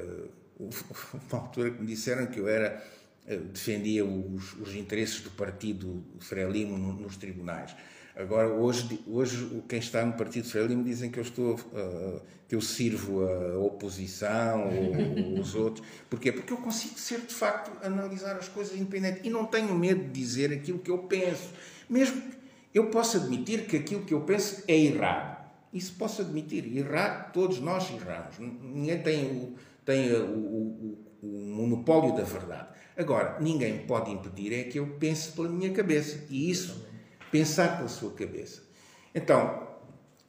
Uma 0.60 1.40
altura 1.40 1.72
que 1.72 1.80
me 1.80 1.88
disseram 1.88 2.26
que 2.26 2.38
eu 2.38 2.50
era 2.50 2.86
eh, 3.26 3.38
defendia 3.38 4.04
os, 4.04 4.52
os 4.56 4.76
interesses 4.76 5.22
do 5.22 5.32
partido 5.32 6.04
Frelimo 6.20 6.78
nos 6.78 7.16
tribunais. 7.16 7.74
Agora, 8.20 8.50
hoje, 8.50 9.00
hoje 9.08 9.64
quem 9.70 9.80
está 9.80 10.06
no 10.06 10.12
partido 10.12 10.46
Frelimo 10.46 10.84
dizem 10.84 11.10
que 11.10 11.18
eu 11.18 11.24
estou, 11.24 11.56
uh, 11.56 12.22
que 12.50 12.54
eu 12.54 12.60
sirvo 12.60 13.24
a 13.26 13.58
oposição 13.60 14.68
ou, 14.68 15.40
os 15.40 15.56
outros. 15.56 15.88
Porquê? 16.10 16.30
Porque 16.30 16.52
eu 16.52 16.58
consigo 16.58 17.00
ser, 17.00 17.22
de 17.22 17.34
facto, 17.34 17.72
analisar 17.82 18.36
as 18.36 18.50
coisas 18.50 18.76
independente 18.76 19.22
e 19.24 19.30
não 19.30 19.46
tenho 19.46 19.74
medo 19.74 20.04
de 20.04 20.12
dizer 20.12 20.52
aquilo 20.52 20.80
que 20.80 20.92
eu 20.92 20.98
penso. 20.98 21.50
Mesmo 21.90 22.22
eu 22.74 22.88
posso 22.88 23.16
admitir 23.16 23.66
que 23.66 23.78
aquilo 23.78 24.04
que 24.04 24.14
eu 24.14 24.20
penso 24.20 24.66
é 24.68 24.78
errado. 24.78 25.40
Isso 25.74 25.94
posso 25.98 26.22
admitir. 26.22 26.76
Errar, 26.76 27.32
todos 27.32 27.62
nós 27.62 27.90
erramos. 27.90 28.38
Ninguém 28.38 29.02
tem 29.02 29.26
o, 29.28 29.56
tem 29.86 30.12
o, 30.12 30.26
o, 30.26 30.98
o 31.24 31.28
monopólio 31.56 32.14
da 32.18 32.24
verdade. 32.24 32.68
Agora, 32.98 33.38
ninguém 33.40 33.86
pode 33.86 34.12
impedir 34.12 34.52
é 34.52 34.64
que 34.64 34.78
eu 34.78 34.86
pense 35.00 35.32
pela 35.32 35.48
minha 35.48 35.72
cabeça. 35.72 36.26
E 36.30 36.52
isso, 36.52 36.86
pensar 37.32 37.78
pela 37.78 37.90
sua 37.90 38.12
cabeça. 38.12 38.64
Então, 39.14 39.68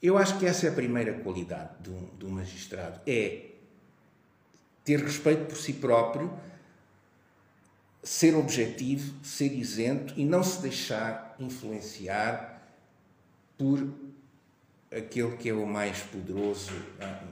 eu 0.03 0.17
acho 0.17 0.39
que 0.39 0.47
essa 0.47 0.67
é 0.67 0.71
a 0.71 0.73
primeira 0.73 1.13
qualidade 1.21 1.71
de 1.83 1.91
um, 1.91 2.09
de 2.19 2.27
um 2.27 2.31
magistrado. 2.31 3.01
É 3.07 3.51
ter 4.85 5.01
respeito 5.01 5.47
por 5.47 5.57
si 5.57 5.75
próprio, 5.75 6.33
ser 8.03 8.35
objetivo, 8.35 9.15
ser 9.23 9.53
isento 9.53 10.15
e 10.17 10.25
não 10.25 10.43
se 10.43 10.63
deixar 10.63 11.37
influenciar 11.39 12.63
por 13.59 13.87
aquele 14.91 15.37
que 15.37 15.49
é 15.51 15.53
o 15.53 15.67
mais 15.67 16.01
poderoso, 16.01 16.73
ah, 17.01 17.23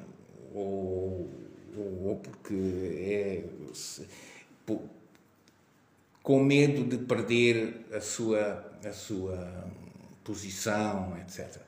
ou, 0.55 1.29
ou, 1.77 2.09
ou 2.09 2.17
porque 2.17 2.55
é 2.55 3.45
com 6.23 6.45
medo 6.45 6.85
de 6.85 7.03
perder 7.05 7.87
a 7.91 8.03
sua, 8.03 8.68
a 8.85 8.93
sua 8.93 9.69
posição, 10.25 11.17
etc. 11.19 11.61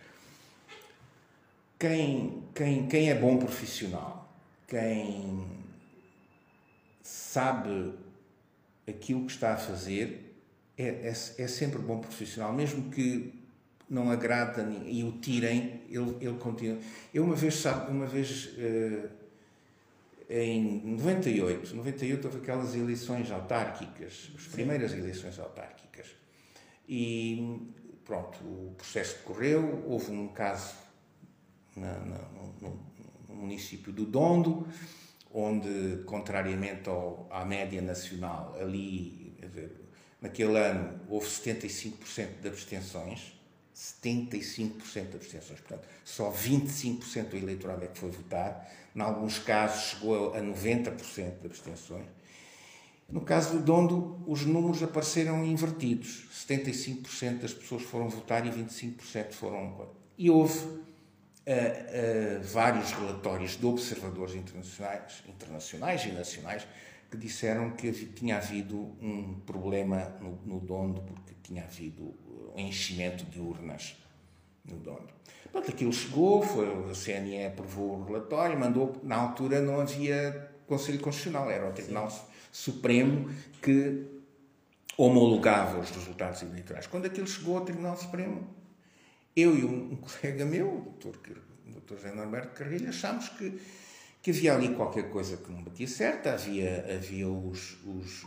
Quem, 1.78 2.42
quem, 2.54 2.86
quem 2.86 3.10
é 3.10 3.14
bom 3.14 3.38
profissional, 3.38 4.30
quem 4.68 5.46
sabe 7.02 7.94
aquilo 8.86 9.24
que 9.24 9.32
está 9.32 9.54
a 9.54 9.56
fazer, 9.56 10.34
é, 10.76 10.84
é, 10.84 11.08
é 11.08 11.48
sempre 11.48 11.78
bom 11.78 11.98
profissional, 11.98 12.52
mesmo 12.52 12.90
que 12.90 13.32
não 13.88 14.10
agrada 14.10 14.62
e 14.86 15.02
o 15.02 15.12
tirem, 15.12 15.80
ele, 15.88 16.16
ele 16.20 16.38
continua. 16.38 16.78
Eu 17.12 17.24
uma 17.24 17.34
vez, 17.34 17.54
sabe, 17.54 17.90
uma 17.90 18.06
vez 18.06 18.50
uh, 18.56 19.10
em 20.28 20.80
98, 20.84 21.74
98 21.74 22.24
houve 22.24 22.38
aquelas 22.38 22.74
eleições 22.76 23.30
autárquicas, 23.30 24.30
as 24.36 24.46
primeiras 24.46 24.92
eleições 24.92 25.38
autárquicas. 25.38 26.19
E 26.92 27.70
pronto, 28.04 28.36
o 28.42 28.74
processo 28.76 29.18
decorreu, 29.18 29.84
houve 29.86 30.10
um 30.10 30.26
caso 30.26 30.74
na, 31.76 31.94
na, 32.00 32.18
no, 32.60 32.80
no, 33.28 33.34
município 33.36 33.92
do 33.92 34.04
Dondo, 34.04 34.66
onde, 35.32 36.02
contrariamente 36.04 36.88
ao, 36.88 37.28
à 37.30 37.44
média 37.44 37.80
nacional, 37.80 38.56
ali, 38.60 39.36
naquele 40.20 40.58
ano, 40.58 41.00
houve 41.08 41.28
75% 41.28 42.40
de 42.42 42.48
abstenções, 42.48 43.40
75% 43.72 45.10
de 45.10 45.16
abstenções. 45.16 45.60
Portanto, 45.60 45.86
só 46.04 46.32
25% 46.32 47.28
do 47.28 47.36
eleitorado 47.36 47.84
é 47.84 47.86
que 47.86 48.00
foi 48.00 48.10
votar. 48.10 48.68
Em 48.96 49.00
alguns 49.00 49.38
casos 49.38 49.90
chegou 49.90 50.34
a 50.34 50.40
90% 50.40 51.38
de 51.40 51.46
abstenções. 51.46 52.06
No 53.10 53.22
caso 53.22 53.58
do 53.58 53.64
Dondo, 53.64 54.22
os 54.26 54.46
números 54.46 54.82
apareceram 54.82 55.44
invertidos. 55.44 56.28
75% 56.32 57.40
das 57.40 57.52
pessoas 57.52 57.82
foram 57.82 58.08
votar 58.08 58.46
e 58.46 58.50
25% 58.50 59.32
foram. 59.32 59.88
E 60.16 60.30
houve 60.30 60.58
uh, 60.58 60.70
uh, 60.70 62.42
vários 62.44 62.92
relatórios 62.92 63.56
de 63.56 63.66
observadores 63.66 64.34
internacionais, 64.34 65.24
internacionais 65.28 66.04
e 66.04 66.12
nacionais 66.12 66.66
que 67.10 67.16
disseram 67.16 67.70
que 67.70 67.90
tinha 67.92 68.36
havido 68.36 68.76
um 69.02 69.40
problema 69.44 70.16
no, 70.20 70.38
no 70.46 70.60
Dondo, 70.60 71.00
porque 71.02 71.34
tinha 71.42 71.64
havido 71.64 72.14
enchimento 72.56 73.24
de 73.24 73.40
urnas 73.40 73.96
no 74.64 74.76
dono. 74.76 75.08
Pronto, 75.50 75.70
aquilo 75.70 75.92
chegou, 75.92 76.42
foi, 76.42 76.68
a 76.68 76.94
CNE 76.94 77.46
aprovou 77.46 77.98
o 77.98 78.04
relatório, 78.04 78.58
mandou, 78.58 79.00
na 79.02 79.16
altura 79.16 79.60
não 79.60 79.80
havia 79.80 80.48
Conselho 80.66 81.00
Constitucional, 81.00 81.50
era 81.50 81.68
o 81.68 81.72
Tribunal 81.72 82.08
Sim. 82.08 82.20
Supremo 82.50 83.30
que 83.62 84.06
homologava 84.96 85.78
os 85.78 85.90
resultados 85.90 86.42
eleitorais. 86.42 86.86
Quando 86.86 87.06
aquilo 87.06 87.26
chegou 87.26 87.56
ao 87.56 87.64
Tribunal 87.64 87.96
Supremo, 87.96 88.46
eu 89.34 89.56
e 89.56 89.64
um, 89.64 89.96
colega 89.96 90.44
meu, 90.44 90.68
o 90.68 90.94
o 91.70 91.72
doutor 91.72 91.96
José 91.96 92.12
Norberto 92.12 92.54
Carrilho, 92.54 92.88
achámos 92.88 93.28
que, 93.30 93.60
que 94.22 94.30
havia 94.30 94.54
ali 94.54 94.74
qualquer 94.74 95.10
coisa 95.10 95.36
que 95.36 95.50
não 95.50 95.62
batia 95.62 95.86
certo, 95.86 96.28
havia, 96.28 96.84
havia 96.96 97.28
os, 97.28 97.76
os, 97.84 98.26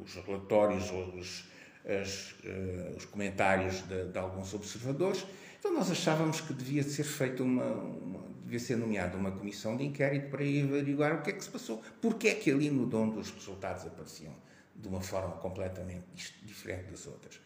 os 0.00 0.14
relatórios, 0.26 0.90
os, 0.90 1.44
as, 1.84 2.32
uh, 2.44 2.96
os 2.96 3.04
comentários 3.04 3.86
de, 3.86 4.06
de, 4.06 4.18
alguns 4.18 4.54
observadores. 4.54 5.24
Então 5.58 5.72
nós 5.72 5.90
achávamos 5.90 6.40
que 6.40 6.52
devia 6.52 6.82
ser 6.82 7.04
feita 7.04 7.42
uma, 7.42 7.64
uma, 7.64 8.17
devia 8.48 8.58
ser 8.58 8.76
nomeada 8.76 9.16
uma 9.16 9.30
comissão 9.30 9.76
de 9.76 9.84
inquérito 9.84 10.30
para 10.30 10.40
averiguar 10.40 11.16
o 11.16 11.22
que 11.22 11.30
é 11.30 11.32
que 11.34 11.44
se 11.44 11.50
passou, 11.50 11.82
porque 12.00 12.28
é 12.28 12.34
que 12.34 12.50
ali 12.50 12.70
no 12.70 12.86
dono 12.86 13.18
os 13.18 13.30
resultados 13.30 13.86
apareciam 13.86 14.32
de 14.74 14.88
uma 14.88 15.02
forma 15.02 15.36
completamente 15.36 16.04
diferente 16.42 16.90
das 16.90 17.06
outras. 17.06 17.40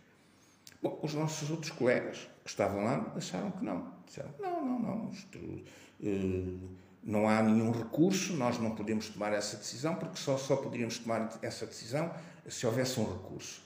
Bom, 0.81 0.99
os 1.03 1.15
nossos 1.15 1.51
outros 1.51 1.70
colegas 1.73 2.29
que 2.45 2.51
estavam 2.51 2.85
lá 2.85 3.12
acharam 3.16 3.51
que 3.51 3.65
não. 3.65 3.93
Disseram, 4.07 4.35
não, 4.41 4.65
não, 4.65 4.79
não, 4.79 5.11
isto, 5.11 5.39
uh, 5.39 6.70
não 7.03 7.29
há 7.29 7.43
nenhum 7.43 7.70
recurso, 7.70 8.35
nós 8.35 8.59
não 8.59 8.74
podemos 8.74 9.09
tomar 9.09 9.33
essa 9.33 9.57
decisão, 9.57 9.95
porque 9.97 10.16
só, 10.16 10.37
só 10.37 10.57
poderíamos 10.57 10.99
tomar 10.99 11.39
essa 11.43 11.66
decisão 11.66 12.12
se 12.49 12.66
houvesse 12.66 13.01
um 13.01 13.05
recurso. 13.05 13.62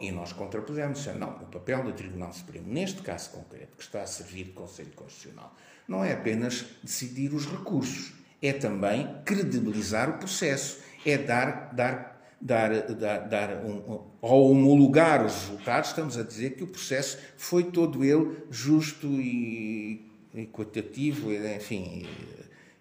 E 0.00 0.10
nós 0.10 0.32
contrapusemos, 0.32 1.06
não, 1.06 1.30
o 1.36 1.46
papel 1.46 1.84
do 1.84 1.92
Tribunal 1.92 2.32
Supremo, 2.32 2.66
neste 2.72 3.02
caso 3.02 3.30
concreto, 3.30 3.76
que 3.76 3.82
está 3.82 4.02
a 4.02 4.06
servir 4.06 4.46
de 4.46 4.52
Conselho 4.52 4.90
Constitucional, 4.92 5.54
não 5.86 6.04
é 6.04 6.12
apenas 6.12 6.64
decidir 6.82 7.32
os 7.34 7.46
recursos, 7.46 8.12
é 8.40 8.52
também 8.52 9.08
credibilizar 9.24 10.10
o 10.10 10.18
processo, 10.18 10.80
é 11.04 11.18
dar, 11.18 11.72
dar, 11.74 12.22
dar, 12.40 12.70
dar, 12.92 13.18
dar 13.28 13.64
um, 13.64 14.00
ao 14.20 14.50
homologar 14.50 15.24
os 15.24 15.34
resultados, 15.34 15.90
estamos 15.90 16.18
a 16.18 16.22
dizer 16.22 16.56
que 16.56 16.64
o 16.64 16.66
processo 16.66 17.18
foi 17.36 17.64
todo 17.64 18.04
ele 18.04 18.38
justo 18.50 19.06
e 19.06 20.10
equitativo, 20.34 21.32
enfim. 21.32 22.06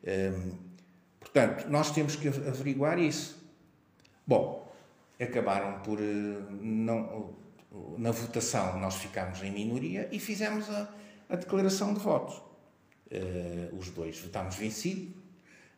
Um, 0.03 0.51
portanto, 1.19 1.69
nós 1.69 1.91
temos 1.91 2.15
que 2.15 2.27
averiguar 2.27 2.97
isso. 2.97 3.37
Bom, 4.25 4.71
acabaram 5.19 5.79
por 5.81 5.99
eh, 5.99 6.37
não 6.61 7.41
na 7.97 8.11
votação 8.11 8.79
nós 8.79 8.95
ficámos 8.95 9.41
em 9.41 9.51
minoria 9.51 10.09
e 10.11 10.19
fizemos 10.19 10.69
a, 10.69 10.89
a 11.29 11.35
declaração 11.35 11.93
de 11.93 11.99
voto. 11.99 12.50
Uh, 13.11 13.75
os 13.75 13.89
dois 13.89 14.17
votámos 14.21 14.55
vencido 14.55 15.13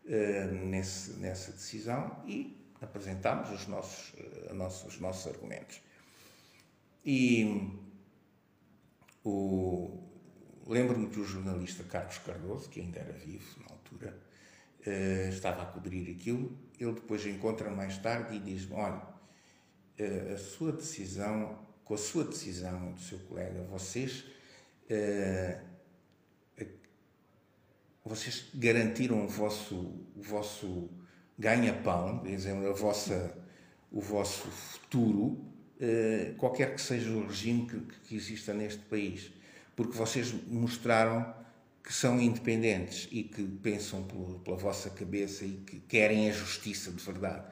uh, 0.05 0.53
nesse, 0.67 1.13
nessa 1.13 1.51
decisão 1.51 2.23
e 2.27 2.55
apresentámos 2.79 3.49
os 3.49 3.67
nossos, 3.67 4.13
uh, 4.13 4.53
nossos, 4.53 4.93
os 4.93 4.99
nossos 4.99 5.33
argumentos. 5.33 5.81
E 7.03 7.71
lembro-me 10.67 11.09
que 11.09 11.19
o 11.19 11.25
jornalista 11.25 11.83
Carlos 11.85 12.19
Cardoso, 12.19 12.69
que 12.69 12.81
ainda 12.81 12.99
era 12.99 13.13
vivo 13.13 13.59
na 13.61 13.73
altura, 13.73 14.15
estava 15.29 15.63
a 15.63 15.65
cobrir 15.65 16.11
aquilo. 16.11 16.55
Ele 16.79 16.93
depois 16.93 17.25
encontra 17.25 17.71
mais 17.71 17.97
tarde 17.97 18.35
e 18.35 18.39
diz-me: 18.39 18.75
Olha, 18.75 19.01
a 20.33 20.37
sua 20.37 20.71
decisão, 20.71 21.59
com 21.83 21.95
a 21.95 21.97
sua 21.97 22.23
decisão 22.23 22.93
do 22.93 23.01
seu 23.01 23.19
colega, 23.19 23.63
vocês, 23.63 24.23
vocês 28.05 28.45
garantiram 28.53 29.23
o 29.23 29.27
vosso, 29.27 29.75
o 30.15 30.21
vosso 30.21 30.89
ganha-pão, 31.37 32.23
a 32.23 32.73
vossa, 32.73 33.37
o 33.91 34.01
vosso 34.01 34.47
futuro, 34.47 35.45
qualquer 36.37 36.75
que 36.75 36.81
seja 36.81 37.09
o 37.09 37.27
regime 37.27 37.67
que, 37.67 37.79
que 38.07 38.15
exista 38.15 38.53
neste 38.53 38.81
país, 38.83 39.31
porque 39.75 39.97
vocês 39.97 40.33
mostraram 40.47 41.33
que 41.83 41.93
são 41.93 42.19
independentes 42.19 43.09
e 43.11 43.23
que 43.23 43.43
pensam 43.43 44.03
pela 44.43 44.57
vossa 44.57 44.89
cabeça 44.89 45.43
e 45.43 45.61
que 45.65 45.79
querem 45.81 46.29
a 46.29 46.33
justiça 46.33 46.91
de 46.91 47.03
verdade. 47.03 47.43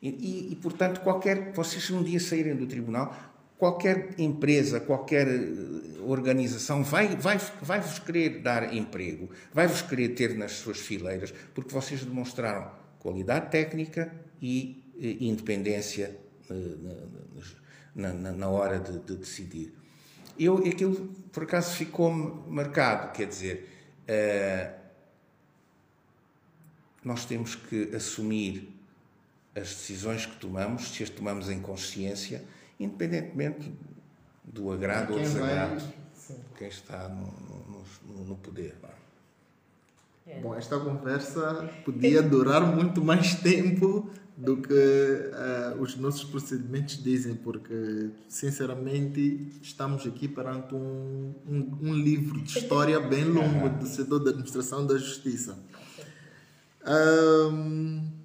E, 0.00 0.10
e, 0.10 0.52
e, 0.52 0.56
portanto, 0.56 1.00
qualquer, 1.00 1.52
vocês 1.52 1.90
um 1.90 2.02
dia 2.02 2.20
saírem 2.20 2.54
do 2.54 2.66
tribunal, 2.66 3.16
qualquer 3.58 4.14
empresa, 4.18 4.78
qualquer 4.80 5.26
eh, 5.26 6.00
organização 6.06 6.84
vai, 6.84 7.16
vai, 7.16 7.38
vai 7.60 7.80
vos 7.80 7.98
querer 7.98 8.40
dar 8.40 8.72
emprego, 8.72 9.28
vai 9.52 9.66
vos 9.66 9.82
querer 9.82 10.10
ter 10.10 10.36
nas 10.36 10.52
suas 10.52 10.78
fileiras, 10.78 11.34
porque 11.52 11.74
vocês 11.74 12.04
demonstraram 12.04 12.70
qualidade 13.00 13.50
técnica 13.50 14.14
e 14.40 14.84
eh, 15.00 15.16
independência 15.20 16.16
eh, 16.48 16.54
na, 17.94 18.12
na, 18.14 18.32
na 18.32 18.48
hora 18.48 18.78
de, 18.78 19.00
de, 19.00 19.16
decidir. 19.16 19.74
Eu, 20.38 20.58
aquilo, 20.58 21.08
por 21.32 21.42
acaso, 21.42 21.74
ficou-me 21.74 22.48
marcado, 22.48 23.12
quer 23.12 23.26
dizer, 23.26 23.68
nós 27.02 27.24
temos 27.24 27.56
que 27.56 27.90
assumir 27.92 28.72
as 29.52 29.70
decisões 29.70 30.26
que 30.26 30.36
tomamos, 30.36 30.94
se 30.94 31.02
as 31.02 31.10
tomamos 31.10 31.50
em 31.50 31.60
consciência, 31.60 32.44
independentemente 32.78 33.72
do 34.44 34.70
agrado 34.70 35.12
ou 35.12 35.18
desagrado 35.18 35.76
de 35.76 36.34
quem 36.56 36.68
está 36.68 37.08
no, 37.08 37.26
no, 38.06 38.24
no 38.24 38.36
poder. 38.36 38.74
É? 40.26 40.40
Bom, 40.40 40.54
esta 40.54 40.78
conversa 40.78 41.70
podia 41.84 42.22
durar 42.22 42.60
muito 42.60 43.02
mais 43.02 43.34
tempo 43.40 44.10
do 44.36 44.58
que 44.58 44.72
uh, 44.72 45.80
os 45.80 45.96
nossos 45.96 46.22
procedimentos 46.22 47.02
dizem, 47.02 47.34
porque, 47.34 48.10
sinceramente, 48.28 49.50
estamos 49.60 50.06
aqui 50.06 50.28
perante 50.28 50.76
um, 50.76 51.34
um, 51.48 51.78
um 51.82 51.94
livro 51.94 52.40
de 52.40 52.56
história 52.56 53.00
bem 53.00 53.24
longo 53.24 53.68
do 53.70 53.86
setor 53.86 54.20
da 54.20 54.30
administração 54.30 54.86
da 54.86 54.96
justiça. 54.96 55.58
Um, 56.86 58.17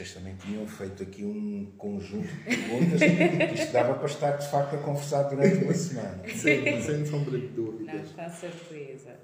vocês 0.00 0.14
também 0.14 0.34
tinham 0.36 0.66
feito 0.66 1.02
aqui 1.02 1.24
um 1.24 1.70
conjunto 1.76 2.26
de 2.26 2.56
perguntas 2.56 3.00
que 3.04 3.54
isto 3.54 3.72
dava 3.72 3.94
para 3.94 4.06
estar 4.06 4.36
de 4.38 4.50
facto 4.50 4.76
a 4.76 4.78
conversar 4.78 5.24
durante 5.24 5.62
uma 5.62 5.74
semana. 5.74 6.24
Sim, 6.28 6.80
sem 6.80 7.04
sombra 7.04 7.38
de 7.38 7.48
dúvidas. 7.48 8.16
Não, 8.16 8.24
com 8.24 8.30
certeza. 8.30 9.20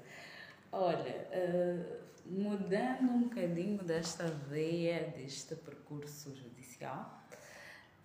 Olha, 0.71 1.27
uh, 1.33 1.97
mudando 2.27 3.09
um 3.09 3.23
bocadinho 3.23 3.83
desta 3.83 4.25
veia, 4.25 5.11
deste 5.17 5.55
percurso 5.55 6.35
judicial, 6.35 7.25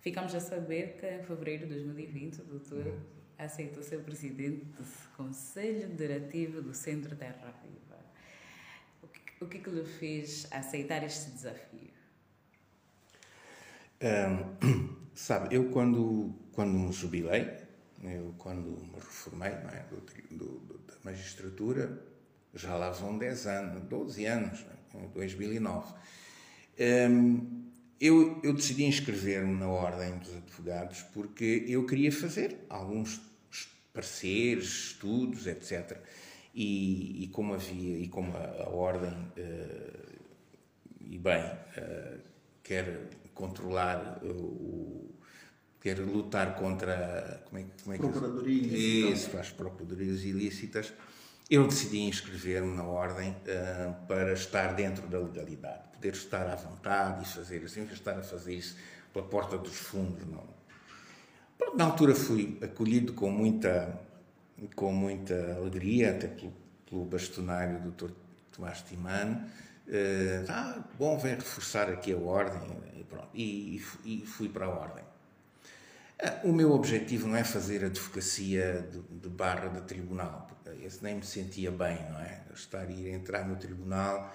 ficamos 0.01 0.33
a 0.33 0.39
saber 0.39 0.97
que 0.99 1.05
em 1.05 1.21
fevereiro 1.21 1.67
de 1.67 1.75
2020 1.75 2.41
o 2.41 2.43
doutor 2.45 2.95
aceitou 3.37 3.83
ser 3.83 3.99
presidente 3.99 4.65
do 4.65 4.83
Conselho 5.15 5.89
Diretivo 5.89 6.59
do 6.59 6.73
Centro 6.73 7.15
Terra 7.15 7.53
Viva. 7.61 7.99
O 9.03 9.07
que, 9.07 9.21
o 9.41 9.47
que, 9.47 9.59
que 9.59 9.69
lhe 9.69 9.85
fez 9.85 10.47
aceitar 10.51 11.03
este 11.03 11.29
desafio? 11.29 11.92
Sabe, 15.15 15.55
eu 15.55 15.69
quando, 15.69 16.33
quando 16.51 16.73
me 16.73 16.91
jubilei, 16.91 17.47
eu 18.03 18.33
quando 18.37 18.69
me 18.69 18.95
reformei 18.95 19.51
é, 19.51 19.85
do, 19.89 20.01
do, 20.35 20.59
do, 20.59 20.77
da 20.79 20.95
magistratura, 21.05 22.01
já 22.53 22.75
lá 22.75 22.91
vão 22.91 23.17
10 23.17 23.47
anos, 23.47 23.83
12 23.83 24.25
anos, 24.25 24.65
em 24.93 25.07
2009. 25.09 25.93
Um, 26.79 27.63
eu, 27.99 28.41
eu 28.43 28.53
decidi 28.53 28.83
inscrever-me 28.83 29.57
na 29.57 29.69
Ordem 29.69 30.17
dos 30.17 30.35
Advogados 30.35 31.03
porque 31.13 31.63
eu 31.67 31.85
queria 31.85 32.11
fazer 32.11 32.65
alguns 32.69 33.21
pareceres, 33.93 34.65
estudos, 34.65 35.47
etc. 35.47 35.97
E, 36.53 37.23
e 37.23 37.27
como 37.29 37.53
havia, 37.53 37.99
e 37.99 38.07
como 38.09 38.35
a, 38.35 38.63
a 38.63 38.69
Ordem, 38.69 39.13
uh, 39.13 40.19
e 40.99 41.17
bem, 41.17 41.41
uh, 41.43 42.19
quer 42.61 43.09
controlar 43.33 44.19
o, 44.23 45.13
quer 45.81 45.99
lutar 45.99 46.55
contra 46.55 47.43
como 47.45 47.59
é, 47.59 47.65
como 47.83 47.93
é 47.93 47.97
que 47.97 48.03
Procuradoria 48.03 49.11
isso, 49.11 49.37
as 49.37 49.49
procuradorias 49.51 50.23
ilícitas, 50.23 50.93
eu 51.49 51.67
decidi 51.67 51.99
inscrever-me 52.01 52.75
na 52.75 52.83
ordem 52.83 53.31
uh, 53.31 54.07
para 54.07 54.33
estar 54.33 54.73
dentro 54.73 55.07
da 55.07 55.19
legalidade, 55.19 55.89
poder 55.93 56.13
estar 56.13 56.47
à 56.47 56.55
vontade 56.55 57.23
e 57.23 57.27
fazer 57.27 57.63
assim, 57.63 57.83
estar 57.91 58.17
a 58.17 58.23
fazer 58.23 58.55
isso 58.55 58.77
pela 59.11 59.25
porta 59.25 59.57
dos 59.57 59.75
fundos, 59.75 60.25
não. 60.25 60.47
Na 61.75 61.85
altura 61.85 62.15
fui 62.15 62.57
acolhido 62.61 63.13
com 63.13 63.29
muita 63.29 63.99
com 64.75 64.91
muita 64.91 65.55
alegria, 65.55 66.11
até 66.11 66.27
pelo, 66.27 66.53
pelo 66.89 67.05
bastonário 67.05 67.91
Dr. 67.91 68.11
Tomás 68.51 68.81
Timano. 68.81 69.45
Uh, 69.87 70.45
ah, 70.47 70.83
bom, 70.97 71.17
vem 71.17 71.35
reforçar 71.35 71.89
aqui 71.89 72.13
a 72.13 72.17
ordem 72.17 72.61
e, 72.95 73.03
pronto, 73.03 73.27
e, 73.33 73.83
e 74.05 74.25
fui 74.25 74.47
para 74.47 74.65
a 74.65 74.69
ordem. 74.69 75.03
Uh, 76.21 76.49
o 76.49 76.53
meu 76.53 76.71
objetivo 76.71 77.27
não 77.27 77.35
é 77.35 77.43
fazer 77.43 77.83
advocacia 77.83 78.87
de, 78.89 79.01
de 79.01 79.29
barra 79.29 79.67
de 79.67 79.81
tribunal, 79.81 80.49
esse 80.81 81.03
nem 81.03 81.15
me 81.15 81.25
sentia 81.25 81.71
bem, 81.71 81.97
não 82.11 82.19
é? 82.19 82.41
Estar 82.53 82.89
e 82.89 82.93
ir 82.93 83.09
entrar 83.09 83.47
no 83.47 83.55
tribunal 83.55 84.33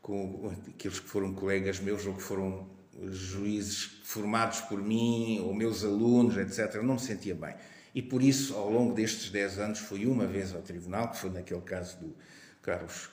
com 0.00 0.52
aqueles 0.68 1.00
que 1.00 1.08
foram 1.08 1.32
colegas 1.32 1.80
meus 1.80 2.06
ou 2.06 2.14
que 2.14 2.22
foram 2.22 2.68
juízes 3.10 4.00
formados 4.04 4.60
por 4.60 4.80
mim, 4.80 5.40
ou 5.40 5.54
meus 5.54 5.84
alunos, 5.84 6.36
etc. 6.36 6.76
Eu 6.76 6.82
não 6.82 6.94
me 6.94 7.00
sentia 7.00 7.34
bem. 7.34 7.54
E 7.94 8.02
por 8.02 8.22
isso, 8.22 8.54
ao 8.54 8.70
longo 8.70 8.94
destes 8.94 9.30
10 9.30 9.58
anos, 9.58 9.78
fui 9.78 10.06
uma 10.06 10.26
vez 10.26 10.54
ao 10.54 10.62
tribunal, 10.62 11.10
que 11.10 11.16
foi 11.16 11.30
naquele 11.30 11.60
caso 11.60 11.98
do 11.98 12.14
Carlos 12.60 13.08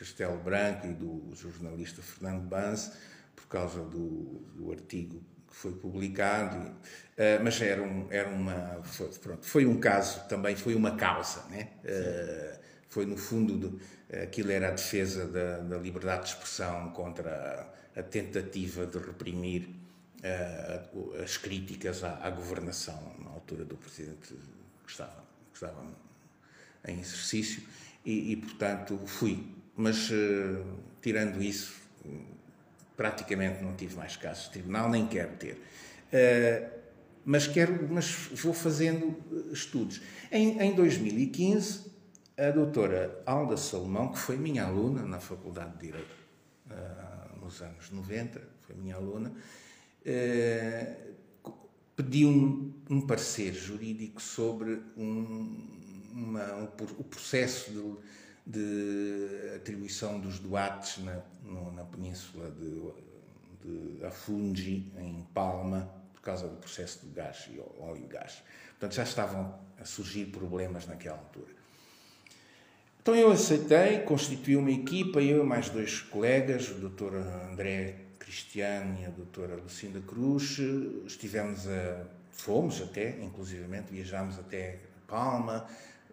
Castelo 0.00 0.38
Branco 0.38 0.86
e 0.86 0.94
do 0.94 1.30
jornalista 1.34 2.00
Fernando 2.00 2.40
Banz, 2.48 2.90
por 3.36 3.46
causa 3.48 3.82
do, 3.82 4.40
do 4.56 4.72
artigo 4.72 5.22
que 5.46 5.54
foi 5.54 5.72
publicado, 5.72 6.56
uh, 6.56 7.44
mas 7.44 7.60
era, 7.60 7.82
um, 7.82 8.06
era 8.10 8.30
uma. 8.30 8.80
Foi, 8.82 9.08
pronto, 9.08 9.44
foi 9.44 9.66
um 9.66 9.78
caso 9.78 10.26
também, 10.26 10.56
foi 10.56 10.74
uma 10.74 10.96
causa, 10.96 11.44
né? 11.50 11.68
Uh, 11.84 12.60
foi 12.88 13.04
no 13.04 13.16
fundo, 13.16 13.78
de, 14.08 14.18
aquilo 14.18 14.50
era 14.50 14.68
a 14.68 14.70
defesa 14.70 15.26
da, 15.26 15.58
da 15.58 15.76
liberdade 15.76 16.22
de 16.22 16.28
expressão 16.30 16.90
contra 16.92 17.70
a, 17.94 18.02
tentativa 18.02 18.86
de 18.86 18.96
reprimir 18.96 19.68
uh, 20.24 21.22
as 21.22 21.36
críticas 21.36 22.02
à, 22.02 22.18
à, 22.22 22.30
governação 22.30 23.14
na 23.22 23.30
altura 23.30 23.66
do 23.66 23.76
presidente 23.76 24.34
que 24.82 24.90
estava, 24.90 25.22
que 25.52 25.56
estava 25.56 25.84
em 26.88 27.00
exercício 27.00 27.62
e, 28.02 28.32
e 28.32 28.36
portanto 28.36 28.98
fui. 29.06 29.59
Mas 29.80 30.10
uh, 30.10 30.64
tirando 31.00 31.42
isso, 31.42 31.74
praticamente 32.96 33.62
não 33.62 33.74
tive 33.74 33.96
mais 33.96 34.16
casos 34.16 34.44
de 34.44 34.50
tribunal, 34.50 34.90
nem 34.90 35.06
quero 35.06 35.36
ter. 35.36 35.54
Uh, 36.12 36.80
mas 37.24 37.46
quero, 37.46 37.88
mas 37.90 38.10
vou 38.34 38.52
fazendo 38.52 39.16
estudos. 39.52 40.02
Em, 40.30 40.60
em 40.60 40.74
2015, 40.74 41.90
a 42.36 42.50
doutora 42.50 43.22
Alda 43.24 43.56
Salomão, 43.56 44.12
que 44.12 44.18
foi 44.18 44.36
minha 44.36 44.64
aluna 44.64 45.02
na 45.02 45.20
Faculdade 45.20 45.72
de 45.72 45.86
Direito 45.86 46.20
nos 47.42 47.60
anos 47.62 47.90
90, 47.90 48.40
foi 48.62 48.76
minha 48.76 48.94
aluna, 48.94 49.32
eh, 50.04 50.96
pediu 51.96 52.28
um, 52.28 52.72
um, 52.88 53.00
parecer 53.00 53.52
jurídico 53.52 54.22
sobre 54.22 54.80
um, 54.96 55.68
uma, 56.12 56.54
um, 56.54 56.64
o 56.98 57.04
processo 57.04 57.70
de, 57.70 57.96
de, 58.46 59.52
atribuição 59.56 60.18
dos 60.18 60.38
doates 60.38 61.02
na, 61.04 61.20
no, 61.44 61.72
na 61.72 61.84
península 61.84 62.50
de, 62.50 62.92
de 63.64 64.04
Afungi, 64.04 64.90
em 64.98 65.26
Palma, 65.34 65.90
por 66.14 66.22
causa 66.22 66.48
do 66.48 66.56
processo 66.56 67.06
do 67.06 67.12
gás 67.12 67.48
e 67.50 67.60
óleo 67.80 68.06
gás. 68.08 68.42
Portanto, 68.70 68.94
já 68.94 69.02
estavam 69.02 69.58
a 69.80 69.84
surgir 69.84 70.26
problemas 70.26 70.86
naquela 70.86 71.18
altura. 71.18 71.60
Então 73.02 73.14
eu 73.14 73.32
aceitei, 73.32 74.00
constituí 74.00 74.56
uma 74.56 74.70
equipa, 74.70 75.22
eu 75.22 75.42
e 75.42 75.46
mais 75.46 75.70
dois 75.70 76.00
colegas, 76.00 76.70
o 76.70 76.74
Dr. 76.74 77.16
André 77.50 77.96
Cristiano 78.18 79.00
e 79.00 79.06
a 79.06 79.10
doutora 79.10 79.56
Lucinda 79.56 80.00
Cruz, 80.00 80.58
estivemos 81.06 81.66
a, 81.66 82.06
fomos 82.30 82.80
até, 82.82 83.18
inclusivamente, 83.22 83.90
viajámos 83.90 84.38
até 84.38 84.78
Palma, 85.06 85.66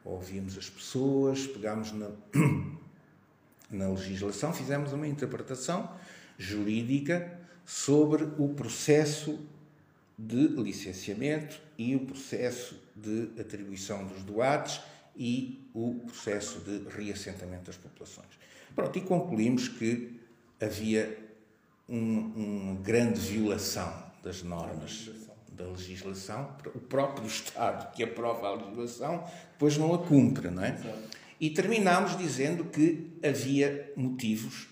ouvimos 0.08 0.58
as 0.58 0.70
pessoas, 0.70 1.46
pegámos 1.46 1.92
na, 1.92 2.10
na 3.70 3.90
legislação, 3.90 4.54
fizemos 4.54 4.94
uma 4.94 5.08
interpretação 5.08 5.92
jurídica 6.38 7.40
sobre 7.66 8.24
o 8.38 8.50
processo 8.50 9.40
de 10.18 10.48
licenciamento 10.48 11.60
e 11.78 11.96
o 11.96 12.00
processo 12.00 12.76
de 12.96 13.30
atribuição 13.40 14.06
dos 14.08 14.24
doados 14.24 14.82
e 15.16 15.70
o 15.74 15.96
processo 16.06 16.60
de 16.60 16.88
reassentamento 16.90 17.66
das 17.66 17.78
populações. 17.78 18.28
Pronto, 18.76 18.98
e 18.98 19.02
concluímos 19.02 19.68
que 19.68 20.20
havia 20.62 21.18
um, 21.90 22.72
uma 22.72 22.76
grande 22.82 23.20
violação 23.20 23.92
das 24.24 24.44
normas 24.44 25.10
da 25.52 25.66
legislação. 25.66 26.56
O 26.74 26.80
próprio 26.80 27.26
Estado 27.28 27.92
que 27.94 28.04
aprova 28.04 28.48
a 28.48 28.54
legislação 28.54 29.28
depois 29.58 29.76
não 29.76 29.92
a 29.92 29.98
cumpre, 29.98 30.52
não 30.52 30.64
é? 30.64 30.78
E 31.40 31.50
terminámos 31.50 32.16
dizendo 32.16 32.66
que 32.66 33.12
havia 33.24 33.92
motivos 33.96 34.68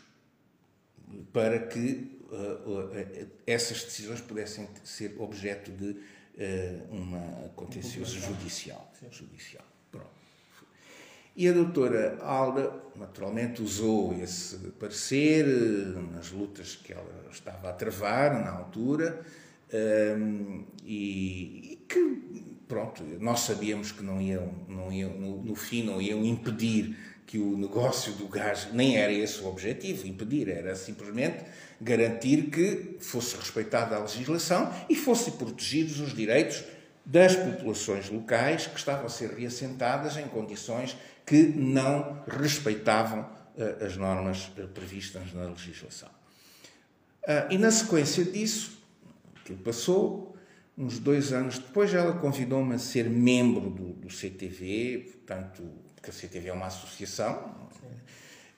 para 1.33 1.59
que 1.59 2.19
uh, 2.29 3.27
essas 3.47 3.83
decisões 3.83 4.21
pudessem 4.21 4.67
ser 4.83 5.15
objeto 5.17 5.71
de 5.71 5.89
uh, 5.91 6.93
uma 6.93 7.49
contencioso 7.55 8.19
judicial. 8.19 8.91
judicial. 9.09 9.65
E 11.35 11.49
a 11.49 11.51
doutora 11.51 12.17
Alda, 12.21 12.71
naturalmente, 12.95 13.61
usou 13.61 14.13
esse 14.21 14.57
parecer 14.79 15.45
nas 16.13 16.31
lutas 16.31 16.77
que 16.77 16.93
ela 16.93 17.25
estava 17.29 17.69
a 17.69 17.73
travar 17.73 18.41
na 18.41 18.51
altura 18.51 19.21
um, 20.17 20.63
e, 20.85 21.73
e, 21.73 21.85
que, 21.89 22.54
pronto, 22.67 23.03
nós 23.19 23.41
sabíamos 23.41 23.91
que 23.91 24.03
não 24.03 24.21
iam, 24.21 24.53
não 24.67 24.91
iam 24.91 25.11
no, 25.11 25.43
no, 25.43 25.55
fim, 25.55 25.83
não 25.83 26.01
iam 26.01 26.23
impedir 26.25 26.97
que 27.25 27.37
o 27.37 27.57
negócio 27.57 28.13
do 28.13 28.27
gás, 28.27 28.67
nem 28.71 28.97
era 28.97 29.11
esse 29.11 29.41
o 29.41 29.47
objetivo, 29.47 30.07
impedir, 30.07 30.49
era 30.49 30.75
simplesmente 30.75 31.43
garantir 31.81 32.49
que 32.49 32.97
fosse 32.99 33.35
respeitada 33.35 33.95
a 33.95 33.99
legislação 33.99 34.71
e 34.89 34.95
fossem 34.95 35.33
protegidos 35.33 35.99
os 35.99 36.13
direitos 36.13 36.63
das 37.05 37.35
populações 37.35 38.09
locais 38.09 38.67
que 38.67 38.77
estavam 38.77 39.05
a 39.05 39.09
ser 39.09 39.31
reassentadas 39.31 40.17
em 40.17 40.27
condições 40.27 40.95
que 41.25 41.43
não 41.43 42.23
respeitavam 42.27 43.21
uh, 43.21 43.85
as 43.85 43.95
normas 43.97 44.51
uh, 44.57 44.67
previstas 44.67 45.33
na 45.33 45.45
legislação. 45.45 46.09
Uh, 47.23 47.51
e 47.51 47.57
na 47.57 47.71
sequência 47.71 48.23
disso, 48.23 48.79
que 49.43 49.53
passou, 49.53 50.34
uns 50.77 50.99
dois 50.99 51.31
anos 51.31 51.57
depois, 51.57 51.93
ela 51.93 52.13
convidou-me 52.13 52.75
a 52.75 52.79
ser 52.79 53.09
membro 53.09 53.69
do, 53.69 53.93
do, 53.93 54.09
CTV, 54.09 55.11
portanto, 55.13 55.63
porque 55.95 56.09
a 56.09 56.13
CTV 56.13 56.49
é 56.49 56.53
uma 56.53 56.67
associação, 56.67 57.65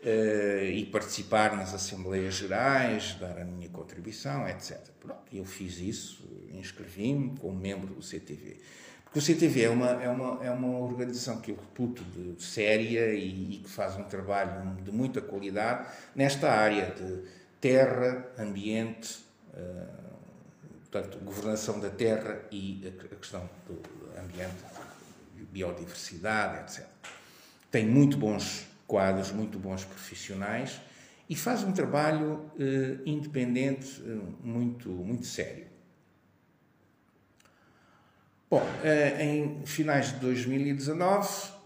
e 0.04 0.86
participar 0.86 1.56
nas 1.56 1.74
Assembleias 1.74 2.36
Gerais, 2.36 3.18
dar 3.20 3.38
a 3.40 3.44
minha 3.44 3.68
contribuição, 3.70 4.48
etc. 4.48 4.80
Pronto, 5.00 5.24
eu 5.34 5.44
fiz 5.44 5.80
isso, 5.80 6.24
inscrevi-me 6.54 7.38
como 7.38 7.58
membro 7.58 7.94
do 7.94 8.02
CTV. 8.02 8.58
Porque 9.04 9.20
o 9.20 9.22
CTV 9.22 9.64
é 9.64 9.70
uma, 9.70 10.04
é 10.04 10.10
uma, 10.10 10.46
é 10.46 10.52
uma 10.52 10.80
organização 10.80 11.42
que 11.42 11.52
eu 11.52 11.56
reputo 11.56 12.04
de 12.04 12.42
séria 12.44 13.14
e, 13.14 13.56
e 13.56 13.58
que 13.60 13.70
faz 13.70 13.98
um 13.98 14.04
trabalho 14.04 14.76
de 14.84 14.92
muita 14.92 15.22
qualidade 15.22 15.88
nesta 16.16 16.52
área 16.52 16.92
de 16.92 17.24
terra, 17.60 18.28
ambiente, 18.38 19.20
uh, 19.54 20.17
portanto, 20.98 21.20
governação 21.24 21.80
da 21.80 21.90
terra 21.90 22.42
e 22.52 22.82
a 23.12 23.16
questão 23.16 23.48
do 23.68 23.82
ambiente, 24.20 24.56
biodiversidade, 25.52 26.64
etc. 26.64 26.88
Tem 27.70 27.86
muito 27.86 28.18
bons 28.18 28.66
quadros, 28.88 29.32
muito 29.32 29.60
bons 29.60 29.84
profissionais 29.86 30.80
e 31.30 31.36
faz 31.36 31.64
um 31.64 31.72
trabalho 31.72 32.52
uh, 32.56 33.02
independente 33.06 34.02
uh, 34.02 34.36
muito, 34.42 34.90
muito 34.90 35.26
sério. 35.26 35.68
Bom, 38.50 38.62
uh, 38.62 39.22
em 39.22 39.66
finais 39.66 40.14
de 40.14 40.20
2019, 40.20 41.58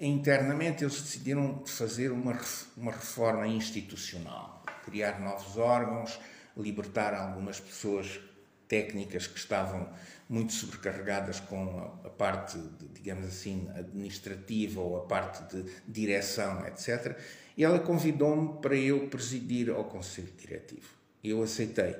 internamente 0.00 0.82
eles 0.82 0.98
decidiram 0.98 1.62
fazer 1.66 2.10
uma, 2.10 2.40
uma 2.74 2.90
reforma 2.90 3.46
institucional, 3.46 4.64
criar 4.86 5.20
novos 5.20 5.58
órgãos, 5.58 6.18
libertar 6.56 7.14
algumas 7.14 7.60
pessoas 7.60 8.20
técnicas 8.68 9.26
que 9.26 9.38
estavam 9.38 9.88
muito 10.28 10.52
sobrecarregadas 10.52 11.38
com 11.40 11.78
a, 12.04 12.08
parte, 12.08 12.58
de, 12.58 12.88
digamos 12.88 13.26
assim, 13.26 13.68
administrativa 13.74 14.80
ou 14.80 14.96
a 14.96 15.06
parte 15.06 15.54
de 15.54 15.64
direção, 15.86 16.66
etc. 16.66 17.18
E 17.56 17.64
ela 17.64 17.78
convidou-me 17.78 18.60
para 18.60 18.74
eu 18.74 19.08
presidir 19.08 19.70
ao 19.70 19.84
Conselho 19.84 20.32
Diretivo. 20.38 20.88
Eu 21.22 21.42
aceitei. 21.42 21.94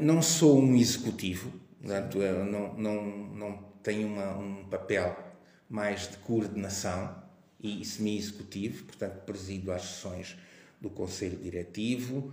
Não 0.00 0.22
sou 0.22 0.60
um 0.60 0.76
executivo, 0.76 1.52
portanto, 1.80 2.18
não, 2.18 2.74
não, 2.74 3.04
não 3.34 3.64
tenho 3.82 4.06
uma, 4.06 4.36
um 4.36 4.64
papel 4.64 5.16
mais 5.68 6.08
de 6.08 6.16
coordenação 6.18 7.22
e 7.60 7.84
semi-executivo, 7.84 8.84
portanto, 8.84 9.24
presido 9.24 9.72
às 9.72 9.82
sessões 9.82 10.36
do 10.80 10.90
Conselho 10.90 11.38
Diretivo, 11.38 12.32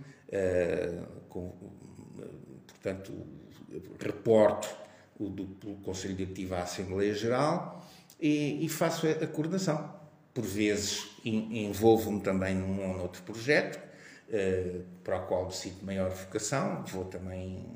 com, 1.28 1.52
portanto, 2.66 3.12
reporto 4.00 4.68
o 5.18 5.28
do, 5.28 5.44
do 5.44 5.74
Conselho 5.82 6.14
Diretivo 6.14 6.54
à 6.54 6.62
Assembleia 6.62 7.14
Geral 7.14 7.86
e, 8.20 8.64
e 8.64 8.68
faço 8.68 9.06
a, 9.06 9.10
a, 9.10 9.26
coordenação. 9.26 10.00
Por 10.34 10.44
vezes 10.44 11.08
envolvo-me 11.24 12.20
também 12.20 12.54
num 12.54 12.88
ou 12.88 12.96
noutro 12.96 13.22
projeto, 13.22 13.76
uh, 13.76 14.82
para 15.04 15.18
o 15.18 15.26
qual 15.26 15.50
sinto 15.50 15.84
maior 15.84 16.10
vocação, 16.10 16.84
vou 16.84 17.04
também 17.04 17.66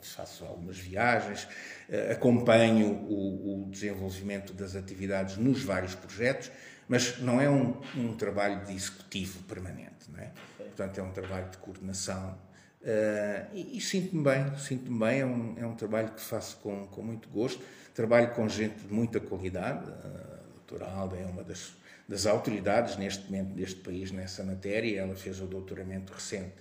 faço 0.00 0.44
algumas 0.44 0.78
viagens, 0.78 1.44
uh, 1.88 2.12
acompanho 2.12 2.88
o, 2.88 3.64
o, 3.66 3.70
desenvolvimento 3.70 4.52
das 4.52 4.76
atividades 4.76 5.36
nos 5.36 5.62
vários 5.62 5.94
projetos, 5.94 6.50
mas 6.88 7.18
não 7.18 7.40
é 7.40 7.48
um, 7.48 7.80
um 7.96 8.14
trabalho 8.14 8.64
de 8.64 8.74
executivo 8.74 9.42
permanente, 9.44 10.10
não 10.10 10.20
é? 10.20 10.30
Portanto, 10.74 10.98
é 10.98 11.02
um 11.02 11.12
trabalho 11.12 11.50
de 11.50 11.58
coordenação 11.58 12.38
Uh, 12.82 13.46
e, 13.54 13.78
e 13.78 13.80
sinto-me 13.80 14.24
bem, 14.24 14.58
sinto-me 14.58 14.98
bem, 14.98 15.20
é 15.20 15.26
um, 15.26 15.54
é 15.56 15.64
um 15.64 15.74
trabalho 15.74 16.10
que 16.10 16.20
faço 16.20 16.56
com, 16.56 16.86
com 16.88 17.02
muito 17.02 17.28
gosto. 17.28 17.62
Trabalho 17.94 18.34
com 18.34 18.48
gente 18.48 18.74
de 18.80 18.92
muita 18.92 19.20
qualidade. 19.20 19.88
A 19.88 20.40
doutora 20.54 20.90
Alda 20.90 21.16
é 21.16 21.24
uma 21.24 21.44
das, 21.44 21.74
das 22.08 22.26
autoridades 22.26 22.96
neste 22.96 23.24
momento 23.30 23.54
deste 23.54 23.80
país 23.80 24.10
nessa 24.10 24.42
matéria. 24.42 25.00
Ela 25.00 25.14
fez 25.14 25.40
o 25.40 25.46
doutoramento 25.46 26.12
recente 26.12 26.52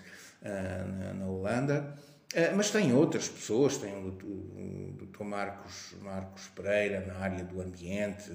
uh, 0.43 0.87
na, 0.99 1.13
na, 1.13 1.25
Holanda. 1.25 1.97
Uh, 2.35 2.55
mas 2.55 2.69
tem 2.69 2.93
outras 2.93 3.27
pessoas, 3.27 3.77
tem 3.77 3.91
o 3.97 4.11
doutor 4.99 5.23
Marcos, 5.23 5.95
Marcos 6.01 6.47
Pereira 6.49 7.03
na 7.03 7.15
área 7.15 7.43
do 7.43 7.59
ambiente, 7.59 8.31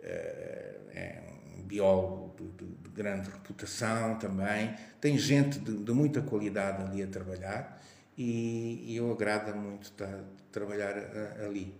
é 0.00 1.20
um 1.58 1.62
biólogo 1.62 2.36
de, 2.38 2.64
de, 2.64 2.72
grande 2.98 3.30
reputação 3.30 4.16
também, 4.18 4.74
tem 5.00 5.16
gente 5.16 5.60
de, 5.60 5.76
de 5.76 5.92
muita 5.92 6.20
qualidade 6.20 6.82
ali 6.82 7.00
a 7.00 7.06
trabalhar 7.06 7.80
e, 8.16 8.84
e 8.88 8.96
eu 8.96 9.12
agrada 9.12 9.54
muito 9.54 9.84
estar, 9.84 10.24
trabalhar 10.50 10.94
a, 10.96 11.44
ali. 11.46 11.72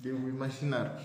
Devo 0.00 0.28
imaginar. 0.28 1.00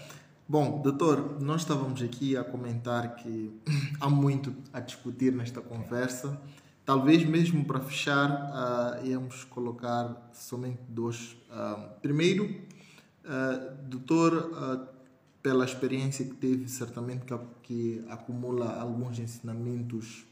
Bom, 0.49 0.81
doutor, 0.81 1.40
nós 1.40 1.61
estávamos 1.61 2.02
aqui 2.02 2.35
a 2.35 2.44
comentar 2.44 3.15
que 3.15 3.56
há 4.02 4.10
muito 4.10 4.53
a 4.73 4.80
discutir 4.80 5.31
nesta 5.31 5.61
conversa. 5.61 6.41
Talvez 6.84 7.23
mesmo 7.23 7.64
para 7.64 7.80
fechar, 7.80 8.30
uh, 8.30 9.06
íamos 9.06 9.44
colocar 9.45 10.30
somente 10.34 10.81
dois. 10.90 11.38
Uh, 11.49 11.90
primeiro, 12.02 12.45
uh, 12.45 13.73
doutor, 13.84 14.93
pela 15.44 15.65
experiência 15.65 16.24
que 16.24 16.34
teve, 16.34 16.70
certamente 16.70 17.26
que, 17.26 17.38
que 17.64 18.06
acumula 18.07 18.80
alguns 18.80 19.20
ensinamentos, 19.20 20.26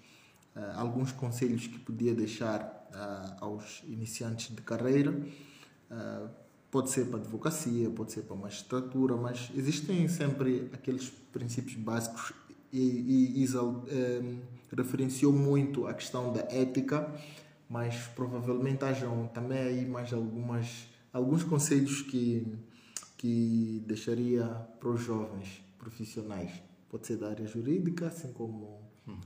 uh, 0.56 0.78
alguns 0.78 1.12
conselhos 1.12 1.68
que 1.68 1.78
podia 1.78 2.16
deixar 2.16 2.62
uh, 2.62 3.44
aos 3.44 3.84
iniciantes 3.86 4.56
de 4.56 4.62
carreira. 4.62 5.12
Uh, 5.12 6.30
pode 6.72 6.90
ser 6.90 7.08
para 7.08 7.20
advocacia, 7.20 7.90
pode 7.90 8.14
ser 8.14 8.22
para 8.22 8.38
magistratura, 8.38 9.18
mas 9.18 9.52
existem 9.54 10.08
sempre 10.08 10.70
aqueles 10.72 11.10
princípios 11.34 11.76
básicos 11.76 12.32
e, 12.72 13.44
e 13.44 13.46
referenciou 14.74 15.34
muito 15.34 15.86
a 15.86 15.94
questão 15.94 16.32
da 16.32 16.40
ética, 16.50 17.14
mas 17.70 18.08
provavelmente 18.16 18.86
hajam 18.86 19.28
também 19.34 19.60
aí 19.60 19.86
mais 19.86 20.14
algumas 20.14 20.90
alguns 21.12 21.44
conselhos 21.44 22.02
que 22.02 22.48
que 23.22 23.84
deixaria 23.86 24.44
para 24.80 24.90
os 24.90 25.00
jovens 25.00 25.64
profissionais? 25.78 26.52
Pode 26.90 27.06
ser 27.06 27.18
da 27.18 27.30
área 27.30 27.46
jurídica, 27.46 28.08
assim 28.08 28.34
como. 28.34 28.82
Hum. 29.08 29.20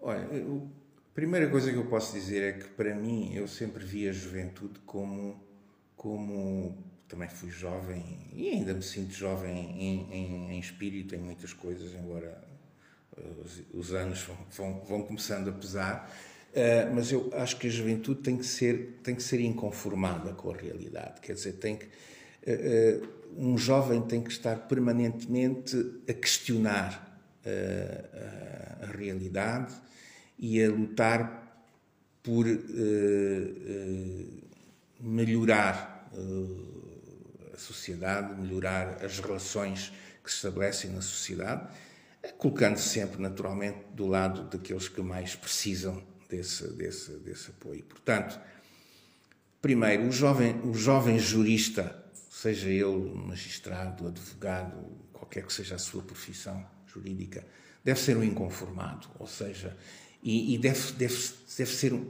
Olha, 0.00 0.24
eu, 0.34 0.68
a 0.98 1.14
primeira 1.14 1.48
coisa 1.48 1.70
que 1.70 1.78
eu 1.78 1.86
posso 1.86 2.12
dizer 2.12 2.42
é 2.42 2.52
que, 2.58 2.68
para 2.70 2.92
mim, 2.92 3.32
eu 3.32 3.46
sempre 3.46 3.84
vi 3.84 4.08
a 4.08 4.12
juventude 4.12 4.80
como. 4.80 5.40
como 5.96 6.84
também 7.06 7.28
fui 7.28 7.50
jovem 7.50 8.28
e 8.34 8.48
ainda 8.48 8.74
me 8.74 8.82
sinto 8.82 9.12
jovem 9.14 9.80
em, 9.80 10.12
em, 10.12 10.50
em 10.54 10.58
espírito, 10.58 11.14
em 11.14 11.18
muitas 11.18 11.52
coisas, 11.52 11.94
embora 11.94 12.42
os, 13.44 13.62
os 13.72 13.94
anos 13.94 14.22
vão, 14.22 14.36
vão, 14.50 14.84
vão, 14.84 15.02
começando 15.02 15.48
a 15.50 15.52
pesar. 15.52 16.12
Uh, 16.50 16.92
mas 16.92 17.12
eu 17.12 17.30
acho 17.34 17.58
que 17.58 17.68
a 17.68 17.70
juventude 17.70 18.22
tem 18.22 18.36
que 18.36 18.44
ser 18.44 18.98
tem 19.04 19.14
que 19.14 19.22
ser 19.22 19.40
inconformada 19.40 20.32
com 20.32 20.50
a 20.50 20.56
realidade 20.56 21.20
quer 21.20 21.34
dizer 21.34 21.52
tem 21.54 21.76
que 21.76 21.84
eh, 21.84 21.88
eh, 21.88 22.15
um 23.36 23.58
jovem 23.58 24.00
tem 24.02 24.22
que 24.22 24.30
estar 24.30 24.56
permanentemente 24.68 25.76
a 26.08 26.12
questionar 26.12 27.20
eh, 27.44 28.04
a 28.82 28.86
realidade 28.96 29.74
e 30.38 30.62
a 30.62 30.70
lutar 30.70 31.42
por 32.22 32.44
melhorar 35.00 36.10
a 37.54 37.58
sociedade, 37.58 38.40
melhorar 38.40 39.04
as 39.04 39.18
relações 39.20 39.92
que 40.22 40.30
se 40.30 40.36
estabelecem 40.36 40.90
na 40.90 41.00
sociedade, 41.00 41.68
colocando-se 42.36 42.88
sempre, 42.88 43.22
naturalmente, 43.22 43.78
do 43.94 44.06
lado 44.06 44.42
daqueles 44.44 44.88
que 44.88 45.00
mais 45.00 45.36
precisam 45.36 46.02
desse, 46.28 46.66
desse, 46.72 47.12
desse 47.18 47.50
apoio. 47.50 47.82
Portanto, 47.84 48.38
primeiro, 49.62 50.08
o 50.08 50.12
jovem, 50.12 50.60
o 50.62 50.74
jovem 50.74 51.18
jurista 51.18 52.04
seja 52.46 52.70
ele 52.70 53.12
magistrado, 53.14 54.06
advogado, 54.06 54.76
qualquer 55.12 55.44
que 55.44 55.52
seja 55.52 55.74
a 55.74 55.78
sua 55.78 56.02
profissão 56.02 56.64
jurídica, 56.86 57.44
deve 57.84 57.98
ser 57.98 58.16
um 58.16 58.22
inconformado, 58.22 59.08
ou 59.18 59.26
seja, 59.26 59.76
e, 60.22 60.54
e 60.54 60.58
deve, 60.58 60.92
deve, 60.92 61.16
deve 61.58 61.70
ser 61.72 61.92
um, 61.92 62.04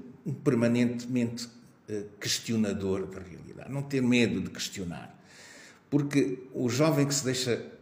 permanentemente 0.44 1.46
uh, 1.46 2.04
questionador 2.20 3.06
da 3.06 3.20
realidade, 3.20 3.72
não 3.72 3.82
ter 3.82 4.02
medo 4.02 4.40
de 4.42 4.50
questionar. 4.50 5.14
Porque 5.88 6.48
o 6.52 6.68
jovem 6.68 7.06
que 7.06 7.14
se 7.14 7.24
deixa 7.24 7.72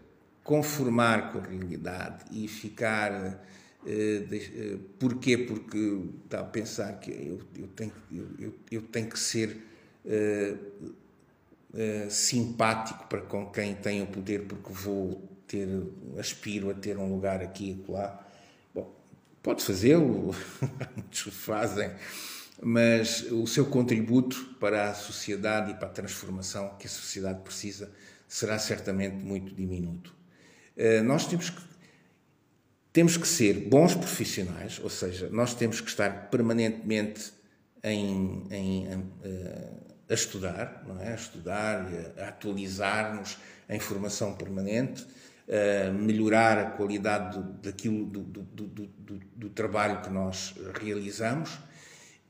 conformar 0.44 1.32
com 1.32 1.38
a 1.38 1.42
realidade 1.42 2.24
e 2.30 2.46
ficar. 2.46 3.42
Uh, 3.82 4.26
de, 4.26 4.36
uh, 4.36 4.78
porquê? 4.98 5.36
Porque 5.36 6.04
está 6.24 6.40
a 6.40 6.44
pensar 6.44 7.00
que 7.00 7.10
eu, 7.10 7.40
eu, 7.56 7.68
tenho, 7.68 7.92
eu, 8.38 8.54
eu 8.70 8.82
tenho 8.82 9.08
que 9.08 9.18
ser 9.18 9.60
uh, 10.04 10.94
eh, 11.76 12.06
simpático 12.08 13.06
para 13.08 13.20
com 13.22 13.50
quem 13.50 13.74
tem 13.74 14.00
o 14.00 14.06
poder, 14.06 14.46
porque 14.46 14.72
vou 14.72 15.28
ter, 15.46 15.68
aspiro 16.18 16.70
a 16.70 16.74
ter 16.74 16.96
um 16.96 17.12
lugar 17.12 17.42
aqui 17.42 17.82
e 17.86 17.90
lá. 17.90 18.24
Bom, 18.72 18.94
pode 19.42 19.64
fazê-lo, 19.64 20.32
muitos 20.94 21.34
fazem, 21.34 21.90
mas 22.62 23.22
o 23.30 23.44
seu 23.46 23.66
contributo 23.66 24.56
para 24.60 24.90
a 24.90 24.94
sociedade 24.94 25.72
e 25.72 25.74
para 25.74 25.88
a 25.88 25.90
transformação 25.90 26.76
que 26.78 26.86
a 26.86 26.90
sociedade 26.90 27.42
precisa 27.42 27.90
será 28.28 28.56
certamente 28.58 29.16
muito 29.16 29.52
diminuto. 29.52 30.14
Uh, 30.76 31.02
nós 31.02 31.26
temos 31.26 31.50
que 31.50 31.60
temos 32.92 33.16
que 33.16 33.26
ser 33.26 33.54
bons 33.54 33.96
profissionais, 33.96 34.80
ou 34.80 34.88
seja, 34.88 35.28
nós 35.28 35.52
temos 35.52 35.80
que 35.80 35.88
estar 35.88 36.30
permanentemente 36.30 37.32
em, 37.82 38.46
em, 38.52 38.86
em 38.86 38.98
uh, 38.98 39.93
a 40.08 40.14
estudar, 40.14 40.84
não 40.86 41.00
é? 41.00 41.12
A 41.12 41.14
estudar, 41.14 41.86
a 42.18 42.28
atualizar-nos 42.28 43.38
em 43.68 43.78
formação 43.80 44.34
permanente, 44.34 45.06
a 45.48 45.90
melhorar 45.90 46.58
a 46.58 46.70
qualidade 46.70 47.38
do, 47.38 47.44
daquilo, 47.54 48.06
do, 48.06 48.20
do, 48.22 48.42
do, 48.42 49.20
do, 49.36 49.48
trabalho 49.50 50.00
que 50.02 50.10
nós 50.10 50.54
realizamos 50.80 51.58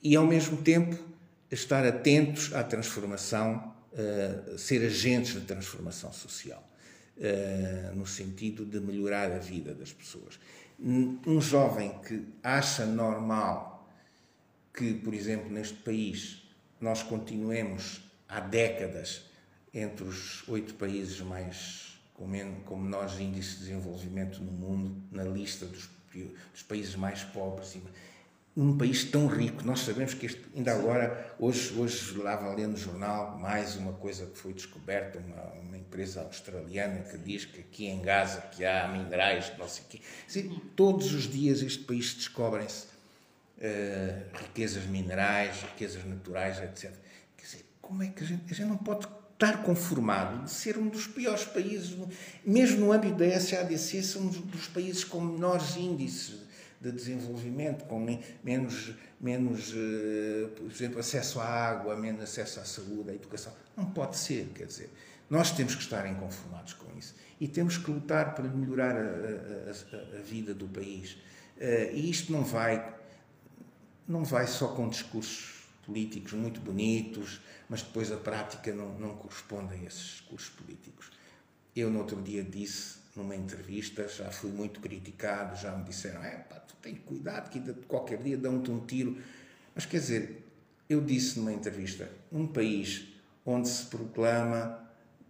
e, 0.02 0.16
ao 0.16 0.26
mesmo 0.26 0.58
tempo, 0.58 0.96
estar 1.50 1.86
atentos 1.86 2.52
à 2.54 2.62
transformação, 2.62 3.72
ser 4.58 4.84
agentes 4.84 5.34
da 5.34 5.40
transformação 5.40 6.12
social, 6.12 6.68
no 7.94 8.06
sentido 8.06 8.64
de 8.64 8.80
melhorar 8.80 9.30
a 9.30 9.38
vida 9.38 9.72
das 9.74 9.92
pessoas. 9.92 10.38
Um 10.78 11.40
jovem 11.40 11.96
que 12.00 12.24
acha 12.42 12.84
normal 12.84 13.88
que, 14.72 14.94
por 14.94 15.14
exemplo, 15.14 15.48
neste 15.50 15.74
país 15.74 16.43
nós 16.84 17.02
continuemos 17.02 18.02
há 18.28 18.40
décadas 18.40 19.22
entre 19.72 20.04
os 20.04 20.46
oito 20.46 20.74
países 20.74 21.18
mais 21.20 21.98
com, 22.12 22.30
com 22.66 22.76
menores 22.76 23.18
índices 23.18 23.54
de 23.54 23.58
desenvolvimento 23.60 24.42
no 24.42 24.52
mundo, 24.52 25.02
na 25.10 25.24
lista 25.24 25.64
dos, 25.64 25.88
dos 26.52 26.62
países 26.62 26.94
mais 26.94 27.24
pobres. 27.24 27.78
Um 28.54 28.76
país 28.76 29.02
tão 29.02 29.26
rico, 29.26 29.64
nós 29.64 29.80
sabemos 29.80 30.12
que 30.12 30.26
este, 30.26 30.44
ainda 30.54 30.74
agora, 30.74 31.34
hoje, 31.38 31.72
hoje 31.76 32.18
lá 32.18 32.38
lendo 32.54 32.72
no 32.72 32.76
jornal 32.76 33.38
mais 33.38 33.76
uma 33.76 33.94
coisa 33.94 34.26
que 34.26 34.36
foi 34.38 34.52
descoberta, 34.52 35.18
uma, 35.18 35.42
uma, 35.60 35.78
empresa 35.78 36.20
australiana 36.20 37.00
que 37.00 37.16
diz 37.16 37.46
que 37.46 37.60
aqui 37.60 37.86
em 37.86 38.02
Gaza 38.02 38.42
que 38.42 38.64
há 38.64 38.86
minerais, 38.88 39.50
não 39.58 39.66
sei 39.66 39.84
o 39.84 39.86
quê. 39.88 40.00
Assim, 40.28 40.60
todos 40.76 41.14
os 41.14 41.24
dias 41.24 41.62
este 41.62 41.82
país 41.82 42.14
descobrem-se 42.14 42.93
uh, 43.64 44.38
riquezas 44.38 44.84
minerais, 44.84 45.62
riquezas 45.62 46.04
naturais, 46.04 46.58
etc. 46.62 46.92
Quer 47.36 47.44
dizer, 47.44 47.64
como 47.80 48.02
é 48.02 48.08
que 48.08 48.22
a 48.22 48.26
gente, 48.26 48.52
a 48.52 48.54
gente 48.54 48.68
não 48.68 48.76
pode 48.76 49.06
estar 49.32 49.62
conformado 49.62 50.44
de 50.44 50.50
ser 50.50 50.78
um 50.78 50.88
dos 50.88 51.06
piores 51.06 51.44
países, 51.44 51.96
mesmo 52.44 52.80
no 52.86 52.92
âmbito 52.92 53.16
da 53.16 53.40
SADC, 53.40 54.02
somos 54.02 54.36
um 54.36 54.46
dos 54.46 54.68
países 54.68 55.04
com 55.04 55.20
menores 55.20 55.76
índices 55.76 56.44
de 56.80 56.92
desenvolvimento, 56.92 57.84
com 57.86 57.98
menos, 58.42 58.92
menos 59.18 59.72
eh, 59.74 60.48
por 60.54 60.70
exemplo, 60.70 61.00
acesso 61.00 61.40
à 61.40 61.46
água, 61.46 61.96
menos 61.96 62.22
acesso 62.22 62.60
à 62.60 62.64
saúde, 62.64 63.10
à 63.10 63.14
educação. 63.14 63.52
Não 63.74 63.86
pode 63.86 64.18
ser, 64.18 64.50
quer 64.54 64.66
dizer. 64.66 64.90
Nós 65.30 65.50
temos 65.50 65.74
que 65.74 65.82
estar 65.82 66.06
inconformados 66.06 66.74
com 66.74 66.86
isso 66.98 67.14
e 67.40 67.48
temos 67.48 67.78
que 67.78 67.90
lutar 67.90 68.34
para 68.34 68.44
melhorar 68.44 68.94
a, 68.94 69.00
a, 69.00 69.96
a, 69.96 70.18
a 70.18 70.22
vida 70.22 70.52
do 70.52 70.68
país. 70.68 71.16
Eh, 71.58 71.92
e 71.94 72.10
isto 72.10 72.30
não 72.30 72.44
vai, 72.44 72.94
não 74.06 74.24
vai 74.24 74.46
só 74.46 74.68
com 74.68 74.88
discursos 74.88 75.64
políticos 75.84 76.32
muito 76.32 76.60
bonitos, 76.60 77.40
mas 77.68 77.82
depois 77.82 78.10
a 78.10 78.16
prática 78.16 78.72
não, 78.72 78.98
não 78.98 79.14
corresponde 79.16 79.74
a 79.74 79.76
esses 79.76 80.02
discursos 80.02 80.50
políticos. 80.50 81.10
Eu, 81.74 81.90
no 81.90 82.00
outro 82.00 82.20
dia, 82.22 82.42
disse 82.42 82.98
numa 83.16 83.34
entrevista, 83.34 84.08
já 84.08 84.30
fui 84.30 84.50
muito 84.50 84.80
criticado, 84.80 85.56
já 85.56 85.72
me 85.76 85.84
disseram: 85.84 86.22
é, 86.22 86.36
pá, 86.36 86.56
tu 86.56 86.74
tens 86.82 86.98
cuidado, 87.04 87.50
que 87.50 87.60
qualquer 87.86 88.22
dia 88.22 88.36
dão-te 88.36 88.70
um 88.70 88.84
tiro. 88.84 89.18
Mas 89.74 89.86
quer 89.86 89.98
dizer, 89.98 90.46
eu 90.88 91.00
disse 91.00 91.38
numa 91.38 91.52
entrevista: 91.52 92.10
um 92.30 92.46
país 92.46 93.08
onde 93.44 93.68
se 93.68 93.86
proclama 93.86 94.82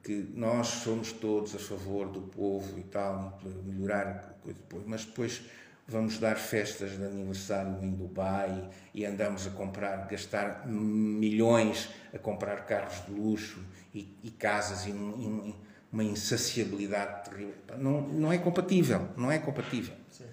que 0.02 0.30
nós 0.34 0.68
somos 0.68 1.12
todos 1.12 1.54
a 1.54 1.58
favor 1.58 2.08
do 2.08 2.20
povo 2.20 2.78
e 2.78 2.82
tal, 2.84 3.40
melhorar 3.64 4.06
a 4.06 4.34
coisa 4.42 4.60
mas 4.86 5.04
depois 5.06 5.42
vamos 5.86 6.18
dar 6.18 6.36
festas 6.36 6.96
de 6.96 7.04
aniversário 7.04 7.78
em 7.82 7.90
Dubai 7.90 8.70
e 8.94 9.04
andamos 9.04 9.46
a 9.46 9.50
comprar, 9.50 10.06
gastar 10.06 10.66
milhões 10.66 11.90
a 12.12 12.18
comprar 12.18 12.64
carros 12.64 13.04
de 13.06 13.12
luxo 13.12 13.62
e, 13.94 14.08
e 14.22 14.30
casas 14.30 14.86
e, 14.86 14.90
e, 14.90 15.54
uma 15.92 16.02
insaciabilidade 16.02 17.30
terrível. 17.30 17.54
Não, 17.78 18.00
não 18.00 18.32
é 18.32 18.38
compatível, 18.38 19.08
não 19.16 19.30
é 19.30 19.38
compatível. 19.38 19.94
Sim. 20.10 20.24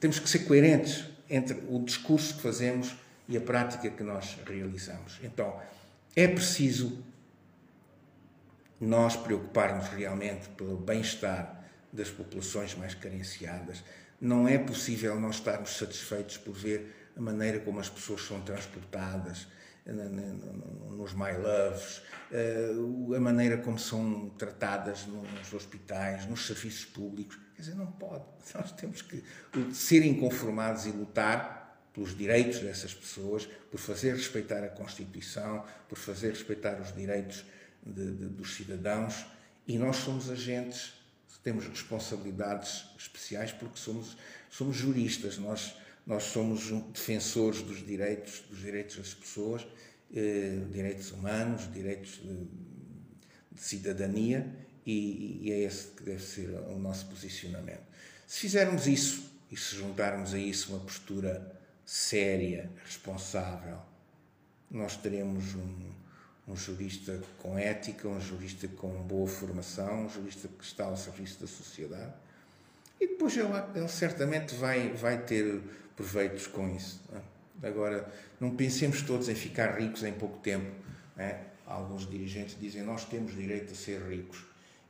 Temos 0.00 0.18
que 0.18 0.28
ser 0.28 0.40
coerentes 0.40 1.04
entre 1.30 1.62
o 1.68 1.78
discurso 1.80 2.34
que 2.36 2.42
fazemos 2.42 2.96
e 3.28 3.36
a 3.36 3.40
prática 3.40 3.88
que 3.88 4.02
nós 4.02 4.36
realizamos. 4.46 5.20
Então, 5.22 5.60
é 6.16 6.26
preciso 6.26 7.04
nós 8.80 9.16
preocuparmos 9.16 9.88
realmente 9.88 10.48
pelo 10.50 10.76
bem-estar 10.76 11.64
das 11.92 12.10
populações 12.10 12.74
mais 12.74 12.94
carenciadas, 12.94 13.82
não 14.20 14.48
é 14.48 14.58
possível 14.58 15.18
nós 15.20 15.36
estarmos 15.36 15.76
satisfeitos 15.76 16.36
por 16.36 16.54
ver 16.54 17.10
a 17.16 17.20
maneira 17.20 17.60
como 17.60 17.80
as 17.80 17.88
pessoas 17.88 18.22
são 18.22 18.40
transportadas 18.40 19.46
nos 19.86 21.14
My 21.14 21.32
Loves, 21.40 22.02
eh, 22.30 22.72
a 23.16 23.20
maneira 23.20 23.56
como 23.56 23.78
são 23.78 24.28
tratadas 24.36 25.06
nos 25.06 25.52
hospitais, 25.54 26.26
nos 26.26 26.46
serviços 26.46 26.84
públicos. 26.84 27.38
Quer 27.56 27.62
dizer, 27.62 27.74
não 27.74 27.86
pode. 27.86 28.24
Nós 28.54 28.72
temos 28.72 29.00
que 29.00 29.24
ser 29.72 30.04
inconformados 30.04 30.84
e 30.84 30.90
lutar 30.90 31.88
pelos 31.94 32.16
direitos 32.16 32.60
dessas 32.60 32.92
pessoas, 32.92 33.46
por 33.70 33.80
fazer 33.80 34.14
respeitar 34.14 34.62
a 34.62 34.68
Constituição, 34.68 35.64
por 35.88 35.96
fazer 35.96 36.30
respeitar 36.30 36.80
os 36.80 36.94
direitos 36.94 37.44
de, 37.84 38.12
de, 38.12 38.26
dos 38.26 38.54
cidadãos. 38.54 39.26
E 39.66 39.78
nós 39.78 39.96
somos 39.96 40.30
agentes 40.30 40.92
temos 41.42 41.66
responsabilidades 41.66 42.84
especiais 42.98 43.52
porque 43.52 43.78
somos, 43.78 44.16
somos 44.50 44.76
juristas, 44.76 45.38
nós, 45.38 45.74
nós 46.06 46.24
somos 46.24 46.70
defensores 46.92 47.62
dos 47.62 47.84
direitos, 47.84 48.40
dos 48.48 48.60
direitos 48.60 48.96
das 48.96 49.14
pessoas, 49.14 49.66
eh, 50.14 50.60
direitos 50.70 51.10
humanos, 51.12 51.72
direitos 51.72 52.20
de, 52.22 52.46
de 53.52 53.62
cidadania 53.62 54.46
e, 54.84 55.40
e, 55.42 55.52
é 55.52 55.60
esse 55.60 55.88
que 55.88 56.02
deve 56.02 56.22
ser 56.22 56.50
o 56.50 56.78
nosso 56.78 57.06
posicionamento. 57.06 57.86
Se 58.26 58.40
fizermos 58.40 58.86
isso 58.86 59.30
e 59.50 59.56
se 59.56 59.76
juntarmos 59.76 60.34
a 60.34 60.38
isso 60.38 60.72
uma 60.72 60.80
postura 60.80 61.54
séria, 61.84 62.70
responsável, 62.84 63.78
nós 64.70 64.96
teremos 64.96 65.54
um, 65.54 65.92
um 66.48 66.56
jurista 66.56 67.20
com 67.38 67.58
ética, 67.58 68.08
um 68.08 68.20
jurista 68.20 68.66
com 68.68 68.88
boa 69.02 69.28
formação, 69.28 70.06
um 70.06 70.08
jurista 70.08 70.48
que 70.48 70.64
está 70.64 70.84
ao 70.84 70.96
serviço 70.96 71.40
da 71.40 71.46
sociedade. 71.46 72.12
E 73.00 73.06
depois 73.06 73.36
ele, 73.36 73.48
ele 73.74 73.88
certamente 73.88 74.54
vai, 74.54 74.88
vai 74.90 75.22
ter 75.22 75.60
proveitos 75.94 76.46
com 76.46 76.74
isso. 76.74 77.00
Não 77.12 77.18
é? 77.18 77.68
Agora, 77.68 78.10
não 78.40 78.54
pensemos 78.54 79.02
todos 79.02 79.28
em 79.28 79.34
ficar 79.34 79.78
ricos 79.78 80.02
em 80.04 80.12
pouco 80.12 80.38
tempo. 80.38 80.70
É? 81.16 81.40
Alguns 81.66 82.08
dirigentes 82.08 82.56
dizem 82.58 82.82
nós 82.82 83.04
temos 83.04 83.34
direito 83.34 83.72
a 83.72 83.76
ser 83.76 84.00
ricos. 84.08 84.44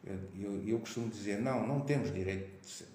Eu, 0.05 0.17
eu, 0.41 0.69
eu, 0.69 0.79
costumo 0.79 1.09
dizer, 1.09 1.41
não, 1.41 1.67
não 1.67 1.81
temos 1.81 2.13
direito. 2.15 2.47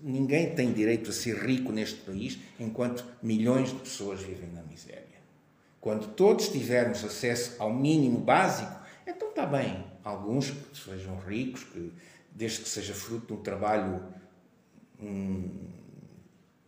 Ninguém 0.02 0.56
tem 0.56 0.72
direito 0.72 1.10
a 1.10 1.14
ser 1.14 1.38
rico 1.38 1.72
neste 1.72 2.00
país 2.02 2.40
enquanto 2.60 3.06
milhões 3.22 3.70
de 3.70 3.80
pessoas 3.80 4.22
vivem 4.22 4.50
na 4.52 4.64
miséria. 4.64 5.13
Quando 5.84 6.08
todos 6.14 6.48
tivermos 6.48 7.04
acesso 7.04 7.62
ao 7.62 7.74
mínimo 7.74 8.20
básico, 8.20 8.74
então 9.06 9.28
está 9.28 9.46
bem. 9.46 9.86
Alguns 10.02 10.50
que 10.50 10.78
sejam 10.78 11.18
ricos, 11.18 11.66
que, 11.66 11.92
desde 12.32 12.62
que 12.62 12.70
seja 12.70 12.94
fruto 12.94 13.28
de 13.28 13.34
um 13.34 13.44
trabalho, 13.44 14.02
um, 14.98 15.68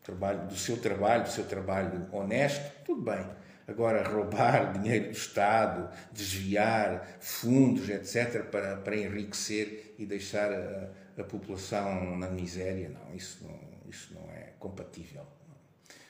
trabalho, 0.04 0.48
do 0.50 0.58
seu 0.58 0.76
trabalho, 0.76 1.24
do 1.24 1.30
seu 1.30 1.46
trabalho 1.46 2.06
honesto, 2.12 2.70
tudo 2.84 3.04
bem. 3.04 3.26
Agora, 3.66 4.04
roubar 4.12 4.74
dinheiro 4.74 5.06
do 5.06 5.18
Estado, 5.18 5.90
desviar 6.12 7.18
fundos, 7.22 7.88
etc., 7.88 8.44
para, 8.44 8.76
para 8.76 8.98
enriquecer 8.98 9.96
e 9.98 10.06
deixar 10.06 10.52
a, 10.52 10.90
a 11.18 11.24
população 11.24 12.18
na 12.18 12.28
miséria, 12.28 12.90
não, 12.90 13.16
isso 13.16 13.48
não, 13.48 13.90
isso 13.90 14.14
não 14.14 14.30
é 14.34 14.52
compatível. 14.60 15.26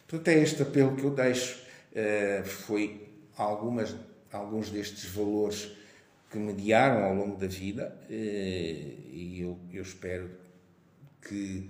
Portanto, 0.08 0.28
é 0.28 0.40
este 0.40 0.64
apelo 0.64 0.96
que 0.96 1.04
eu 1.04 1.12
deixo 1.12 1.65
foi 2.44 3.10
algumas, 3.38 3.96
alguns 4.32 4.70
destes 4.70 5.06
valores 5.06 5.72
que 6.30 6.38
mediaram 6.38 7.04
ao 7.06 7.16
longo 7.16 7.38
da 7.38 7.48
vida 7.48 7.98
eh, 8.10 8.94
e 9.12 9.40
eu, 9.42 9.58
eu 9.72 9.82
espero 9.82 10.30
que 11.22 11.70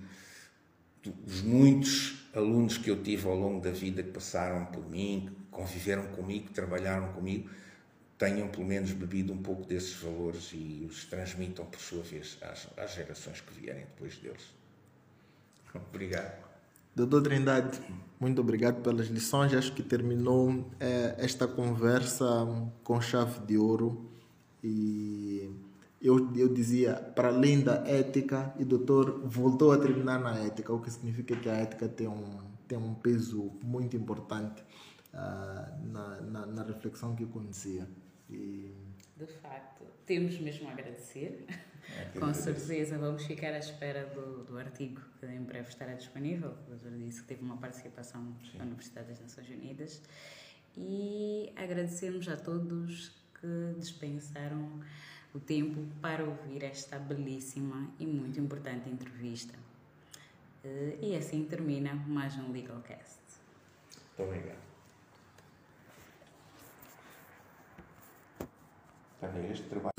os 1.24 1.42
muitos 1.42 2.28
alunos 2.34 2.76
que 2.76 2.90
eu 2.90 3.02
tive 3.02 3.28
ao 3.28 3.36
longo 3.36 3.60
da 3.60 3.70
vida 3.70 4.02
que 4.02 4.10
passaram 4.10 4.66
por 4.66 4.88
mim, 4.90 5.30
que 5.30 5.50
conviveram 5.50 6.08
comigo, 6.08 6.46
que 6.46 6.52
trabalharam 6.52 7.12
comigo, 7.12 7.48
tenham 8.18 8.48
pelo 8.48 8.66
menos 8.66 8.90
bebido 8.92 9.32
um 9.32 9.42
pouco 9.42 9.64
desses 9.64 9.94
valores 9.94 10.50
e 10.52 10.84
os 10.88 11.04
transmitam 11.04 11.64
por 11.66 11.80
sua 11.80 12.02
vez 12.02 12.38
às, 12.42 12.66
às 12.76 12.94
gerações 12.94 13.40
que 13.40 13.54
vierem 13.54 13.84
depois 13.84 14.16
deles. 14.16 14.52
Obrigado. 15.74 16.45
Doutor 16.96 17.24
Trindade, 17.24 17.78
muito 18.18 18.40
obrigado 18.40 18.82
pelas 18.82 19.08
lições. 19.08 19.52
Acho 19.52 19.70
que 19.74 19.82
terminou 19.82 20.66
é, 20.80 21.14
esta 21.18 21.46
conversa 21.46 22.26
com 22.82 22.98
chave 23.02 23.38
de 23.40 23.58
ouro. 23.58 24.10
E 24.64 25.54
eu, 26.00 26.34
eu 26.34 26.48
dizia, 26.48 26.94
para 26.94 27.28
além 27.28 27.60
da 27.60 27.86
ética, 27.86 28.54
e 28.58 28.64
doutor 28.64 29.20
voltou 29.26 29.72
a 29.72 29.78
terminar 29.78 30.18
na 30.18 30.38
ética, 30.38 30.72
o 30.72 30.80
que 30.80 30.90
significa 30.90 31.36
que 31.36 31.50
a 31.50 31.52
ética 31.52 31.86
tem 31.86 32.08
um, 32.08 32.38
tem 32.66 32.78
um 32.78 32.94
peso 32.94 33.52
muito 33.62 33.94
importante 33.94 34.62
uh, 35.12 35.92
na, 35.92 36.20
na, 36.22 36.46
na 36.46 36.62
reflexão 36.62 37.14
que 37.14 37.24
eu 37.24 37.28
conhecia. 37.28 37.86
E 38.30 38.74
De 39.14 39.26
facto, 39.26 39.84
temos 40.06 40.40
mesmo 40.40 40.66
a 40.66 40.72
agradecer. 40.72 41.44
É, 41.94 42.18
Com 42.18 42.32
certeza, 42.34 42.98
vamos 42.98 43.24
ficar 43.24 43.52
à 43.54 43.58
espera 43.58 44.06
do, 44.06 44.44
do 44.44 44.58
artigo 44.58 45.00
que 45.20 45.26
em 45.26 45.42
breve 45.42 45.68
estará 45.68 45.94
disponível. 45.94 46.50
O 46.66 46.70
doutor 46.70 46.92
disse 46.98 47.22
que 47.22 47.28
teve 47.28 47.42
uma 47.42 47.56
participação 47.56 48.34
Sim. 48.50 48.58
na 48.58 48.64
Universidade 48.64 49.08
das 49.08 49.20
Nações 49.20 49.48
Unidas. 49.48 50.02
E 50.76 51.52
agradecemos 51.56 52.28
a 52.28 52.36
todos 52.36 53.08
que 53.40 53.74
dispensaram 53.78 54.80
o 55.34 55.38
tempo 55.40 55.86
para 56.00 56.24
ouvir 56.24 56.64
esta 56.64 56.98
belíssima 56.98 57.90
e 57.98 58.06
muito 58.06 58.38
importante 58.40 58.88
entrevista. 58.88 59.54
Eh, 60.64 60.98
E 61.00 61.16
assim 61.16 61.44
termina 61.44 61.94
mais 61.94 62.36
um 62.36 62.50
Legalcast. 62.52 63.20
Muito 64.18 64.30
obrigado. 64.30 64.66
Bem, 69.22 69.50
este 69.50 69.68
trabalho. 69.68 69.92